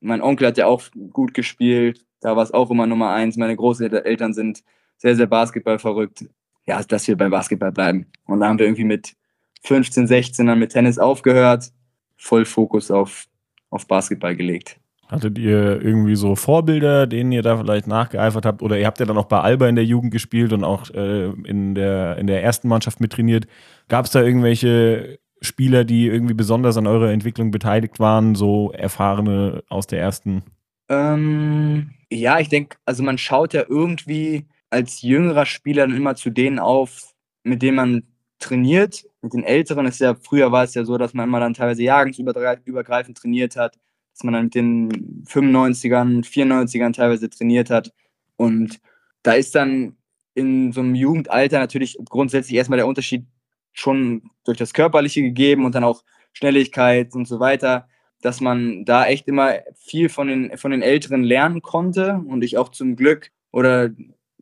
mein 0.00 0.22
Onkel 0.22 0.46
hat 0.46 0.58
ja 0.58 0.66
auch 0.66 0.82
gut 1.10 1.34
gespielt, 1.34 2.04
da 2.20 2.36
war 2.36 2.44
es 2.44 2.54
auch 2.54 2.70
immer 2.70 2.86
Nummer 2.86 3.10
eins, 3.10 3.36
meine 3.36 3.56
Großeltern 3.56 4.32
sind 4.32 4.62
sehr, 4.98 5.16
sehr 5.16 5.26
Basketball 5.26 5.80
verrückt. 5.80 6.26
Ja, 6.66 6.82
dass 6.84 7.08
wir 7.08 7.16
beim 7.16 7.32
Basketball 7.32 7.72
bleiben. 7.72 8.06
Und 8.26 8.40
da 8.40 8.48
haben 8.48 8.58
wir 8.58 8.66
irgendwie 8.66 8.84
mit 8.84 9.16
15, 9.64 10.06
16 10.06 10.46
dann 10.46 10.58
mit 10.60 10.72
Tennis 10.72 10.98
aufgehört, 10.98 11.72
voll 12.16 12.44
Fokus 12.44 12.92
auf, 12.92 13.26
auf 13.70 13.86
Basketball 13.88 14.36
gelegt. 14.36 14.80
Hattet 15.08 15.38
ihr 15.38 15.82
irgendwie 15.82 16.16
so 16.16 16.34
Vorbilder, 16.34 17.06
denen 17.06 17.30
ihr 17.32 17.42
da 17.42 17.58
vielleicht 17.58 17.86
nachgeeifert 17.86 18.46
habt? 18.46 18.62
Oder 18.62 18.78
ihr 18.78 18.86
habt 18.86 19.00
ja 19.00 19.06
dann 19.06 19.18
auch 19.18 19.26
bei 19.26 19.40
Alba 19.40 19.68
in 19.68 19.76
der 19.76 19.84
Jugend 19.84 20.12
gespielt 20.12 20.52
und 20.52 20.64
auch 20.64 20.90
äh, 20.90 21.26
in, 21.44 21.74
der, 21.74 22.16
in 22.16 22.26
der 22.26 22.42
ersten 22.42 22.68
Mannschaft 22.68 23.00
mittrainiert. 23.00 23.46
Gab 23.88 24.06
es 24.06 24.12
da 24.12 24.22
irgendwelche 24.22 25.18
Spieler, 25.42 25.84
die 25.84 26.06
irgendwie 26.06 26.34
besonders 26.34 26.76
an 26.76 26.86
eurer 26.86 27.10
Entwicklung 27.10 27.50
beteiligt 27.50 28.00
waren, 28.00 28.34
so 28.34 28.72
erfahrene 28.72 29.62
aus 29.68 29.86
der 29.86 30.00
ersten? 30.00 30.42
Ähm, 30.88 31.90
ja, 32.10 32.38
ich 32.38 32.48
denke, 32.48 32.76
also 32.84 33.02
man 33.02 33.18
schaut 33.18 33.52
ja 33.52 33.64
irgendwie 33.68 34.46
als 34.70 35.02
jüngerer 35.02 35.46
Spieler 35.46 35.86
dann 35.86 35.96
immer 35.96 36.16
zu 36.16 36.30
denen 36.30 36.58
auf, 36.58 37.14
mit 37.42 37.62
denen 37.62 37.76
man 37.76 38.02
trainiert. 38.38 39.04
Mit 39.22 39.34
den 39.34 39.44
Älteren 39.44 39.86
ist 39.86 40.00
ja, 40.00 40.14
früher 40.14 40.50
war 40.52 40.64
es 40.64 40.74
ja 40.74 40.84
so, 40.84 40.98
dass 40.98 41.14
man 41.14 41.28
immer 41.28 41.40
dann 41.40 41.54
teilweise 41.54 41.82
jahrgangsübergreifend 41.82 43.16
trainiert 43.16 43.56
hat, 43.56 43.76
dass 44.14 44.22
man 44.22 44.34
dann 44.34 44.44
mit 44.44 44.54
den 44.54 45.24
95ern, 45.26 46.24
94ern 46.24 46.92
teilweise 46.92 47.28
trainiert 47.28 47.68
hat. 47.68 47.92
Und 48.36 48.80
da 49.22 49.32
ist 49.32 49.54
dann 49.54 49.96
in 50.34 50.72
so 50.72 50.80
einem 50.80 50.94
Jugendalter 50.94 51.58
natürlich 51.58 51.98
grundsätzlich 52.08 52.56
erstmal 52.56 52.78
der 52.78 52.86
Unterschied 52.86 53.26
schon 53.72 54.30
durch 54.44 54.58
das 54.58 54.72
Körperliche 54.72 55.22
gegeben 55.22 55.64
und 55.64 55.74
dann 55.74 55.84
auch 55.84 56.04
Schnelligkeit 56.32 57.14
und 57.14 57.26
so 57.26 57.40
weiter, 57.40 57.88
dass 58.22 58.40
man 58.40 58.84
da 58.84 59.06
echt 59.06 59.28
immer 59.28 59.54
viel 59.74 60.08
von 60.08 60.28
den, 60.28 60.56
von 60.56 60.70
den 60.70 60.82
Älteren 60.82 61.24
lernen 61.24 61.60
konnte 61.60 62.22
und 62.26 62.42
ich 62.42 62.56
auch 62.56 62.70
zum 62.70 62.96
Glück 62.96 63.30
oder 63.52 63.90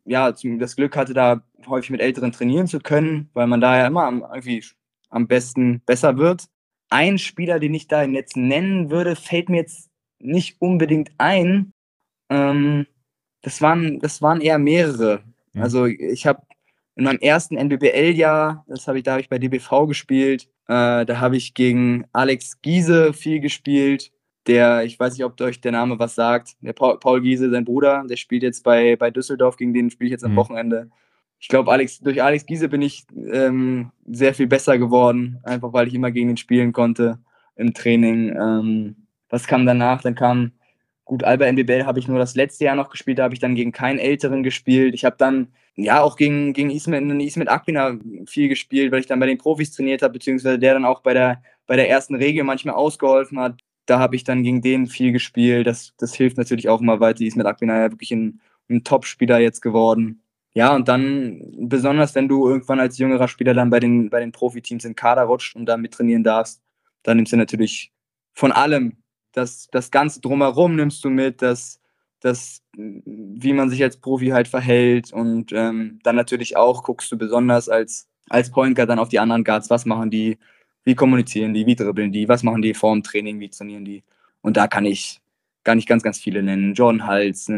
ja, 0.05 0.33
zum, 0.33 0.59
das 0.59 0.75
Glück 0.75 0.95
hatte, 0.95 1.13
da 1.13 1.43
häufig 1.67 1.89
mit 1.89 2.01
Älteren 2.01 2.31
trainieren 2.31 2.67
zu 2.67 2.79
können, 2.79 3.29
weil 3.33 3.47
man 3.47 3.61
da 3.61 3.77
ja 3.77 3.87
immer 3.87 4.03
am, 4.03 4.21
irgendwie 4.21 4.63
am 5.09 5.27
besten 5.27 5.81
besser 5.85 6.17
wird. 6.17 6.45
Ein 6.93 7.17
Spieler, 7.17 7.59
den 7.59 7.73
ich 7.73 7.87
da 7.87 8.03
jetzt 8.03 8.37
nennen 8.37 8.91
würde, 8.91 9.15
fällt 9.15 9.49
mir 9.49 9.57
jetzt 9.57 9.89
nicht 10.19 10.61
unbedingt 10.61 11.09
ein. 11.17 11.73
Ähm, 12.29 12.85
das, 13.41 13.63
waren, 13.63 13.99
das 13.99 14.21
waren 14.21 14.41
eher 14.41 14.59
mehrere. 14.59 15.23
Mhm. 15.53 15.61
Also 15.63 15.85
ich 15.87 16.27
habe 16.27 16.43
in 16.95 17.05
meinem 17.05 17.17
ersten 17.17 17.57
NBBL-Jahr, 17.57 18.63
das 18.67 18.87
habe 18.87 18.99
ich, 18.99 19.03
da 19.03 19.13
habe 19.13 19.21
ich 19.21 19.29
bei 19.29 19.39
DBV 19.39 19.87
gespielt. 19.87 20.43
Äh, 20.67 21.03
da 21.07 21.19
habe 21.19 21.35
ich 21.35 21.55
gegen 21.55 22.05
Alex 22.13 22.61
Giese 22.61 23.11
viel 23.13 23.39
gespielt. 23.39 24.11
Der, 24.45 24.83
ich 24.83 24.99
weiß 24.99 25.13
nicht, 25.13 25.25
ob 25.25 25.41
euch 25.41 25.61
der 25.61 25.71
Name 25.71 25.97
was 25.97 26.13
sagt, 26.13 26.57
der 26.61 26.73
Paul, 26.73 26.99
Paul 26.99 27.21
Giese, 27.21 27.49
sein 27.49 27.65
Bruder, 27.65 28.03
der 28.07 28.17
spielt 28.17 28.43
jetzt 28.43 28.63
bei, 28.63 28.95
bei 28.97 29.09
Düsseldorf, 29.09 29.57
gegen 29.57 29.73
den 29.73 29.89
spiele 29.89 30.09
ich 30.09 30.11
jetzt 30.11 30.25
am 30.25 30.33
Mhm. 30.33 30.35
Wochenende. 30.35 30.91
Ich 31.43 31.49
glaube, 31.49 31.69
Alex, 31.73 31.99
durch 31.99 32.23
Alex 32.23 32.45
Giese 32.45 32.69
bin 32.69 32.81
ich 32.81 33.03
ähm, 33.33 33.91
sehr 34.05 34.33
viel 34.33 34.47
besser 34.47 34.77
geworden, 34.77 35.41
einfach 35.43 35.73
weil 35.73 35.89
ich 35.89 35.93
immer 35.93 36.09
gegen 36.09 36.29
ihn 36.29 36.37
spielen 36.37 36.71
konnte 36.71 37.19
im 37.57 37.73
Training. 37.73 38.29
Ähm, 38.29 38.95
was 39.27 39.45
kam 39.45 39.65
danach? 39.65 40.01
Dann 40.01 40.15
kam, 40.15 40.53
gut, 41.03 41.25
Alba 41.25 41.45
NBBL 41.47 41.85
habe 41.85 41.99
ich 41.99 42.07
nur 42.07 42.17
das 42.17 42.35
letzte 42.35 42.63
Jahr 42.63 42.77
noch 42.77 42.89
gespielt, 42.89 43.19
da 43.19 43.23
habe 43.23 43.33
ich 43.33 43.41
dann 43.41 43.55
gegen 43.55 43.73
keinen 43.73 43.99
Älteren 43.99 44.41
gespielt. 44.41 44.95
Ich 44.95 45.03
habe 45.03 45.17
dann 45.17 45.49
ja 45.75 46.01
auch 46.01 46.15
gegen, 46.15 46.53
gegen 46.53 46.69
Ismet, 46.69 47.03
Ismet 47.21 47.49
Akbina 47.49 47.97
viel 48.25 48.47
gespielt, 48.47 48.93
weil 48.93 49.01
ich 49.01 49.07
dann 49.07 49.19
bei 49.19 49.25
den 49.25 49.37
Profis 49.37 49.73
trainiert 49.73 50.01
habe, 50.01 50.13
beziehungsweise 50.13 50.57
der 50.57 50.75
dann 50.75 50.85
auch 50.85 51.01
bei 51.01 51.13
der, 51.13 51.43
bei 51.67 51.75
der 51.75 51.89
ersten 51.89 52.15
Regel 52.15 52.45
manchmal 52.45 52.75
ausgeholfen 52.75 53.37
hat. 53.37 53.59
Da 53.85 53.99
habe 53.99 54.15
ich 54.15 54.23
dann 54.23 54.43
gegen 54.43 54.61
den 54.61 54.87
viel 54.87 55.11
gespielt. 55.11 55.67
Das, 55.67 55.93
das 55.97 56.13
hilft 56.13 56.37
natürlich 56.37 56.69
auch 56.69 56.79
immer 56.79 57.01
weiter. 57.01 57.19
Ismet 57.19 57.47
Akbina 57.47 57.81
ja 57.81 57.91
wirklich 57.91 58.13
ein, 58.13 58.39
ein 58.69 58.85
Top-Spieler 58.85 59.39
jetzt 59.39 59.59
geworden. 59.61 60.22
Ja, 60.55 60.75
und 60.75 60.87
dann, 60.87 61.41
besonders 61.67 62.13
wenn 62.13 62.27
du 62.27 62.47
irgendwann 62.47 62.79
als 62.79 62.97
jüngerer 62.99 63.27
Spieler 63.27 63.53
dann 63.55 63.71
bei 63.71 63.79
den, 63.79 64.09
bei 64.09 64.19
den 64.19 64.31
Profiteams 64.31 64.85
in 64.85 64.95
Kader 64.95 65.23
rutscht 65.23 65.55
und 65.55 65.65
da 65.65 65.77
mittrainieren 65.77 66.23
darfst, 66.23 66.61
dann 67.01 67.17
nimmst 67.17 67.33
du 67.33 67.37
natürlich 67.37 67.91
von 68.33 68.51
allem, 68.51 68.97
das, 69.31 69.67
das 69.71 69.89
Ganze 69.89 70.21
drumherum 70.21 70.75
nimmst 70.75 71.03
du 71.03 71.09
mit, 71.09 71.41
das, 71.41 71.81
das, 72.19 72.61
wie 72.75 73.53
man 73.53 73.69
sich 73.69 73.81
als 73.83 73.97
Profi 73.97 74.27
halt 74.29 74.47
verhält 74.47 75.11
und 75.11 75.51
ähm, 75.53 75.99
dann 76.03 76.15
natürlich 76.15 76.55
auch 76.55 76.83
guckst 76.83 77.11
du 77.11 77.17
besonders 77.17 77.67
als, 77.67 78.07
als 78.29 78.51
Point 78.51 78.75
Guard 78.75 78.89
dann 78.89 78.99
auf 78.99 79.09
die 79.09 79.19
anderen 79.19 79.43
Guards, 79.43 79.71
was 79.71 79.85
machen 79.85 80.11
die, 80.11 80.37
wie 80.83 80.95
kommunizieren 80.95 81.53
die, 81.53 81.65
wie 81.65 81.75
dribbeln 81.75 82.11
die, 82.11 82.27
was 82.29 82.43
machen 82.43 82.61
die 82.61 82.73
vor 82.75 82.93
dem 82.93 83.03
Training, 83.03 83.39
wie 83.39 83.49
trainieren 83.49 83.85
die. 83.85 84.03
Und 84.41 84.57
da 84.57 84.67
kann 84.67 84.85
ich, 84.85 85.19
kann 85.63 85.79
ich 85.79 85.87
ganz, 85.87 86.03
ganz 86.03 86.19
viele 86.19 86.43
nennen. 86.43 86.73
Jordan 86.73 87.07
Hals, 87.07 87.51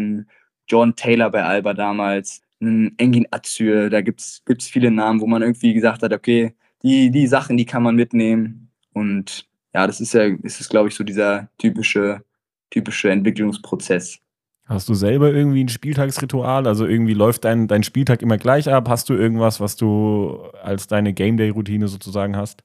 John 0.68 0.96
Taylor 0.96 1.30
bei 1.30 1.44
Alba 1.44 1.74
damals, 1.74 2.42
einen 2.62 2.98
Engin 2.98 3.28
Azür, 3.32 3.90
da 3.90 4.02
gibt's 4.02 4.44
gibt's 4.46 4.68
viele 4.68 4.92
Namen, 4.92 5.22
wo 5.22 5.28
man 5.28 5.42
irgendwie 5.42 5.74
gesagt 5.74 6.04
hat, 6.04 6.14
okay, 6.14 6.56
die, 6.84 7.12
die 7.12 7.28
Sachen, 7.28 7.58
die 7.58 7.66
kann 7.66 7.84
man 7.84 7.96
mitnehmen. 7.96 8.70
Und 8.94 9.48
ja, 9.74 9.88
das 9.88 10.00
ist 10.00 10.14
ja, 10.14 10.24
ist 10.24 10.62
es, 10.62 10.70
glaube 10.70 10.90
ich, 10.90 10.96
so 10.96 11.04
dieser 11.04 11.50
typische, 11.58 12.24
typische 12.70 13.10
Entwicklungsprozess. 13.10 14.20
Hast 14.66 14.90
du 14.90 14.96
selber 14.96 15.32
irgendwie 15.32 15.64
ein 15.64 15.70
Spieltagsritual? 15.70 16.66
Also 16.66 16.88
irgendwie 16.88 17.14
läuft 17.14 17.46
dein, 17.46 17.68
dein 17.68 17.84
Spieltag 17.84 18.22
immer 18.22 18.38
gleich 18.38 18.68
ab? 18.68 18.90
Hast 18.90 19.10
du 19.10 19.14
irgendwas, 19.14 19.60
was 19.60 19.76
du 19.76 20.40
als 20.64 20.88
deine 20.88 21.14
Game 21.14 21.38
Day 21.38 21.50
Routine 21.50 21.88
sozusagen 21.88 22.36
hast? 22.36 22.64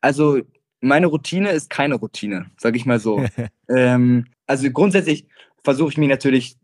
Also 0.00 0.40
meine 0.80 1.06
Routine 1.06 1.50
ist 1.50 1.68
keine 1.68 1.96
Routine, 1.96 2.50
sage 2.56 2.76
ich 2.76 2.86
mal 2.86 3.00
so. 3.00 3.24
ähm, 3.68 4.26
also 4.46 4.70
grundsätzlich 4.70 5.26
versuche 5.64 5.90
ich 5.90 5.98
mich 5.98 6.08
natürlich 6.08 6.56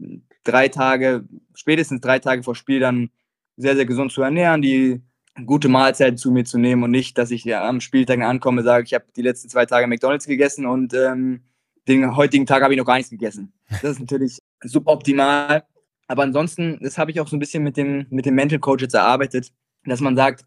drei 0.46 0.68
Tage, 0.68 1.24
spätestens 1.54 2.00
drei 2.00 2.18
Tage 2.18 2.42
vor 2.42 2.54
Spiel 2.54 2.80
dann 2.80 3.10
sehr, 3.56 3.74
sehr 3.74 3.86
gesund 3.86 4.12
zu 4.12 4.22
ernähren, 4.22 4.62
die 4.62 5.02
gute 5.44 5.68
Mahlzeiten 5.68 6.16
zu 6.16 6.30
mir 6.30 6.44
zu 6.44 6.58
nehmen 6.58 6.82
und 6.82 6.90
nicht, 6.90 7.18
dass 7.18 7.30
ich 7.30 7.44
ja 7.44 7.66
am 7.68 7.80
Spieltag 7.80 8.20
ankomme, 8.20 8.62
sage, 8.62 8.84
ich 8.84 8.94
habe 8.94 9.04
die 9.14 9.22
letzten 9.22 9.48
zwei 9.48 9.66
Tage 9.66 9.86
McDonalds 9.86 10.26
gegessen 10.26 10.66
und 10.66 10.94
ähm, 10.94 11.42
den 11.88 12.16
heutigen 12.16 12.46
Tag 12.46 12.62
habe 12.62 12.74
ich 12.74 12.78
noch 12.78 12.86
gar 12.86 12.96
nichts 12.96 13.10
gegessen. 13.10 13.52
Das 13.82 13.92
ist 13.92 14.00
natürlich 14.00 14.40
suboptimal. 14.62 15.64
Aber 16.08 16.22
ansonsten, 16.22 16.78
das 16.80 16.98
habe 16.98 17.10
ich 17.10 17.20
auch 17.20 17.28
so 17.28 17.36
ein 17.36 17.40
bisschen 17.40 17.62
mit 17.62 17.76
dem, 17.76 18.06
mit 18.10 18.26
dem 18.26 18.34
Mental 18.34 18.58
Coach 18.58 18.82
jetzt 18.82 18.94
erarbeitet, 18.94 19.52
dass 19.84 20.00
man 20.00 20.16
sagt, 20.16 20.44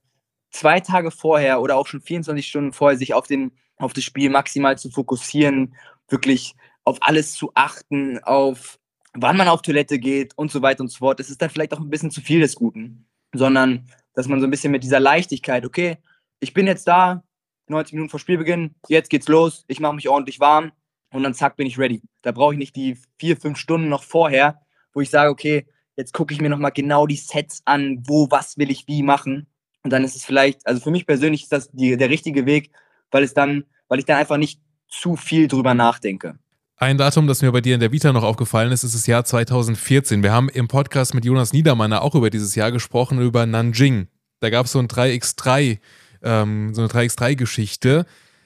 zwei 0.51 0.79
Tage 0.79 1.11
vorher 1.11 1.61
oder 1.61 1.75
auch 1.75 1.87
schon 1.87 2.01
24 2.01 2.47
Stunden 2.47 2.73
vorher 2.73 2.97
sich 2.97 3.13
auf, 3.13 3.27
den, 3.27 3.51
auf 3.77 3.93
das 3.93 4.03
Spiel 4.03 4.29
maximal 4.29 4.77
zu 4.77 4.89
fokussieren, 4.89 5.75
wirklich 6.07 6.55
auf 6.83 6.97
alles 7.01 7.33
zu 7.33 7.51
achten, 7.53 8.19
auf 8.23 8.78
wann 9.13 9.37
man 9.37 9.47
auf 9.47 9.61
Toilette 9.61 9.99
geht 9.99 10.37
und 10.37 10.51
so 10.51 10.61
weiter 10.61 10.81
und 10.81 10.89
so 10.89 10.97
fort. 10.99 11.19
Das 11.19 11.29
ist 11.29 11.41
dann 11.41 11.49
vielleicht 11.49 11.73
auch 11.73 11.79
ein 11.79 11.89
bisschen 11.89 12.11
zu 12.11 12.21
viel 12.21 12.39
des 12.39 12.55
Guten, 12.55 13.07
sondern 13.33 13.89
dass 14.13 14.27
man 14.27 14.39
so 14.39 14.47
ein 14.47 14.51
bisschen 14.51 14.71
mit 14.71 14.83
dieser 14.83 14.99
Leichtigkeit, 14.99 15.65
okay, 15.65 15.97
ich 16.39 16.53
bin 16.53 16.67
jetzt 16.67 16.87
da, 16.87 17.23
90 17.67 17.93
Minuten 17.93 18.09
vor 18.09 18.19
Spielbeginn, 18.19 18.75
jetzt 18.87 19.09
geht's 19.09 19.27
los, 19.27 19.63
ich 19.67 19.79
mache 19.79 19.93
mich 19.93 20.09
ordentlich 20.09 20.39
warm 20.39 20.71
und 21.11 21.23
dann 21.23 21.33
zack 21.33 21.55
bin 21.55 21.67
ich 21.67 21.77
ready. 21.77 22.01
Da 22.21 22.31
brauche 22.31 22.53
ich 22.53 22.59
nicht 22.59 22.75
die 22.75 22.97
vier, 23.19 23.37
fünf 23.37 23.57
Stunden 23.57 23.89
noch 23.89 24.03
vorher, 24.03 24.61
wo 24.93 25.01
ich 25.01 25.09
sage, 25.09 25.29
okay, 25.29 25.67
jetzt 25.95 26.13
gucke 26.13 26.33
ich 26.33 26.41
mir 26.41 26.49
nochmal 26.49 26.71
genau 26.71 27.07
die 27.07 27.15
Sets 27.15 27.61
an, 27.65 28.03
wo, 28.07 28.27
was 28.31 28.57
will 28.57 28.71
ich 28.71 28.87
wie 28.87 29.03
machen. 29.03 29.47
Und 29.83 29.91
dann 29.91 30.03
ist 30.03 30.15
es 30.15 30.25
vielleicht, 30.25 30.65
also 30.65 30.81
für 30.81 30.91
mich 30.91 31.05
persönlich 31.05 31.43
ist 31.43 31.51
das 31.51 31.69
die, 31.71 31.97
der 31.97 32.09
richtige 32.09 32.45
Weg, 32.45 32.71
weil 33.11 33.23
es 33.23 33.33
dann, 33.33 33.65
weil 33.87 33.99
ich 33.99 34.05
dann 34.05 34.17
einfach 34.17 34.37
nicht 34.37 34.61
zu 34.87 35.15
viel 35.15 35.47
drüber 35.47 35.73
nachdenke. 35.73 36.37
Ein 36.81 36.97
Datum, 36.97 37.27
das 37.27 37.41
mir 37.41 37.51
bei 37.51 37.59
dir 37.59 37.73
in 37.73 37.81
der 37.81 37.91
Vita 37.91 38.13
noch 38.13 38.23
aufgefallen 38.23 38.71
ist, 38.71 38.85
ist 38.85 38.95
das 38.95 39.05
Jahr 39.05 39.25
2014. 39.25 40.23
Wir 40.23 40.31
haben 40.31 40.47
im 40.47 40.69
Podcast 40.69 41.13
mit 41.13 41.25
Jonas 41.25 41.51
Niedermanner 41.51 42.01
auch 42.01 42.15
über 42.15 42.29
dieses 42.29 42.55
Jahr 42.55 42.71
gesprochen, 42.71 43.19
über 43.19 43.45
Nanjing. 43.45 44.07
Da 44.39 44.49
gab 44.49 44.65
es 44.65 44.71
so 44.71 44.79
ein 44.79 44.87
3x3, 44.87 45.79
ähm, 46.21 46.73
so 46.73 46.79
eine 46.81 46.89
3x3-Geschichte. 46.89 48.05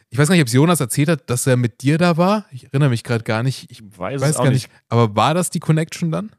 Ich 0.10 0.18
weiß 0.18 0.30
gar 0.30 0.34
nicht, 0.34 0.42
ob 0.42 0.48
es 0.48 0.54
Jonas 0.54 0.80
erzählt 0.80 1.10
hat, 1.10 1.30
dass 1.30 1.46
er 1.46 1.58
mit 1.58 1.84
dir 1.84 2.00
da 2.00 2.18
war. 2.18 2.48
Ich 2.50 2.64
erinnere 2.64 2.90
mich 2.90 3.04
gerade 3.04 3.24
gar 3.24 3.44
nicht. 3.44 3.70
Ich 3.70 3.84
Weiß, 3.84 4.20
weiß 4.20 4.32
es 4.32 4.38
auch 4.38 4.46
gar 4.46 4.52
nicht. 4.52 4.68
Aber 4.90 5.16
war 5.16 5.36
das 5.36 5.52
die 5.52 5.60
Connection 5.60 6.12
dann? 6.12 6.32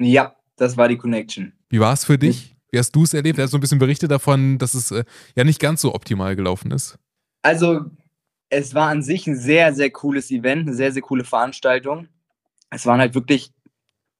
Ja, 0.00 0.34
das 0.56 0.78
war 0.78 0.88
die 0.88 0.96
Connection. 0.96 1.52
Wie 1.68 1.80
war 1.80 1.92
es 1.92 2.06
für 2.06 2.16
dich? 2.16 2.56
Wie 2.70 2.78
hast 2.78 2.92
du 2.92 3.02
es 3.02 3.12
erlebt? 3.12 3.38
Er 3.38 3.44
hat 3.44 3.50
so 3.50 3.58
ein 3.58 3.60
bisschen 3.60 3.78
berichtet 3.78 4.10
davon, 4.10 4.56
dass 4.56 4.72
es 4.72 4.90
äh, 4.90 5.04
ja 5.36 5.44
nicht 5.44 5.60
ganz 5.60 5.82
so 5.82 5.94
optimal 5.94 6.34
gelaufen 6.34 6.70
ist. 6.70 6.98
Also, 7.42 7.90
es 8.52 8.74
war 8.74 8.88
an 8.88 9.02
sich 9.02 9.26
ein 9.26 9.34
sehr, 9.34 9.72
sehr 9.72 9.90
cooles 9.90 10.30
Event, 10.30 10.66
eine 10.66 10.74
sehr, 10.74 10.92
sehr 10.92 11.00
coole 11.00 11.24
Veranstaltung. 11.24 12.08
Es 12.68 12.84
waren 12.84 13.00
halt 13.00 13.14
wirklich 13.14 13.50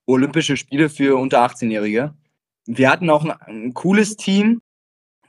Olympische 0.06 0.56
Spiele 0.56 0.88
für 0.88 1.18
unter 1.18 1.44
18-Jährige. 1.44 2.14
Wir 2.64 2.90
hatten 2.90 3.10
auch 3.10 3.24
ein, 3.24 3.32
ein 3.46 3.74
cooles 3.74 4.16
Team, 4.16 4.62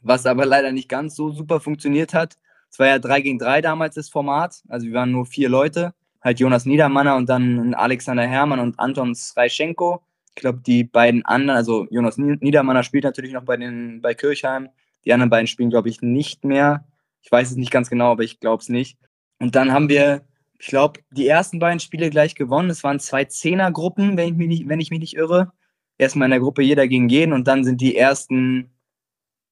was 0.02 0.26
aber 0.26 0.46
leider 0.46 0.72
nicht 0.72 0.88
ganz 0.88 1.16
so 1.16 1.32
super 1.32 1.60
funktioniert 1.60 2.14
hat. 2.14 2.38
Es 2.72 2.80
war 2.80 2.88
ja 2.88 2.98
3 2.98 3.22
gegen 3.22 3.40
3 3.40 3.62
damals 3.62 3.96
das 3.96 4.10
Format. 4.10 4.64
Also 4.70 4.88
wir 4.88 4.94
waren 4.94 5.12
nur 5.12 5.26
vier 5.26 5.50
Leute. 5.50 5.94
Halt 6.22 6.40
Jonas 6.40 6.66
Niedermanner 6.66 7.18
und 7.18 7.28
dann 7.28 7.74
Alexander 7.74 8.26
Herrmann 8.26 8.62
und 8.62 8.80
Anton 8.80 9.14
Sreischenko. 9.14 10.02
Ich 10.30 10.36
glaube, 10.36 10.62
die 10.66 10.86
beiden 10.86 11.26
anderen, 11.26 11.58
also 11.58 11.88
Jonas 11.92 12.18
Niedermanner 12.18 12.84
spielt 12.84 13.04
natürlich 13.04 13.34
noch 13.34 13.44
bei, 13.44 13.58
den, 13.58 14.02
bei 14.02 14.14
Kirchheim. 14.14 14.70
Die 15.04 15.12
anderen 15.12 15.30
beiden 15.30 15.48
spielen, 15.48 15.70
glaube 15.70 15.90
ich, 15.90 16.02
nicht 16.02 16.46
mehr. 16.46 16.86
Ich 17.24 17.32
weiß 17.32 17.52
es 17.52 17.58
nicht 17.58 17.72
ganz 17.72 17.90
genau, 17.90 18.12
aber 18.12 18.24
ich 18.24 18.40
glaube 18.40 18.62
es 18.62 18.70
nicht. 18.70 19.00
Und 19.40 19.56
dann 19.56 19.72
haben 19.72 19.90
wir, 19.90 20.26
ich 20.60 20.68
glaube, 20.68 21.00
die 21.12 21.28
ersten 21.28 21.60
beiden 21.60 21.80
Spiele 21.80 22.10
gleich 22.10 22.36
gewonnen. 22.36 22.70
Es 22.70 22.84
waren 22.84 23.00
zwei 23.00 23.26
Zehnergruppen, 23.26 24.18
wenn 24.18 24.30
ich 24.30 24.36
mich 24.36 24.48
nicht, 24.48 24.70
wenn 24.70 24.80
ich 24.80 24.92
mich 24.92 25.00
nicht 25.00 25.16
irre. 25.16 25.52
Erstmal 25.98 26.28
in 26.28 26.32
der 26.32 26.40
Gruppe 26.42 26.62
jeder 26.62 26.88
gegen 26.88 27.10
jeden 27.10 27.34
und 27.34 27.48
dann 27.48 27.64
sind 27.64 27.82
die 27.82 27.96
ersten 27.96 28.70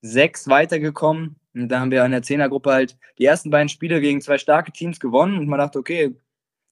sechs 0.02 0.48
weitergekommen. 0.48 1.38
Und 1.54 1.70
da 1.70 1.80
haben 1.80 1.92
wir 1.92 2.06
in 2.06 2.12
der 2.12 2.24
Zehnergruppe 2.24 2.72
halt 2.72 2.98
die 3.18 3.26
ersten 3.26 3.50
beiden 3.50 3.70
Spiele 3.70 4.02
gegen 4.02 4.22
zwei 4.22 4.38
starke 4.38 4.72
Teams 4.72 5.00
gewonnen 5.00 5.38
und 5.38 5.48
man 5.48 5.60
dachte, 5.60 5.80
okay, 5.80 6.16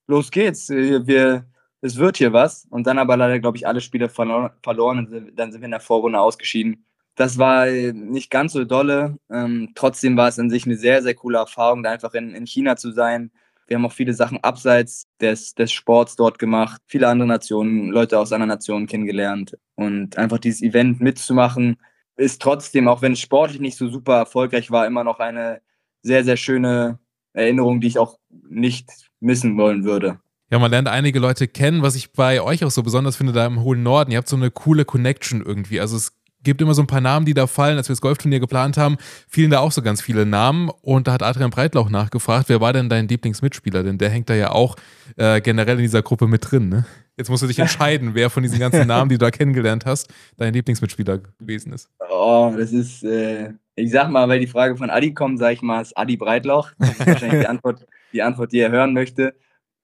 los 0.07 0.31
geht's, 0.31 0.69
wir, 0.69 1.45
es 1.81 1.97
wird 1.97 2.17
hier 2.17 2.33
was. 2.33 2.65
Und 2.69 2.87
dann 2.87 2.97
aber 2.97 3.17
leider, 3.17 3.39
glaube 3.39 3.57
ich, 3.57 3.67
alle 3.67 3.81
Spiele 3.81 4.09
verloren, 4.09 4.51
verloren 4.63 4.99
und 4.99 5.37
dann 5.37 5.51
sind 5.51 5.61
wir 5.61 5.65
in 5.65 5.71
der 5.71 5.79
Vorrunde 5.79 6.19
ausgeschieden. 6.19 6.85
Das 7.19 7.37
war 7.37 7.65
nicht 7.65 8.29
ganz 8.29 8.53
so 8.53 8.63
dolle. 8.63 9.17
Ähm, 9.29 9.73
trotzdem 9.75 10.15
war 10.15 10.29
es 10.29 10.39
an 10.39 10.49
sich 10.49 10.65
eine 10.65 10.77
sehr, 10.77 11.03
sehr 11.03 11.15
coole 11.15 11.37
Erfahrung, 11.37 11.83
da 11.83 11.91
einfach 11.91 12.13
in, 12.13 12.33
in 12.33 12.47
China 12.47 12.77
zu 12.77 12.93
sein. 12.93 13.29
Wir 13.67 13.75
haben 13.75 13.85
auch 13.85 13.91
viele 13.91 14.13
Sachen 14.13 14.41
abseits 14.41 15.05
des, 15.19 15.53
des 15.53 15.69
Sports 15.73 16.15
dort 16.15 16.39
gemacht, 16.39 16.81
viele 16.87 17.09
andere 17.09 17.27
Nationen, 17.27 17.89
Leute 17.89 18.17
aus 18.17 18.31
anderen 18.31 18.47
Nationen 18.47 18.87
kennengelernt. 18.87 19.57
Und 19.75 20.17
einfach 20.17 20.37
dieses 20.37 20.61
Event 20.61 21.01
mitzumachen, 21.01 21.75
ist 22.15 22.41
trotzdem, 22.41 22.87
auch 22.87 23.01
wenn 23.01 23.11
es 23.11 23.19
sportlich 23.19 23.59
nicht 23.59 23.75
so 23.75 23.89
super 23.89 24.15
erfolgreich 24.15 24.71
war, 24.71 24.87
immer 24.87 25.03
noch 25.03 25.19
eine 25.19 25.59
sehr, 26.01 26.23
sehr 26.23 26.37
schöne 26.37 26.99
Erinnerung, 27.33 27.81
die 27.81 27.87
ich 27.87 27.99
auch 27.99 28.17
nicht 28.47 28.89
missen 29.19 29.57
wollen 29.57 29.83
würde. 29.83 30.21
Ja, 30.51 30.57
man 30.57 30.71
lernt 30.71 30.87
einige 30.87 31.19
Leute 31.19 31.49
kennen, 31.49 31.81
was 31.81 31.95
ich 31.95 32.13
bei 32.13 32.41
euch 32.41 32.63
auch 32.63 32.71
so 32.71 32.81
besonders 32.81 33.17
finde, 33.17 33.33
da 33.33 33.45
im 33.45 33.61
hohen 33.61 33.83
Norden. 33.83 34.11
Ihr 34.11 34.17
habt 34.17 34.29
so 34.29 34.37
eine 34.37 34.51
coole 34.51 34.85
Connection 34.85 35.43
irgendwie. 35.45 35.81
Also 35.81 35.97
es 35.97 36.13
gibt 36.43 36.61
immer 36.61 36.73
so 36.73 36.81
ein 36.81 36.87
paar 36.87 37.01
Namen, 37.01 37.25
die 37.25 37.33
da 37.33 37.47
fallen. 37.47 37.77
Als 37.77 37.89
wir 37.89 37.93
das 37.93 38.01
Golfturnier 38.01 38.39
geplant 38.39 38.77
haben, 38.77 38.97
fielen 39.27 39.51
da 39.51 39.59
auch 39.59 39.71
so 39.71 39.81
ganz 39.81 40.01
viele 40.01 40.25
Namen. 40.25 40.69
Und 40.81 41.07
da 41.07 41.13
hat 41.13 41.23
Adrian 41.23 41.49
Breitlauch 41.49 41.89
nachgefragt, 41.89 42.49
wer 42.49 42.61
war 42.61 42.73
denn 42.73 42.89
dein 42.89 43.07
Lieblingsmitspieler? 43.07 43.83
Denn 43.83 43.97
der 43.97 44.09
hängt 44.09 44.29
da 44.29 44.35
ja 44.35 44.51
auch 44.51 44.75
äh, 45.17 45.41
generell 45.41 45.77
in 45.77 45.83
dieser 45.83 46.01
Gruppe 46.01 46.27
mit 46.27 46.49
drin. 46.49 46.69
Ne? 46.69 46.85
Jetzt 47.17 47.29
musst 47.29 47.43
du 47.43 47.47
dich 47.47 47.59
entscheiden, 47.59 48.15
wer 48.15 48.29
von 48.29 48.43
diesen 48.43 48.59
ganzen 48.59 48.87
Namen, 48.87 49.09
die 49.09 49.17
du 49.17 49.25
da 49.25 49.31
kennengelernt 49.31 49.85
hast, 49.85 50.07
dein 50.37 50.53
Lieblingsmitspieler 50.53 51.19
gewesen 51.39 51.73
ist. 51.73 51.89
Oh, 52.09 52.53
das 52.57 52.71
ist, 52.71 53.03
äh, 53.03 53.53
ich 53.75 53.91
sag 53.91 54.09
mal, 54.09 54.27
weil 54.29 54.39
die 54.39 54.47
Frage 54.47 54.77
von 54.77 54.89
Adi 54.89 55.13
kommt, 55.13 55.39
sag 55.39 55.53
ich 55.53 55.61
mal, 55.61 55.81
ist 55.81 55.97
Adi 55.97 56.15
Breitlauch. 56.15 56.71
Das 56.79 56.91
ist 56.91 57.05
wahrscheinlich 57.05 57.41
die 57.41 57.47
Antwort, 57.47 57.85
die 58.13 58.21
Antwort, 58.21 58.51
die 58.53 58.59
er 58.59 58.71
hören 58.71 58.93
möchte. 58.93 59.35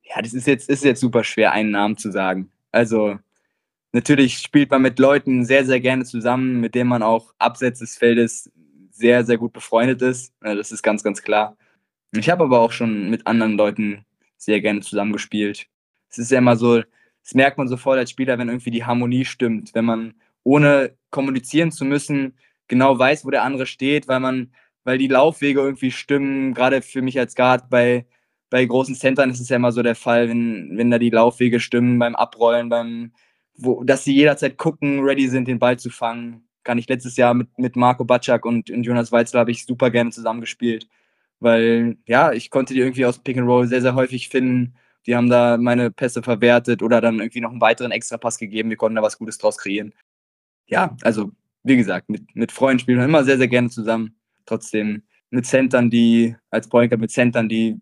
Ja, 0.04 0.22
das 0.22 0.34
ist 0.34 0.48
jetzt, 0.48 0.70
ist 0.70 0.84
jetzt 0.84 1.02
super 1.02 1.24
schwer, 1.24 1.52
einen 1.52 1.72
Namen 1.72 1.98
zu 1.98 2.12
sagen. 2.12 2.52
Also, 2.72 3.18
natürlich 3.96 4.40
spielt 4.40 4.70
man 4.72 4.82
mit 4.82 5.00
Leuten 5.00 5.46
sehr, 5.46 5.66
sehr 5.66 5.80
gerne 5.80 6.04
zusammen, 6.04 6.60
mit 6.60 6.76
denen 6.76 6.90
man 6.90 7.02
auch 7.02 7.34
abseits 7.40 7.80
des 7.80 7.98
Feldes 7.98 8.52
sehr, 8.92 9.24
sehr 9.24 9.38
gut 9.38 9.54
befreundet 9.54 10.02
ist. 10.02 10.34
Das 10.42 10.72
ist 10.72 10.84
ganz, 10.84 11.02
ganz 11.02 11.22
klar. 11.22 11.58
Ich 12.12 12.30
habe 12.30 12.44
aber 12.44 12.60
auch 12.60 12.72
schon 12.72 13.10
mit 13.10 13.26
anderen 13.26 13.58
Leuten 13.58 14.06
sehr 14.38 14.62
gerne 14.62 14.82
zusammengespielt. 14.82 15.68
Es 16.10 16.18
ist 16.18 16.32
ja 16.32 16.38
immer 16.40 16.58
so, 16.58 16.82
das 17.24 17.34
merkt 17.34 17.58
man 17.58 17.68
sofort 17.68 17.98
als 17.98 18.12
Spieler, 18.12 18.38
wenn 18.38 18.50
irgendwie 18.50 18.72
die 18.72 18.86
Harmonie 18.86 19.26
stimmt, 19.26 19.74
wenn 19.74 19.86
man 19.86 20.14
ohne 20.44 20.96
kommunizieren 21.10 21.72
zu 21.72 21.86
müssen 21.86 22.36
genau 22.68 22.98
weiß, 22.98 23.26
wo 23.26 23.30
der 23.30 23.44
andere 23.44 23.66
steht, 23.66 24.08
weil 24.08 24.20
man, 24.20 24.52
weil 24.84 24.98
die 24.98 25.08
Laufwege 25.08 25.62
irgendwie 25.62 25.92
stimmen. 25.92 26.54
Gerade 26.54 26.82
für 26.82 27.02
mich 27.02 27.18
als 27.18 27.36
Guard 27.36 27.70
bei, 27.70 28.06
bei 28.50 28.66
großen 28.66 28.96
Centern 28.96 29.30
ist 29.30 29.40
es 29.40 29.50
ja 29.50 29.56
immer 29.56 29.72
so 29.72 29.84
der 29.84 29.96
Fall, 29.96 30.30
wenn, 30.30 30.78
wenn 30.78 30.92
da 30.92 31.00
die 31.00 31.10
Laufwege 31.10 31.60
stimmen 31.60 32.00
beim 32.00 32.16
Abrollen, 32.16 32.70
beim, 32.70 33.12
wo, 33.58 33.84
dass 33.84 34.04
sie 34.04 34.14
jederzeit 34.14 34.58
gucken, 34.58 35.02
ready 35.02 35.28
sind, 35.28 35.48
den 35.48 35.60
Ball 35.60 35.78
zu 35.78 35.90
fangen. 35.90 36.48
Kann 36.64 36.78
ich 36.78 36.90
letztes 36.90 37.16
Jahr 37.18 37.34
mit, 37.34 37.48
mit 37.58 37.76
Marco 37.76 38.04
Batschak 38.06 38.46
und, 38.46 38.70
und 38.70 38.84
Jonas 38.84 39.12
Weizler 39.12 39.42
habe 39.42 39.52
ich 39.52 39.66
super 39.66 39.92
gerne 39.92 40.12
zusammengespielt. 40.12 40.88
Weil, 41.40 41.98
ja, 42.08 42.32
ich 42.32 42.50
konnte 42.50 42.74
die 42.74 42.80
irgendwie 42.80 43.06
aus 43.06 43.20
Pick 43.20 43.38
and 43.38 43.48
Roll 43.48 43.68
sehr, 43.68 43.82
sehr 43.82 43.96
häufig 43.96 44.30
finden. 44.30 44.76
Die 45.06 45.16
haben 45.16 45.30
da 45.30 45.58
meine 45.58 45.92
Pässe 45.92 46.24
verwertet 46.24 46.82
oder 46.82 47.02
dann 47.02 47.20
irgendwie 47.20 47.42
noch 47.42 47.52
einen 47.52 47.62
weiteren 47.62 47.92
Extrapass 47.92 48.38
gegeben. 48.38 48.70
Wir 48.70 48.78
konnten 48.78 48.96
da 48.96 49.02
was 49.02 49.18
Gutes 49.18 49.38
draus 49.38 49.58
kreieren. 49.58 49.94
Ja, 50.66 50.98
also 51.04 51.32
wie 51.64 51.78
gesagt, 51.78 52.10
mit, 52.10 52.36
mit 52.36 52.52
Freunden 52.52 52.80
spielen 52.80 53.00
wir 53.00 53.06
immer 53.06 53.24
sehr, 53.24 53.38
sehr 53.38 53.48
gerne 53.48 53.70
zusammen. 53.70 54.16
Trotzdem 54.46 55.04
mit 55.30 55.46
Centern, 55.46 55.90
die, 55.90 56.36
als 56.50 56.70
Point 56.70 56.98
mit 56.98 57.12
Centern, 57.12 57.50
die 57.50 57.80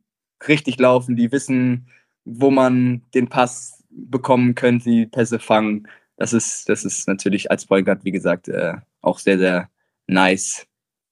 richtig 0.47 0.79
laufen, 0.79 1.15
die 1.15 1.31
wissen, 1.31 1.87
wo 2.25 2.51
man 2.51 3.03
den 3.13 3.27
Pass 3.27 3.82
bekommen 3.95 4.55
könnte, 4.55 4.89
die 4.89 5.05
Pässe 5.05 5.39
fangen. 5.39 5.87
Das 6.17 6.33
ist, 6.33 6.69
das 6.69 6.85
ist 6.85 7.07
natürlich 7.07 7.51
als 7.51 7.65
Point 7.65 7.87
wie 8.03 8.11
gesagt, 8.11 8.47
äh, 8.47 8.75
auch 9.01 9.19
sehr, 9.19 9.37
sehr 9.37 9.69
nice, 10.07 10.67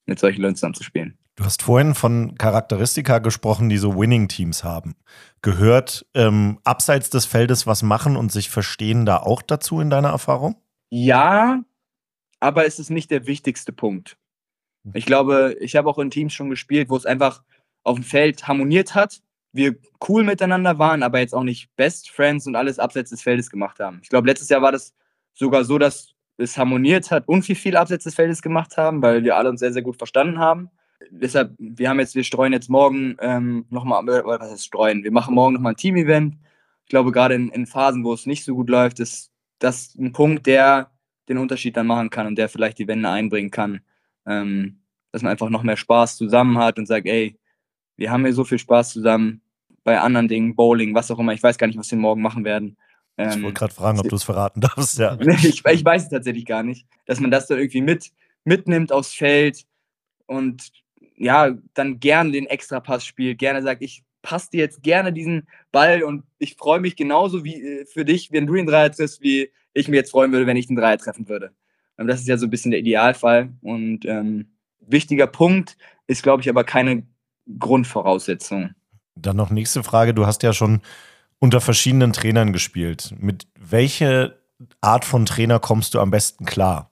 mit 0.05 0.19
solchen 0.19 0.41
Leuten 0.41 0.55
zusammen 0.55 0.75
zu 0.75 0.83
spielen. 0.83 1.17
Du 1.35 1.45
hast 1.45 1.63
vorhin 1.63 1.95
von 1.95 2.35
Charakteristika 2.35 3.19
gesprochen, 3.19 3.69
die 3.69 3.77
so 3.77 3.97
Winning-Teams 3.97 4.63
haben. 4.63 4.95
Gehört 5.41 6.05
ähm, 6.13 6.59
abseits 6.63 7.09
des 7.09 7.25
Feldes 7.25 7.65
was 7.65 7.83
machen 7.83 8.15
und 8.17 8.31
sich 8.31 8.49
verstehen 8.49 9.05
da 9.05 9.17
auch 9.17 9.41
dazu 9.41 9.79
in 9.79 9.89
deiner 9.89 10.09
Erfahrung? 10.09 10.57
Ja, 10.89 11.63
aber 12.39 12.65
es 12.65 12.79
ist 12.79 12.89
nicht 12.89 13.11
der 13.11 13.27
wichtigste 13.27 13.71
Punkt. 13.71 14.17
Ich 14.93 15.05
glaube, 15.05 15.55
ich 15.59 15.75
habe 15.75 15.89
auch 15.89 15.99
in 15.99 16.09
Teams 16.09 16.33
schon 16.33 16.49
gespielt, 16.49 16.89
wo 16.89 16.97
es 16.97 17.05
einfach 17.05 17.43
auf 17.83 17.95
dem 17.95 18.03
Feld 18.03 18.47
harmoniert 18.47 18.93
hat, 18.95 19.21
wir 19.53 19.75
cool 20.07 20.23
miteinander 20.23 20.79
waren, 20.79 21.03
aber 21.03 21.19
jetzt 21.19 21.35
auch 21.35 21.43
nicht 21.43 21.75
Best 21.75 22.09
Friends 22.09 22.47
und 22.47 22.55
alles 22.55 22.79
abseits 22.79 23.09
des 23.09 23.21
Feldes 23.21 23.49
gemacht 23.49 23.79
haben. 23.79 23.99
Ich 24.01 24.09
glaube, 24.09 24.27
letztes 24.27 24.49
Jahr 24.49 24.61
war 24.61 24.71
das 24.71 24.93
sogar 25.33 25.63
so, 25.63 25.77
dass 25.77 26.13
es 26.37 26.57
harmoniert 26.57 27.11
hat 27.11 27.27
und 27.27 27.47
wir 27.47 27.55
viel 27.55 27.75
abseits 27.75 28.05
des 28.05 28.15
Feldes 28.15 28.41
gemacht 28.41 28.77
haben, 28.77 29.01
weil 29.01 29.23
wir 29.23 29.35
alle 29.35 29.49
uns 29.49 29.59
sehr, 29.59 29.73
sehr 29.73 29.81
gut 29.81 29.97
verstanden 29.97 30.39
haben. 30.39 30.69
Deshalb, 31.09 31.53
wir 31.57 31.89
haben 31.89 31.99
jetzt, 31.99 32.15
wir 32.15 32.23
streuen 32.23 32.53
jetzt 32.53 32.69
morgen 32.69 33.17
ähm, 33.19 33.65
nochmal, 33.69 34.05
was 34.05 34.51
heißt 34.51 34.65
streuen? 34.65 35.03
Wir 35.03 35.11
machen 35.11 35.35
morgen 35.35 35.53
nochmal 35.53 35.73
ein 35.73 35.77
Team-Event. 35.77 36.37
Ich 36.83 36.89
glaube, 36.89 37.11
gerade 37.11 37.35
in, 37.35 37.49
in 37.49 37.65
Phasen, 37.65 38.03
wo 38.03 38.13
es 38.13 38.25
nicht 38.25 38.45
so 38.45 38.55
gut 38.55 38.69
läuft, 38.69 38.99
ist 38.99 39.31
das 39.59 39.95
ein 39.95 40.11
Punkt, 40.13 40.45
der 40.47 40.91
den 41.27 41.37
Unterschied 41.37 41.77
dann 41.77 41.87
machen 41.87 42.09
kann 42.09 42.27
und 42.27 42.35
der 42.37 42.49
vielleicht 42.49 42.79
die 42.79 42.87
Wende 42.87 43.09
einbringen 43.09 43.51
kann. 43.51 43.81
Ähm, 44.25 44.81
dass 45.11 45.21
man 45.23 45.31
einfach 45.31 45.49
noch 45.49 45.63
mehr 45.63 45.77
Spaß 45.77 46.17
zusammen 46.17 46.57
hat 46.57 46.79
und 46.79 46.85
sagt, 46.85 47.05
ey, 47.05 47.37
wir 48.01 48.11
haben 48.11 48.25
hier 48.25 48.33
so 48.33 48.43
viel 48.43 48.57
Spaß 48.57 48.93
zusammen 48.93 49.41
bei 49.83 49.99
anderen 49.99 50.27
Dingen, 50.27 50.55
Bowling, 50.55 50.95
was 50.95 51.11
auch 51.11 51.19
immer. 51.19 51.33
Ich 51.33 51.43
weiß 51.43 51.57
gar 51.57 51.67
nicht, 51.67 51.77
was 51.77 51.91
wir 51.91 51.99
morgen 51.99 52.21
machen 52.21 52.43
werden. 52.43 52.75
Ähm, 53.17 53.29
ich 53.29 53.43
wollte 53.43 53.59
gerade 53.59 53.73
fragen, 53.73 53.99
ob 53.99 54.09
du 54.09 54.15
es 54.15 54.23
verraten 54.23 54.59
darfst, 54.59 54.97
ja. 54.97 55.17
ich, 55.43 55.63
ich, 55.63 55.85
weiß 55.85 56.03
es 56.03 56.09
tatsächlich 56.09 56.45
gar 56.45 56.63
nicht. 56.63 56.87
Dass 57.05 57.19
man 57.19 57.29
das 57.29 57.45
dann 57.47 57.59
irgendwie 57.59 57.81
mit, 57.81 58.11
mitnimmt 58.43 58.91
aufs 58.91 59.13
Feld 59.13 59.65
und 60.25 60.71
ja, 61.15 61.55
dann 61.75 61.99
gerne 61.99 62.31
den 62.31 62.47
Extrapass 62.47 63.05
spielt, 63.05 63.37
gerne 63.37 63.61
sagt, 63.61 63.83
ich 63.83 64.03
passe 64.23 64.49
dir 64.51 64.61
jetzt 64.61 64.81
gerne 64.81 65.13
diesen 65.13 65.47
Ball 65.71 66.01
und 66.01 66.23
ich 66.39 66.55
freue 66.55 66.79
mich 66.79 66.95
genauso 66.95 67.43
wie 67.43 67.61
äh, 67.61 67.85
für 67.85 68.03
dich, 68.03 68.31
wenn 68.31 68.47
du 68.47 68.55
den 68.55 68.65
Dreier 68.65 68.91
triffst, 68.91 69.21
wie 69.21 69.51
ich 69.73 69.87
mir 69.87 69.97
jetzt 69.97 70.11
freuen 70.11 70.31
würde, 70.31 70.47
wenn 70.47 70.57
ich 70.57 70.67
den 70.67 70.75
Dreier 70.75 70.97
treffen 70.97 71.29
würde. 71.29 71.51
Ähm, 71.99 72.07
das 72.07 72.21
ist 72.21 72.27
ja 72.27 72.37
so 72.37 72.47
ein 72.47 72.49
bisschen 72.49 72.71
der 72.71 72.79
Idealfall. 72.79 73.53
Und 73.61 74.05
ähm, 74.05 74.47
wichtiger 74.79 75.27
Punkt 75.27 75.77
ist, 76.07 76.23
glaube 76.23 76.41
ich, 76.41 76.49
aber 76.49 76.63
keine 76.63 77.03
Grundvoraussetzung. 77.59 78.71
Dann 79.15 79.35
noch 79.35 79.49
nächste 79.49 79.83
Frage. 79.83 80.13
Du 80.13 80.25
hast 80.25 80.43
ja 80.43 80.53
schon 80.53 80.81
unter 81.39 81.61
verschiedenen 81.61 82.13
Trainern 82.13 82.53
gespielt. 82.53 83.13
Mit 83.17 83.47
welcher 83.59 84.33
Art 84.79 85.05
von 85.05 85.25
Trainer 85.25 85.59
kommst 85.59 85.93
du 85.93 85.99
am 85.99 86.11
besten 86.11 86.45
klar? 86.45 86.91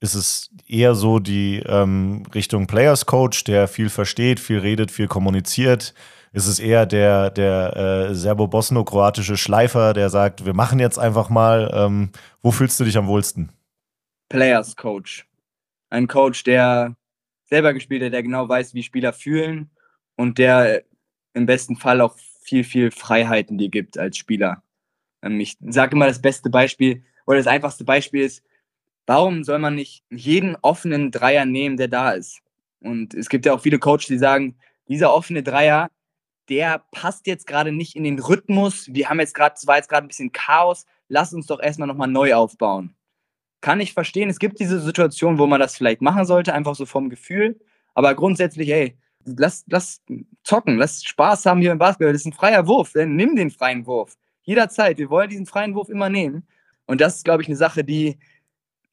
Ist 0.00 0.14
es 0.14 0.50
eher 0.66 0.94
so 0.94 1.18
die 1.18 1.58
ähm, 1.66 2.22
Richtung 2.32 2.68
Players 2.68 3.06
Coach, 3.06 3.44
der 3.44 3.66
viel 3.66 3.88
versteht, 3.88 4.38
viel 4.38 4.58
redet, 4.58 4.90
viel 4.90 5.08
kommuniziert? 5.08 5.94
ist 6.32 6.46
es 6.46 6.60
eher 6.60 6.86
der, 6.86 7.30
der 7.30 7.76
äh, 8.10 8.14
serbo-bosno-kroatische 8.14 9.36
Schleifer, 9.36 9.92
der 9.94 10.10
sagt, 10.10 10.44
wir 10.44 10.54
machen 10.54 10.78
jetzt 10.78 10.98
einfach 10.98 11.28
mal. 11.30 11.70
Ähm, 11.74 12.10
wo 12.42 12.50
fühlst 12.50 12.78
du 12.78 12.84
dich 12.84 12.96
am 12.96 13.06
wohlsten? 13.06 13.50
Players 14.28 14.76
Coach. 14.76 15.26
Ein 15.90 16.06
Coach, 16.06 16.44
der 16.44 16.94
selber 17.46 17.72
gespielt 17.72 18.02
hat, 18.02 18.12
der 18.12 18.22
genau 18.22 18.48
weiß, 18.48 18.74
wie 18.74 18.82
Spieler 18.82 19.12
fühlen 19.12 19.70
und 20.18 20.38
der 20.38 20.82
im 21.32 21.46
besten 21.46 21.76
Fall 21.76 22.00
auch 22.00 22.16
viel, 22.42 22.64
viel 22.64 22.90
Freiheiten 22.90 23.56
dir 23.56 23.68
gibt 23.68 23.96
als 23.98 24.16
Spieler. 24.16 24.62
Ähm, 25.22 25.40
ich 25.40 25.56
sage 25.60 25.94
immer, 25.94 26.06
das 26.06 26.20
beste 26.20 26.50
Beispiel 26.50 27.04
oder 27.26 27.38
das 27.38 27.46
einfachste 27.46 27.84
Beispiel 27.84 28.24
ist, 28.24 28.42
warum 29.06 29.44
soll 29.44 29.60
man 29.60 29.76
nicht 29.76 30.04
jeden 30.10 30.56
offenen 30.56 31.12
Dreier 31.12 31.46
nehmen, 31.46 31.76
der 31.76 31.88
da 31.88 32.10
ist? 32.10 32.40
Und 32.80 33.14
es 33.14 33.28
gibt 33.28 33.46
ja 33.46 33.54
auch 33.54 33.60
viele 33.60 33.78
Coaches, 33.78 34.06
die 34.06 34.18
sagen, 34.18 34.56
dieser 34.88 35.14
offene 35.14 35.42
Dreier, 35.42 35.88
der 36.48 36.82
passt 36.90 37.26
jetzt 37.26 37.46
gerade 37.46 37.70
nicht 37.70 37.94
in 37.94 38.04
den 38.04 38.18
Rhythmus. 38.18 38.88
Wir 38.92 39.08
haben 39.08 39.20
jetzt 39.20 39.34
gerade, 39.34 39.54
es 39.56 39.66
war 39.66 39.76
jetzt 39.76 39.88
gerade 39.88 40.06
ein 40.06 40.08
bisschen 40.08 40.32
Chaos. 40.32 40.86
Lass 41.08 41.32
uns 41.32 41.46
doch 41.46 41.60
erstmal 41.60 41.88
nochmal 41.88 42.08
neu 42.08 42.34
aufbauen. 42.34 42.94
Kann 43.60 43.80
ich 43.80 43.92
verstehen. 43.92 44.30
Es 44.30 44.38
gibt 44.38 44.58
diese 44.58 44.80
Situation, 44.80 45.38
wo 45.38 45.46
man 45.46 45.60
das 45.60 45.76
vielleicht 45.76 46.00
machen 46.00 46.24
sollte, 46.24 46.54
einfach 46.54 46.74
so 46.74 46.86
vom 46.86 47.10
Gefühl. 47.10 47.60
Aber 47.94 48.14
grundsätzlich, 48.14 48.68
hey, 48.70 48.96
lass, 49.36 49.64
lass 49.68 50.02
zocken, 50.42 50.76
lass 50.78 51.04
Spaß 51.04 51.46
haben 51.46 51.60
hier 51.60 51.72
im 51.72 51.78
Basketball. 51.78 52.12
Das 52.12 52.22
ist 52.22 52.26
ein 52.26 52.32
freier 52.32 52.66
Wurf. 52.66 52.92
Denn 52.92 53.16
nimm 53.16 53.36
den 53.36 53.50
freien 53.50 53.86
Wurf. 53.86 54.16
Jederzeit. 54.42 54.98
Wir 54.98 55.10
wollen 55.10 55.28
diesen 55.28 55.46
freien 55.46 55.74
Wurf 55.74 55.88
immer 55.88 56.08
nehmen. 56.08 56.46
Und 56.86 57.00
das 57.00 57.16
ist, 57.16 57.24
glaube 57.24 57.42
ich, 57.42 57.48
eine 57.48 57.56
Sache, 57.56 57.84
die 57.84 58.18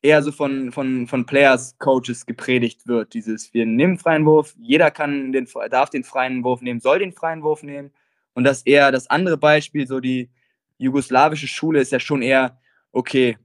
eher 0.06 0.22
so 0.22 0.32
von, 0.32 0.72
von, 0.72 1.08
von 1.08 1.26
Players, 1.26 1.78
Coaches 1.80 2.26
gepredigt 2.26 2.88
wird. 2.88 3.14
Dieses, 3.14 3.54
wir 3.54 3.66
nehmen 3.66 3.98
freien 3.98 4.26
Wurf, 4.26 4.56
jeder 4.60 4.92
kann 4.92 5.32
den, 5.32 5.48
darf 5.70 5.90
den 5.90 6.04
freien 6.04 6.44
Wurf 6.44 6.62
nehmen, 6.62 6.80
soll 6.80 7.00
den 7.00 7.12
freien 7.12 7.42
Wurf 7.42 7.64
nehmen. 7.64 7.92
Und 8.34 8.44
das 8.44 8.62
eher 8.64 8.92
das 8.92 9.10
andere 9.10 9.38
Beispiel, 9.38 9.88
so 9.88 10.00
die 10.00 10.30
jugoslawische 10.78 11.48
Schule 11.48 11.80
ist 11.80 11.92
ja 11.92 12.00
schon 12.00 12.22
eher, 12.22 12.60
okay, 12.92 13.38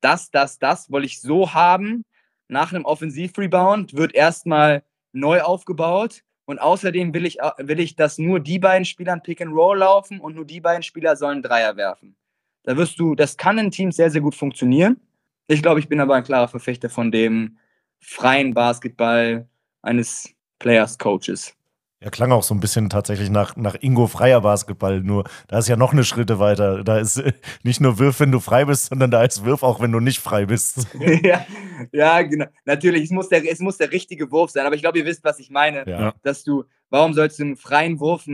das, 0.00 0.30
das, 0.30 0.58
das 0.58 0.90
wollte 0.90 1.06
ich 1.06 1.20
so 1.20 1.52
haben. 1.52 2.04
Nach 2.48 2.72
einem 2.72 2.84
Offensivrebound 2.84 3.94
wird 3.94 4.14
erstmal 4.14 4.84
neu 5.12 5.40
aufgebaut. 5.42 6.22
Und 6.46 6.60
außerdem 6.60 7.12
will 7.12 7.26
ich, 7.26 7.38
will 7.58 7.80
ich, 7.80 7.96
dass 7.96 8.18
nur 8.18 8.40
die 8.40 8.58
beiden 8.58 8.84
Spieler 8.84 9.18
Pick 9.18 9.40
and 9.40 9.52
Roll 9.52 9.78
laufen 9.78 10.20
und 10.20 10.36
nur 10.36 10.44
die 10.44 10.60
beiden 10.60 10.82
Spieler 10.82 11.16
sollen 11.16 11.42
Dreier 11.42 11.76
werfen. 11.76 12.16
Da 12.62 12.76
wirst 12.76 12.98
du, 12.98 13.14
das 13.14 13.36
kann 13.36 13.58
in 13.58 13.70
Teams 13.70 13.96
sehr, 13.96 14.10
sehr 14.10 14.20
gut 14.20 14.34
funktionieren. 14.34 15.00
Ich 15.48 15.62
glaube, 15.62 15.80
ich 15.80 15.88
bin 15.88 16.00
aber 16.00 16.14
ein 16.14 16.24
klarer 16.24 16.48
Verfechter 16.48 16.88
von 16.88 17.10
dem 17.10 17.58
freien 18.00 18.54
Basketball 18.54 19.48
eines 19.82 20.32
Players 20.58 20.98
Coaches. 20.98 21.55
Ja, 22.02 22.10
klang 22.10 22.30
auch 22.30 22.42
so 22.42 22.54
ein 22.54 22.60
bisschen 22.60 22.90
tatsächlich 22.90 23.30
nach, 23.30 23.56
nach 23.56 23.74
Ingo 23.80 24.06
freier 24.06 24.42
Basketball, 24.42 25.00
nur 25.00 25.24
da 25.48 25.58
ist 25.58 25.68
ja 25.68 25.76
noch 25.76 25.92
eine 25.92 26.04
Schritte 26.04 26.38
weiter. 26.38 26.84
Da 26.84 26.98
ist 26.98 27.16
äh, 27.16 27.32
nicht 27.62 27.80
nur 27.80 27.98
Wirf, 27.98 28.20
wenn 28.20 28.30
du 28.30 28.40
frei 28.40 28.66
bist, 28.66 28.86
sondern 28.86 29.10
da 29.10 29.24
ist 29.24 29.44
Wirf 29.46 29.62
auch, 29.62 29.80
wenn 29.80 29.92
du 29.92 30.00
nicht 30.00 30.20
frei 30.20 30.44
bist. 30.44 30.86
ja, 31.22 31.46
ja, 31.92 32.22
genau. 32.22 32.46
Natürlich, 32.66 33.04
es 33.04 33.10
muss, 33.10 33.30
der, 33.30 33.50
es 33.50 33.60
muss 33.60 33.78
der 33.78 33.92
richtige 33.92 34.30
Wurf 34.30 34.50
sein, 34.50 34.66
aber 34.66 34.74
ich 34.74 34.82
glaube, 34.82 34.98
ihr 34.98 35.06
wisst, 35.06 35.24
was 35.24 35.38
ich 35.38 35.48
meine. 35.48 35.88
Ja. 35.88 36.14
Dass 36.22 36.44
du, 36.44 36.64
warum 36.90 37.14
sollst 37.14 37.38
du 37.38 37.44
einen 37.44 37.56
freien 37.56 37.98
Wurf 37.98 38.24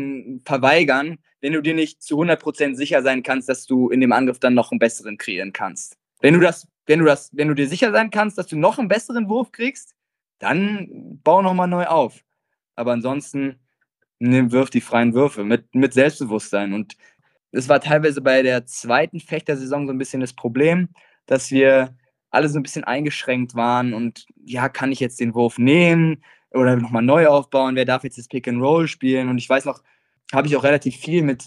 verweigern, 0.44 1.18
wenn 1.40 1.52
du 1.52 1.62
dir 1.62 1.74
nicht 1.74 2.02
zu 2.02 2.20
100% 2.20 2.74
sicher 2.74 3.02
sein 3.02 3.22
kannst, 3.22 3.48
dass 3.48 3.66
du 3.66 3.90
in 3.90 4.00
dem 4.00 4.12
Angriff 4.12 4.40
dann 4.40 4.54
noch 4.54 4.72
einen 4.72 4.80
besseren 4.80 5.18
kreieren 5.18 5.52
kannst? 5.52 5.96
Wenn 6.20 6.34
du 6.34 6.40
das 6.40 6.66
wenn 6.86 6.98
du, 6.98 7.04
das, 7.04 7.30
wenn 7.32 7.48
du 7.48 7.54
dir 7.54 7.68
sicher 7.68 7.92
sein 7.92 8.10
kannst, 8.10 8.38
dass 8.38 8.46
du 8.46 8.56
noch 8.56 8.78
einen 8.78 8.88
besseren 8.88 9.28
Wurf 9.28 9.52
kriegst, 9.52 9.94
dann 10.38 11.20
bau 11.22 11.42
nochmal 11.42 11.68
neu 11.68 11.86
auf. 11.86 12.24
Aber 12.82 12.92
ansonsten 12.92 13.60
nimm, 14.18 14.50
wirf 14.50 14.68
die 14.68 14.80
freien 14.80 15.14
Würfe 15.14 15.44
mit, 15.44 15.72
mit 15.72 15.94
Selbstbewusstsein. 15.94 16.72
Und 16.72 16.96
es 17.52 17.68
war 17.68 17.80
teilweise 17.80 18.20
bei 18.20 18.42
der 18.42 18.66
zweiten 18.66 19.20
Fechtersaison 19.20 19.86
so 19.86 19.92
ein 19.92 19.98
bisschen 19.98 20.20
das 20.20 20.32
Problem, 20.32 20.88
dass 21.26 21.52
wir 21.52 21.96
alle 22.32 22.48
so 22.48 22.58
ein 22.58 22.64
bisschen 22.64 22.82
eingeschränkt 22.82 23.54
waren 23.54 23.94
und 23.94 24.26
ja, 24.44 24.68
kann 24.68 24.90
ich 24.90 24.98
jetzt 24.98 25.20
den 25.20 25.32
Wurf 25.36 25.58
nehmen 25.58 26.24
oder 26.50 26.74
nochmal 26.74 27.02
neu 27.02 27.28
aufbauen? 27.28 27.76
Wer 27.76 27.84
darf 27.84 28.02
jetzt 28.02 28.18
das 28.18 28.26
Pick 28.26 28.48
and 28.48 28.60
Roll 28.60 28.88
spielen? 28.88 29.28
Und 29.28 29.38
ich 29.38 29.48
weiß 29.48 29.64
noch, 29.64 29.80
habe 30.32 30.48
ich 30.48 30.56
auch 30.56 30.64
relativ 30.64 30.96
viel 30.96 31.22
mit 31.22 31.46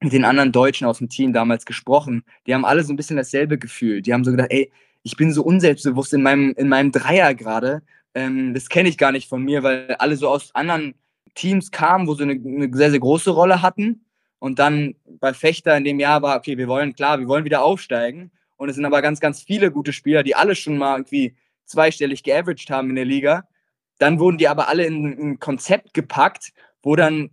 mit 0.00 0.12
den 0.12 0.24
anderen 0.24 0.52
Deutschen 0.52 0.86
aus 0.86 0.98
dem 0.98 1.08
Team 1.08 1.32
damals 1.32 1.64
gesprochen. 1.64 2.24
Die 2.46 2.54
haben 2.54 2.64
alle 2.64 2.82
so 2.82 2.92
ein 2.92 2.96
bisschen 2.96 3.16
dasselbe 3.16 3.58
Gefühl. 3.58 4.02
Die 4.02 4.12
haben 4.12 4.24
so 4.24 4.32
gedacht, 4.32 4.50
ey, 4.50 4.70
ich 5.02 5.16
bin 5.16 5.32
so 5.32 5.42
unselbstbewusst 5.42 6.14
in 6.14 6.22
meinem, 6.22 6.54
in 6.56 6.68
meinem 6.68 6.92
Dreier 6.92 7.34
gerade. 7.34 7.82
Ähm, 8.14 8.54
das 8.54 8.68
kenne 8.68 8.88
ich 8.88 8.98
gar 8.98 9.12
nicht 9.12 9.28
von 9.28 9.42
mir, 9.42 9.62
weil 9.62 9.94
alle 9.98 10.16
so 10.16 10.28
aus 10.28 10.54
anderen 10.54 10.94
Teams 11.34 11.70
kamen, 11.70 12.06
wo 12.06 12.14
sie 12.14 12.22
eine, 12.24 12.32
eine 12.32 12.74
sehr, 12.74 12.90
sehr 12.90 13.00
große 13.00 13.30
Rolle 13.30 13.62
hatten. 13.62 14.04
Und 14.38 14.58
dann 14.58 14.94
bei 15.06 15.32
Fechter 15.32 15.76
in 15.76 15.84
dem 15.84 16.00
Jahr 16.00 16.22
war, 16.22 16.36
okay, 16.36 16.56
wir 16.58 16.68
wollen, 16.68 16.94
klar, 16.94 17.18
wir 17.18 17.28
wollen 17.28 17.44
wieder 17.44 17.64
aufsteigen. 17.64 18.30
Und 18.56 18.68
es 18.68 18.76
sind 18.76 18.84
aber 18.84 19.02
ganz, 19.02 19.20
ganz 19.20 19.42
viele 19.42 19.70
gute 19.70 19.92
Spieler, 19.92 20.22
die 20.22 20.36
alle 20.36 20.54
schon 20.54 20.78
mal 20.78 20.98
irgendwie 20.98 21.36
zweistellig 21.64 22.22
geaveraged 22.22 22.70
haben 22.70 22.90
in 22.90 22.96
der 22.96 23.04
Liga. 23.04 23.48
Dann 23.98 24.18
wurden 24.18 24.38
die 24.38 24.48
aber 24.48 24.68
alle 24.68 24.84
in 24.84 25.04
ein 25.04 25.38
Konzept 25.38 25.94
gepackt, 25.94 26.52
wo 26.82 26.96
dann 26.96 27.30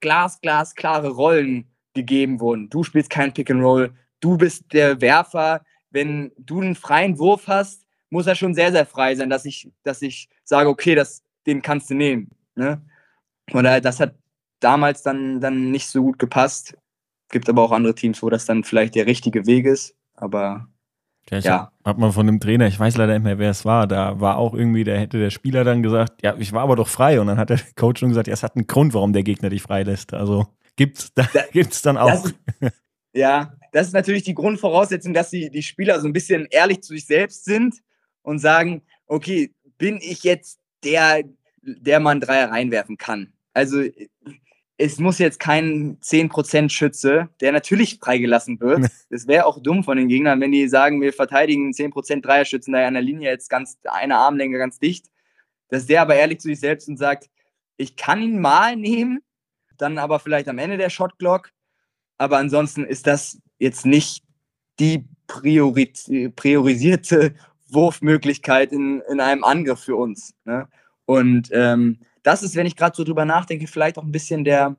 glas, 0.00 0.40
glas, 0.40 0.74
klare 0.74 1.10
Rollen 1.10 1.70
gegeben 1.94 2.40
wurden. 2.40 2.70
Du 2.70 2.84
spielst 2.84 3.10
kein 3.10 3.32
Pick 3.34 3.50
and 3.50 3.62
Roll, 3.62 3.92
du 4.20 4.36
bist 4.36 4.72
der 4.72 5.00
Werfer. 5.00 5.64
Wenn 5.90 6.32
du 6.38 6.60
einen 6.60 6.74
freien 6.74 7.18
Wurf 7.18 7.48
hast, 7.48 7.81
muss 8.12 8.26
er 8.26 8.34
schon 8.34 8.54
sehr, 8.54 8.70
sehr 8.70 8.86
frei 8.86 9.14
sein, 9.14 9.30
dass 9.30 9.44
ich, 9.44 9.70
dass 9.82 10.02
ich 10.02 10.28
sage, 10.44 10.68
okay, 10.68 10.94
das, 10.94 11.22
den 11.46 11.62
kannst 11.62 11.90
du 11.90 11.94
nehmen. 11.94 12.30
Ne? 12.54 12.80
Und 13.52 13.64
das 13.64 14.00
hat 14.00 14.14
damals 14.60 15.02
dann, 15.02 15.40
dann 15.40 15.70
nicht 15.70 15.88
so 15.88 16.02
gut 16.02 16.18
gepasst. 16.18 16.76
Gibt 17.30 17.48
aber 17.48 17.62
auch 17.62 17.72
andere 17.72 17.94
Teams, 17.94 18.22
wo 18.22 18.28
das 18.28 18.44
dann 18.44 18.64
vielleicht 18.64 18.94
der 18.94 19.06
richtige 19.06 19.46
Weg 19.46 19.64
ist. 19.64 19.96
Aber 20.14 20.68
ja, 21.30 21.38
ich 21.38 21.44
ja. 21.46 21.72
Hab, 21.84 21.98
mal 21.98 22.12
von 22.12 22.26
dem 22.26 22.38
Trainer, 22.38 22.66
ich 22.66 22.78
weiß 22.78 22.98
leider 22.98 23.14
nicht 23.14 23.24
mehr, 23.24 23.38
wer 23.38 23.50
es 23.50 23.64
war, 23.64 23.86
da 23.86 24.20
war 24.20 24.36
auch 24.36 24.54
irgendwie, 24.54 24.84
da 24.84 24.92
hätte 24.92 25.18
der 25.18 25.30
Spieler 25.30 25.64
dann 25.64 25.82
gesagt, 25.82 26.22
ja, 26.22 26.36
ich 26.36 26.52
war 26.52 26.62
aber 26.62 26.76
doch 26.76 26.88
frei. 26.88 27.18
Und 27.18 27.28
dann 27.28 27.38
hat 27.38 27.48
der 27.48 27.60
Coach 27.76 28.00
schon 28.00 28.10
gesagt, 28.10 28.28
ja, 28.28 28.34
es 28.34 28.42
hat 28.42 28.56
einen 28.56 28.66
Grund, 28.66 28.92
warum 28.92 29.14
der 29.14 29.22
Gegner 29.22 29.48
dich 29.48 29.62
freilässt. 29.62 30.12
Also 30.12 30.46
gibt's, 30.76 31.14
da, 31.14 31.26
da 31.32 31.40
gibt's 31.52 31.80
dann 31.80 31.96
auch. 31.96 32.28
Das 32.60 32.72
ja, 33.14 33.54
das 33.72 33.88
ist 33.88 33.94
natürlich 33.94 34.22
die 34.22 34.34
Grundvoraussetzung, 34.34 35.14
dass 35.14 35.30
die, 35.30 35.50
die 35.50 35.62
Spieler 35.62 35.98
so 36.00 36.06
ein 36.06 36.12
bisschen 36.12 36.46
ehrlich 36.50 36.82
zu 36.82 36.92
sich 36.92 37.06
selbst 37.06 37.46
sind 37.46 37.76
und 38.22 38.38
sagen, 38.38 38.82
okay, 39.06 39.52
bin 39.78 39.98
ich 40.00 40.22
jetzt 40.24 40.58
der, 40.84 41.22
der 41.62 42.00
man 42.00 42.20
Dreier 42.20 42.50
reinwerfen 42.50 42.96
kann? 42.96 43.32
Also 43.52 43.82
es 44.78 44.98
muss 44.98 45.18
jetzt 45.18 45.38
kein 45.38 45.98
10% 46.00 46.68
Schütze, 46.70 47.28
der 47.40 47.52
natürlich 47.52 47.98
freigelassen 48.00 48.58
wird. 48.60 48.90
Das 49.10 49.26
wäre 49.26 49.46
auch 49.46 49.62
dumm 49.62 49.84
von 49.84 49.96
den 49.96 50.08
Gegnern, 50.08 50.40
wenn 50.40 50.52
die 50.52 50.66
sagen, 50.68 51.00
wir 51.00 51.12
verteidigen 51.12 51.70
10% 51.70 52.22
Dreierschützen 52.22 52.72
da 52.72 52.86
an 52.86 52.94
der 52.94 53.02
Linie 53.02 53.30
jetzt 53.30 53.48
ganz 53.48 53.78
eine 53.84 54.16
Armlänge 54.16 54.58
ganz 54.58 54.78
dicht. 54.78 55.06
Dass 55.68 55.86
der 55.86 56.02
aber 56.02 56.16
ehrlich 56.16 56.40
zu 56.40 56.48
sich 56.48 56.60
selbst 56.60 56.88
und 56.88 56.96
sagt, 56.96 57.30
ich 57.76 57.96
kann 57.96 58.22
ihn 58.22 58.40
mal 58.40 58.76
nehmen, 58.76 59.20
dann 59.76 59.98
aber 59.98 60.18
vielleicht 60.18 60.48
am 60.48 60.58
Ende 60.58 60.78
der 60.78 60.90
Shotglock. 60.90 61.50
Aber 62.18 62.38
ansonsten 62.38 62.84
ist 62.84 63.06
das 63.06 63.38
jetzt 63.58 63.86
nicht 63.86 64.24
die 64.80 65.04
Priori 65.26 65.92
priorisierte 66.34 67.34
Wurfmöglichkeit 67.72 68.72
in, 68.72 69.02
in 69.10 69.20
einem 69.20 69.44
Angriff 69.44 69.80
für 69.80 69.96
uns. 69.96 70.34
Ne? 70.44 70.68
Und 71.04 71.48
ähm, 71.52 71.98
das 72.22 72.42
ist, 72.42 72.56
wenn 72.56 72.66
ich 72.66 72.76
gerade 72.76 72.96
so 72.96 73.04
drüber 73.04 73.24
nachdenke, 73.24 73.66
vielleicht 73.66 73.98
auch 73.98 74.04
ein 74.04 74.12
bisschen 74.12 74.44
der 74.44 74.76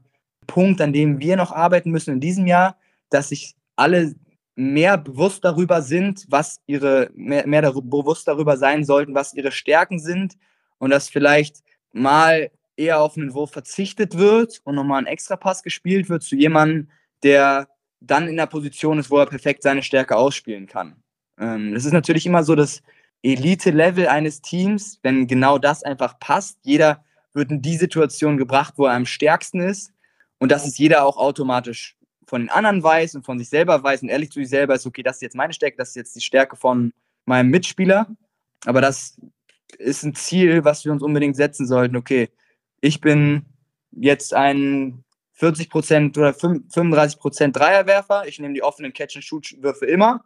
Punkt, 0.47 0.81
an 0.81 0.93
dem 0.93 1.19
wir 1.19 1.35
noch 1.35 1.51
arbeiten 1.51 1.91
müssen 1.91 2.13
in 2.13 2.19
diesem 2.19 2.47
Jahr, 2.47 2.77
dass 3.09 3.29
sich 3.29 3.55
alle 3.75 4.15
mehr 4.55 4.97
bewusst 4.97 5.43
darüber 5.43 5.81
sind, 5.81 6.25
was 6.29 6.61
ihre, 6.67 7.09
mehr, 7.15 7.47
mehr 7.47 7.61
darüber, 7.61 8.01
bewusst 8.01 8.27
darüber 8.27 8.57
sein 8.57 8.83
sollten, 8.83 9.15
was 9.15 9.33
ihre 9.33 9.51
Stärken 9.51 9.99
sind 9.99 10.35
und 10.77 10.91
dass 10.91 11.09
vielleicht 11.09 11.63
mal 11.91 12.51
eher 12.75 13.01
auf 13.01 13.17
einen 13.17 13.33
Wurf 13.33 13.51
verzichtet 13.51 14.17
wird 14.17 14.61
und 14.63 14.75
nochmal 14.75 14.99
ein 14.99 15.07
Extrapass 15.07 15.63
gespielt 15.63 16.09
wird 16.09 16.23
zu 16.23 16.35
jemandem, 16.35 16.89
der 17.23 17.67
dann 17.99 18.27
in 18.27 18.37
der 18.37 18.47
Position 18.47 18.99
ist, 18.99 19.09
wo 19.09 19.17
er 19.17 19.25
perfekt 19.25 19.63
seine 19.63 19.81
Stärke 19.81 20.17
ausspielen 20.17 20.67
kann. 20.67 21.02
Ähm, 21.39 21.73
das 21.73 21.85
ist 21.85 21.93
natürlich 21.93 22.25
immer 22.25 22.43
so 22.43 22.55
das 22.55 22.81
Elite-Level 23.23 24.07
eines 24.07 24.41
Teams, 24.41 24.99
wenn 25.01 25.27
genau 25.27 25.57
das 25.57 25.83
einfach 25.83 26.19
passt. 26.19 26.59
Jeder 26.63 27.03
wird 27.33 27.51
in 27.51 27.61
die 27.61 27.77
Situation 27.77 28.37
gebracht, 28.37 28.73
wo 28.77 28.85
er 28.85 28.93
am 28.93 29.05
stärksten 29.05 29.61
ist. 29.61 29.91
Und 30.39 30.51
dass 30.51 30.67
es 30.67 30.77
jeder 30.77 31.05
auch 31.05 31.17
automatisch 31.17 31.95
von 32.27 32.41
den 32.41 32.49
anderen 32.49 32.83
weiß 32.83 33.15
und 33.15 33.25
von 33.25 33.39
sich 33.39 33.49
selber 33.49 33.81
weiß 33.81 34.03
und 34.03 34.09
ehrlich 34.09 34.31
zu 34.31 34.39
sich 34.39 34.49
selber 34.49 34.75
ist, 34.75 34.85
okay, 34.85 35.03
das 35.03 35.17
ist 35.17 35.21
jetzt 35.21 35.35
meine 35.35 35.53
Stärke, 35.53 35.77
das 35.77 35.89
ist 35.89 35.95
jetzt 35.95 36.15
die 36.15 36.21
Stärke 36.21 36.55
von 36.55 36.93
meinem 37.25 37.49
Mitspieler. 37.49 38.07
Aber 38.65 38.81
das 38.81 39.19
ist 39.77 40.03
ein 40.03 40.15
Ziel, 40.15 40.63
was 40.63 40.83
wir 40.85 40.91
uns 40.91 41.03
unbedingt 41.03 41.35
setzen 41.35 41.65
sollten. 41.65 41.95
Okay, 41.95 42.29
ich 42.81 42.99
bin 43.01 43.45
jetzt 43.91 44.33
ein 44.33 45.03
40% 45.39 46.17
oder 46.17 46.29
35% 46.29 47.51
Dreierwerfer. 47.51 48.27
Ich 48.27 48.39
nehme 48.39 48.53
die 48.53 48.63
offenen 48.63 48.93
Catch-and-Shoot-Würfe 48.93 49.85
immer. 49.85 50.23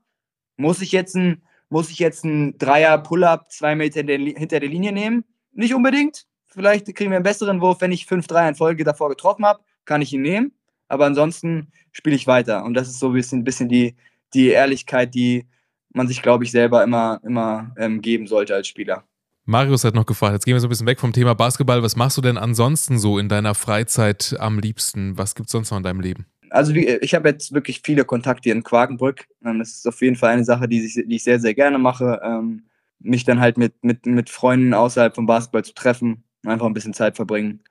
Muss 0.58 0.82
ich 0.82 0.92
jetzt 0.92 1.16
ein, 1.16 1.44
muss 1.70 1.90
ich 1.90 2.00
jetzt 2.00 2.26
ein 2.26 2.58
Dreier-Pull-Up 2.58 3.52
zwei 3.52 3.76
Meter 3.76 4.02
hinter 4.02 4.60
der 4.60 4.70
Linie 4.70 4.92
nehmen? 4.92 5.24
Nicht 5.54 5.74
unbedingt. 5.74 6.26
Vielleicht 6.48 6.94
kriegen 6.96 7.12
wir 7.12 7.18
einen 7.18 7.24
besseren 7.24 7.62
Wurf, 7.62 7.82
wenn 7.82 7.92
ich 7.92 8.06
fünf 8.06 8.28
Dreier 8.28 8.50
in 8.50 8.56
Folge 8.56 8.84
davor 8.84 9.10
getroffen 9.10 9.46
habe, 9.46 9.60
kann 9.86 10.02
ich 10.02 10.12
ihn 10.14 10.22
nehmen. 10.22 10.52
Aber 10.88 11.06
ansonsten 11.06 11.72
spiele 11.92 12.16
ich 12.16 12.28
weiter. 12.28 12.64
Und 12.64 12.74
das 12.74 12.88
ist 12.88 13.00
so 13.00 13.08
ein 13.08 13.14
bisschen, 13.14 13.44
bisschen 13.44 13.70
die, 13.70 13.96
die 14.34 14.50
Ehrlichkeit, 14.50 15.14
die 15.14 15.46
man 15.94 16.08
sich, 16.08 16.22
glaube 16.22 16.44
ich, 16.44 16.52
selber 16.52 16.84
immer, 16.84 17.20
immer 17.24 17.72
ähm, 17.78 18.02
geben 18.02 18.28
sollte 18.28 18.56
als 18.56 18.68
Spieler. 18.68 19.04
Marius 19.46 19.84
hat 19.84 19.96
noch 19.96 20.06
gefragt, 20.06 20.34
jetzt 20.34 20.46
gehen 20.46 20.56
wir 20.56 20.60
so 20.60 20.68
ein 20.68 20.70
bisschen 20.70 20.88
weg 20.88 21.00
vom 21.00 21.14
Thema 21.14 21.34
Basketball. 21.34 21.82
Was 21.82 21.96
machst 21.96 22.18
du 22.18 22.22
denn 22.22 22.38
ansonsten 22.38 23.00
so 23.00 23.18
in 23.18 23.30
deiner 23.30 23.56
Freizeit 23.56 24.36
am 24.40 24.60
liebsten? 24.60 25.18
Was 25.18 25.36
gibt 25.36 25.48
es 25.48 25.52
sonst 25.54 25.72
noch 25.72 25.78
in 25.78 25.84
deinem 25.84 26.02
Leben? 26.02 26.26
Also 26.50 26.74
ich 26.74 27.14
habe 27.16 27.30
jetzt 27.30 27.54
wirklich 27.54 27.82
viele 27.84 28.06
Kontakte 28.06 28.50
in 28.50 28.64
Quakenbrück. 28.64 29.28
Ähm, 29.44 29.60
das 29.60 29.70
ist 29.70 29.88
auf 29.88 30.02
jeden 30.02 30.16
Fall 30.16 30.32
eine 30.32 30.44
Sache, 30.44 30.68
die, 30.68 30.86
ich, 30.86 30.94
die 30.94 31.16
ich 31.16 31.24
sehr, 31.24 31.40
sehr 31.40 31.54
gerne 31.54 31.78
mache. 31.78 32.22
Ähm, 32.24 32.64
mich 33.00 33.26
dann 33.26 33.40
halt 33.40 33.58
mit, 33.58 33.84
mit, 33.84 34.06
mit 34.06 34.30
Freunden 34.30 34.74
außerhalb 34.74 35.14
vom 35.16 35.28
Basketball 35.28 35.64
zu 35.64 35.74
treffen 35.74 36.24
einfach 36.46 36.66
ein 36.66 36.74
bisschen 36.74 36.94
Zeit 36.94 37.16
verbringen. 37.16 37.62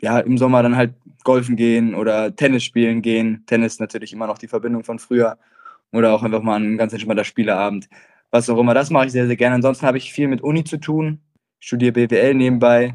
Ja, 0.00 0.18
im 0.20 0.38
Sommer 0.38 0.62
dann 0.62 0.76
halt 0.76 0.94
golfen 1.24 1.56
gehen 1.56 1.94
oder 1.94 2.34
Tennis 2.34 2.64
spielen 2.64 3.02
gehen. 3.02 3.44
Tennis 3.46 3.78
natürlich 3.78 4.12
immer 4.12 4.26
noch 4.26 4.38
die 4.38 4.48
Verbindung 4.48 4.84
von 4.84 4.98
früher. 4.98 5.38
Oder 5.92 6.12
auch 6.14 6.22
einfach 6.22 6.42
mal 6.42 6.60
ein 6.60 6.78
ganz 6.78 6.92
entspannter 6.92 7.24
Spieleabend. 7.24 7.88
Was 8.30 8.48
auch 8.48 8.58
immer, 8.58 8.74
das 8.74 8.90
mache 8.90 9.06
ich 9.06 9.12
sehr, 9.12 9.26
sehr 9.26 9.36
gerne. 9.36 9.56
Ansonsten 9.56 9.86
habe 9.86 9.98
ich 9.98 10.12
viel 10.12 10.26
mit 10.28 10.40
Uni 10.42 10.64
zu 10.64 10.78
tun. 10.78 11.20
Studiere 11.60 11.92
BWL 11.92 12.34
nebenbei. 12.34 12.94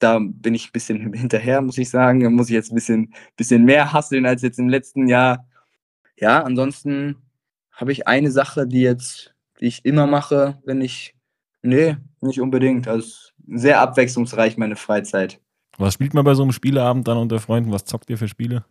Da 0.00 0.18
bin 0.20 0.54
ich 0.54 0.68
ein 0.68 0.72
bisschen 0.72 1.12
hinterher, 1.14 1.62
muss 1.62 1.78
ich 1.78 1.88
sagen. 1.88 2.20
Da 2.20 2.30
muss 2.30 2.48
ich 2.48 2.54
jetzt 2.54 2.72
ein 2.72 2.74
bisschen, 2.74 3.14
bisschen 3.36 3.64
mehr 3.64 3.92
hasseln 3.92 4.26
als 4.26 4.42
jetzt 4.42 4.58
im 4.58 4.68
letzten 4.68 5.06
Jahr. 5.06 5.46
Ja, 6.16 6.42
ansonsten 6.42 7.16
habe 7.72 7.92
ich 7.92 8.08
eine 8.08 8.30
Sache, 8.30 8.66
die 8.66 8.82
jetzt, 8.82 9.34
die 9.60 9.66
ich 9.66 9.84
immer 9.84 10.06
mache, 10.06 10.58
wenn 10.64 10.80
ich. 10.80 11.14
Nee, 11.62 11.96
nicht 12.20 12.40
unbedingt. 12.40 12.88
Also 12.88 13.30
sehr 13.46 13.80
abwechslungsreich, 13.80 14.56
meine 14.56 14.76
Freizeit. 14.76 15.40
Was 15.78 15.94
spielt 15.94 16.14
man 16.14 16.24
bei 16.24 16.34
so 16.34 16.42
einem 16.42 16.52
Spieleabend 16.52 17.06
dann 17.06 17.18
unter 17.18 17.38
Freunden? 17.38 17.72
Was 17.72 17.84
zockt 17.84 18.10
ihr 18.10 18.18
für 18.18 18.28
Spiele? 18.28 18.64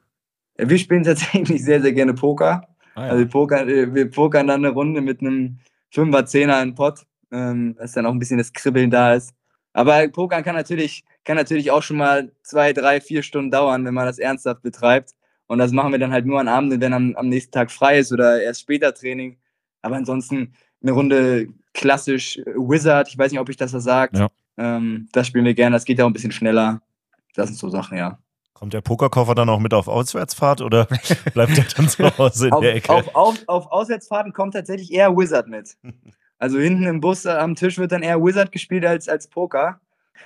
Wir 0.58 0.78
spielen 0.78 1.04
tatsächlich 1.04 1.64
sehr, 1.64 1.82
sehr 1.82 1.94
gerne 1.94 2.14
Poker. 2.14 2.68
Ah, 2.96 3.06
ja. 3.06 3.12
Also 3.12 3.20
wir 3.20 3.30
pokern, 3.30 3.70
äh, 3.70 3.94
wir 3.94 4.10
pokern 4.10 4.48
dann 4.48 4.66
eine 4.66 4.74
Runde 4.74 5.02
mit 5.02 5.22
einem 5.22 5.60
5er, 5.94 6.24
10er 6.24 6.62
in 6.62 6.76
Pott, 6.76 7.06
ähm, 7.32 7.76
dass 7.76 7.94
dann 7.94 8.06
auch 8.06 8.12
ein 8.12 8.20
bisschen 8.20 8.38
das 8.38 8.54
Kribbeln 8.54 8.92
da 8.92 9.14
ist. 9.14 9.34
Aber 9.74 10.08
Pokern 10.08 10.44
kann 10.44 10.56
natürlich, 10.56 11.04
kann 11.24 11.38
natürlich 11.38 11.72
auch 11.72 11.84
schon 11.84 11.98
mal 11.98 12.32
zwei, 12.42 12.74
drei, 12.74 13.02
vier 13.02 13.24
Stunden 13.24 13.52
dauern, 13.52 13.86
wenn 13.86 13.94
man 13.94 14.06
das 14.06 14.20
ernsthaft 14.20 14.62
betreibt. 14.62 15.14
Und 15.48 15.60
das 15.60 15.72
machen 15.72 15.92
wir 15.92 16.00
dann 16.00 16.12
halt 16.12 16.26
nur 16.26 16.40
an 16.40 16.48
Abenden, 16.48 16.82
wenn 16.82 16.94
am, 16.94 17.16
am 17.16 17.30
nächsten 17.30 17.52
Tag 17.52 17.72
frei 17.72 18.00
ist 18.00 18.12
oder 18.12 18.42
erst 18.42 18.62
später 18.62 18.94
Training. 18.94 19.38
Aber 19.82 19.96
ansonsten 19.96 20.54
eine 20.82 20.92
Runde 20.92 21.48
klassisch 21.74 22.38
Wizard, 22.46 23.10
ich 23.10 23.18
weiß 23.18 23.32
nicht, 23.32 23.40
ob 23.40 23.50
ich 23.50 23.58
das 23.58 23.72
da 23.72 23.80
sagt. 23.80 24.18
Ja. 24.18 24.30
Ähm, 24.58 25.08
das 25.12 25.28
spielen 25.28 25.46
wir 25.46 25.54
gerne, 25.54 25.76
das 25.76 25.86
geht 25.86 25.98
ja 26.00 26.06
auch 26.06 26.10
ein 26.10 26.14
bisschen 26.14 26.32
schneller. 26.32 26.82
Das 27.36 27.48
sind 27.48 27.58
so 27.58 27.70
Sachen, 27.70 27.98
ja. 27.98 28.20
Kommt 28.54 28.74
der 28.74 28.82
Pokerkoffer 28.82 29.36
dann 29.36 29.48
auch 29.48 29.60
mit 29.60 29.74
auf 29.74 29.88
Auswärtsfahrt 29.88 30.62
oder 30.62 30.86
bleibt 31.34 31.56
der 31.56 31.66
dann 31.76 31.88
zu 31.88 32.18
Hause 32.18 32.48
in 32.48 32.54
auf, 32.54 32.62
der 32.62 32.76
Ecke? 32.76 32.92
Auf, 32.92 33.16
auf, 33.16 33.38
auf, 33.48 33.72
Auswärtsfahrten 33.72 34.34
kommt 34.34 34.54
tatsächlich 34.54 34.92
eher 34.92 35.16
Wizard 35.16 35.48
mit. 35.48 35.78
Also 36.40 36.60
hinten 36.60 36.88
im 36.88 37.02
Bus 37.02 37.26
äh, 37.26 37.30
am 37.30 37.56
Tisch 37.56 37.78
wird 37.78 37.92
dann 37.92 38.02
eher 38.02 38.24
Wizard 38.24 38.52
gespielt 38.52 38.86
als, 38.86 39.08
als 39.08 39.28
Poker. 39.28 39.80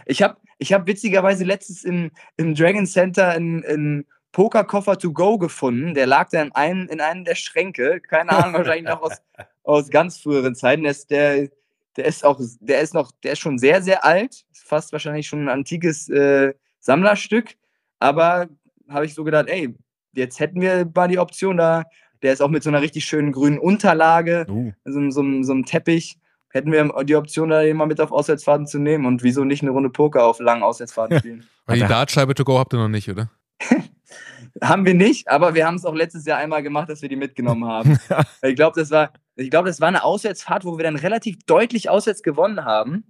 Ich 0.05 0.21
habe 0.21 0.37
ich 0.57 0.71
hab 0.71 0.87
witzigerweise 0.87 1.43
letztens 1.43 1.83
im, 1.83 2.11
im 2.37 2.55
Dragon 2.55 2.85
Center 2.85 3.29
einen 3.29 4.05
Pokerkoffer 4.31 4.97
to 4.97 5.11
go 5.11 5.37
gefunden. 5.37 5.93
Der 5.93 6.07
lag 6.07 6.29
da 6.29 6.41
in 6.41 6.51
einem, 6.53 6.87
in 6.87 7.01
einem 7.01 7.23
der 7.25 7.35
Schränke. 7.35 7.99
Keine 8.01 8.31
Ahnung, 8.31 8.53
wahrscheinlich 8.53 8.89
noch 8.89 9.01
aus, 9.01 9.21
aus 9.63 9.89
ganz 9.89 10.17
früheren 10.19 10.55
Zeiten. 10.55 10.83
Der, 10.83 10.95
der, 11.09 11.49
der 11.97 12.05
ist 12.05 12.25
auch, 12.25 12.39
der 12.59 12.81
ist 12.81 12.93
noch, 12.93 13.11
der 13.23 13.33
ist 13.33 13.39
schon 13.39 13.59
sehr, 13.59 13.81
sehr 13.81 14.05
alt, 14.05 14.45
fast 14.53 14.91
wahrscheinlich 14.91 15.27
schon 15.27 15.45
ein 15.45 15.49
antikes 15.49 16.09
äh, 16.09 16.53
Sammlerstück. 16.79 17.55
Aber 17.99 18.47
habe 18.89 19.05
ich 19.05 19.13
so 19.13 19.23
gedacht, 19.23 19.47
ey, 19.47 19.73
jetzt 20.13 20.39
hätten 20.39 20.61
wir 20.61 20.89
mal 20.93 21.07
die 21.07 21.19
Option 21.19 21.57
da. 21.57 21.83
Der 22.23 22.33
ist 22.33 22.41
auch 22.41 22.49
mit 22.49 22.63
so 22.63 22.69
einer 22.69 22.81
richtig 22.81 23.05
schönen 23.05 23.31
grünen 23.31 23.59
Unterlage, 23.59 24.45
uh. 24.49 24.71
so, 24.85 25.09
so, 25.11 25.43
so 25.43 25.51
einem 25.51 25.65
Teppich. 25.65 26.17
Hätten 26.49 26.71
wir 26.71 27.03
die 27.03 27.15
Option, 27.15 27.49
da 27.49 27.61
jemand 27.63 27.89
mit 27.89 27.99
auf 27.99 28.11
Auswärtsfahrten 28.11 28.67
zu 28.67 28.79
nehmen 28.79 29.05
und 29.05 29.23
wieso 29.23 29.43
nicht 29.43 29.63
eine 29.63 29.71
Runde 29.71 29.89
Poker 29.89 30.25
auf 30.25 30.39
langen 30.39 30.63
Auswärtsfahrten 30.63 31.19
spielen? 31.19 31.47
Weil 31.65 31.79
die 31.79 31.87
Dartscheibe 31.87 32.35
to 32.35 32.43
go 32.43 32.59
habt 32.59 32.73
ihr 32.73 32.77
noch 32.77 32.89
nicht, 32.89 33.09
oder? 33.09 33.29
Haben 34.61 34.85
wir 34.85 34.93
nicht, 34.93 35.27
aber 35.29 35.55
wir 35.55 35.65
haben 35.65 35.75
es 35.75 35.85
auch 35.85 35.95
letztes 35.95 36.25
Jahr 36.25 36.37
einmal 36.37 36.61
gemacht, 36.61 36.87
dass 36.87 37.01
wir 37.01 37.09
die 37.09 37.15
mitgenommen 37.15 37.65
haben. 37.65 37.97
ich 38.43 38.55
glaube, 38.55 38.79
das 38.79 38.91
war, 38.91 39.11
ich 39.35 39.49
glaube, 39.49 39.67
das 39.67 39.81
war 39.81 39.87
eine 39.87 40.03
Auswärtsfahrt, 40.03 40.63
wo 40.63 40.77
wir 40.77 40.83
dann 40.83 40.95
relativ 40.95 41.37
deutlich 41.47 41.89
auswärts 41.89 42.21
gewonnen 42.21 42.63
haben. 42.63 43.03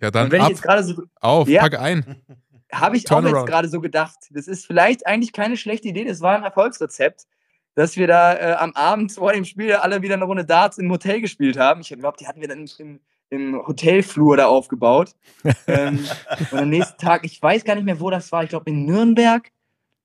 Ja, 0.00 0.12
dann 0.12 0.26
Und 0.26 0.32
wenn 0.32 0.40
ich 0.40 0.44
ab, 0.44 0.50
jetzt 0.50 0.62
gerade 0.62 0.84
so, 0.84 1.02
auf, 1.20 1.48
Ja. 1.48 1.62
pack 1.62 1.80
ein. 1.80 2.22
habe 2.72 2.96
ich 2.96 3.06
auch 3.06 3.16
Turnaround. 3.16 3.40
jetzt 3.40 3.50
gerade 3.52 3.68
so 3.68 3.80
gedacht, 3.80 4.16
das 4.30 4.46
ist 4.46 4.64
vielleicht 4.64 5.06
eigentlich 5.06 5.32
keine 5.32 5.56
schlechte 5.56 5.88
Idee, 5.88 6.04
das 6.04 6.20
war 6.20 6.36
ein 6.36 6.44
Erfolgsrezept, 6.44 7.26
dass 7.76 7.96
wir 7.96 8.06
da 8.06 8.34
äh, 8.34 8.52
am 8.54 8.72
Abend 8.72 9.12
vor 9.12 9.32
dem 9.32 9.44
Spiel 9.44 9.74
alle 9.74 10.02
wieder 10.02 10.14
eine 10.14 10.24
Runde 10.24 10.44
Darts 10.44 10.78
im 10.78 10.90
Hotel 10.90 11.20
gespielt 11.20 11.58
haben. 11.58 11.82
Ich 11.82 11.90
glaube, 11.90 12.16
die 12.18 12.26
hatten 12.26 12.40
wir 12.40 12.48
dann 12.48 12.64
im, 12.78 13.00
im 13.28 13.54
Hotelflur 13.66 14.38
da 14.38 14.46
aufgebaut. 14.46 15.10
ähm, 15.66 16.00
und 16.50 16.58
am 16.58 16.70
nächsten 16.70 16.98
Tag, 16.98 17.24
ich 17.24 17.40
weiß 17.40 17.64
gar 17.64 17.74
nicht 17.74 17.84
mehr, 17.84 18.00
wo 18.00 18.10
das 18.10 18.32
war, 18.32 18.42
ich 18.42 18.48
glaube 18.48 18.70
in 18.70 18.86
Nürnberg. 18.86 19.50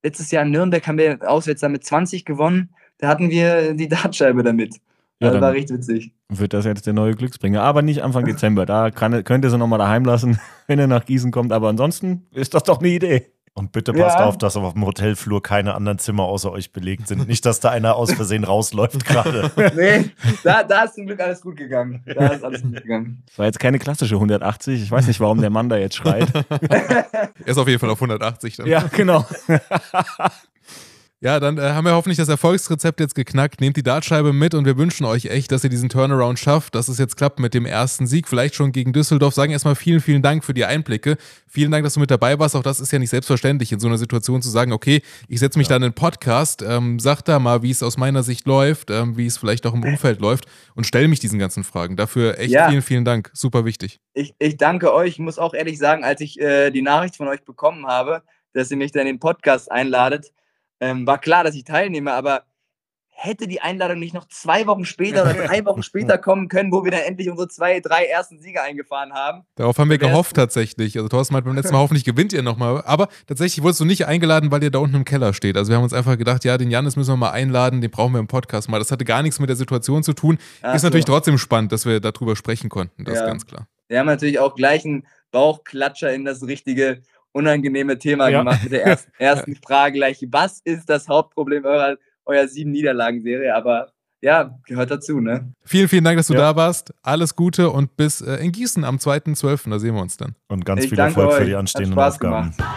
Letztes 0.03 0.31
Jahr 0.31 0.43
in 0.43 0.51
Nürnberg 0.51 0.85
haben 0.85 0.97
wir 0.97 1.19
auswärts 1.25 1.61
dann 1.61 1.71
mit 1.71 1.85
20 1.85 2.25
gewonnen. 2.25 2.75
Da 2.97 3.07
hatten 3.07 3.29
wir 3.29 3.73
die 3.73 3.87
Dartscheibe 3.87 4.43
damit. 4.43 4.75
Ja, 4.75 5.27
das 5.27 5.33
dann- 5.33 5.41
war 5.41 5.53
richtig 5.53 5.77
witzig. 5.77 6.11
Wird 6.27 6.53
das 6.53 6.65
jetzt 6.65 6.87
der 6.87 6.93
neue 6.93 7.15
Glücksbringer. 7.15 7.61
Aber 7.61 7.81
nicht 7.81 8.03
Anfang 8.03 8.25
Dezember. 8.25 8.65
Da 8.65 8.89
kann, 8.91 9.23
könnt 9.23 9.45
ihr 9.45 9.49
sie 9.49 9.57
nochmal 9.57 9.79
daheim 9.79 10.03
lassen, 10.03 10.39
wenn 10.67 10.79
ihr 10.79 10.87
nach 10.87 11.05
Gießen 11.05 11.31
kommt. 11.31 11.53
Aber 11.53 11.69
ansonsten 11.69 12.27
ist 12.31 12.53
das 12.53 12.63
doch 12.63 12.79
eine 12.79 12.89
Idee. 12.89 13.30
Und 13.53 13.73
bitte 13.73 13.91
passt 13.91 14.17
Ja. 14.17 14.25
auf, 14.25 14.37
dass 14.37 14.55
auf 14.55 14.73
dem 14.73 14.85
Hotelflur 14.85 15.43
keine 15.43 15.73
anderen 15.75 15.99
Zimmer 15.99 16.23
außer 16.23 16.51
euch 16.51 16.71
belegt 16.71 17.09
sind. 17.09 17.27
Nicht, 17.27 17.45
dass 17.45 17.59
da 17.59 17.69
einer 17.69 17.95
aus 17.97 18.13
Versehen 18.13 18.45
rausläuft 18.45 19.05
gerade. 19.05 19.51
Nee, 19.75 20.09
da, 20.43 20.63
da 20.63 20.83
ist 20.83 20.95
zum 20.95 21.05
Glück 21.05 21.19
alles 21.19 21.41
gut 21.41 21.57
gegangen. 21.57 22.01
Da 22.05 22.27
ist 22.27 22.43
alles 22.45 22.61
gut 22.61 22.75
gegangen. 22.81 23.23
Das 23.27 23.39
war 23.39 23.45
jetzt 23.47 23.59
keine 23.59 23.77
klassische 23.77 24.15
180. 24.15 24.81
Ich 24.81 24.89
weiß 24.89 25.05
nicht, 25.07 25.19
warum 25.19 25.41
der 25.41 25.49
Mann 25.49 25.67
da 25.67 25.75
jetzt 25.77 25.95
schreit. 25.97 26.29
Er 26.69 27.29
ist 27.45 27.57
auf 27.57 27.67
jeden 27.67 27.79
Fall 27.79 27.89
auf 27.89 27.97
180 28.01 28.55
dann. 28.55 28.67
ja, 28.67 28.83
genau. 28.95 29.25
Ja, 31.23 31.39
dann 31.39 31.59
äh, 31.59 31.61
haben 31.61 31.85
wir 31.85 31.93
hoffentlich 31.93 32.17
das 32.17 32.29
Erfolgsrezept 32.29 32.99
jetzt 32.99 33.13
geknackt. 33.13 33.61
Nehmt 33.61 33.77
die 33.77 33.83
Dartscheibe 33.83 34.33
mit 34.33 34.55
und 34.55 34.65
wir 34.65 34.75
wünschen 34.79 35.05
euch 35.05 35.25
echt, 35.25 35.51
dass 35.51 35.63
ihr 35.63 35.69
diesen 35.69 35.87
Turnaround 35.87 36.39
schafft, 36.39 36.73
dass 36.73 36.87
es 36.87 36.97
jetzt 36.97 37.15
klappt 37.15 37.39
mit 37.39 37.53
dem 37.53 37.67
ersten 37.67 38.07
Sieg, 38.07 38.27
vielleicht 38.27 38.55
schon 38.55 38.71
gegen 38.71 38.91
Düsseldorf. 38.91 39.35
Sagen 39.35 39.51
erstmal 39.51 39.75
vielen, 39.75 39.99
vielen 39.99 40.23
Dank 40.23 40.43
für 40.43 40.55
die 40.55 40.65
Einblicke. 40.65 41.17
Vielen 41.47 41.69
Dank, 41.69 41.83
dass 41.83 41.93
du 41.93 41.99
mit 41.99 42.09
dabei 42.09 42.39
warst. 42.39 42.55
Auch 42.55 42.63
das 42.63 42.79
ist 42.79 42.91
ja 42.91 42.97
nicht 42.97 43.11
selbstverständlich, 43.11 43.71
in 43.71 43.79
so 43.79 43.87
einer 43.87 43.99
Situation 43.99 44.41
zu 44.41 44.49
sagen, 44.49 44.73
okay, 44.73 45.03
ich 45.27 45.39
setze 45.39 45.59
mich 45.59 45.67
dann 45.67 45.83
in 45.83 45.89
den 45.91 45.93
Podcast, 45.93 46.63
ähm, 46.67 46.97
sag 46.97 47.21
da 47.21 47.37
mal, 47.37 47.61
wie 47.61 47.69
es 47.69 47.83
aus 47.83 47.97
meiner 47.97 48.23
Sicht 48.23 48.47
läuft, 48.47 48.89
ähm, 48.89 49.15
wie 49.15 49.27
es 49.27 49.37
vielleicht 49.37 49.67
auch 49.67 49.75
im 49.75 49.83
Umfeld 49.83 50.21
läuft 50.21 50.45
und 50.73 50.87
stelle 50.87 51.07
mich 51.07 51.19
diesen 51.19 51.37
ganzen 51.37 51.63
Fragen. 51.63 51.97
Dafür 51.97 52.39
echt 52.39 52.49
Ja. 52.51 52.67
vielen, 52.67 52.81
vielen 52.81 53.05
Dank. 53.05 53.29
Super 53.33 53.63
wichtig. 53.63 53.99
Ich, 54.15 54.33
ich 54.39 54.57
danke 54.57 54.91
euch. 54.91 55.09
Ich 55.11 55.19
muss 55.19 55.37
auch 55.37 55.53
ehrlich 55.53 55.77
sagen, 55.77 56.03
als 56.03 56.19
ich 56.19 56.41
äh, 56.41 56.71
die 56.71 56.81
Nachricht 56.81 57.15
von 57.15 57.27
euch 57.27 57.43
bekommen 57.43 57.85
habe, 57.85 58.23
dass 58.53 58.71
ihr 58.71 58.77
mich 58.77 58.91
dann 58.91 59.01
in 59.01 59.13
den 59.17 59.19
Podcast 59.19 59.71
einladet, 59.71 60.31
ähm, 60.81 61.07
war 61.07 61.17
klar, 61.19 61.43
dass 61.45 61.55
ich 61.55 61.63
teilnehme, 61.63 62.11
aber 62.11 62.43
hätte 63.13 63.47
die 63.47 63.61
Einladung 63.61 63.99
nicht 63.99 64.15
noch 64.15 64.27
zwei 64.29 64.65
Wochen 64.65 64.83
später 64.83 65.21
oder 65.21 65.33
drei 65.35 65.63
Wochen 65.65 65.83
später 65.83 66.17
kommen 66.17 66.47
können, 66.47 66.71
wo 66.71 66.83
wir 66.83 66.89
dann 66.89 67.01
endlich 67.01 67.29
unsere 67.29 67.47
zwei, 67.49 67.79
drei 67.79 68.05
ersten 68.05 68.39
Siege 68.39 68.63
eingefahren 68.63 69.13
haben? 69.13 69.43
Darauf 69.55 69.77
haben 69.77 69.89
wir 69.91 69.97
ist- 70.01 70.07
gehofft 70.07 70.35
tatsächlich. 70.35 70.97
Also 70.97 71.07
Thorsten 71.07 71.33
meinte 71.35 71.47
beim 71.47 71.55
letzten 71.55 71.73
Mal, 71.73 71.79
hoffentlich 71.81 72.03
gewinnt 72.03 72.33
ihr 72.33 72.41
nochmal. 72.41 72.81
Aber 72.83 73.09
tatsächlich 73.27 73.61
wurdest 73.63 73.79
du 73.79 73.85
nicht 73.85 74.07
eingeladen, 74.07 74.49
weil 74.49 74.63
ihr 74.63 74.71
da 74.71 74.79
unten 74.79 74.95
im 74.95 75.05
Keller 75.05 75.35
steht. 75.35 75.55
Also 75.55 75.69
wir 75.69 75.75
haben 75.75 75.83
uns 75.83 75.93
einfach 75.93 76.17
gedacht, 76.17 76.43
ja, 76.45 76.57
den 76.57 76.71
Janis 76.71 76.95
müssen 76.95 77.11
wir 77.11 77.17
mal 77.17 77.29
einladen, 77.29 77.79
den 77.81 77.91
brauchen 77.91 78.13
wir 78.13 78.19
im 78.19 78.27
Podcast 78.27 78.69
mal. 78.69 78.79
Das 78.79 78.91
hatte 78.91 79.05
gar 79.05 79.21
nichts 79.21 79.39
mit 79.39 79.49
der 79.49 79.55
Situation 79.57 80.01
zu 80.01 80.13
tun. 80.13 80.39
Ach 80.63 80.73
ist 80.73 80.81
so. 80.81 80.87
natürlich 80.87 81.05
trotzdem 81.05 81.37
spannend, 81.37 81.71
dass 81.73 81.85
wir 81.85 81.99
darüber 81.99 82.35
sprechen 82.35 82.71
konnten. 82.71 83.03
Das 83.03 83.13
ist 83.13 83.19
Ja. 83.19 83.27
ganz 83.27 83.45
klar. 83.45 83.67
Wir 83.87 83.99
haben 83.99 84.07
natürlich 84.07 84.39
auch 84.39 84.55
gleich 84.55 84.83
einen 84.83 85.05
Bauchklatscher 85.29 86.11
in 86.11 86.25
das 86.25 86.41
richtige, 86.47 87.03
unangenehme 87.33 87.97
Thema 87.97 88.29
Ja. 88.29 88.39
gemacht 88.39 88.63
mit 88.63 88.71
der 88.73 88.85
ersten, 88.85 89.11
ersten 89.19 89.55
Frage 89.55 89.93
gleich. 89.97 90.25
Was 90.31 90.59
ist 90.63 90.89
das 90.89 91.07
Hauptproblem 91.07 91.65
eurer, 91.65 91.95
eurer 92.25 92.47
sieben 92.47 92.71
Niederlagen-Serie? 92.71 93.55
Aber 93.55 93.91
ja, 94.21 94.55
gehört 94.67 94.91
dazu, 94.91 95.19
ne? 95.19 95.51
Vielen, 95.65 95.87
vielen 95.87 96.03
Dank, 96.03 96.17
dass 96.17 96.27
du 96.27 96.33
Ja. 96.35 96.39
da 96.41 96.55
warst. 96.55 96.93
Alles 97.01 97.35
Gute 97.35 97.69
und 97.71 97.97
bis 97.97 98.21
äh, 98.21 98.35
in 98.35 98.51
Gießen 98.51 98.83
am 98.83 98.97
2.12. 98.97 99.69
Da 99.69 99.79
sehen 99.79 99.95
wir 99.95 100.01
uns 100.01 100.17
dann. 100.17 100.35
Und 100.47 100.63
ganz 100.65 100.83
Ich 100.83 100.89
viel 100.89 100.99
Erfolg 100.99 101.31
für 101.33 101.39
euch. 101.39 101.45
die 101.47 101.53
Hat 101.53 101.59
anstehenden 101.59 101.93
Spaß 101.93 102.13
Aufgaben. 102.15 102.51
gemacht. 102.57 102.71